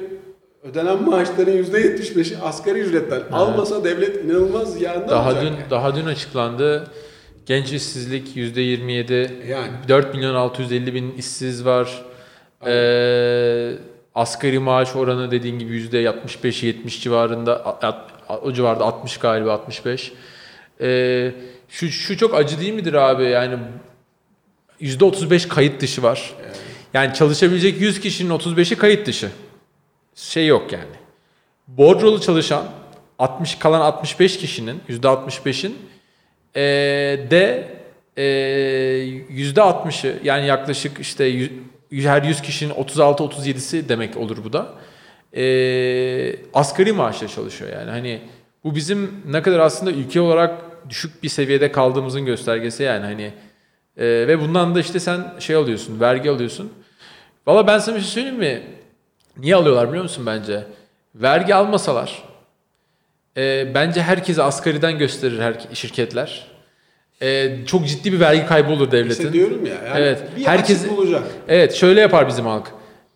ödenen 0.63 1.03
maaşların 1.03 1.53
%75'i 1.57 2.37
asgari 2.37 2.79
ücretten. 2.79 3.21
Almasa 3.31 3.83
devlet 3.83 4.25
inanılmaz 4.25 4.73
ziyarında 4.73 5.09
Daha 5.09 5.27
olacak. 5.29 5.43
dün 5.43 5.47
yani. 5.51 5.69
daha 5.69 5.95
dün 5.95 6.05
açıklandı. 6.05 6.87
Genç 7.45 7.73
işsizlik 7.73 8.35
%27. 8.37 9.29
Yani. 9.47 9.71
4 9.87 10.13
milyon 10.13 10.35
650 10.35 10.93
bin 10.93 11.11
işsiz 11.11 11.65
var. 11.65 12.05
Ee, 12.67 13.71
asgari 14.15 14.59
maaş 14.59 14.95
oranı 14.95 15.31
dediğin 15.31 15.59
gibi 15.59 15.77
%65-70 15.77 17.01
civarında. 17.01 17.65
O 18.29 18.53
civarda 18.53 18.83
60 18.85 19.17
galiba 19.17 19.53
65. 19.53 20.11
Ee, 20.81 21.31
şu, 21.69 21.89
şu 21.89 22.17
çok 22.17 22.35
acı 22.35 22.59
değil 22.59 22.73
midir 22.73 22.93
abi? 22.93 23.23
Yani 23.23 23.57
%35 24.81 25.47
kayıt 25.47 25.81
dışı 25.81 26.03
var. 26.03 26.33
Yani 26.93 27.13
çalışabilecek 27.13 27.81
100 27.81 27.99
kişinin 27.99 28.29
35'i 28.29 28.77
kayıt 28.77 29.07
dışı. 29.07 29.29
Şey 30.15 30.47
yok 30.47 30.71
yani. 30.71 30.83
Bordrolu 31.67 32.21
çalışan 32.21 32.65
60 33.19 33.55
kalan 33.55 33.81
65 33.81 34.37
kişinin 34.37 34.81
%65'in 34.89 35.77
eee 36.55 36.61
de 37.31 37.77
eee 38.17 38.23
%60'ı 39.29 40.19
yani 40.23 40.47
yaklaşık 40.47 40.99
işte 40.99 41.49
her 41.91 42.23
100 42.23 42.41
kişinin 42.41 42.73
36-37'si 42.73 43.89
demek 43.89 44.17
olur 44.17 44.37
bu 44.43 44.53
da. 44.53 44.73
E, 45.35 46.35
asgari 46.53 46.91
maaşla 46.91 47.27
çalışıyor 47.27 47.71
yani. 47.73 47.89
Hani 47.89 48.21
bu 48.63 48.75
bizim 48.75 49.23
ne 49.27 49.41
kadar 49.41 49.59
aslında 49.59 49.91
ülke 49.91 50.21
olarak 50.21 50.61
düşük 50.89 51.23
bir 51.23 51.29
seviyede 51.29 51.71
kaldığımızın 51.71 52.25
göstergesi 52.25 52.83
yani 52.83 53.05
hani 53.05 53.33
e, 53.97 54.05
ve 54.05 54.39
bundan 54.41 54.75
da 54.75 54.79
işte 54.79 54.99
sen 54.99 55.33
şey 55.39 55.55
alıyorsun, 55.55 55.99
vergi 55.99 56.31
alıyorsun. 56.31 56.73
Valla 57.47 57.67
ben 57.67 57.79
sana 57.79 57.95
bir 57.95 58.01
şey 58.01 58.09
söyleyeyim 58.09 58.39
mi? 58.39 58.63
Niye 59.37 59.55
alıyorlar 59.55 59.87
biliyor 59.87 60.03
musun 60.03 60.25
bence? 60.25 60.63
Vergi 61.15 61.55
almasalar 61.55 62.23
e, 63.37 63.71
bence 63.75 64.01
herkese 64.01 64.43
asgariden 64.43 64.97
gösterir 64.97 65.39
her 65.39 65.67
şirketler. 65.73 66.47
E, 67.21 67.57
çok 67.65 67.87
ciddi 67.87 68.13
bir 68.13 68.19
vergi 68.19 68.45
kaybı 68.45 68.71
olur 68.71 68.91
devletin. 68.91 69.23
İşte 69.23 69.33
diyorum 69.33 69.65
ya. 69.65 69.73
Yani 69.73 69.99
Evet. 69.99 70.23
Bir 70.37 70.45
Herkes- 70.45 70.89
bulacak. 70.89 71.23
Evet 71.47 71.73
şöyle 71.73 72.01
yapar 72.01 72.27
bizim 72.27 72.45
halk. 72.45 72.71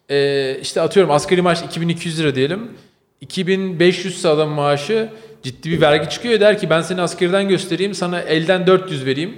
Ee, 0.09 0.57
işte 0.61 0.81
atıyorum 0.81 1.11
asgari 1.11 1.41
maaş 1.41 1.61
2200 1.61 2.19
lira 2.19 2.35
diyelim. 2.35 2.71
2500 3.21 4.15
ise 4.15 4.29
adam 4.29 4.49
maaşı 4.49 5.09
ciddi 5.43 5.71
bir 5.71 5.81
vergi 5.81 6.09
çıkıyor. 6.09 6.39
Der 6.39 6.57
ki 6.59 6.69
ben 6.69 6.81
seni 6.81 7.01
askeriden 7.01 7.49
göstereyim 7.49 7.93
sana 7.93 8.19
elden 8.21 8.67
400 8.67 9.05
vereyim. 9.05 9.35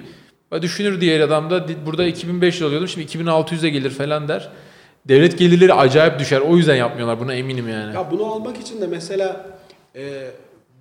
Ve 0.54 0.62
Düşünür 0.62 1.02
diğer 1.02 1.20
adam 1.20 1.50
da 1.50 1.68
"Di- 1.68 1.86
burada 1.86 2.06
2500 2.06 2.62
alıyordum 2.64 2.88
şimdi 2.88 3.06
2600'e 3.08 3.70
gelir 3.70 3.90
falan 3.90 4.28
der. 4.28 4.50
Devlet 5.08 5.38
gelirleri 5.40 5.74
acayip 5.74 6.20
düşer. 6.20 6.40
O 6.40 6.58
yüzden 6.58 6.76
yapmıyorlar 6.76 7.20
buna 7.20 7.34
eminim 7.34 7.70
yani. 7.70 7.96
Ya 7.96 8.12
bunu 8.12 8.26
almak 8.26 8.58
için 8.58 8.82
de 8.82 8.88
mesela 8.88 9.46
e, 9.96 10.28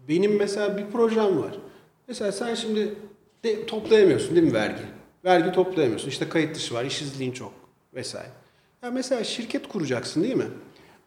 benim 0.09 0.37
mesela 0.39 0.79
bir 0.79 0.85
projem 0.93 1.39
var. 1.39 1.51
Mesela 2.09 2.33
sen 2.33 2.55
şimdi 2.55 2.95
de, 3.45 3.67
toplayamıyorsun 3.67 4.37
değil 4.37 4.47
mi 4.47 4.53
vergi? 4.55 4.83
Vergi 5.25 5.53
toplayamıyorsun. 5.53 6.09
İşte 6.09 6.29
kayıt 6.29 6.55
dışı 6.57 6.75
var, 6.75 6.85
işsizliğin 6.85 7.33
çok 7.33 7.53
vesaire. 7.95 8.29
Ya 8.85 8.91
mesela 8.91 9.25
şirket 9.25 9.69
kuracaksın 9.69 10.23
değil 10.23 10.35
mi? 10.35 10.47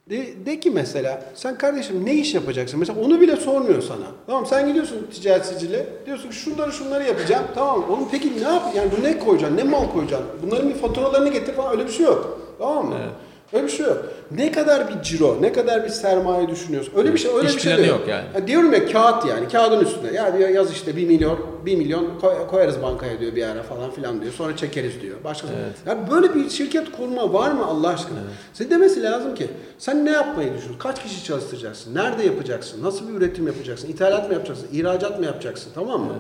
De, 0.10 0.46
de 0.46 0.60
ki 0.60 0.72
mesela 0.72 1.22
sen 1.36 1.58
kardeşim 1.58 2.06
ne 2.06 2.14
iş 2.14 2.34
yapacaksın? 2.34 2.80
Mesela 2.80 3.02
onu 3.02 3.22
bile 3.22 3.36
sormuyor 3.36 3.82
sana. 3.82 4.06
Tamam 4.28 4.46
sen 4.46 4.68
gidiyorsun 4.68 5.08
ticaret 5.14 5.46
sicile. 5.46 5.86
Diyorsun 6.06 6.30
ki 6.30 6.36
şunları 6.36 6.72
şunları 6.72 7.04
yapacağım. 7.04 7.44
Tamam 7.56 7.90
oğlum 7.90 8.08
peki 8.12 8.38
ne 8.38 8.42
yap? 8.42 8.64
Yani 8.76 8.92
bu 8.98 9.04
ne 9.04 9.20
koyacaksın? 9.20 9.58
Ne 9.58 9.64
mal 9.64 9.90
koyacaksın? 9.94 10.28
Bunların 10.44 10.70
bir 10.70 10.76
faturalarını 10.76 11.30
getir 11.30 11.54
falan 11.54 11.72
öyle 11.72 11.86
bir 11.88 11.92
şey 11.92 12.06
yok. 12.06 12.40
Tamam 12.60 12.86
mı? 12.86 12.98
Öyle 13.54 13.66
bir 13.66 13.72
şey 13.72 13.86
yok. 13.86 14.06
Ne 14.32 14.52
kadar 14.52 14.88
bir 14.90 15.02
ciro, 15.02 15.38
ne 15.42 15.54
kadar 15.54 15.84
bir 15.84 15.90
sermaye 15.90 16.48
düşünüyorsun? 16.50 16.94
Öyle 16.96 17.14
bir 17.14 17.18
şey, 17.18 17.32
öyle 17.36 17.48
İş 17.48 17.56
bir 17.56 17.62
şey 17.62 17.76
planı 17.76 17.88
yok 17.88 18.02
yani. 18.08 18.26
Ya 18.36 18.48
diyorum 18.48 18.74
ya 18.74 18.86
kağıt 18.88 19.26
yani 19.26 19.48
kağıdın 19.48 19.86
üstünde. 19.86 20.14
Ya 20.14 20.38
diyor 20.38 20.50
yaz 20.50 20.72
işte 20.72 20.96
1 20.96 21.08
milyon, 21.08 21.40
1 21.66 21.76
milyon 21.76 22.20
koy- 22.22 22.48
koyarız 22.48 22.82
bankaya 22.82 23.20
diyor 23.20 23.36
bir 23.36 23.44
ara 23.44 23.64
falan 23.64 23.92
filan 23.92 24.22
diyor. 24.22 24.34
Sonra 24.34 24.58
çekeriz 24.58 25.02
diyor. 25.02 25.18
Başka 25.24 25.48
Ya 25.86 25.98
böyle 26.12 26.36
bir 26.36 26.50
şirket 26.50 26.92
kurma 26.92 27.34
var 27.34 27.52
mı 27.52 27.66
Allah 27.66 27.88
aşkına? 27.88 28.20
Size 28.54 28.70
demesi 28.70 29.04
lazım 29.04 29.36
ki 29.36 29.48
sen 29.78 30.06
ne 30.06 30.12
yapmayı 30.12 30.48
düşünüyorsun? 30.48 30.80
Kaç 30.80 31.04
kişi 31.04 31.24
çalıştıracaksın? 31.24 31.96
Nerede 31.96 32.24
yapacaksın? 32.24 32.84
Nasıl 32.84 33.08
bir 33.10 33.14
üretim 33.14 33.48
yapacaksın? 33.48 33.88
İthalat 33.88 34.28
mı 34.28 34.34
yapacaksın? 34.34 34.68
İhracat 34.74 35.20
mı 35.20 35.26
yapacaksın? 35.26 35.72
Tamam 35.76 36.02
mı? 36.02 36.14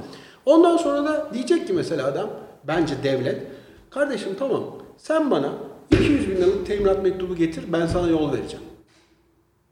Ondan 0.45 0.77
sonra 0.77 1.05
da 1.05 1.27
diyecek 1.33 1.67
ki 1.67 1.73
mesela 1.73 2.07
adam 2.07 2.29
bence 2.63 2.93
devlet 3.03 3.41
kardeşim 3.89 4.29
tamam 4.39 4.63
sen 4.97 5.31
bana 5.31 5.49
200 5.91 6.29
bin 6.29 6.35
liralık 6.35 6.67
teminat 6.67 7.03
mektubu 7.03 7.35
getir 7.35 7.63
ben 7.67 7.87
sana 7.87 8.07
yol 8.07 8.33
vereceğim. 8.33 8.65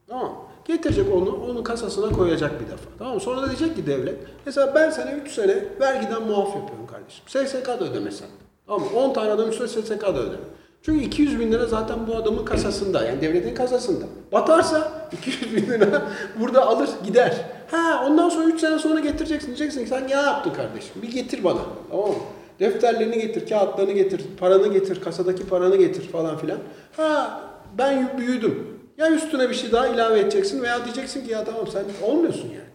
Tamam. 0.07 0.45
Getirecek 0.65 1.13
onu, 1.13 1.29
onun 1.29 1.63
kasasına 1.63 2.11
koyacak 2.11 2.61
bir 2.61 2.65
defa. 2.65 2.89
Tamam? 2.99 3.21
Sonra 3.21 3.41
da 3.41 3.47
diyecek 3.47 3.75
ki 3.75 3.87
devlet, 3.87 4.15
mesela 4.45 4.75
ben 4.75 4.89
sana 4.89 5.11
3 5.11 5.31
sene 5.31 5.63
vergiden 5.79 6.21
muaf 6.21 6.55
yapıyorum 6.55 6.87
kardeşim. 6.87 7.23
SSK 7.27 7.67
da 7.67 7.79
ödemesen. 7.79 8.27
Tamam 8.67 8.81
mı? 8.81 8.99
10 8.99 9.13
tane 9.13 9.31
adam 9.31 9.49
üstüne 9.49 9.67
SSK 9.67 10.01
da 10.01 10.19
ödeme. 10.19 10.43
Çünkü 10.81 11.05
200 11.05 11.39
bin 11.39 11.51
lira 11.51 11.65
zaten 11.65 12.07
bu 12.07 12.15
adamın 12.15 12.45
kasasında, 12.45 13.05
yani 13.05 13.21
devletin 13.21 13.55
kasasında. 13.55 14.05
Batarsa 14.31 15.09
200 15.11 15.55
bin 15.55 15.67
lira 15.71 16.01
burada 16.39 16.67
alır 16.67 16.89
gider. 17.05 17.35
Ha 17.71 18.03
ondan 18.07 18.29
sonra 18.29 18.45
3 18.45 18.59
sene 18.59 18.79
sonra 18.79 18.99
getireceksin. 18.99 19.47
Diyeceksin 19.47 19.83
ki 19.83 19.89
sen 19.89 20.07
ne 20.07 20.11
yaptın 20.11 20.53
kardeşim? 20.53 21.01
Bir 21.01 21.11
getir 21.11 21.43
bana. 21.43 21.61
Tamam 21.91 22.09
mı? 22.09 22.15
Defterlerini 22.59 23.21
getir, 23.21 23.49
kağıtlarını 23.49 23.91
getir, 23.91 24.21
paranı 24.39 24.73
getir, 24.73 25.01
kasadaki 25.01 25.47
paranı 25.47 25.75
getir 25.75 26.07
falan 26.07 26.37
filan. 26.37 26.57
Ha 26.97 27.41
ben 27.77 28.17
büyüdüm. 28.17 28.67
Ya 28.97 29.11
üstüne 29.11 29.49
bir 29.49 29.55
şey 29.55 29.71
daha 29.71 29.87
ilave 29.87 30.19
edeceksin 30.19 30.63
veya 30.63 30.85
diyeceksin 30.85 31.25
ki 31.25 31.31
ya 31.31 31.43
tamam 31.43 31.67
sen 31.67 31.83
olmuyorsun 32.07 32.43
yani. 32.49 32.65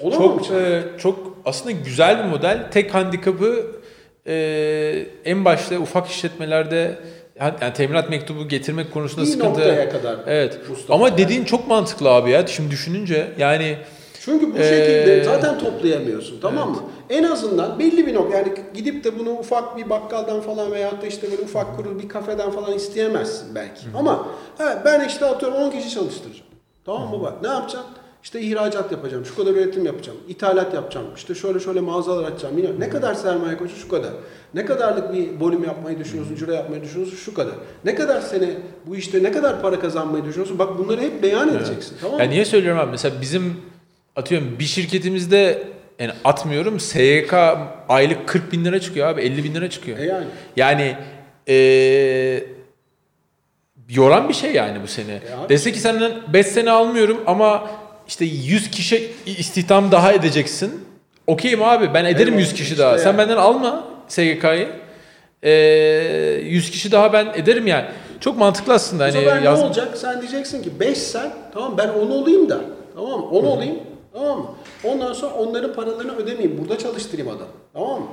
Olamamış. 0.00 0.48
Çok 0.48 0.56
e, 0.56 0.82
çok 0.98 1.38
aslında 1.44 1.70
güzel 1.70 2.18
bir 2.18 2.24
model. 2.24 2.66
Tek 2.70 2.94
handikapı 2.94 3.66
e, 4.26 5.06
en 5.24 5.44
başta 5.44 5.78
ufak 5.78 6.08
işletmelerde 6.08 6.98
yani 7.40 7.72
teminat 7.74 8.10
mektubu 8.10 8.48
getirmek 8.48 8.92
konusunda 8.92 9.22
bir 9.22 9.30
sıkıntı. 9.30 9.48
noktaya 9.48 9.90
kadar. 9.90 10.16
Evet. 10.26 10.58
Mustafa. 10.68 10.94
Ama 10.94 11.18
dediğin 11.18 11.44
çok 11.44 11.68
mantıklı 11.68 12.08
abi 12.10 12.30
ya. 12.30 12.46
Şimdi 12.46 12.70
düşününce 12.70 13.28
yani 13.38 13.76
Çünkü 14.20 14.54
bu 14.54 14.58
Ee, 14.58 14.62
şekilde 14.64 15.24
zaten 15.24 15.58
toplayamıyorsun 15.58 16.40
tamam 16.42 16.70
mı? 16.70 16.82
En 17.10 17.22
azından 17.22 17.78
belli 17.78 18.06
bir 18.06 18.14
nokta 18.14 18.36
yani 18.36 18.52
gidip 18.74 19.04
de 19.04 19.18
bunu 19.18 19.30
ufak 19.30 19.76
bir 19.76 19.90
bakkaldan 19.90 20.40
falan 20.40 20.72
veyahut 20.72 21.02
da 21.02 21.06
işte 21.06 21.30
böyle 21.30 21.42
ufak 21.42 21.76
kurul 21.76 21.98
bir 22.02 22.08
kafeden 22.08 22.50
falan 22.50 22.72
isteyemezsin 22.74 23.54
belki. 23.54 23.86
Ama 23.94 24.26
ha, 24.58 24.82
ben 24.84 25.08
işte 25.08 25.26
atıyorum 25.26 25.58
10 25.58 25.70
kişi 25.70 25.90
çalıştıracağım. 25.90 26.46
Tamam 26.84 27.10
mı 27.10 27.22
bak 27.22 27.42
ne 27.42 27.48
yapacaksın? 27.48 27.90
İşte 28.22 28.40
ihracat 28.40 28.92
yapacağım, 28.92 29.24
şu 29.24 29.36
kadar 29.36 29.52
üretim 29.52 29.86
yapacağım, 29.86 30.18
ithalat 30.28 30.74
yapacağım, 30.74 31.06
işte 31.16 31.34
şöyle 31.34 31.60
şöyle 31.60 31.80
mağazalar 31.80 32.24
açacağım. 32.24 32.56
Bilmiyorum. 32.56 32.80
Ne 32.80 32.88
kadar 32.88 33.14
sermaye 33.14 33.56
koşu 33.56 33.76
şu 33.76 33.88
kadar. 33.88 34.10
Ne 34.54 34.64
kadarlık 34.64 35.12
bir 35.12 35.40
volüm 35.40 35.64
yapmayı 35.64 35.98
düşünüyorsun, 35.98 36.36
ciro 36.36 36.52
yapmayı 36.52 36.82
düşünüyorsun 36.82 37.16
şu 37.16 37.34
kadar. 37.34 37.54
Ne 37.84 37.94
kadar 37.94 38.20
sene 38.20 38.50
bu 38.86 38.96
işte 38.96 39.22
ne 39.22 39.32
kadar 39.32 39.62
para 39.62 39.80
kazanmayı 39.80 40.24
düşünüyorsun? 40.24 40.58
Bak 40.58 40.78
bunları 40.78 41.00
hep 41.00 41.22
beyan 41.22 41.48
edeceksin. 41.48 41.96
Tamam 42.00 42.16
mı? 42.16 42.22
Ya 42.22 42.28
niye 42.28 42.44
söylüyorum 42.44 42.80
abi? 42.80 42.90
Mesela 42.90 43.20
bizim 43.20 43.56
atıyorum 44.16 44.56
bir 44.58 44.64
şirketimizde 44.64 45.68
yani 45.98 46.12
atmıyorum 46.24 46.80
SYK 46.80 47.34
aylık 47.88 48.28
40 48.28 48.52
bin 48.52 48.64
lira 48.64 48.80
çıkıyor 48.80 49.08
abi 49.08 49.20
50 49.20 49.44
bin 49.44 49.54
lira 49.54 49.70
çıkıyor. 49.70 49.98
E 49.98 50.04
yani. 50.06 50.24
Yani 50.56 50.96
eee 51.46 52.44
yoran 53.90 54.28
bir 54.28 54.34
şey 54.34 54.52
yani 54.52 54.82
bu 54.82 54.86
seni. 54.86 55.10
E 55.10 55.14
abi. 55.16 55.48
Dese 55.48 55.72
ki 55.72 55.78
senden 55.80 56.12
5 56.32 56.46
sene 56.46 56.70
almıyorum 56.70 57.20
ama 57.26 57.70
işte 58.08 58.24
100 58.24 58.70
kişi 58.70 59.10
istihdam 59.26 59.92
daha 59.92 60.12
edeceksin. 60.12 60.84
Okeyim 61.26 61.62
abi 61.62 61.94
ben 61.94 62.04
ederim 62.04 62.28
Eyvallah, 62.34 62.40
100 62.40 62.52
kişi 62.52 62.62
işte 62.64 62.78
daha. 62.78 62.98
Sen 62.98 63.06
yani. 63.06 63.18
benden 63.18 63.36
alma 63.36 63.84
SGK'yı. 64.08 64.68
Eee 65.42 66.40
100 66.44 66.70
kişi 66.70 66.92
daha 66.92 67.12
ben 67.12 67.26
ederim 67.34 67.66
yani. 67.66 67.84
Çok 68.20 68.38
mantıklı 68.38 68.74
aslında. 68.74 69.02
O 69.04 69.06
Hani 69.06 69.24
zaman 69.24 69.40
yaz- 69.40 69.58
ne 69.60 69.64
olacak? 69.66 69.96
Sen 69.98 70.20
diyeceksin 70.20 70.62
ki 70.62 70.80
5 70.80 70.98
sen, 70.98 71.30
tamam 71.54 71.78
ben 71.78 71.88
10 71.88 72.10
olayım 72.10 72.48
da. 72.50 72.60
Tamam 72.94 73.20
mı? 73.20 73.26
10 73.28 73.44
olayım. 73.44 73.78
Tamam 74.12 74.38
mı? 74.38 74.46
Ondan 74.84 75.12
sonra 75.12 75.34
onların 75.34 75.72
paralarını 75.74 76.16
ödemeyeyim. 76.16 76.58
Burada 76.58 76.78
çalıştırayım 76.78 77.28
adam. 77.30 77.48
Tamam 77.72 78.00
mı? 78.00 78.06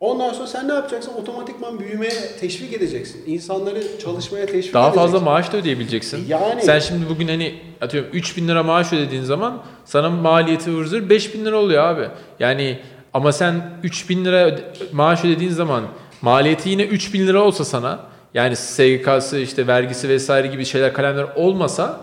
Ondan 0.00 0.32
sonra 0.32 0.46
sen 0.46 0.68
ne 0.68 0.72
yapacaksın? 0.74 1.12
Otomatikman 1.14 1.80
büyümeye 1.80 2.12
teşvik 2.40 2.72
edeceksin. 2.72 3.22
İnsanları 3.26 3.82
çalışmaya 4.04 4.46
teşvik 4.46 4.74
Daha 4.74 4.88
edeceksin. 4.88 5.00
fazla 5.12 5.20
maaş 5.24 5.52
da 5.52 5.56
ödeyebileceksin. 5.56 6.24
Yani. 6.28 6.62
Sen 6.62 6.78
şimdi 6.78 7.08
bugün 7.08 7.28
hani 7.28 7.54
atıyorum 7.80 8.10
3000 8.12 8.48
lira 8.48 8.62
maaş 8.62 8.92
ödediğin 8.92 9.22
zaman 9.22 9.62
sana 9.84 10.10
maliyeti 10.10 10.76
vırzır 10.76 11.10
5000 11.10 11.44
lira 11.44 11.56
oluyor 11.58 11.84
abi. 11.84 12.08
Yani 12.40 12.78
ama 13.14 13.32
sen 13.32 13.62
3000 13.82 14.24
lira 14.24 14.46
öde- 14.48 14.62
maaş 14.92 15.24
ödediğin 15.24 15.50
zaman 15.50 15.84
maliyeti 16.22 16.68
yine 16.68 16.82
3000 16.82 17.26
lira 17.26 17.42
olsa 17.42 17.64
sana 17.64 18.00
yani 18.34 18.56
SGK'sı 18.56 19.38
işte 19.38 19.66
vergisi 19.66 20.08
vesaire 20.08 20.46
gibi 20.46 20.64
şeyler 20.64 20.92
kalemler 20.94 21.26
olmasa 21.36 22.00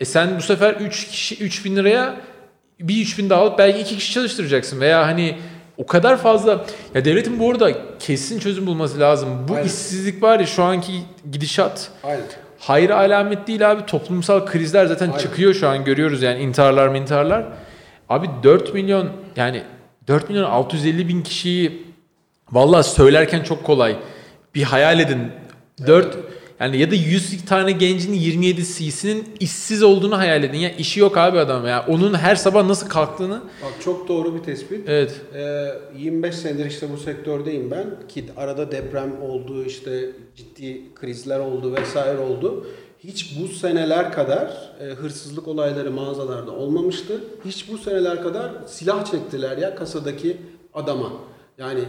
e 0.00 0.04
sen 0.04 0.36
bu 0.38 0.42
sefer 0.42 0.74
3 0.74 1.08
kişi 1.08 1.44
3000 1.44 1.76
liraya 1.76 2.16
bir 2.80 3.02
3000 3.02 3.30
daha 3.30 3.42
alıp 3.42 3.58
belki 3.58 3.80
2 3.80 3.96
kişi 3.96 4.12
çalıştıracaksın 4.12 4.80
veya 4.80 5.06
hani 5.06 5.38
o 5.76 5.86
kadar 5.86 6.16
fazla 6.16 6.64
ya 6.94 7.04
devletin 7.04 7.38
bu 7.38 7.50
arada 7.50 7.72
kesin 7.98 8.38
çözüm 8.38 8.66
bulması 8.66 9.00
lazım. 9.00 9.28
Bu 9.48 9.54
Aynen. 9.54 9.66
işsizlik 9.66 10.22
var 10.22 10.40
ya 10.40 10.46
şu 10.46 10.62
anki 10.62 10.92
gidişat 11.32 11.90
Aynen. 12.04 12.24
Hayır 12.58 12.90
alamet 12.90 13.46
değil 13.46 13.70
abi. 13.70 13.86
Toplumsal 13.86 14.46
krizler 14.46 14.86
zaten 14.86 15.06
Aynen. 15.08 15.18
çıkıyor 15.18 15.54
şu 15.54 15.68
an 15.68 15.84
görüyoruz 15.84 16.22
yani 16.22 16.38
intiharlar 16.42 16.88
mintiharlar. 16.88 17.44
Abi 18.08 18.26
4 18.42 18.74
milyon 18.74 19.08
yani 19.36 19.62
4 20.08 20.28
milyon 20.28 20.44
650 20.44 21.08
bin 21.08 21.22
kişiyi 21.22 21.82
vallahi 22.52 22.84
söylerken 22.84 23.42
çok 23.42 23.64
kolay. 23.64 23.96
Bir 24.54 24.62
hayal 24.62 25.00
edin. 25.00 25.32
4 25.86 26.16
yani 26.60 26.78
ya 26.78 26.90
da 26.90 26.94
100 26.94 27.44
tane 27.44 27.72
gencin 27.72 28.14
27'sinin 28.14 29.24
işsiz 29.40 29.82
olduğunu 29.82 30.18
hayal 30.18 30.42
edin. 30.44 30.58
Ya 30.58 30.70
işi 30.70 31.00
yok 31.00 31.16
abi 31.16 31.38
adam 31.38 31.66
ya. 31.66 31.84
Onun 31.88 32.14
her 32.14 32.36
sabah 32.36 32.66
nasıl 32.66 32.88
kalktığını 32.88 33.40
Bak 33.62 33.72
çok 33.84 34.08
doğru 34.08 34.34
bir 34.34 34.40
tespit. 34.42 34.88
evet. 34.88 35.20
Ee, 35.34 35.68
25 35.98 36.34
senedir 36.34 36.66
işte 36.66 36.86
bu 36.92 36.96
sektördeyim 36.96 37.70
ben 37.70 37.86
ki 38.08 38.24
arada 38.36 38.72
deprem 38.72 39.22
oldu 39.22 39.64
işte 39.64 40.10
ciddi 40.36 40.94
krizler 40.94 41.38
oldu 41.38 41.74
vesaire 41.80 42.18
oldu. 42.18 42.66
Hiç 43.04 43.38
bu 43.40 43.48
seneler 43.48 44.12
kadar 44.12 44.50
e, 44.80 44.84
hırsızlık 44.84 45.48
olayları 45.48 45.90
mağazalarda 45.90 46.50
olmamıştı. 46.52 47.20
Hiç 47.44 47.72
bu 47.72 47.78
seneler 47.78 48.22
kadar 48.22 48.50
silah 48.66 49.04
çektiler 49.04 49.56
ya 49.58 49.74
kasadaki 49.74 50.36
adama. 50.74 51.12
Yani 51.58 51.80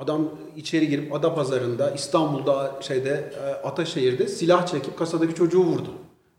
Adam 0.00 0.28
içeri 0.56 0.88
girip 0.88 1.14
Adapazarı'nda, 1.14 1.90
İstanbul'da, 1.90 2.72
şeyde, 2.80 3.30
e, 3.46 3.66
Ataşehir'de 3.66 4.28
silah 4.28 4.66
çekip 4.66 4.98
kasadaki 4.98 5.34
çocuğu 5.34 5.64
vurdu. 5.64 5.90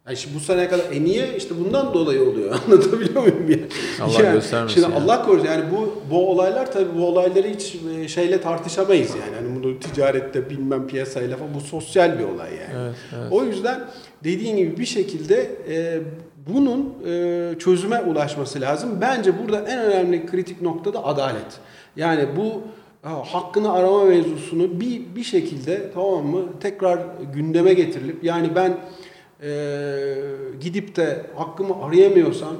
Yani 0.07 0.18
şimdi 0.18 0.36
bu 0.36 0.40
seneye 0.40 0.69
kadar 0.69 0.91
e 0.91 1.03
niye 1.03 1.38
işte 1.38 1.56
bundan 1.65 1.94
dolayı 1.94 2.30
oluyor 2.30 2.60
anlatabiliyor 2.68 3.22
muyum 3.22 3.52
ya? 3.52 3.57
Allah 4.02 4.23
yani, 4.23 4.34
göstermesin 4.34 4.82
Şimdi 4.82 4.94
ya. 4.94 5.02
Allah 5.02 5.26
korusun 5.26 5.45
yani 5.45 5.64
bu 5.72 6.03
bu 6.11 6.30
olaylar 6.32 6.72
tabii 6.72 6.98
bu 6.98 7.07
olayları 7.07 7.48
hiç 7.48 7.76
e, 7.99 8.07
şeyle 8.07 8.41
tartışamayız 8.41 9.10
yani. 9.10 9.36
Hani 9.36 9.56
bunu 9.56 9.80
ticarette 9.80 10.49
bilmem 10.49 10.88
piyasayla 10.88 11.38
falan 11.38 11.53
bu 11.53 11.61
sosyal 11.61 12.19
bir 12.19 12.23
olay 12.23 12.49
yani. 12.56 12.84
Evet, 12.86 12.95
evet. 13.15 13.32
O 13.32 13.44
yüzden 13.44 13.82
dediğin 14.23 14.57
gibi 14.57 14.77
bir 14.77 14.86
şekilde 14.86 15.52
e, 15.69 16.02
bunun 16.48 16.94
e, 17.07 17.60
çözüme 17.60 18.02
ulaşması 18.02 18.61
lazım. 18.61 18.98
Bence 19.02 19.34
burada 19.44 19.60
en 19.60 19.80
önemli 19.80 20.26
kritik 20.26 20.61
nokta 20.61 20.94
da 20.94 21.06
adalet. 21.06 21.60
Yani 21.95 22.27
bu 22.38 22.61
ha, 23.06 23.23
hakkını 23.32 23.73
arama 23.73 24.03
mevzusunu 24.03 24.80
bir 24.80 25.02
bir 25.15 25.23
şekilde 25.23 25.91
tamam 25.94 26.26
mı 26.26 26.45
tekrar 26.60 26.99
gündeme 27.34 27.73
getirilip 27.73 28.23
yani 28.23 28.56
ben 28.56 28.77
e, 29.44 29.49
gidip 30.61 30.95
de 30.95 31.26
hakkımı 31.36 31.84
arayamıyorsam 31.84 32.56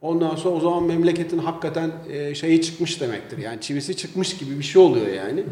ondan 0.00 0.36
sonra 0.36 0.56
o 0.56 0.60
zaman 0.60 0.82
memleketin 0.82 1.38
hakikaten 1.38 1.92
e, 2.10 2.34
şeyi 2.34 2.62
çıkmış 2.62 3.00
demektir. 3.00 3.38
Yani 3.38 3.60
çivisi 3.60 3.96
çıkmış 3.96 4.36
gibi 4.36 4.58
bir 4.58 4.64
şey 4.64 4.82
oluyor 4.82 5.06
yani. 5.06 5.44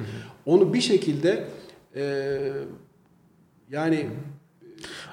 Onu 0.46 0.74
bir 0.74 0.80
şekilde 0.80 1.44
e, 1.96 2.02
yani 3.70 4.06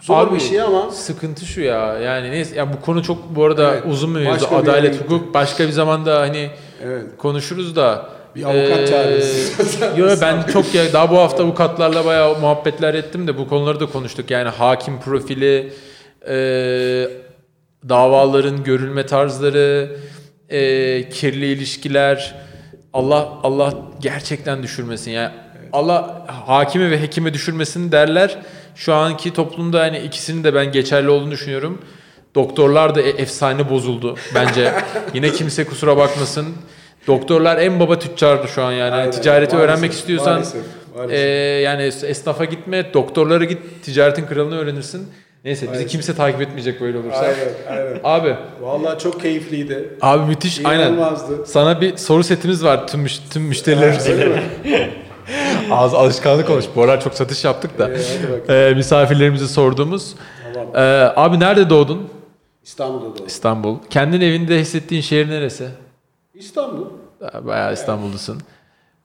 zor 0.02 0.28
Abi, 0.28 0.36
bir 0.36 0.40
şey 0.40 0.62
ama 0.62 0.92
Sıkıntı 0.92 1.46
şu 1.46 1.62
ya. 1.62 2.00
Yani 2.00 2.32
neyse 2.32 2.56
ya 2.56 2.74
bu 2.74 2.82
konu 2.82 3.04
çok 3.04 3.36
bu 3.36 3.44
arada 3.44 3.74
Evet, 3.74 3.84
uzun 3.88 4.16
bir 4.16 4.20
mevzu. 4.20 4.48
Adalet, 4.48 5.02
hukuk 5.02 5.34
başka 5.34 5.68
bir 5.68 5.72
zamanda 5.72 6.20
hani 6.20 6.50
evet 6.84 7.06
konuşuruz 7.18 7.76
da 7.76 8.21
Bir 8.36 8.44
avukat 8.44 8.80
Ee, 8.80 8.88
çağırırız. 8.88 9.58
Yo 9.98 10.08
ben 10.22 10.44
çok 10.54 10.76
ya 10.76 10.94
daha 10.94 11.12
bu 11.12 11.18
hafta 11.18 11.44
avukatlarla 11.44 12.06
bayağı 12.06 12.40
muhabbetler 12.40 12.94
ettim 12.94 13.28
de 13.28 13.38
bu 13.38 13.48
konuları 13.48 13.80
da 13.80 13.86
konuştuk. 13.86 14.32
Yani 14.32 14.50
hakim 14.50 15.00
profili, 15.00 15.74
e, 16.28 16.36
davaların 17.90 18.64
görülme 18.64 19.06
tarzları, 19.06 19.98
e, 20.50 21.10
kirli 21.10 21.46
ilişkiler. 21.46 22.36
Allah 22.94 23.30
Allah 23.44 23.74
gerçekten 24.02 24.64
düşürmesin. 24.64 25.12
Yani 25.12 25.32
Allah 25.74 26.26
hakimi 26.46 26.92
ve 26.92 27.02
hekime 27.02 27.34
düşürmesin 27.34 27.92
derler. 27.92 28.38
Şu 28.76 28.94
anki 28.94 29.34
toplumda 29.34 29.80
hani 29.80 30.00
ikisinin 30.00 30.44
de 30.44 30.54
ben 30.54 30.72
geçerli 30.72 31.10
olduğunu 31.10 31.32
düşünüyorum. 31.32 31.82
Doktorlar 32.36 32.96
da 32.96 33.02
e- 33.02 33.10
efsane 33.10 33.70
bozuldu 33.70 34.16
bence. 34.36 34.74
Yine 35.14 35.32
kimse 35.32 35.64
kusura 35.66 35.98
bakmasın. 35.98 36.48
Doktorlar 37.08 37.58
en 37.58 37.80
baba 37.80 38.00
tüccardı 38.00 38.48
şu 38.48 38.64
an 38.64 38.72
yani. 38.72 38.90
Hani 38.92 39.00
Aynen. 39.02 39.12
ticareti 39.12 39.56
Maalesef, 39.56 39.70
öğrenmek 39.76 39.92
istiyorsan 39.92 40.34
maalesef, 40.34 40.62
maalesef. 40.96 41.18
e, 41.18 41.20
yani 41.62 41.84
esnafa 41.84 42.46
gitme, 42.46 42.94
doktorlara 42.94 43.44
git, 43.44 43.60
ticaretin 43.84 44.26
kralını 44.26 44.58
öğrenirsin. 44.60 45.08
Neyse 45.46 45.66
bizi 45.68 45.78
Aynen. 45.78 45.88
kimse 45.88 46.16
takip 46.16 46.42
etmeyecek 46.42 46.82
böyle 46.82 46.98
olursa. 46.98 47.18
aynen 47.20 47.36
aynen. 47.70 48.00
Abi, 48.04 48.36
Vallahi 48.62 49.00
çok 49.00 49.22
keyifliydi. 49.22 49.90
abi 50.02 50.26
müthiş. 50.26 50.66
Aynen. 50.66 50.88
İnanılmazdı. 50.88 51.46
Sana 51.46 51.82
bir 51.82 51.98
soru 51.98 52.24
setimiz 52.24 52.64
var 52.64 52.88
tüm 52.88 53.02
müş- 53.06 53.30
tüm 53.34 53.44
müşterilerimiz. 53.44 54.10
Öyle 54.10 54.26
mi? 54.26 54.42
Ağız 55.72 55.94
alışkanlık 55.94 56.50
olmuş. 56.50 56.66
Bu 56.76 56.82
aralar 56.84 57.02
çok 57.02 57.14
satış 57.14 57.44
yaptık 57.46 57.80
da. 57.80 57.90
Ee. 58.50 58.54
Ee, 58.70 58.74
misafirlerimize 58.74 59.48
sorduğumuz. 59.48 60.16
Ee, 60.76 60.80
abi 61.16 61.40
nerede 61.40 61.70
doğdun? 61.70 62.10
İstanbul'da 62.64 63.06
doğdum. 63.06 63.26
İstanbul. 63.28 63.78
Kendin 63.90 64.22
evinde 64.22 64.60
hissettiğin 64.60 65.02
şehir 65.02 65.30
neresi? 65.30 65.68
İstanbul. 66.34 66.86
Bayağı 67.44 67.74
İstanbul'dasın. 67.74 68.42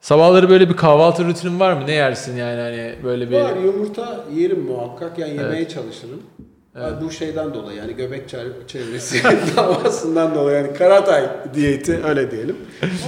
Sabahları 0.00 0.50
böyle 0.50 0.68
bir 0.68 0.76
kahvaltı 0.76 1.24
rutinin 1.24 1.60
var 1.60 1.72
mı? 1.72 1.86
Ne 1.86 1.92
yersin 1.92 2.36
yani 2.36 2.60
hani 2.60 2.94
böyle 3.04 3.30
bir... 3.30 3.40
Var 3.40 3.56
yumurta 3.56 4.24
yerim 4.34 4.60
muhakkak 4.60 5.18
yani 5.18 5.36
yemeye 5.36 5.68
çalışırım. 5.68 6.22
Bu 7.02 7.10
şeyden 7.10 7.54
dolayı 7.54 7.78
yani 7.78 7.92
göbek 7.96 8.30
çevre- 8.30 8.66
çevresi 8.66 9.22
davasından 9.56 10.34
dolayı 10.34 10.56
yani 10.56 10.74
Karatay 10.78 11.30
diyeti 11.54 12.00
öyle 12.04 12.30
diyelim. 12.30 12.56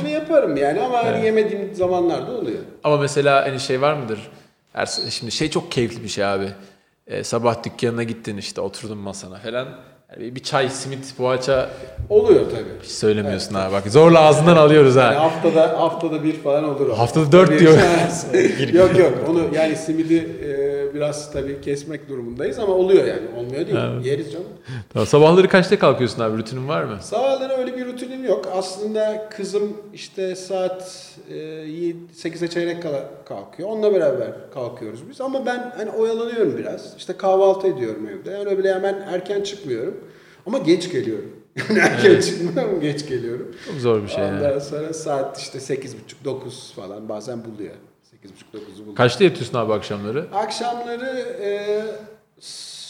Onu 0.01 0.09
yaparım 0.09 0.57
yani 0.57 0.81
ama 0.81 1.05
hani 1.05 1.25
yemediğim 1.25 1.75
zamanlarda 1.75 2.33
oluyor. 2.33 2.59
Ama 2.85 2.97
mesela 2.97 3.43
hani 3.47 3.61
şey 3.61 3.81
var 3.81 3.95
mıdır? 3.95 4.31
Her- 4.73 4.87
Şimdi 5.11 5.33
şey 5.33 5.51
çok 5.51 5.73
keyifli 5.73 6.03
bir 6.03 6.09
şey 6.09 6.25
abi. 6.25 6.49
Ee, 7.07 7.25
sabah 7.25 7.65
dükkanına 7.65 8.03
gittin 8.03 8.37
işte 8.37 8.61
oturdun 8.61 8.99
masana 8.99 9.37
falan. 9.39 9.69
Yani 10.17 10.35
bir 10.35 10.43
çay, 10.43 10.69
simit, 10.69 11.17
poğaça 11.17 11.71
Oluyor 12.11 12.41
tabii. 12.51 12.65
hiç 12.83 12.91
söylemiyorsun 12.91 13.55
abi. 13.55 13.73
Bak 13.73 13.87
zorla 13.87 14.21
ağzından 14.21 14.57
alıyoruz 14.57 14.97
Yani 14.97 15.15
ha. 15.15 15.23
haftada 15.23 15.81
haftada 15.81 16.25
bir 16.25 16.33
falan 16.33 16.65
olur. 16.65 16.89
o. 16.89 16.99
Haftada 16.99 17.33
dört 17.33 17.51
Bir- 17.51 17.59
diyor. 17.59 17.73
yok 18.73 18.99
yok 18.99 19.13
onu 19.31 19.41
yani 19.55 19.77
simidi 19.77 20.29
e, 20.45 20.95
biraz 20.95 21.33
tabii 21.33 21.61
kesmek 21.61 22.09
durumundayız 22.09 22.59
ama 22.59 22.73
oluyor 22.75 23.05
yani. 23.07 23.21
Olmuyor 23.37 23.67
değil. 23.67 23.79
Evet. 23.95 24.07
Yeriz 24.07 24.33
canım. 24.33 24.47
Tamam, 24.93 25.07
sabahları 25.07 25.49
kaçta 25.49 25.79
kalkıyorsun 25.79 26.23
abi? 26.23 26.39
Rutinin 26.39 26.69
var 26.69 26.85
mı? 26.85 26.99
Sabahları 27.01 27.53
öyle 27.53 27.77
bir 27.77 27.87
rutinim 27.87 28.25
yok. 28.25 28.49
Aslında 28.55 29.29
kızım 29.31 29.77
işte 29.95 30.35
saat 30.37 31.07
e, 31.31 31.35
8'e 31.35 32.49
çeyrek 32.49 32.83
kala 32.83 33.05
kalkıyor. 33.25 33.69
Onunla 33.69 33.95
beraber 33.95 34.29
kalkıyoruz 34.55 35.01
biz. 35.11 35.21
Ama 35.21 35.47
ben 35.47 35.73
hani 35.77 35.91
oyalanıyorum 35.91 36.59
biraz. 36.59 36.97
İşte 36.97 37.13
kahvaltı 37.17 37.67
ediyorum 37.69 38.09
evde. 38.09 38.31
Yani 38.31 38.49
öyle 38.49 38.75
hemen 38.75 38.95
erken 39.13 39.41
çıkmıyorum. 39.43 39.95
Ama 40.49 40.59
geç 40.59 40.93
geliyorum. 40.93 41.31
Yani 41.69 41.79
erken 41.79 42.21
çıkmıyorum, 42.21 42.81
geç 42.81 43.09
geliyorum. 43.09 43.55
Çok 43.67 43.81
zor 43.81 44.03
bir 44.03 44.09
şey 44.09 44.25
Ondan 44.25 44.51
yani. 44.51 44.61
sonra 44.61 44.93
saat 44.93 45.39
işte 45.39 45.59
8.30-9 45.59 46.75
falan 46.75 47.09
bazen 47.09 47.45
buluyor. 47.45 47.75
8.30-9'u 48.55 48.81
buluyor. 48.81 48.97
Kaçta 48.97 49.25
yatıyorsun 49.25 49.59
abi 49.59 49.73
akşamları? 49.73 50.27
Akşamları 50.33 51.37
e, 51.43 51.83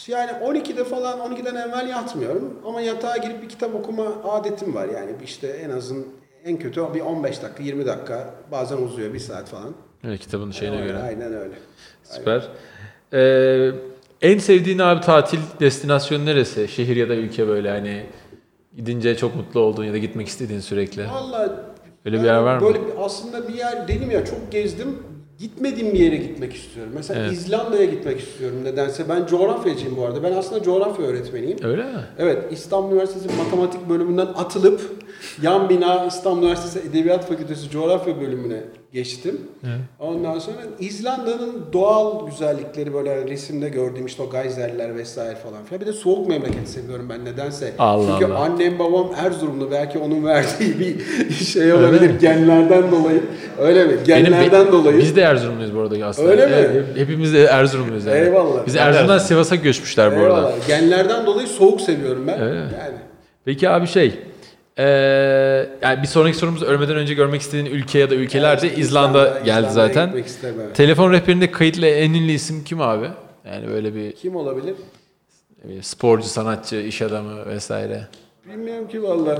yani 0.07 0.31
12'de 0.31 0.83
falan 0.83 1.19
12'den 1.19 1.55
evvel 1.55 1.89
yatmıyorum 1.89 2.59
ama 2.65 2.81
yatağa 2.81 3.17
girip 3.17 3.41
bir 3.43 3.49
kitap 3.49 3.75
okuma 3.75 4.05
adetim 4.23 4.75
var 4.75 4.89
yani 4.89 5.11
işte 5.23 5.47
en 5.47 5.69
azın 5.69 6.07
en 6.45 6.59
kötü 6.59 6.93
bir 6.93 7.01
15 7.01 7.43
dakika 7.43 7.63
20 7.63 7.85
dakika 7.85 8.33
bazen 8.51 8.77
uzuyor 8.77 9.13
bir 9.13 9.19
saat 9.19 9.49
falan. 9.49 9.75
Evet, 10.03 10.19
kitabın 10.19 10.51
şeyine 10.51 10.75
Aynen, 10.75 10.87
göre. 10.87 10.97
Aynen 10.97 11.33
öyle. 11.33 11.55
Süper. 12.03 12.47
Ee, 13.13 13.71
en 14.21 14.37
sevdiğin 14.39 14.79
abi 14.79 15.01
tatil 15.01 15.39
destinasyonu 15.59 16.25
neresi? 16.25 16.67
Şehir 16.67 16.95
ya 16.95 17.09
da 17.09 17.15
ülke 17.15 17.47
böyle 17.47 17.69
hani 17.69 18.03
gidince 18.77 19.17
çok 19.17 19.35
mutlu 19.35 19.59
olduğun 19.59 19.83
ya 19.83 19.93
da 19.93 19.97
gitmek 19.97 20.27
istediğin 20.27 20.59
sürekli. 20.59 21.07
Vallahi 21.07 21.51
Öyle 22.05 22.19
bir 22.19 22.25
yer 22.25 22.37
var 22.39 22.57
mı? 22.57 22.67
Böyle 22.67 22.79
aslında 22.99 23.47
bir 23.47 23.53
yer 23.53 23.87
dedim 23.87 24.11
ya 24.11 24.25
çok 24.25 24.51
gezdim. 24.51 24.97
Gitmediğim 25.39 25.93
bir 25.93 25.99
yere 25.99 26.15
gitmek 26.15 26.55
istiyorum. 26.55 26.91
Mesela 26.95 27.19
Evet. 27.21 27.31
İzlanda'ya 27.31 27.85
gitmek 27.85 28.19
istiyorum 28.19 28.57
nedense. 28.63 29.09
Ben 29.09 29.25
coğrafyacıyım 29.25 29.97
bu 29.97 30.05
arada. 30.05 30.23
Ben 30.23 30.31
aslında 30.31 30.63
coğrafya 30.63 31.05
öğretmeniyim. 31.05 31.57
Öyle 31.63 31.83
mi? 31.83 31.99
Evet, 32.17 32.43
İstanbul 32.51 32.91
Üniversitesi 32.91 33.37
Matematik 33.37 33.89
bölümünden 33.89 34.25
atılıp 34.25 34.81
yan 35.41 35.69
bina 35.69 36.05
İstanbul 36.05 36.41
Üniversitesi 36.43 36.87
Edebiyat 36.89 37.27
Fakültesi 37.27 37.69
Coğrafya 37.69 38.21
bölümüne 38.21 38.63
geçtim. 38.93 39.41
Evet. 39.63 39.79
Ondan 39.99 40.39
sonra 40.39 40.57
İzlanda'nın 40.79 41.65
doğal 41.73 42.29
güzellikleri 42.29 42.93
böyle 42.93 43.27
resimde 43.27 43.69
gördüğüm 43.69 44.05
işte 44.05 44.23
o 44.23 44.31
geyserler 44.31 44.95
vesaire 44.95 45.35
falan 45.35 45.63
filan. 45.65 45.81
Bir 45.81 45.85
de 45.85 45.93
soğuk 45.93 46.27
memleketi 46.27 46.71
seviyorum 46.71 47.09
ben 47.09 47.25
nedense. 47.25 47.73
Allah 47.79 48.17
Çünkü 48.19 48.33
Allah. 48.33 48.39
annem 48.39 48.79
babam 48.79 49.11
Erzurumlu 49.25 49.71
belki 49.71 49.99
onun 49.99 50.25
verdiği 50.25 50.79
bir 50.79 51.33
şey 51.33 51.73
olabilir 51.73 52.19
genlerden 52.21 52.91
dolayı. 52.91 53.21
Öyle 53.59 53.85
mi? 53.85 53.93
Genlerden 54.05 54.51
Benim- 54.61 54.71
dolayı. 54.71 54.97
Biz 54.97 55.15
de 55.15 55.21
Erzurumluyuz 55.21 55.75
bu 55.75 55.79
arada 55.79 56.05
aslında. 56.05 56.29
Öyle 56.29 56.45
mi? 56.45 56.53
Evet, 56.55 56.85
hepimiz 56.95 57.33
de 57.33 57.43
Erzurumluyuz 57.43 58.05
yani. 58.05 58.17
Eyvallah. 58.19 58.65
Biz 58.65 58.75
Erzurum'dan 58.75 59.15
Erzurum. 59.15 59.27
Sivas'a 59.27 59.55
göçmüşler 59.55 60.11
bu 60.11 60.15
arada. 60.21 60.37
Eyvallah. 60.37 60.67
Genlerden 60.67 61.25
dolayı 61.25 61.47
soğuk 61.47 61.81
seviyorum 61.81 62.27
ben. 62.27 62.39
Mi? 62.39 62.55
Yani. 62.55 62.97
Peki 63.45 63.69
abi 63.69 63.87
şey, 63.87 64.19
eee, 64.79 65.69
yani 65.81 66.01
bir 66.01 66.07
sonraki 66.07 66.37
sorumuz 66.37 66.63
ölmeden 66.63 66.95
önce 66.95 67.13
görmek 67.13 67.41
istediğin 67.41 67.65
ülke 67.65 67.99
ya 67.99 68.09
da 68.09 68.15
ülkelerde 68.15 68.67
Evet, 68.67 68.77
İzlanda, 68.77 69.23
geldi 69.23 69.39
İzlanda'ya 69.43 69.69
zaten. 69.71 70.17
isterim, 70.17 70.55
evet. 70.65 70.75
Telefon 70.75 71.11
rehberinde 71.11 71.51
kayıtlı 71.51 71.87
en 71.87 72.13
ünlü 72.13 72.31
isim 72.31 72.63
kim 72.63 72.81
abi? 72.81 73.07
Yani 73.51 73.67
böyle 73.67 73.95
bir 73.95 74.11
Kim 74.11 74.35
olabilir? 74.35 74.75
bir 75.63 75.81
sporcu, 75.81 76.27
sanatçı, 76.27 76.75
iş 76.75 77.01
adamı 77.01 77.45
vesaire. 77.45 78.07
Bilmiyorum 78.45 78.87
ki 78.87 79.03
vallahi. 79.03 79.39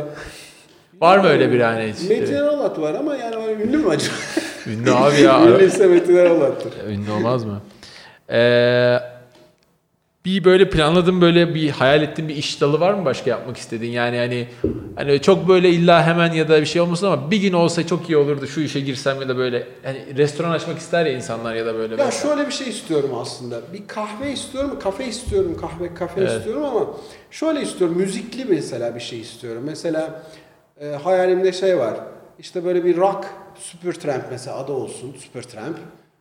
Var 1.01 1.17
mı 1.17 1.27
öyle 1.27 1.51
bir 1.51 1.59
hiç? 1.93 2.09
Metin 2.09 2.33
Erolat 2.35 2.79
var 2.79 2.93
ama 2.93 3.15
yani 3.15 3.35
ünlü 3.63 3.77
mü 3.77 3.89
acaba? 3.89 4.15
Ünlü 4.67 4.91
abi 4.93 5.21
ya. 5.21 5.45
Ünlüyse 5.47 5.87
Metin 5.87 6.15
Erolat'tır. 6.15 6.73
Ünlü 6.87 7.11
olmaz 7.11 7.45
mı? 7.45 7.61
Ee, 8.29 8.99
bir 10.29 10.43
böyle 10.43 10.69
planladığın 10.69 11.21
böyle 11.21 11.55
bir 11.55 11.69
hayal 11.69 12.01
ettiğin 12.03 12.29
bir 12.29 12.35
iş 12.35 12.61
dalı 12.61 12.79
var 12.79 12.93
mı 12.93 13.05
başka 13.05 13.29
yapmak 13.29 13.57
istediğin? 13.57 13.91
Yani 13.91 14.17
hani 14.17 14.47
hani 14.95 15.21
çok 15.21 15.47
böyle 15.47 15.69
illa 15.69 16.03
hemen 16.07 16.31
ya 16.33 16.47
da 16.49 16.61
bir 16.61 16.65
şey 16.65 16.81
olmasın 16.81 17.07
ama 17.07 17.31
bir 17.31 17.37
gün 17.37 17.53
olsa 17.53 17.87
çok 17.87 18.09
iyi 18.09 18.17
olurdu 18.17 18.47
şu 18.47 18.61
işe 18.61 18.79
girsem 18.79 19.21
ya 19.21 19.29
da 19.29 19.37
böyle 19.37 19.67
hani 19.83 20.17
restoran 20.17 20.51
açmak 20.51 20.77
ister 20.77 21.05
ya 21.05 21.11
insanlar 21.13 21.55
ya 21.55 21.65
da 21.65 21.73
böyle. 21.75 21.95
Ya 21.95 22.05
mesela. 22.05 22.35
şöyle 22.35 22.47
bir 22.47 22.53
şey 22.53 22.69
istiyorum 22.69 23.09
aslında. 23.21 23.61
Bir 23.73 23.87
kahve 23.87 24.31
istiyorum, 24.31 24.79
kafe 24.83 25.05
istiyorum, 25.05 25.57
kahve 25.61 25.93
kafe 25.93 26.21
Evet. 26.21 26.31
istiyorum 26.37 26.63
ama 26.63 26.87
şöyle 27.31 27.61
istiyorum. 27.61 27.97
Müzikli 27.97 28.45
mesela 28.45 28.95
bir 28.95 28.99
şey 28.99 29.19
istiyorum. 29.19 29.63
Mesela 29.65 30.23
e, 30.81 30.87
hayalimde 30.87 31.51
şey 31.51 31.77
var. 31.77 31.95
işte 32.39 32.65
böyle 32.65 32.85
bir 32.85 32.97
rock 32.97 33.25
Supertramp 33.59 34.23
mesela 34.31 34.57
adı 34.57 34.71
olsun 34.71 35.15
Supertramp. 35.19 35.77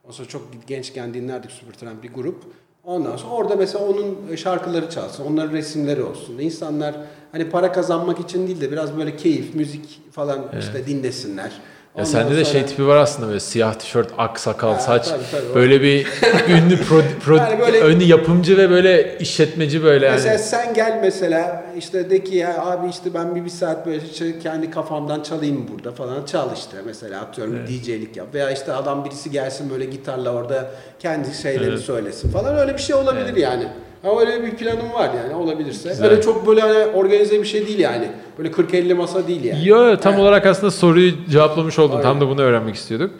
O 0.08 0.12
sonra 0.12 0.28
çok 0.28 0.42
gençken 0.66 1.14
dinlerdik 1.14 1.50
Supertramp 1.50 2.02
bir 2.02 2.12
grup. 2.12 2.44
Ondan 2.88 3.16
sonra 3.16 3.34
orada 3.34 3.56
mesela 3.56 3.84
onun 3.84 4.36
şarkıları 4.36 4.90
çalsın, 4.90 5.24
onların 5.24 5.52
resimleri 5.52 6.02
olsun. 6.02 6.38
İnsanlar 6.38 6.94
hani 7.32 7.50
para 7.50 7.72
kazanmak 7.72 8.20
için 8.20 8.46
değil 8.46 8.60
de 8.60 8.72
biraz 8.72 8.96
böyle 8.96 9.16
keyif, 9.16 9.54
müzik 9.54 10.12
falan 10.12 10.38
işte 10.58 10.86
dinlesinler. 10.86 11.52
Ya 11.98 12.04
Ondan 12.04 12.10
sende 12.12 12.36
de 12.36 12.44
sonra- 12.44 12.52
şey 12.58 12.66
tipi 12.66 12.86
var 12.86 12.96
aslında 12.96 13.28
böyle 13.28 13.40
siyah 13.40 13.74
tişört, 13.74 14.08
ak 14.18 14.40
sakal, 14.40 14.72
Ha, 14.74 14.80
saç. 14.80 15.08
tabii, 15.08 15.22
tabii, 15.32 15.52
o- 15.52 15.54
böyle 15.54 15.82
bir 15.82 16.06
ünlü 16.48 16.76
pro, 16.84 17.00
pro, 17.24 17.36
Yani 17.36 17.58
böyle- 17.60 17.80
ünlü 17.92 18.04
yapımcı 18.04 18.58
ve 18.58 18.70
böyle 18.70 19.18
işletmeci 19.18 19.84
böyle 19.84 20.06
yani. 20.06 20.14
Mesela 20.14 20.38
sen 20.38 20.74
gel 20.74 20.98
mesela 21.02 21.64
işte 21.78 22.10
de 22.10 22.24
ki 22.24 22.36
ya 22.36 22.62
abi 22.66 22.88
işte 22.88 23.14
ben 23.14 23.34
bir, 23.34 23.44
bir 23.44 23.50
saat 23.50 23.86
böyle 23.86 24.00
kendi 24.42 24.70
kafamdan 24.70 25.22
çalayım 25.22 25.66
burada 25.72 25.92
falan 25.92 26.24
çal 26.26 26.48
işte 26.56 26.76
mesela 26.86 27.20
atıyorum 27.20 27.58
DJ'lik 27.66 28.16
yap 28.16 28.26
veya 28.34 28.50
işte 28.50 28.72
adam 28.72 29.04
birisi 29.04 29.30
gelsin 29.30 29.70
böyle 29.70 29.84
gitarla 29.84 30.30
orada 30.30 30.70
kendi 30.98 31.34
şeyleri 31.34 31.68
Evet. 31.70 31.80
söylesin 31.80 32.30
falan 32.30 32.58
öyle 32.58 32.74
bir 32.74 32.82
şey 32.82 32.96
olabilir 32.96 33.36
yani. 33.36 33.68
Ama 34.04 34.20
öyle 34.20 34.42
bir 34.42 34.50
planım 34.50 34.92
var 34.92 35.10
yani 35.24 35.34
olabilirse. 35.34 35.88
Güzel. 35.88 36.10
Öyle 36.10 36.22
çok 36.22 36.46
böyle 36.46 36.60
hani 36.60 36.84
organize 36.86 37.40
bir 37.40 37.46
şey 37.46 37.66
değil 37.66 37.78
yani. 37.78 38.08
Böyle 38.38 38.48
40-50 38.50 38.94
masa 38.94 39.28
değil 39.28 39.44
yani. 39.44 39.68
Yo 39.68 39.96
tam 39.96 40.14
Ha. 40.14 40.20
olarak 40.20 40.46
aslında 40.46 40.70
soruyu 40.70 41.12
cevaplamış 41.30 41.78
oldun. 41.78 42.00
Tam 42.02 42.20
da 42.20 42.28
bunu 42.28 42.40
öğrenmek 42.42 42.74
istiyorduk. 42.74 43.10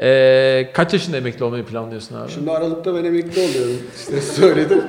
Ee, 0.00 0.70
kaç 0.72 0.92
yaşında 0.92 1.16
emekli 1.16 1.44
olmayı 1.44 1.64
planlıyorsun 1.64 2.16
abi? 2.16 2.30
Şimdi 2.30 2.50
Aralık'ta 2.50 2.94
ben 2.94 3.04
emekli 3.04 3.40
oluyorum 3.40 3.82
işte 3.96 4.20
söyledim. 4.20 4.82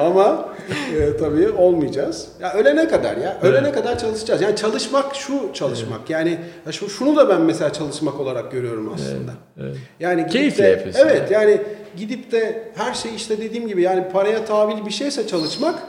Ama 0.00 0.48
e, 0.96 1.16
tabii 1.16 1.50
olmayacağız. 1.50 2.28
Ya 2.40 2.54
ölene 2.54 2.88
kadar 2.88 3.16
ya. 3.16 3.38
Ölene 3.42 3.72
kadar 3.72 3.98
çalışacağız. 3.98 4.42
Yani 4.42 4.56
çalışmak 4.56 5.14
şu 5.14 5.52
çalışmak. 5.52 6.10
Yani 6.10 6.38
ya 6.66 6.72
şu, 6.72 6.88
şunu 6.88 7.16
da 7.16 7.28
ben 7.28 7.40
mesela 7.40 7.72
çalışmak 7.72 8.20
olarak 8.20 8.52
görüyorum 8.52 8.92
aslında. 8.94 9.32
evet. 9.60 9.76
Yani 10.00 10.20
gidip 10.20 10.32
Keyifle 10.32 10.64
de, 10.64 10.68
yapıyorsun 10.68 11.00
Evet 11.04 11.30
yani 11.30 11.60
gidip 11.96 12.32
de 12.32 12.72
her 12.74 12.94
şey 12.94 13.14
işte 13.14 13.38
dediğim 13.38 13.68
gibi 13.68 13.82
yani 13.82 14.08
paraya 14.12 14.44
tabili 14.44 14.86
bir 14.86 14.90
şeyse 14.90 15.26
çalışmak 15.26 15.82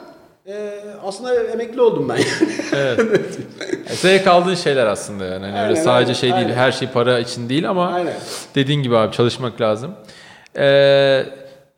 e, 0.48 0.80
aslında 1.04 1.44
emekli 1.44 1.82
oldum 1.82 2.10
ben 2.10 2.16
yani. 2.16 2.28
Evet. 2.76 3.00
Yani 3.62 3.84
Zevk 3.96 4.28
aldığın 4.28 4.56
şeyler 4.56 4.86
aslında 4.88 5.26
yani. 5.26 5.46
Hani 5.46 5.54
öyle 5.54 5.60
Aynen, 5.62 5.76
sadece 5.84 6.06
aynen, 6.08 6.14
şey 6.14 6.30
değil, 6.34 6.46
aynen. 6.46 6.56
her 6.58 6.72
şey 6.72 6.88
para 6.88 7.20
için 7.20 7.50
değil 7.50 7.70
ama 7.70 7.88
Aynen. 7.94 8.14
dediğin 8.56 8.84
gibi 8.84 8.98
abi 8.98 9.16
çalışmak 9.16 9.62
lazım. 9.62 9.92
Ee, 10.56 10.66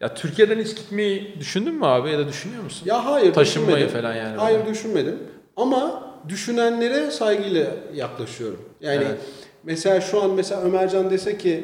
ya 0.02 0.14
Türkiye'den 0.16 0.60
hiç 0.60 0.76
gitmeyi 0.76 1.36
düşündün 1.40 1.74
mü 1.74 1.86
abi 1.86 2.12
ya 2.12 2.20
da 2.20 2.28
düşünüyor 2.28 2.64
musun? 2.64 2.84
Ya 2.86 3.06
hayır 3.06 3.34
Taşınmayı 3.34 3.76
düşünmedim. 3.86 4.02
falan 4.02 4.16
yani. 4.16 4.38
Hayır 4.38 4.66
düşünmedim. 4.66 5.18
Ama 5.58 6.04
düşünenlere 6.30 7.12
saygıyla 7.12 7.66
yaklaşıyorum. 7.94 8.60
Yani 8.82 9.04
Evet. 9.08 9.20
mesela 9.64 10.02
şu 10.02 10.24
an 10.24 10.30
mesela 10.32 10.62
Ömercan 10.62 11.10
dese 11.10 11.38
ki 11.38 11.64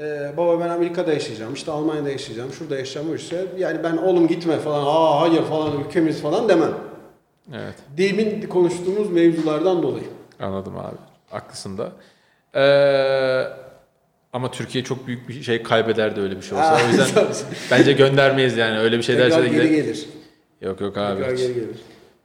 e, 0.00 0.36
baba 0.36 0.60
ben 0.60 0.68
Amerika'da 0.68 1.12
yaşayacağım, 1.12 1.54
işte 1.54 1.70
Almanya'da 1.70 2.10
yaşayacağım, 2.10 2.52
şurada 2.52 2.78
yaşayacağım, 2.78 3.16
işte 3.16 3.46
yani 3.58 3.78
ben 3.84 3.96
oğlum 3.96 4.28
gitme 4.28 4.58
falan, 4.58 4.84
aa 4.86 5.20
hayır 5.20 5.42
falan 5.42 5.80
ülkemiz 5.80 6.22
falan 6.22 6.48
demem. 6.48 6.74
Evet. 7.52 7.74
Demin 7.96 8.42
konuştuğumuz 8.42 9.10
mevzulardan 9.10 9.82
dolayı. 9.82 10.04
Anladım 10.40 10.78
abi. 10.78 10.96
Haklısın 11.30 11.78
da. 11.78 11.92
Ee, 12.54 13.48
ama 14.32 14.50
Türkiye 14.50 14.84
çok 14.84 15.06
büyük 15.06 15.28
bir 15.28 15.42
şey 15.42 15.62
kaybederdi 15.62 16.20
öyle 16.20 16.36
bir 16.36 16.42
şey 16.42 16.58
olsa. 16.58 16.68
Aa, 16.68 16.78
o 16.84 16.88
yüzden 16.88 17.26
bence 17.70 17.92
göndermeyiz 17.92 18.56
yani. 18.56 18.78
Öyle 18.78 18.98
bir 18.98 19.02
şey 19.02 19.18
derse 19.18 19.42
de 19.42 19.48
geri 19.48 19.70
gelir. 19.70 20.06
Yok 20.60 20.80
yok 20.80 20.96
abi. 20.98 21.20
Tekrar 21.20 21.36
geri 21.36 21.54
gelir. 21.54 21.76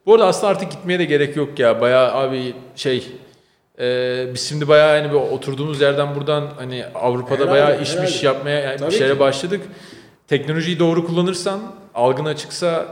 Bu 0.06 0.14
arada 0.14 0.28
aslında 0.28 0.48
artık 0.48 0.72
gitmeye 0.72 1.00
de 1.00 1.06
gerek 1.06 1.36
yok 1.36 1.60
ya. 1.60 1.82
Bayağı 1.82 2.14
abi 2.14 2.54
şey 2.76 3.12
e, 3.80 4.28
biz 4.34 4.50
şimdi 4.50 4.68
bayağı 4.68 5.02
hani 5.02 5.10
bir 5.12 5.16
oturduğumuz 5.16 5.82
yerden 5.82 6.16
buradan 6.16 6.48
hani 6.58 6.86
Avrupa'da 6.96 7.34
Herhalde, 7.44 7.52
bayağı 7.52 7.82
işmiş 7.82 7.98
herhalde. 8.12 8.26
yapmaya 8.26 8.60
yani 8.60 8.82
bir 8.88 8.92
şeylere 8.92 9.14
ki. 9.14 9.20
başladık. 9.20 9.62
Teknolojiyi 10.28 10.80
doğru 10.80 11.08
kullanırsan, 11.08 11.60
algın 11.96 12.26
açıksa 12.26 12.86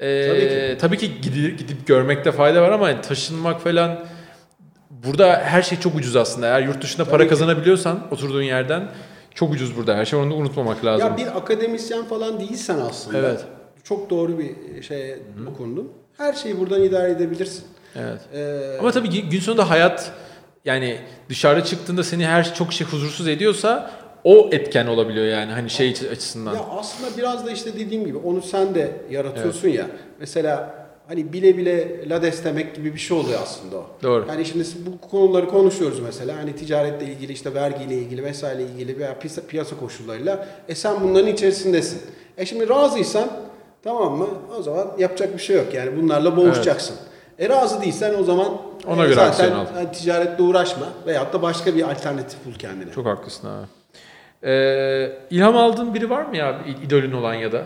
e, 0.00 0.26
Tabii 0.28 0.40
ki. 0.48 0.78
tabii 0.80 0.98
ki 0.98 1.20
gidip, 1.20 1.58
gidip 1.58 1.86
görmekte 1.86 2.32
fayda 2.32 2.62
var 2.62 2.70
ama 2.70 3.00
taşınmak 3.00 3.60
falan 3.60 3.98
burada 4.90 5.40
her 5.44 5.62
şey 5.62 5.80
çok 5.80 5.94
ucuz 5.94 6.16
aslında. 6.16 6.46
Eğer 6.46 6.62
yurt 6.62 6.82
dışında 6.82 7.04
para 7.04 7.12
Tabii 7.16 7.24
ki. 7.24 7.28
kazanabiliyorsan 7.30 8.00
oturduğun 8.10 8.42
yerden 8.42 8.88
çok 9.34 9.52
ucuz 9.52 9.76
burada 9.76 9.96
her 9.96 10.04
şey. 10.04 10.18
Onu 10.18 10.34
unutmamak 10.34 10.84
lazım. 10.84 11.08
Ya 11.08 11.16
bir 11.16 11.26
akademisyen 11.36 12.04
falan 12.04 12.40
değilsen 12.40 12.78
aslında. 12.78 13.18
Evet. 13.18 13.40
Çok 13.84 14.10
doğru 14.10 14.38
bir 14.38 14.82
şeye 14.82 15.18
dokundun. 15.46 15.92
Her 16.16 16.32
şeyi 16.32 16.58
buradan 16.60 16.82
idare 16.82 17.10
edebilirsin. 17.10 17.64
Evet. 17.96 18.20
Ee, 18.34 18.76
Ama 18.80 18.90
tabii 18.92 19.28
gün 19.30 19.40
sonunda 19.40 19.70
hayat 19.70 20.12
yani 20.66 20.98
dışarı 21.28 21.64
çıktığında 21.64 22.04
seni 22.04 22.26
her 22.26 22.54
çok 22.54 22.72
şey 22.72 22.86
huzursuz 22.86 23.28
ediyorsa 23.28 23.90
o 24.24 24.48
etken 24.52 24.86
olabiliyor 24.86 25.26
yani 25.26 25.52
hani 25.52 25.70
şey 25.70 25.94
açısından. 26.12 26.54
Ya 26.54 26.60
aslında 26.78 27.16
biraz 27.16 27.46
da 27.46 27.50
işte 27.50 27.74
dediğim 27.74 28.06
gibi 28.06 28.18
onu 28.18 28.42
sen 28.42 28.74
de 28.74 28.90
yaratıyorsun 29.10 29.68
ya. 29.68 29.86
Mesela 30.20 30.74
hani 31.08 31.32
bile 31.32 31.56
bile 31.56 32.08
lades 32.08 32.44
demek 32.44 32.74
gibi 32.76 32.94
bir 32.94 32.98
şey 32.98 33.16
oluyor 33.16 33.40
aslında 33.42 33.76
o. 33.76 33.86
Doğru. 34.02 34.24
Yani 34.28 34.44
şimdi 34.44 34.64
bu 34.86 35.08
konuları 35.10 35.48
konuşuyoruz 35.48 36.00
mesela. 36.00 36.36
Hani 36.36 36.56
ticaretle 36.56 37.06
ilgili 37.06 37.32
işte 37.32 37.54
vergiyle 37.54 37.94
ilgili 37.94 38.24
vesaire 38.24 38.62
ilgili 38.62 38.98
veya 38.98 39.18
piyasa, 39.48 39.76
koşullarıyla. 39.80 40.48
E 40.68 40.74
sen 40.74 41.00
bunların 41.02 41.32
içerisindesin. 41.32 42.00
E 42.38 42.46
şimdi 42.46 42.68
razıysan 42.68 43.30
tamam 43.84 44.18
mı? 44.18 44.28
O 44.58 44.62
zaman 44.62 44.92
yapacak 44.98 45.34
bir 45.34 45.42
şey 45.42 45.56
yok. 45.56 45.74
Yani 45.74 46.02
bunlarla 46.02 46.36
boğuşacaksın. 46.36 46.96
E 47.38 47.48
razı 47.48 47.82
değilsen 47.82 48.14
o 48.20 48.24
zaman 48.24 48.48
Ona 48.86 49.04
e, 49.04 49.06
göre 49.06 49.14
zaten 49.14 49.28
aksiyon 49.28 49.52
al. 49.52 49.66
hani 49.74 49.92
ticaretle 49.92 50.42
uğraşma 50.42 50.86
veyahut 51.06 51.32
da 51.32 51.42
başka 51.42 51.74
bir 51.74 51.90
alternatif 51.90 52.38
bul 52.46 52.54
kendine. 52.54 52.92
Çok 52.92 53.06
haklısın 53.06 53.48
abi. 53.48 53.66
Ee, 54.44 55.12
ilham 55.30 55.56
aldığın 55.56 55.94
biri 55.94 56.10
var 56.10 56.22
mı 56.22 56.36
ya 56.36 56.60
idolün 56.84 57.12
olan 57.12 57.34
ya 57.34 57.52
da? 57.52 57.62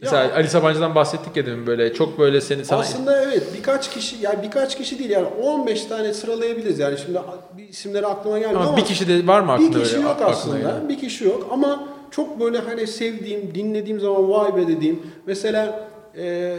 Mesela 0.00 0.24
Ya- 0.24 0.34
Ali 0.34 0.48
Sabancı'dan 0.48 0.94
bahsettik 0.94 1.36
ya 1.36 1.46
demin 1.46 1.66
böyle 1.66 1.94
çok 1.94 2.18
böyle 2.18 2.40
seni 2.40 2.64
sana 2.64 2.80
Aslında 2.80 3.22
evet 3.22 3.42
birkaç 3.56 3.90
kişi 3.90 4.16
yani 4.20 4.42
birkaç 4.42 4.76
kişi 4.76 4.98
değil 4.98 5.10
yani 5.10 5.26
15 5.26 5.84
tane 5.84 6.14
sıralayabiliriz 6.14 6.78
yani 6.78 6.98
şimdi 6.98 7.18
bir 7.56 7.68
isimleri 7.68 8.06
aklıma 8.06 8.38
gelmiyor 8.38 8.60
ama, 8.60 8.68
ama, 8.68 8.76
bir 8.76 8.84
kişi 8.84 9.08
de 9.08 9.26
var 9.26 9.40
mı 9.40 9.52
aklında 9.52 9.78
bir 9.78 9.82
kişi 9.82 9.96
böyle 9.96 10.08
yok 10.08 10.16
aslında 10.24 10.58
gelen? 10.58 10.88
bir 10.88 10.98
kişi 10.98 11.24
yok 11.24 11.48
ama 11.50 11.88
çok 12.10 12.40
böyle 12.40 12.58
hani 12.58 12.86
sevdiğim 12.86 13.54
dinlediğim 13.54 14.00
zaman 14.00 14.30
vay 14.30 14.56
be 14.56 14.68
dediğim 14.68 15.02
mesela 15.26 15.88
e, 16.16 16.56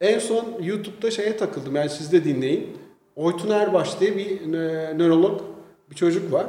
en 0.00 0.18
son 0.18 0.44
YouTube'da 0.62 1.10
şeye 1.10 1.36
takıldım 1.36 1.76
yani 1.76 1.90
siz 1.90 2.12
de 2.12 2.24
dinleyin 2.24 2.77
Oytun 3.18 3.50
Erbaş 3.50 4.00
diye 4.00 4.16
bir 4.16 4.30
e, 4.54 4.98
nörolog 4.98 5.40
bir 5.90 5.96
çocuk 5.96 6.32
var. 6.32 6.46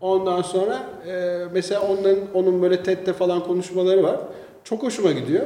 Ondan 0.00 0.42
sonra 0.42 0.82
e, 1.08 1.38
mesela 1.52 1.80
onların 1.80 2.18
onun 2.34 2.62
böyle 2.62 2.82
TED'de 2.82 3.12
falan 3.12 3.44
konuşmaları 3.44 4.02
var. 4.02 4.16
Çok 4.64 4.82
hoşuma 4.82 5.12
gidiyor. 5.12 5.42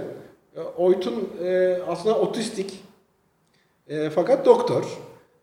E, 0.57 0.61
Oytun 0.61 1.29
e, 1.45 1.79
aslında 1.89 2.15
otistik 2.19 2.73
e, 3.89 4.11
fakat 4.11 4.47
doktor. 4.47 4.85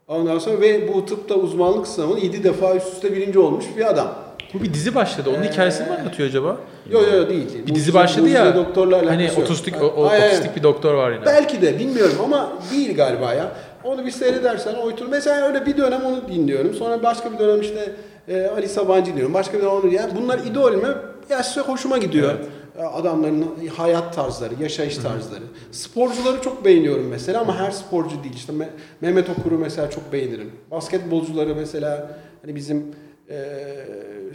Ondan 0.07 0.39
sonra 0.39 0.61
ve 0.61 0.93
bu 0.93 1.05
tıpta 1.05 1.35
uzmanlık 1.35 1.87
sınavını 1.87 2.19
7 2.19 2.43
defa 2.43 2.75
üst 2.75 2.93
üste 2.93 3.15
birinci 3.15 3.39
olmuş 3.39 3.65
bir 3.77 3.89
adam. 3.89 4.15
Bu 4.53 4.61
bir 4.63 4.73
dizi 4.73 4.95
başladı. 4.95 5.29
Onun 5.29 5.43
Ee, 5.43 5.51
hikayesini 5.51 5.89
mi 5.89 5.95
anlatıyor 5.95 6.29
acaba? 6.29 6.57
Yok 6.89 7.03
yok 7.13 7.29
değil. 7.29 7.67
Bir 7.67 7.75
dizi 7.75 7.93
başladı 7.93 8.29
ya. 8.29 8.55
Doktorlarla 8.55 9.11
Hani 9.11 9.31
otistik 9.41 9.75
o, 9.83 9.85
o- 9.85 10.05
otistik 10.05 10.55
bir 10.55 10.63
doktor 10.63 10.93
var 10.93 11.11
yine. 11.11 11.25
Belki 11.25 11.61
de 11.61 11.79
bilmiyorum 11.79 12.15
ama 12.23 12.53
değil 12.71 12.95
galiba 12.95 13.33
ya. 13.33 13.51
Onu 13.85 14.05
bir 14.05 14.11
seyredersen 14.11 14.73
Oytun 14.73 15.09
mesela 15.09 15.47
öyle 15.47 15.65
bir 15.65 15.77
dönem 15.77 16.01
onu 16.05 16.27
dinliyorum. 16.27 16.73
Sonra 16.73 17.03
başka 17.03 17.33
bir 17.33 17.39
dönem 17.39 17.61
işte 17.61 17.91
e, 18.27 18.47
Ali 18.47 18.69
Sabancı 18.69 19.11
dinliyorum. 19.11 19.33
Başka 19.33 19.53
bir 19.57 19.61
dönem 19.63 19.73
onu 19.73 19.93
yani 19.93 20.11
bunlar 20.21 20.39
idol 20.39 20.71
mü? 20.71 20.97
Ya 21.29 21.43
size 21.43 21.61
hoşuma 21.61 21.97
gidiyor. 21.97 22.33
Ya 22.79 22.89
Adamların 22.91 23.45
hayat 23.77 24.15
tarzları, 24.15 24.53
yaşayış 24.61 24.97
tarzları. 24.97 25.43
Sporcuları 25.71 26.41
çok 26.41 26.65
beğeniyorum 26.65 27.07
mesela 27.07 27.41
ama 27.41 27.57
her 27.57 27.71
sporcu 27.71 28.23
değil. 28.23 28.35
İşte 28.35 28.53
Me- 28.53 28.69
Mehmet 29.01 29.29
Okur'u 29.29 29.57
mesela 29.57 29.89
çok 29.89 30.13
beğenirim. 30.13 30.51
Basketbolcuları 30.71 31.55
mesela 31.55 32.19
hani 32.41 32.55
bizim 32.55 32.85
e, 33.29 33.37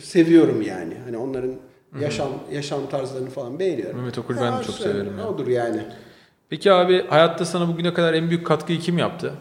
seviyorum 0.01 0.63
yani. 0.63 0.95
Hani 1.05 1.17
onların 1.19 1.53
yaşam 2.01 2.29
yaşam 2.53 2.81
tarzlarını 2.91 3.31
falan 3.31 3.59
beğeniyorum. 3.59 3.97
Mehmet 3.97 4.19
Okur'u 4.19 4.41
ben 4.41 4.59
de 4.59 4.63
çok 4.63 4.75
severim 4.75 5.19
ya. 5.19 5.29
Odur 5.29 5.47
yani. 5.47 5.81
Peki 6.51 6.73
abi 6.73 7.07
hayatta 7.09 7.45
sana 7.45 7.69
bugüne 7.69 7.95
kadar 7.95 8.15
en 8.15 8.29
büyük 8.31 8.47
katkıyı 8.47 8.79
kim 8.81 8.99
yaptı? 8.99 9.33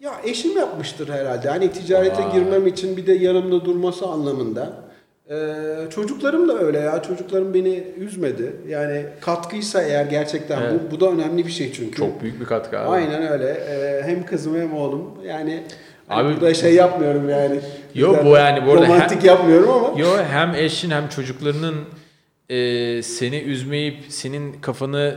Ya 0.00 0.12
eşim 0.24 0.56
yapmıştır 0.56 1.08
herhalde. 1.08 1.48
Hani 1.48 1.72
ticarete 1.72 2.22
Vay. 2.24 2.32
girmem 2.32 2.66
için 2.66 2.96
bir 2.96 3.06
de 3.06 3.12
yanımda 3.12 3.64
durması 3.64 4.06
anlamında. 4.06 4.82
Ee, 5.30 5.34
çocuklarım 5.94 6.48
da 6.48 6.58
öyle 6.58 6.78
ya. 6.78 7.02
Çocuklarım 7.02 7.54
beni 7.54 7.84
üzmedi. 7.98 8.56
Yani 8.68 9.06
katkıysa 9.20 9.82
eğer 9.82 10.04
gerçekten 10.06 10.60
Evet. 10.62 10.72
bu, 10.72 10.90
bu 10.96 11.00
da 11.00 11.10
önemli 11.10 11.46
bir 11.46 11.52
şey 11.52 11.72
çünkü. 11.72 11.96
Çok 11.96 12.22
büyük 12.22 12.40
bir 12.40 12.44
katkı 12.44 12.78
abi. 12.78 12.88
Aynen 12.88 13.32
öyle. 13.32 13.48
Ee, 13.50 14.02
hem 14.04 14.26
kızım 14.26 14.60
hem 14.60 14.74
oğlum. 14.74 15.10
Yani 15.26 15.62
hani 16.08 16.28
Abi- 16.28 16.34
burada 16.34 16.54
şey 16.54 16.74
yapmıyorum 16.74 17.28
yani. 17.28 17.60
Yo, 17.94 18.16
bu 18.24 18.28
yani 18.28 18.66
bu 18.66 18.72
arada 18.72 18.86
Romantik 18.86 19.24
yapmıyorum 19.24 19.70
ama. 19.70 20.00
Yo 20.00 20.08
hem 20.30 20.54
eşin 20.54 20.90
hem 20.90 21.08
çocuklarının 21.08 21.74
e, 22.48 23.02
seni 23.02 23.38
üzmeyip 23.40 23.96
senin 24.08 24.52
kafanı 24.52 25.16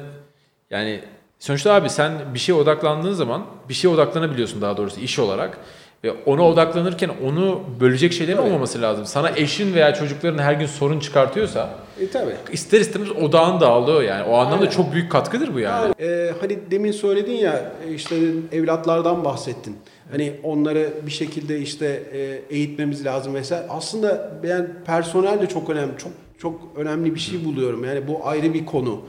yani 0.69 0.99
sonuçta 1.39 1.73
abi 1.73 1.89
sen 1.89 2.11
bir 2.33 2.39
şeye 2.39 2.53
odaklandığın 2.53 3.13
zaman 3.13 3.45
bir 3.69 3.73
şeye 3.73 3.87
odaklanabiliyorsun 3.89 4.61
daha 4.61 4.77
doğrusu 4.77 4.99
iş 4.99 5.19
olarak 5.19 5.57
Ve 6.03 6.11
ona 6.25 6.41
odaklanırken 6.47 7.11
onu 7.25 7.61
bölecek 7.79 8.13
şeylerin 8.13 8.37
olmaması 8.37 8.81
lazım. 8.81 9.05
Sana 9.05 9.31
eşin 9.35 9.73
veya 9.73 9.93
çocukların 9.93 10.37
her 10.37 10.53
gün 10.53 10.65
sorun 10.65 10.99
çıkartıyorsa 10.99 11.69
E 12.01 12.09
tabii. 12.09 12.35
ister 12.51 12.79
istemez 12.79 13.11
odağın 13.11 13.61
dağılıyor 13.61 14.01
yani. 14.01 14.23
O 14.23 14.35
anlamda 14.37 14.55
Aynen. 14.59 14.69
çok 14.69 14.93
büyük 14.93 15.11
katkıdır 15.11 15.53
bu 15.53 15.59
yani. 15.59 15.93
Yani, 15.99 16.11
e, 16.11 16.33
hani 16.41 16.59
demin 16.71 16.91
söyledin 16.91 17.33
ya 17.33 17.71
e, 17.87 17.93
işte 17.93 18.15
evlatlardan 18.51 19.25
bahsettin. 19.25 19.77
Hani 20.11 20.33
onları 20.43 20.93
bir 21.05 21.11
şekilde 21.11 21.59
işte 21.59 22.03
e, 22.13 22.41
eğitmemiz 22.55 23.05
lazım 23.05 23.33
vesaire. 23.33 23.65
Aslında 23.69 24.31
ben 24.43 24.67
personel 24.85 25.41
de 25.41 25.47
çok 25.47 25.69
önemli. 25.69 25.97
Çok 25.97 26.11
çok 26.39 26.61
önemli 26.77 27.15
bir 27.15 27.19
şey 27.19 27.45
buluyorum. 27.45 27.83
Yani 27.85 28.07
bu 28.07 28.27
ayrı 28.27 28.53
bir 28.53 28.65
konu. 28.65 29.01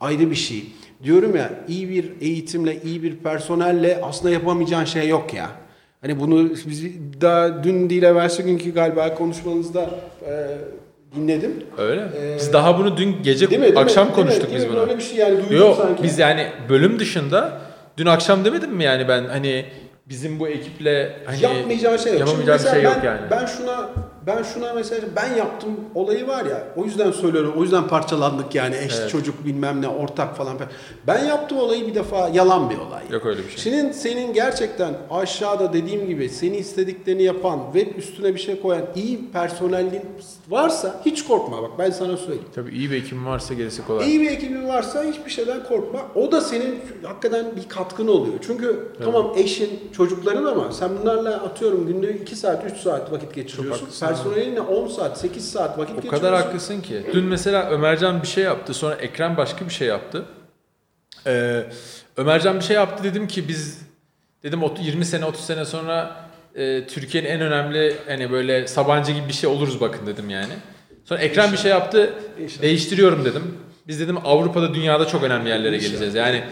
Ayrı 0.00 0.30
bir 0.30 0.34
şey. 0.36 0.64
Diyorum 1.04 1.36
ya 1.36 1.50
iyi 1.68 1.88
bir 1.88 2.12
eğitimle, 2.20 2.82
iyi 2.82 3.02
bir 3.02 3.16
personelle 3.16 4.00
aslında 4.02 4.34
yapamayacağın 4.34 4.84
şey 4.84 5.08
yok 5.08 5.34
ya. 5.34 5.50
Hani 6.00 6.20
bunu 6.20 6.50
biz 6.50 6.84
daha 7.20 7.64
dün 7.64 7.90
değil 7.90 8.02
evvelsi 8.02 8.42
günkü 8.42 8.74
galiba 8.74 9.14
konuşmanızda 9.14 9.90
e, 10.26 10.32
dinledim. 11.16 11.52
Öyle. 11.78 12.00
Ee, 12.00 12.36
biz 12.36 12.52
daha 12.52 12.78
bunu 12.78 12.96
dün 12.96 13.22
gece 13.22 13.50
Değil 13.50 13.60
mi? 13.60 13.66
Değil 13.66 13.78
akşam 13.78 14.06
mi? 14.06 14.14
konuştuk 14.14 14.50
Değil 14.50 14.56
biz 14.56 14.64
mi? 14.64 14.70
bunu. 14.70 14.80
Böyle 14.80 14.98
bir 14.98 15.02
şey 15.02 15.16
yani 15.16 15.36
duydum 15.36 15.56
Yok 15.56 15.76
sanki. 15.76 16.02
biz 16.02 16.18
yani 16.18 16.46
bölüm 16.68 16.98
dışında 16.98 17.60
dün 17.96 18.06
akşam 18.06 18.44
demedim 18.44 18.70
mi 18.70 18.84
yani 18.84 19.08
ben 19.08 19.24
hani 19.24 19.64
bizim 20.08 20.40
bu 20.40 20.48
ekiple 20.48 21.16
hani 21.24 21.42
yapmayacağı 21.42 21.98
şey 21.98 22.12
yok. 22.12 22.20
Yapamayacağı 22.20 22.58
bir 22.58 22.68
şey 22.70 22.82
yok 22.82 22.96
ben, 23.02 23.06
yani. 23.06 23.20
Ben 23.30 23.46
şuna 23.46 23.90
ben 24.26 24.42
şuna 24.42 24.72
mesela 24.72 25.06
ben 25.16 25.34
yaptım 25.36 25.70
olayı 25.94 26.26
var 26.26 26.44
ya. 26.44 26.64
O 26.76 26.84
yüzden 26.84 27.10
söylüyorum. 27.10 27.54
O 27.58 27.62
yüzden 27.62 27.88
parçalandık 27.88 28.54
yani 28.54 28.76
eş 28.76 28.94
Evet. 29.00 29.10
çocuk 29.10 29.44
bilmem 29.44 29.82
ne 29.82 29.88
ortak 29.88 30.36
falan. 30.36 30.56
Ben 31.06 31.24
yaptım 31.24 31.58
olayı 31.58 31.86
bir 31.86 31.94
defa 31.94 32.28
yalan 32.28 32.70
bir 32.70 32.78
olay. 32.78 33.02
Yok 33.10 33.26
öyle 33.26 33.42
bir 33.44 33.48
şey. 33.50 33.58
Senin 33.58 33.92
senin 33.92 34.32
gerçekten 34.32 34.94
aşağıda 35.10 35.72
dediğim 35.72 36.06
gibi 36.06 36.28
seni 36.28 36.56
istediklerini 36.56 37.22
yapan 37.22 37.60
ve 37.74 37.90
üstüne 37.90 38.34
bir 38.34 38.40
şey 38.40 38.60
koyan 38.60 38.82
iyi 38.94 39.30
personelin 39.32 40.02
varsa 40.48 41.00
hiç 41.06 41.24
korkma 41.24 41.62
bak 41.62 41.70
ben 41.78 41.90
sana 41.90 42.16
söyleyeyim. 42.16 42.48
Tabii 42.54 42.70
iyi 42.70 42.90
bir 42.90 42.96
ekibim 42.96 43.26
varsa 43.26 43.54
gerisi 43.54 43.86
kolay. 43.86 44.10
İyi 44.10 44.20
bir 44.20 44.30
ekibin 44.30 44.68
varsa 44.68 45.04
hiçbir 45.04 45.30
şeyden 45.30 45.64
korkma. 45.64 46.00
O 46.14 46.32
da 46.32 46.40
senin 46.40 46.80
hakikaten 47.02 47.56
bir 47.56 47.68
katkın 47.68 48.08
oluyor. 48.08 48.34
Çünkü 48.46 48.88
tamam 49.04 49.32
eşin, 49.36 49.70
çocukların 49.96 50.44
ama 50.44 50.72
sen 50.72 50.90
bunlarla 51.02 51.34
atıyorum 51.36 51.86
günde 51.86 52.12
2 52.14 52.36
saat, 52.36 52.64
3 52.72 52.76
saat 52.76 53.12
vakit 53.12 53.34
geçiriyorsun. 53.34 53.80
haklısın 53.80 54.06
Personelinle 54.22 54.60
10 54.60 54.88
saat, 54.88 55.18
8 55.18 55.52
saat 55.52 55.78
vakit 55.78 55.92
O 55.92 55.96
geçiriyorsun. 55.96 56.20
kadar 56.26 56.42
haklısın 56.42 56.80
ki. 56.80 57.02
Dün 57.12 57.24
mesela 57.24 57.70
Ömercan 57.70 58.22
bir 58.22 58.26
şey 58.26 58.44
yaptı. 58.44 58.74
Sonra 58.74 58.94
Ekrem 58.94 59.36
başka 59.36 59.64
bir 59.64 59.72
şey 59.72 59.88
yaptı. 59.88 60.24
Ee, 61.26 61.64
Ömercan 62.16 62.56
bir 62.56 62.64
şey 62.64 62.76
yaptı 62.76 63.04
dedim 63.04 63.26
ki 63.28 63.48
biz 63.48 63.78
dedim 64.42 64.62
ot- 64.62 64.80
20 64.82 65.04
sene 65.04 65.24
30 65.24 65.44
sene 65.44 65.64
sonra 65.64 66.16
e, 66.54 66.86
Türkiye'nin 66.86 67.28
en 67.28 67.40
önemli 67.40 67.96
hani 68.08 68.30
böyle 68.32 68.66
Sabancı 68.68 69.12
gibi 69.12 69.28
bir 69.28 69.32
şey 69.32 69.50
oluruz 69.50 69.80
bakın 69.80 70.06
dedim 70.06 70.30
yani. 70.30 70.52
Sonra 71.04 71.20
Ekrem 71.20 71.52
bir 71.52 71.56
şey 71.56 71.70
yaptı. 71.70 72.12
İnşallah. 72.40 72.62
Değiştiriyorum 72.62 73.24
dedim. 73.24 73.58
Biz 73.88 74.00
dedim 74.00 74.18
Avrupa'da 74.24 74.74
dünyada 74.74 75.06
çok 75.06 75.22
önemli 75.22 75.48
yerlere 75.48 75.76
geleceğiz. 75.78 76.14
Yani 76.14 76.44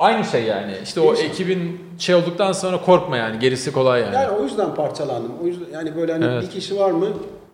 aynı 0.00 0.24
şey 0.24 0.44
yani. 0.44 0.72
İşte 0.82 1.00
o 1.00 1.12
İnşallah. 1.12 1.28
ekibin 1.28 1.80
şey 1.98 2.14
olduktan 2.14 2.52
sonra 2.52 2.80
korkma 2.80 3.16
yani. 3.16 3.38
Gerisi 3.38 3.72
kolay 3.72 4.00
yani. 4.00 4.14
Yani 4.14 4.30
o 4.30 4.42
yüzden 4.42 4.74
parçalandım. 4.74 5.32
O 5.42 5.46
yüzden 5.46 5.70
yani 5.72 5.96
böyle 5.96 6.12
hani 6.12 6.24
Evet. 6.24 6.42
bir 6.42 6.50
kişi 6.50 6.78
var 6.78 6.90
mı? 6.90 7.06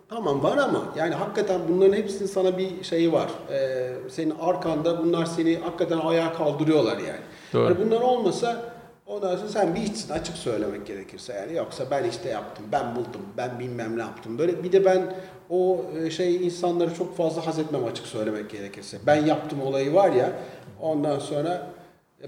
Tamam 0.09 0.43
var 0.43 0.57
ama 0.57 0.81
yani 0.97 1.15
hakikaten 1.15 1.61
bunların 1.69 1.93
hepsinin 1.93 2.27
sana 2.27 2.57
bir 2.57 2.83
şeyi 2.83 3.13
var. 3.13 3.27
Ee, 3.51 3.89
senin 4.09 4.33
arkanda 4.41 5.03
bunlar 5.03 5.25
seni 5.25 5.57
hakikaten 5.57 5.97
ayağa 5.97 6.33
kaldırıyorlar 6.33 6.97
yani. 6.97 7.19
Doğru. 7.53 7.63
Yani 7.63 7.75
bunlar 7.85 8.01
olmasa 8.01 8.61
ondan 9.05 9.35
sonra 9.35 9.49
sen 9.49 9.75
bir 9.75 9.81
içsin 9.81 10.13
açık 10.13 10.37
söylemek 10.37 10.87
gerekirse 10.87 11.33
yani 11.33 11.57
yoksa 11.57 11.83
ben 11.91 12.03
işte 12.03 12.29
yaptım, 12.29 12.65
ben 12.71 12.95
buldum, 12.95 13.21
ben 13.37 13.59
bilmem 13.59 13.97
ne 13.97 14.01
yaptım. 14.01 14.37
Böyle 14.37 14.63
bir 14.63 14.71
de 14.71 14.85
ben 14.85 15.15
o 15.49 15.81
e, 16.05 16.09
şey 16.09 16.35
insanları 16.45 16.93
çok 16.95 17.17
fazla 17.17 17.47
haz 17.47 17.59
etmem 17.59 17.85
açık 17.85 18.05
söylemek 18.07 18.49
gerekirse. 18.49 18.97
Ben 19.07 19.25
yaptım 19.25 19.61
olayı 19.61 19.93
var 19.93 20.11
ya 20.11 20.31
ondan 20.81 21.19
sonra 21.19 21.67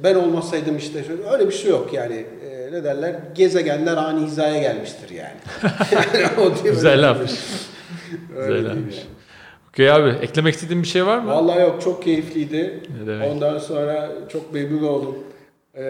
ben 0.03 0.15
olmasaydım 0.15 0.77
işte 0.77 1.03
öyle 1.31 1.47
bir 1.47 1.53
şey 1.53 1.71
yok 1.71 1.93
yani 1.93 2.25
E, 2.51 2.71
ne 2.71 2.83
derler 2.83 3.15
gezegenler 3.35 3.97
ani 3.97 4.25
hizaya 4.25 4.61
gelmiştir 4.61 5.09
yani. 5.09 5.35
Güzel 6.63 7.09
lafmış. 7.09 7.31
Öyle 8.37 8.57
Güzel 8.57 8.69
lafmış. 8.69 8.95
yani. 8.95 9.05
Okey 9.69 9.91
abi 9.91 10.09
eklemek 10.09 10.53
istediğin 10.55 10.83
bir 10.83 10.87
şey 10.87 11.05
var 11.05 11.17
mı? 11.19 11.31
Vallahi 11.31 11.61
yok 11.61 11.81
çok 11.81 12.03
keyifliydi. 12.03 12.79
Ne 13.01 13.07
demek. 13.07 13.31
Ondan 13.31 13.57
sonra 13.59 14.09
çok 14.29 14.53
memnun 14.53 14.87
oldum. 14.87 15.17
Ee, 15.75 15.81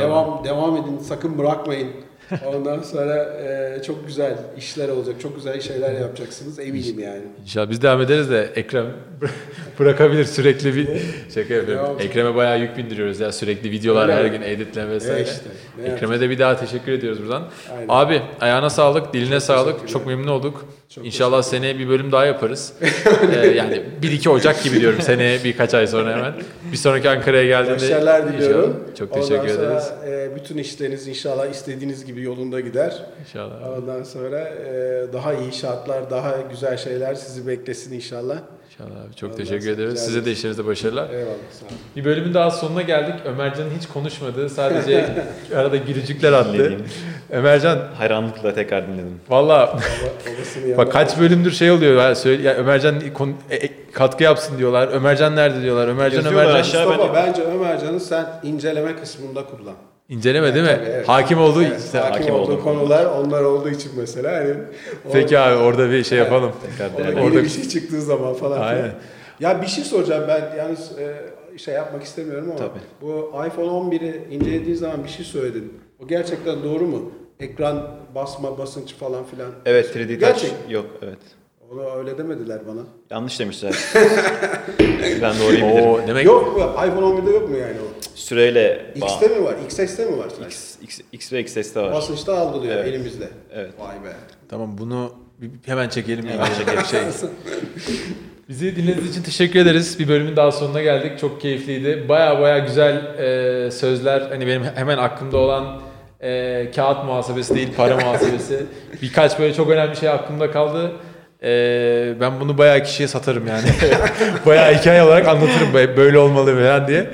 devam 0.00 0.44
devam 0.44 0.76
edin 0.76 0.98
sakın 0.98 1.38
bırakmayın. 1.38 1.88
Ondan 2.46 2.82
sonra 2.82 3.24
e, 3.24 3.82
çok 3.82 4.06
güzel 4.06 4.36
işler 4.58 4.88
olacak. 4.88 5.14
Çok 5.22 5.36
güzel 5.36 5.60
şeyler 5.60 5.92
yapacaksınız 5.92 6.58
eminim 6.58 6.98
yani. 6.98 7.22
İnşallah 7.42 7.70
biz 7.70 7.82
devam 7.82 8.00
ederiz 8.00 8.30
de 8.30 8.50
Ekrem 8.56 8.86
bırakabilir 9.78 10.24
sürekli 10.24 10.76
bir 10.76 10.88
şaka 11.34 11.54
yapıyorum. 11.54 11.96
Ekrem'e 12.00 12.34
bayağı 12.34 12.60
yük 12.60 12.76
bindiriyoruz 12.76 13.20
ya 13.20 13.32
sürekli 13.32 13.70
videolar 13.70 14.02
Öyle 14.02 14.14
her 14.14 14.24
gün 14.24 14.42
editle 14.42 14.88
vesaire. 14.88 15.20
E 15.20 15.22
işte, 15.22 15.92
Ekrem'e 15.94 16.20
de 16.20 16.30
bir 16.30 16.38
daha 16.38 16.56
teşekkür 16.56 16.92
ediyoruz 16.92 17.22
buradan. 17.22 17.48
Aynen. 17.72 17.86
Abi 17.88 18.22
ayağına 18.40 18.70
sağlık, 18.70 19.12
diline 19.12 19.40
sağlık. 19.40 19.66
teşekkürler. 19.66 19.92
Çok 19.92 20.06
memnun 20.06 20.26
olduk. 20.28 20.66
Çok 20.94 21.06
İnşallah 21.06 21.42
seneye 21.42 21.78
bir 21.78 21.88
bölüm 21.88 22.12
daha 22.12 22.26
yaparız. 22.26 22.72
ee, 23.34 23.46
yani 23.46 23.82
1-2 24.02 24.28
Ocak 24.28 24.62
gibi 24.62 24.80
diyorum 24.80 25.00
seneye 25.00 25.44
birkaç 25.44 25.74
ay 25.74 25.86
sonra 25.86 26.16
hemen. 26.16 26.32
Bir 26.72 26.76
sonraki 26.76 27.10
Ankara'ya 27.10 27.44
geldiğinde 27.44 27.82
Başarılar 27.82 28.32
diliyorum. 28.32 28.84
Çok 28.98 29.12
teşekkür 29.14 29.34
Ondan 29.34 29.54
sonra, 29.54 29.66
ederiz. 29.66 29.92
e, 30.06 30.36
bütün 30.36 30.58
işleriniz 30.58 31.08
inşallah 31.08 31.46
istediğiniz 31.50 32.04
gibi 32.04 32.22
yolunda 32.22 32.60
gider. 32.60 33.02
İnşallah. 33.20 33.78
Ondan 33.78 34.02
sonra 34.02 34.38
e, 34.40 35.06
daha 35.12 35.34
iyi 35.34 35.52
şartlar, 35.52 36.10
daha 36.10 36.36
güzel 36.50 36.76
şeyler 36.76 37.14
sizi 37.14 37.46
beklesin 37.46 37.92
inşallah. 37.94 38.38
İnşallah 38.86 39.04
abi. 39.06 39.14
Çok 39.14 39.30
Allah 39.30 39.36
teşekkür 39.38 39.70
ederiz. 39.70 40.04
Size 40.04 40.24
de 40.24 40.32
işlerinizde 40.32 40.66
başarılar. 40.66 41.10
Eyvallah 41.10 41.26
sağ 41.60 41.66
olun. 41.66 41.76
Bir 41.96 42.04
bölümün 42.04 42.34
daha 42.34 42.50
sonuna 42.50 42.82
geldik. 42.82 43.14
Ömercan'ın 43.24 43.70
hiç 43.78 43.88
konuşmadığı, 43.88 44.48
sadece 44.48 45.06
arada 45.56 45.76
gülücükler 45.76 46.32
attı. 46.32 46.76
Ömercan, 47.30 47.78
Hayranlıkla 47.98 48.54
tekrar 48.54 48.86
dinledim. 48.88 49.20
valla 49.28 49.78
bak 50.76 50.92
kaç 50.92 51.18
bölümdür 51.20 51.50
şey 51.50 51.70
oluyor. 51.70 52.02
Ya, 52.02 52.14
söyle, 52.14 52.42
ya 52.42 52.54
Ömercan 52.54 53.00
konu- 53.14 53.34
e- 53.50 53.56
e- 53.56 53.70
katkı 53.92 54.24
yapsın 54.24 54.58
diyorlar. 54.58 54.88
Ömercan 54.88 55.36
nerede 55.36 55.62
diyorlar. 55.62 55.88
Ömercan, 55.88 56.16
Yazıyorlar 56.22 56.50
Ömercan. 56.50 56.88
Mustafa 56.88 57.14
ben- 57.14 57.26
bence 57.26 57.42
Ömercan'ı 57.42 58.00
sen 58.00 58.26
inceleme 58.42 58.96
kısmında 58.96 59.44
kullan. 59.44 59.74
İnceleme 60.12 60.54
değil 60.54 60.64
mi? 60.64 60.76
Tabii, 60.76 60.88
evet. 60.90 61.08
Hakim 61.08 61.38
olduğu 61.40 61.62
Evet, 61.62 61.80
işte. 61.84 61.98
hakim, 61.98 62.20
hakim 62.20 62.34
olduğu 62.34 62.62
konular 62.62 63.04
onlar 63.06 63.42
olduğu 63.42 63.68
için 63.70 63.92
mesela. 63.96 64.36
Hani 64.36 64.54
Peki 65.12 65.38
abi 65.38 65.56
orada 65.56 65.90
bir 65.90 66.04
şey 66.04 66.18
yapalım. 66.18 66.52
Tekrar 66.78 67.08
Orada 67.10 67.20
Orada- 67.20 67.42
bir 67.44 67.48
şey 67.48 67.68
çıktığı 67.68 68.02
zaman 68.02 68.34
falan. 68.34 68.60
Aynen. 68.60 68.92
Ya 69.40 69.62
bir 69.62 69.66
şey 69.66 69.84
soracağım 69.84 70.24
ben 70.28 70.56
yalnız 70.58 70.98
e, 70.98 71.58
şey 71.58 71.74
yapmak 71.74 72.02
istemiyorum 72.02 72.46
ama 72.48 72.58
Tabii. 72.58 72.80
bu 73.02 73.32
iPhone 73.46 73.66
11'i 73.66 74.34
incelediğin 74.34 74.76
zaman 74.76 75.04
bir 75.04 75.08
şey 75.08 75.24
söyledin. 75.24 75.72
O 76.04 76.06
gerçekten 76.06 76.62
doğru 76.62 76.86
mu? 76.86 77.12
Ekran 77.40 77.90
basma, 78.14 78.58
basınç 78.58 78.94
falan 78.94 79.24
filan. 79.24 79.50
Evet 79.66 79.86
3D 79.96 80.06
Touch 80.08 80.20
Gerçek. 80.20 80.52
yok 80.70 80.86
evet. 81.02 81.18
Onu 81.72 81.96
öyle 81.98 82.18
demediler 82.18 82.60
bana. 82.68 82.80
Yanlış 83.10 83.40
demişler. 83.40 83.74
ben 85.22 85.34
doğruyu 85.38 85.58
bilirim. 85.58 86.06
Demek 86.06 86.24
Yok 86.26 86.56
mu? 86.56 86.62
iPhone 86.62 87.06
11'de 87.06 87.30
yok 87.30 87.48
mu 87.50 87.56
yani 87.56 87.76
o? 87.80 88.02
Süreyle 88.14 88.86
X'te 88.94 89.28
mi 89.28 89.44
var? 89.44 89.54
XS'te 89.66 90.04
mi 90.04 90.18
var? 90.18 90.28
sadece? 90.30 90.46
X, 90.46 90.76
X, 90.82 91.00
X 91.12 91.32
ve 91.32 91.40
XS'de 91.40 91.80
var. 91.80 91.92
Basınçta 91.92 92.38
algılıyor 92.38 92.76
Evet. 92.76 92.86
elimizde. 92.88 93.28
Evet. 93.54 93.70
Vay 93.78 93.94
be. 93.94 94.12
Tamam 94.48 94.78
bunu 94.78 95.12
hemen 95.66 95.88
çekelim. 95.88 96.26
Hemen 96.28 96.48
çekelim. 96.58 96.84
Şey. 96.84 97.00
Bizi 98.48 98.76
dinlediğiniz 98.76 99.10
için 99.10 99.22
teşekkür 99.22 99.60
ederiz. 99.60 99.98
Bir 99.98 100.08
bölümün 100.08 100.36
daha 100.36 100.52
sonuna 100.52 100.82
geldik. 100.82 101.18
Çok 101.18 101.40
keyifliydi. 101.40 102.08
Baya 102.08 102.40
baya 102.40 102.58
güzel 102.58 102.96
e, 103.18 103.70
sözler. 103.70 104.20
Hani 104.20 104.46
benim 104.46 104.62
hemen 104.64 104.98
aklımda 104.98 105.38
olan 105.38 105.80
e, 106.20 106.70
kağıt 106.76 107.04
muhasebesi 107.04 107.54
değil 107.54 107.68
para 107.76 107.96
muhasebesi. 107.96 108.66
Birkaç 109.02 109.38
böyle 109.38 109.54
çok 109.54 109.70
önemli 109.70 109.96
şey 109.96 110.08
aklımda 110.08 110.50
kaldı. 110.50 110.92
E, 111.44 111.48
ben 112.20 112.40
bunu 112.40 112.58
bayağı 112.58 112.82
kişiye 112.82 113.08
satarım 113.08 113.46
yani. 113.46 113.64
bayağı 114.46 114.74
hikaye 114.74 115.02
olarak 115.02 115.28
anlatırım 115.28 115.74
böyle- 115.74 115.96
olmalı 116.18 116.54
falan 116.56 116.88
diye. 116.88 117.10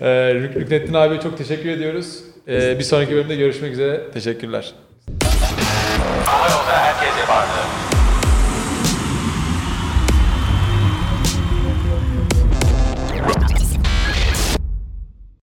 E, 0.00 0.06
Rük- 0.34 0.54
Rüknettin 0.54 0.94
abiye 0.94 1.20
çok 1.20 1.38
teşekkür 1.38 1.68
ediyoruz. 1.68 2.18
E, 2.48 2.78
bir 2.78 2.84
sonraki 2.84 3.12
bölümde 3.14 3.36
görüşmek 3.36 3.72
üzere. 3.72 4.00
Teşekkürler. 4.14 4.72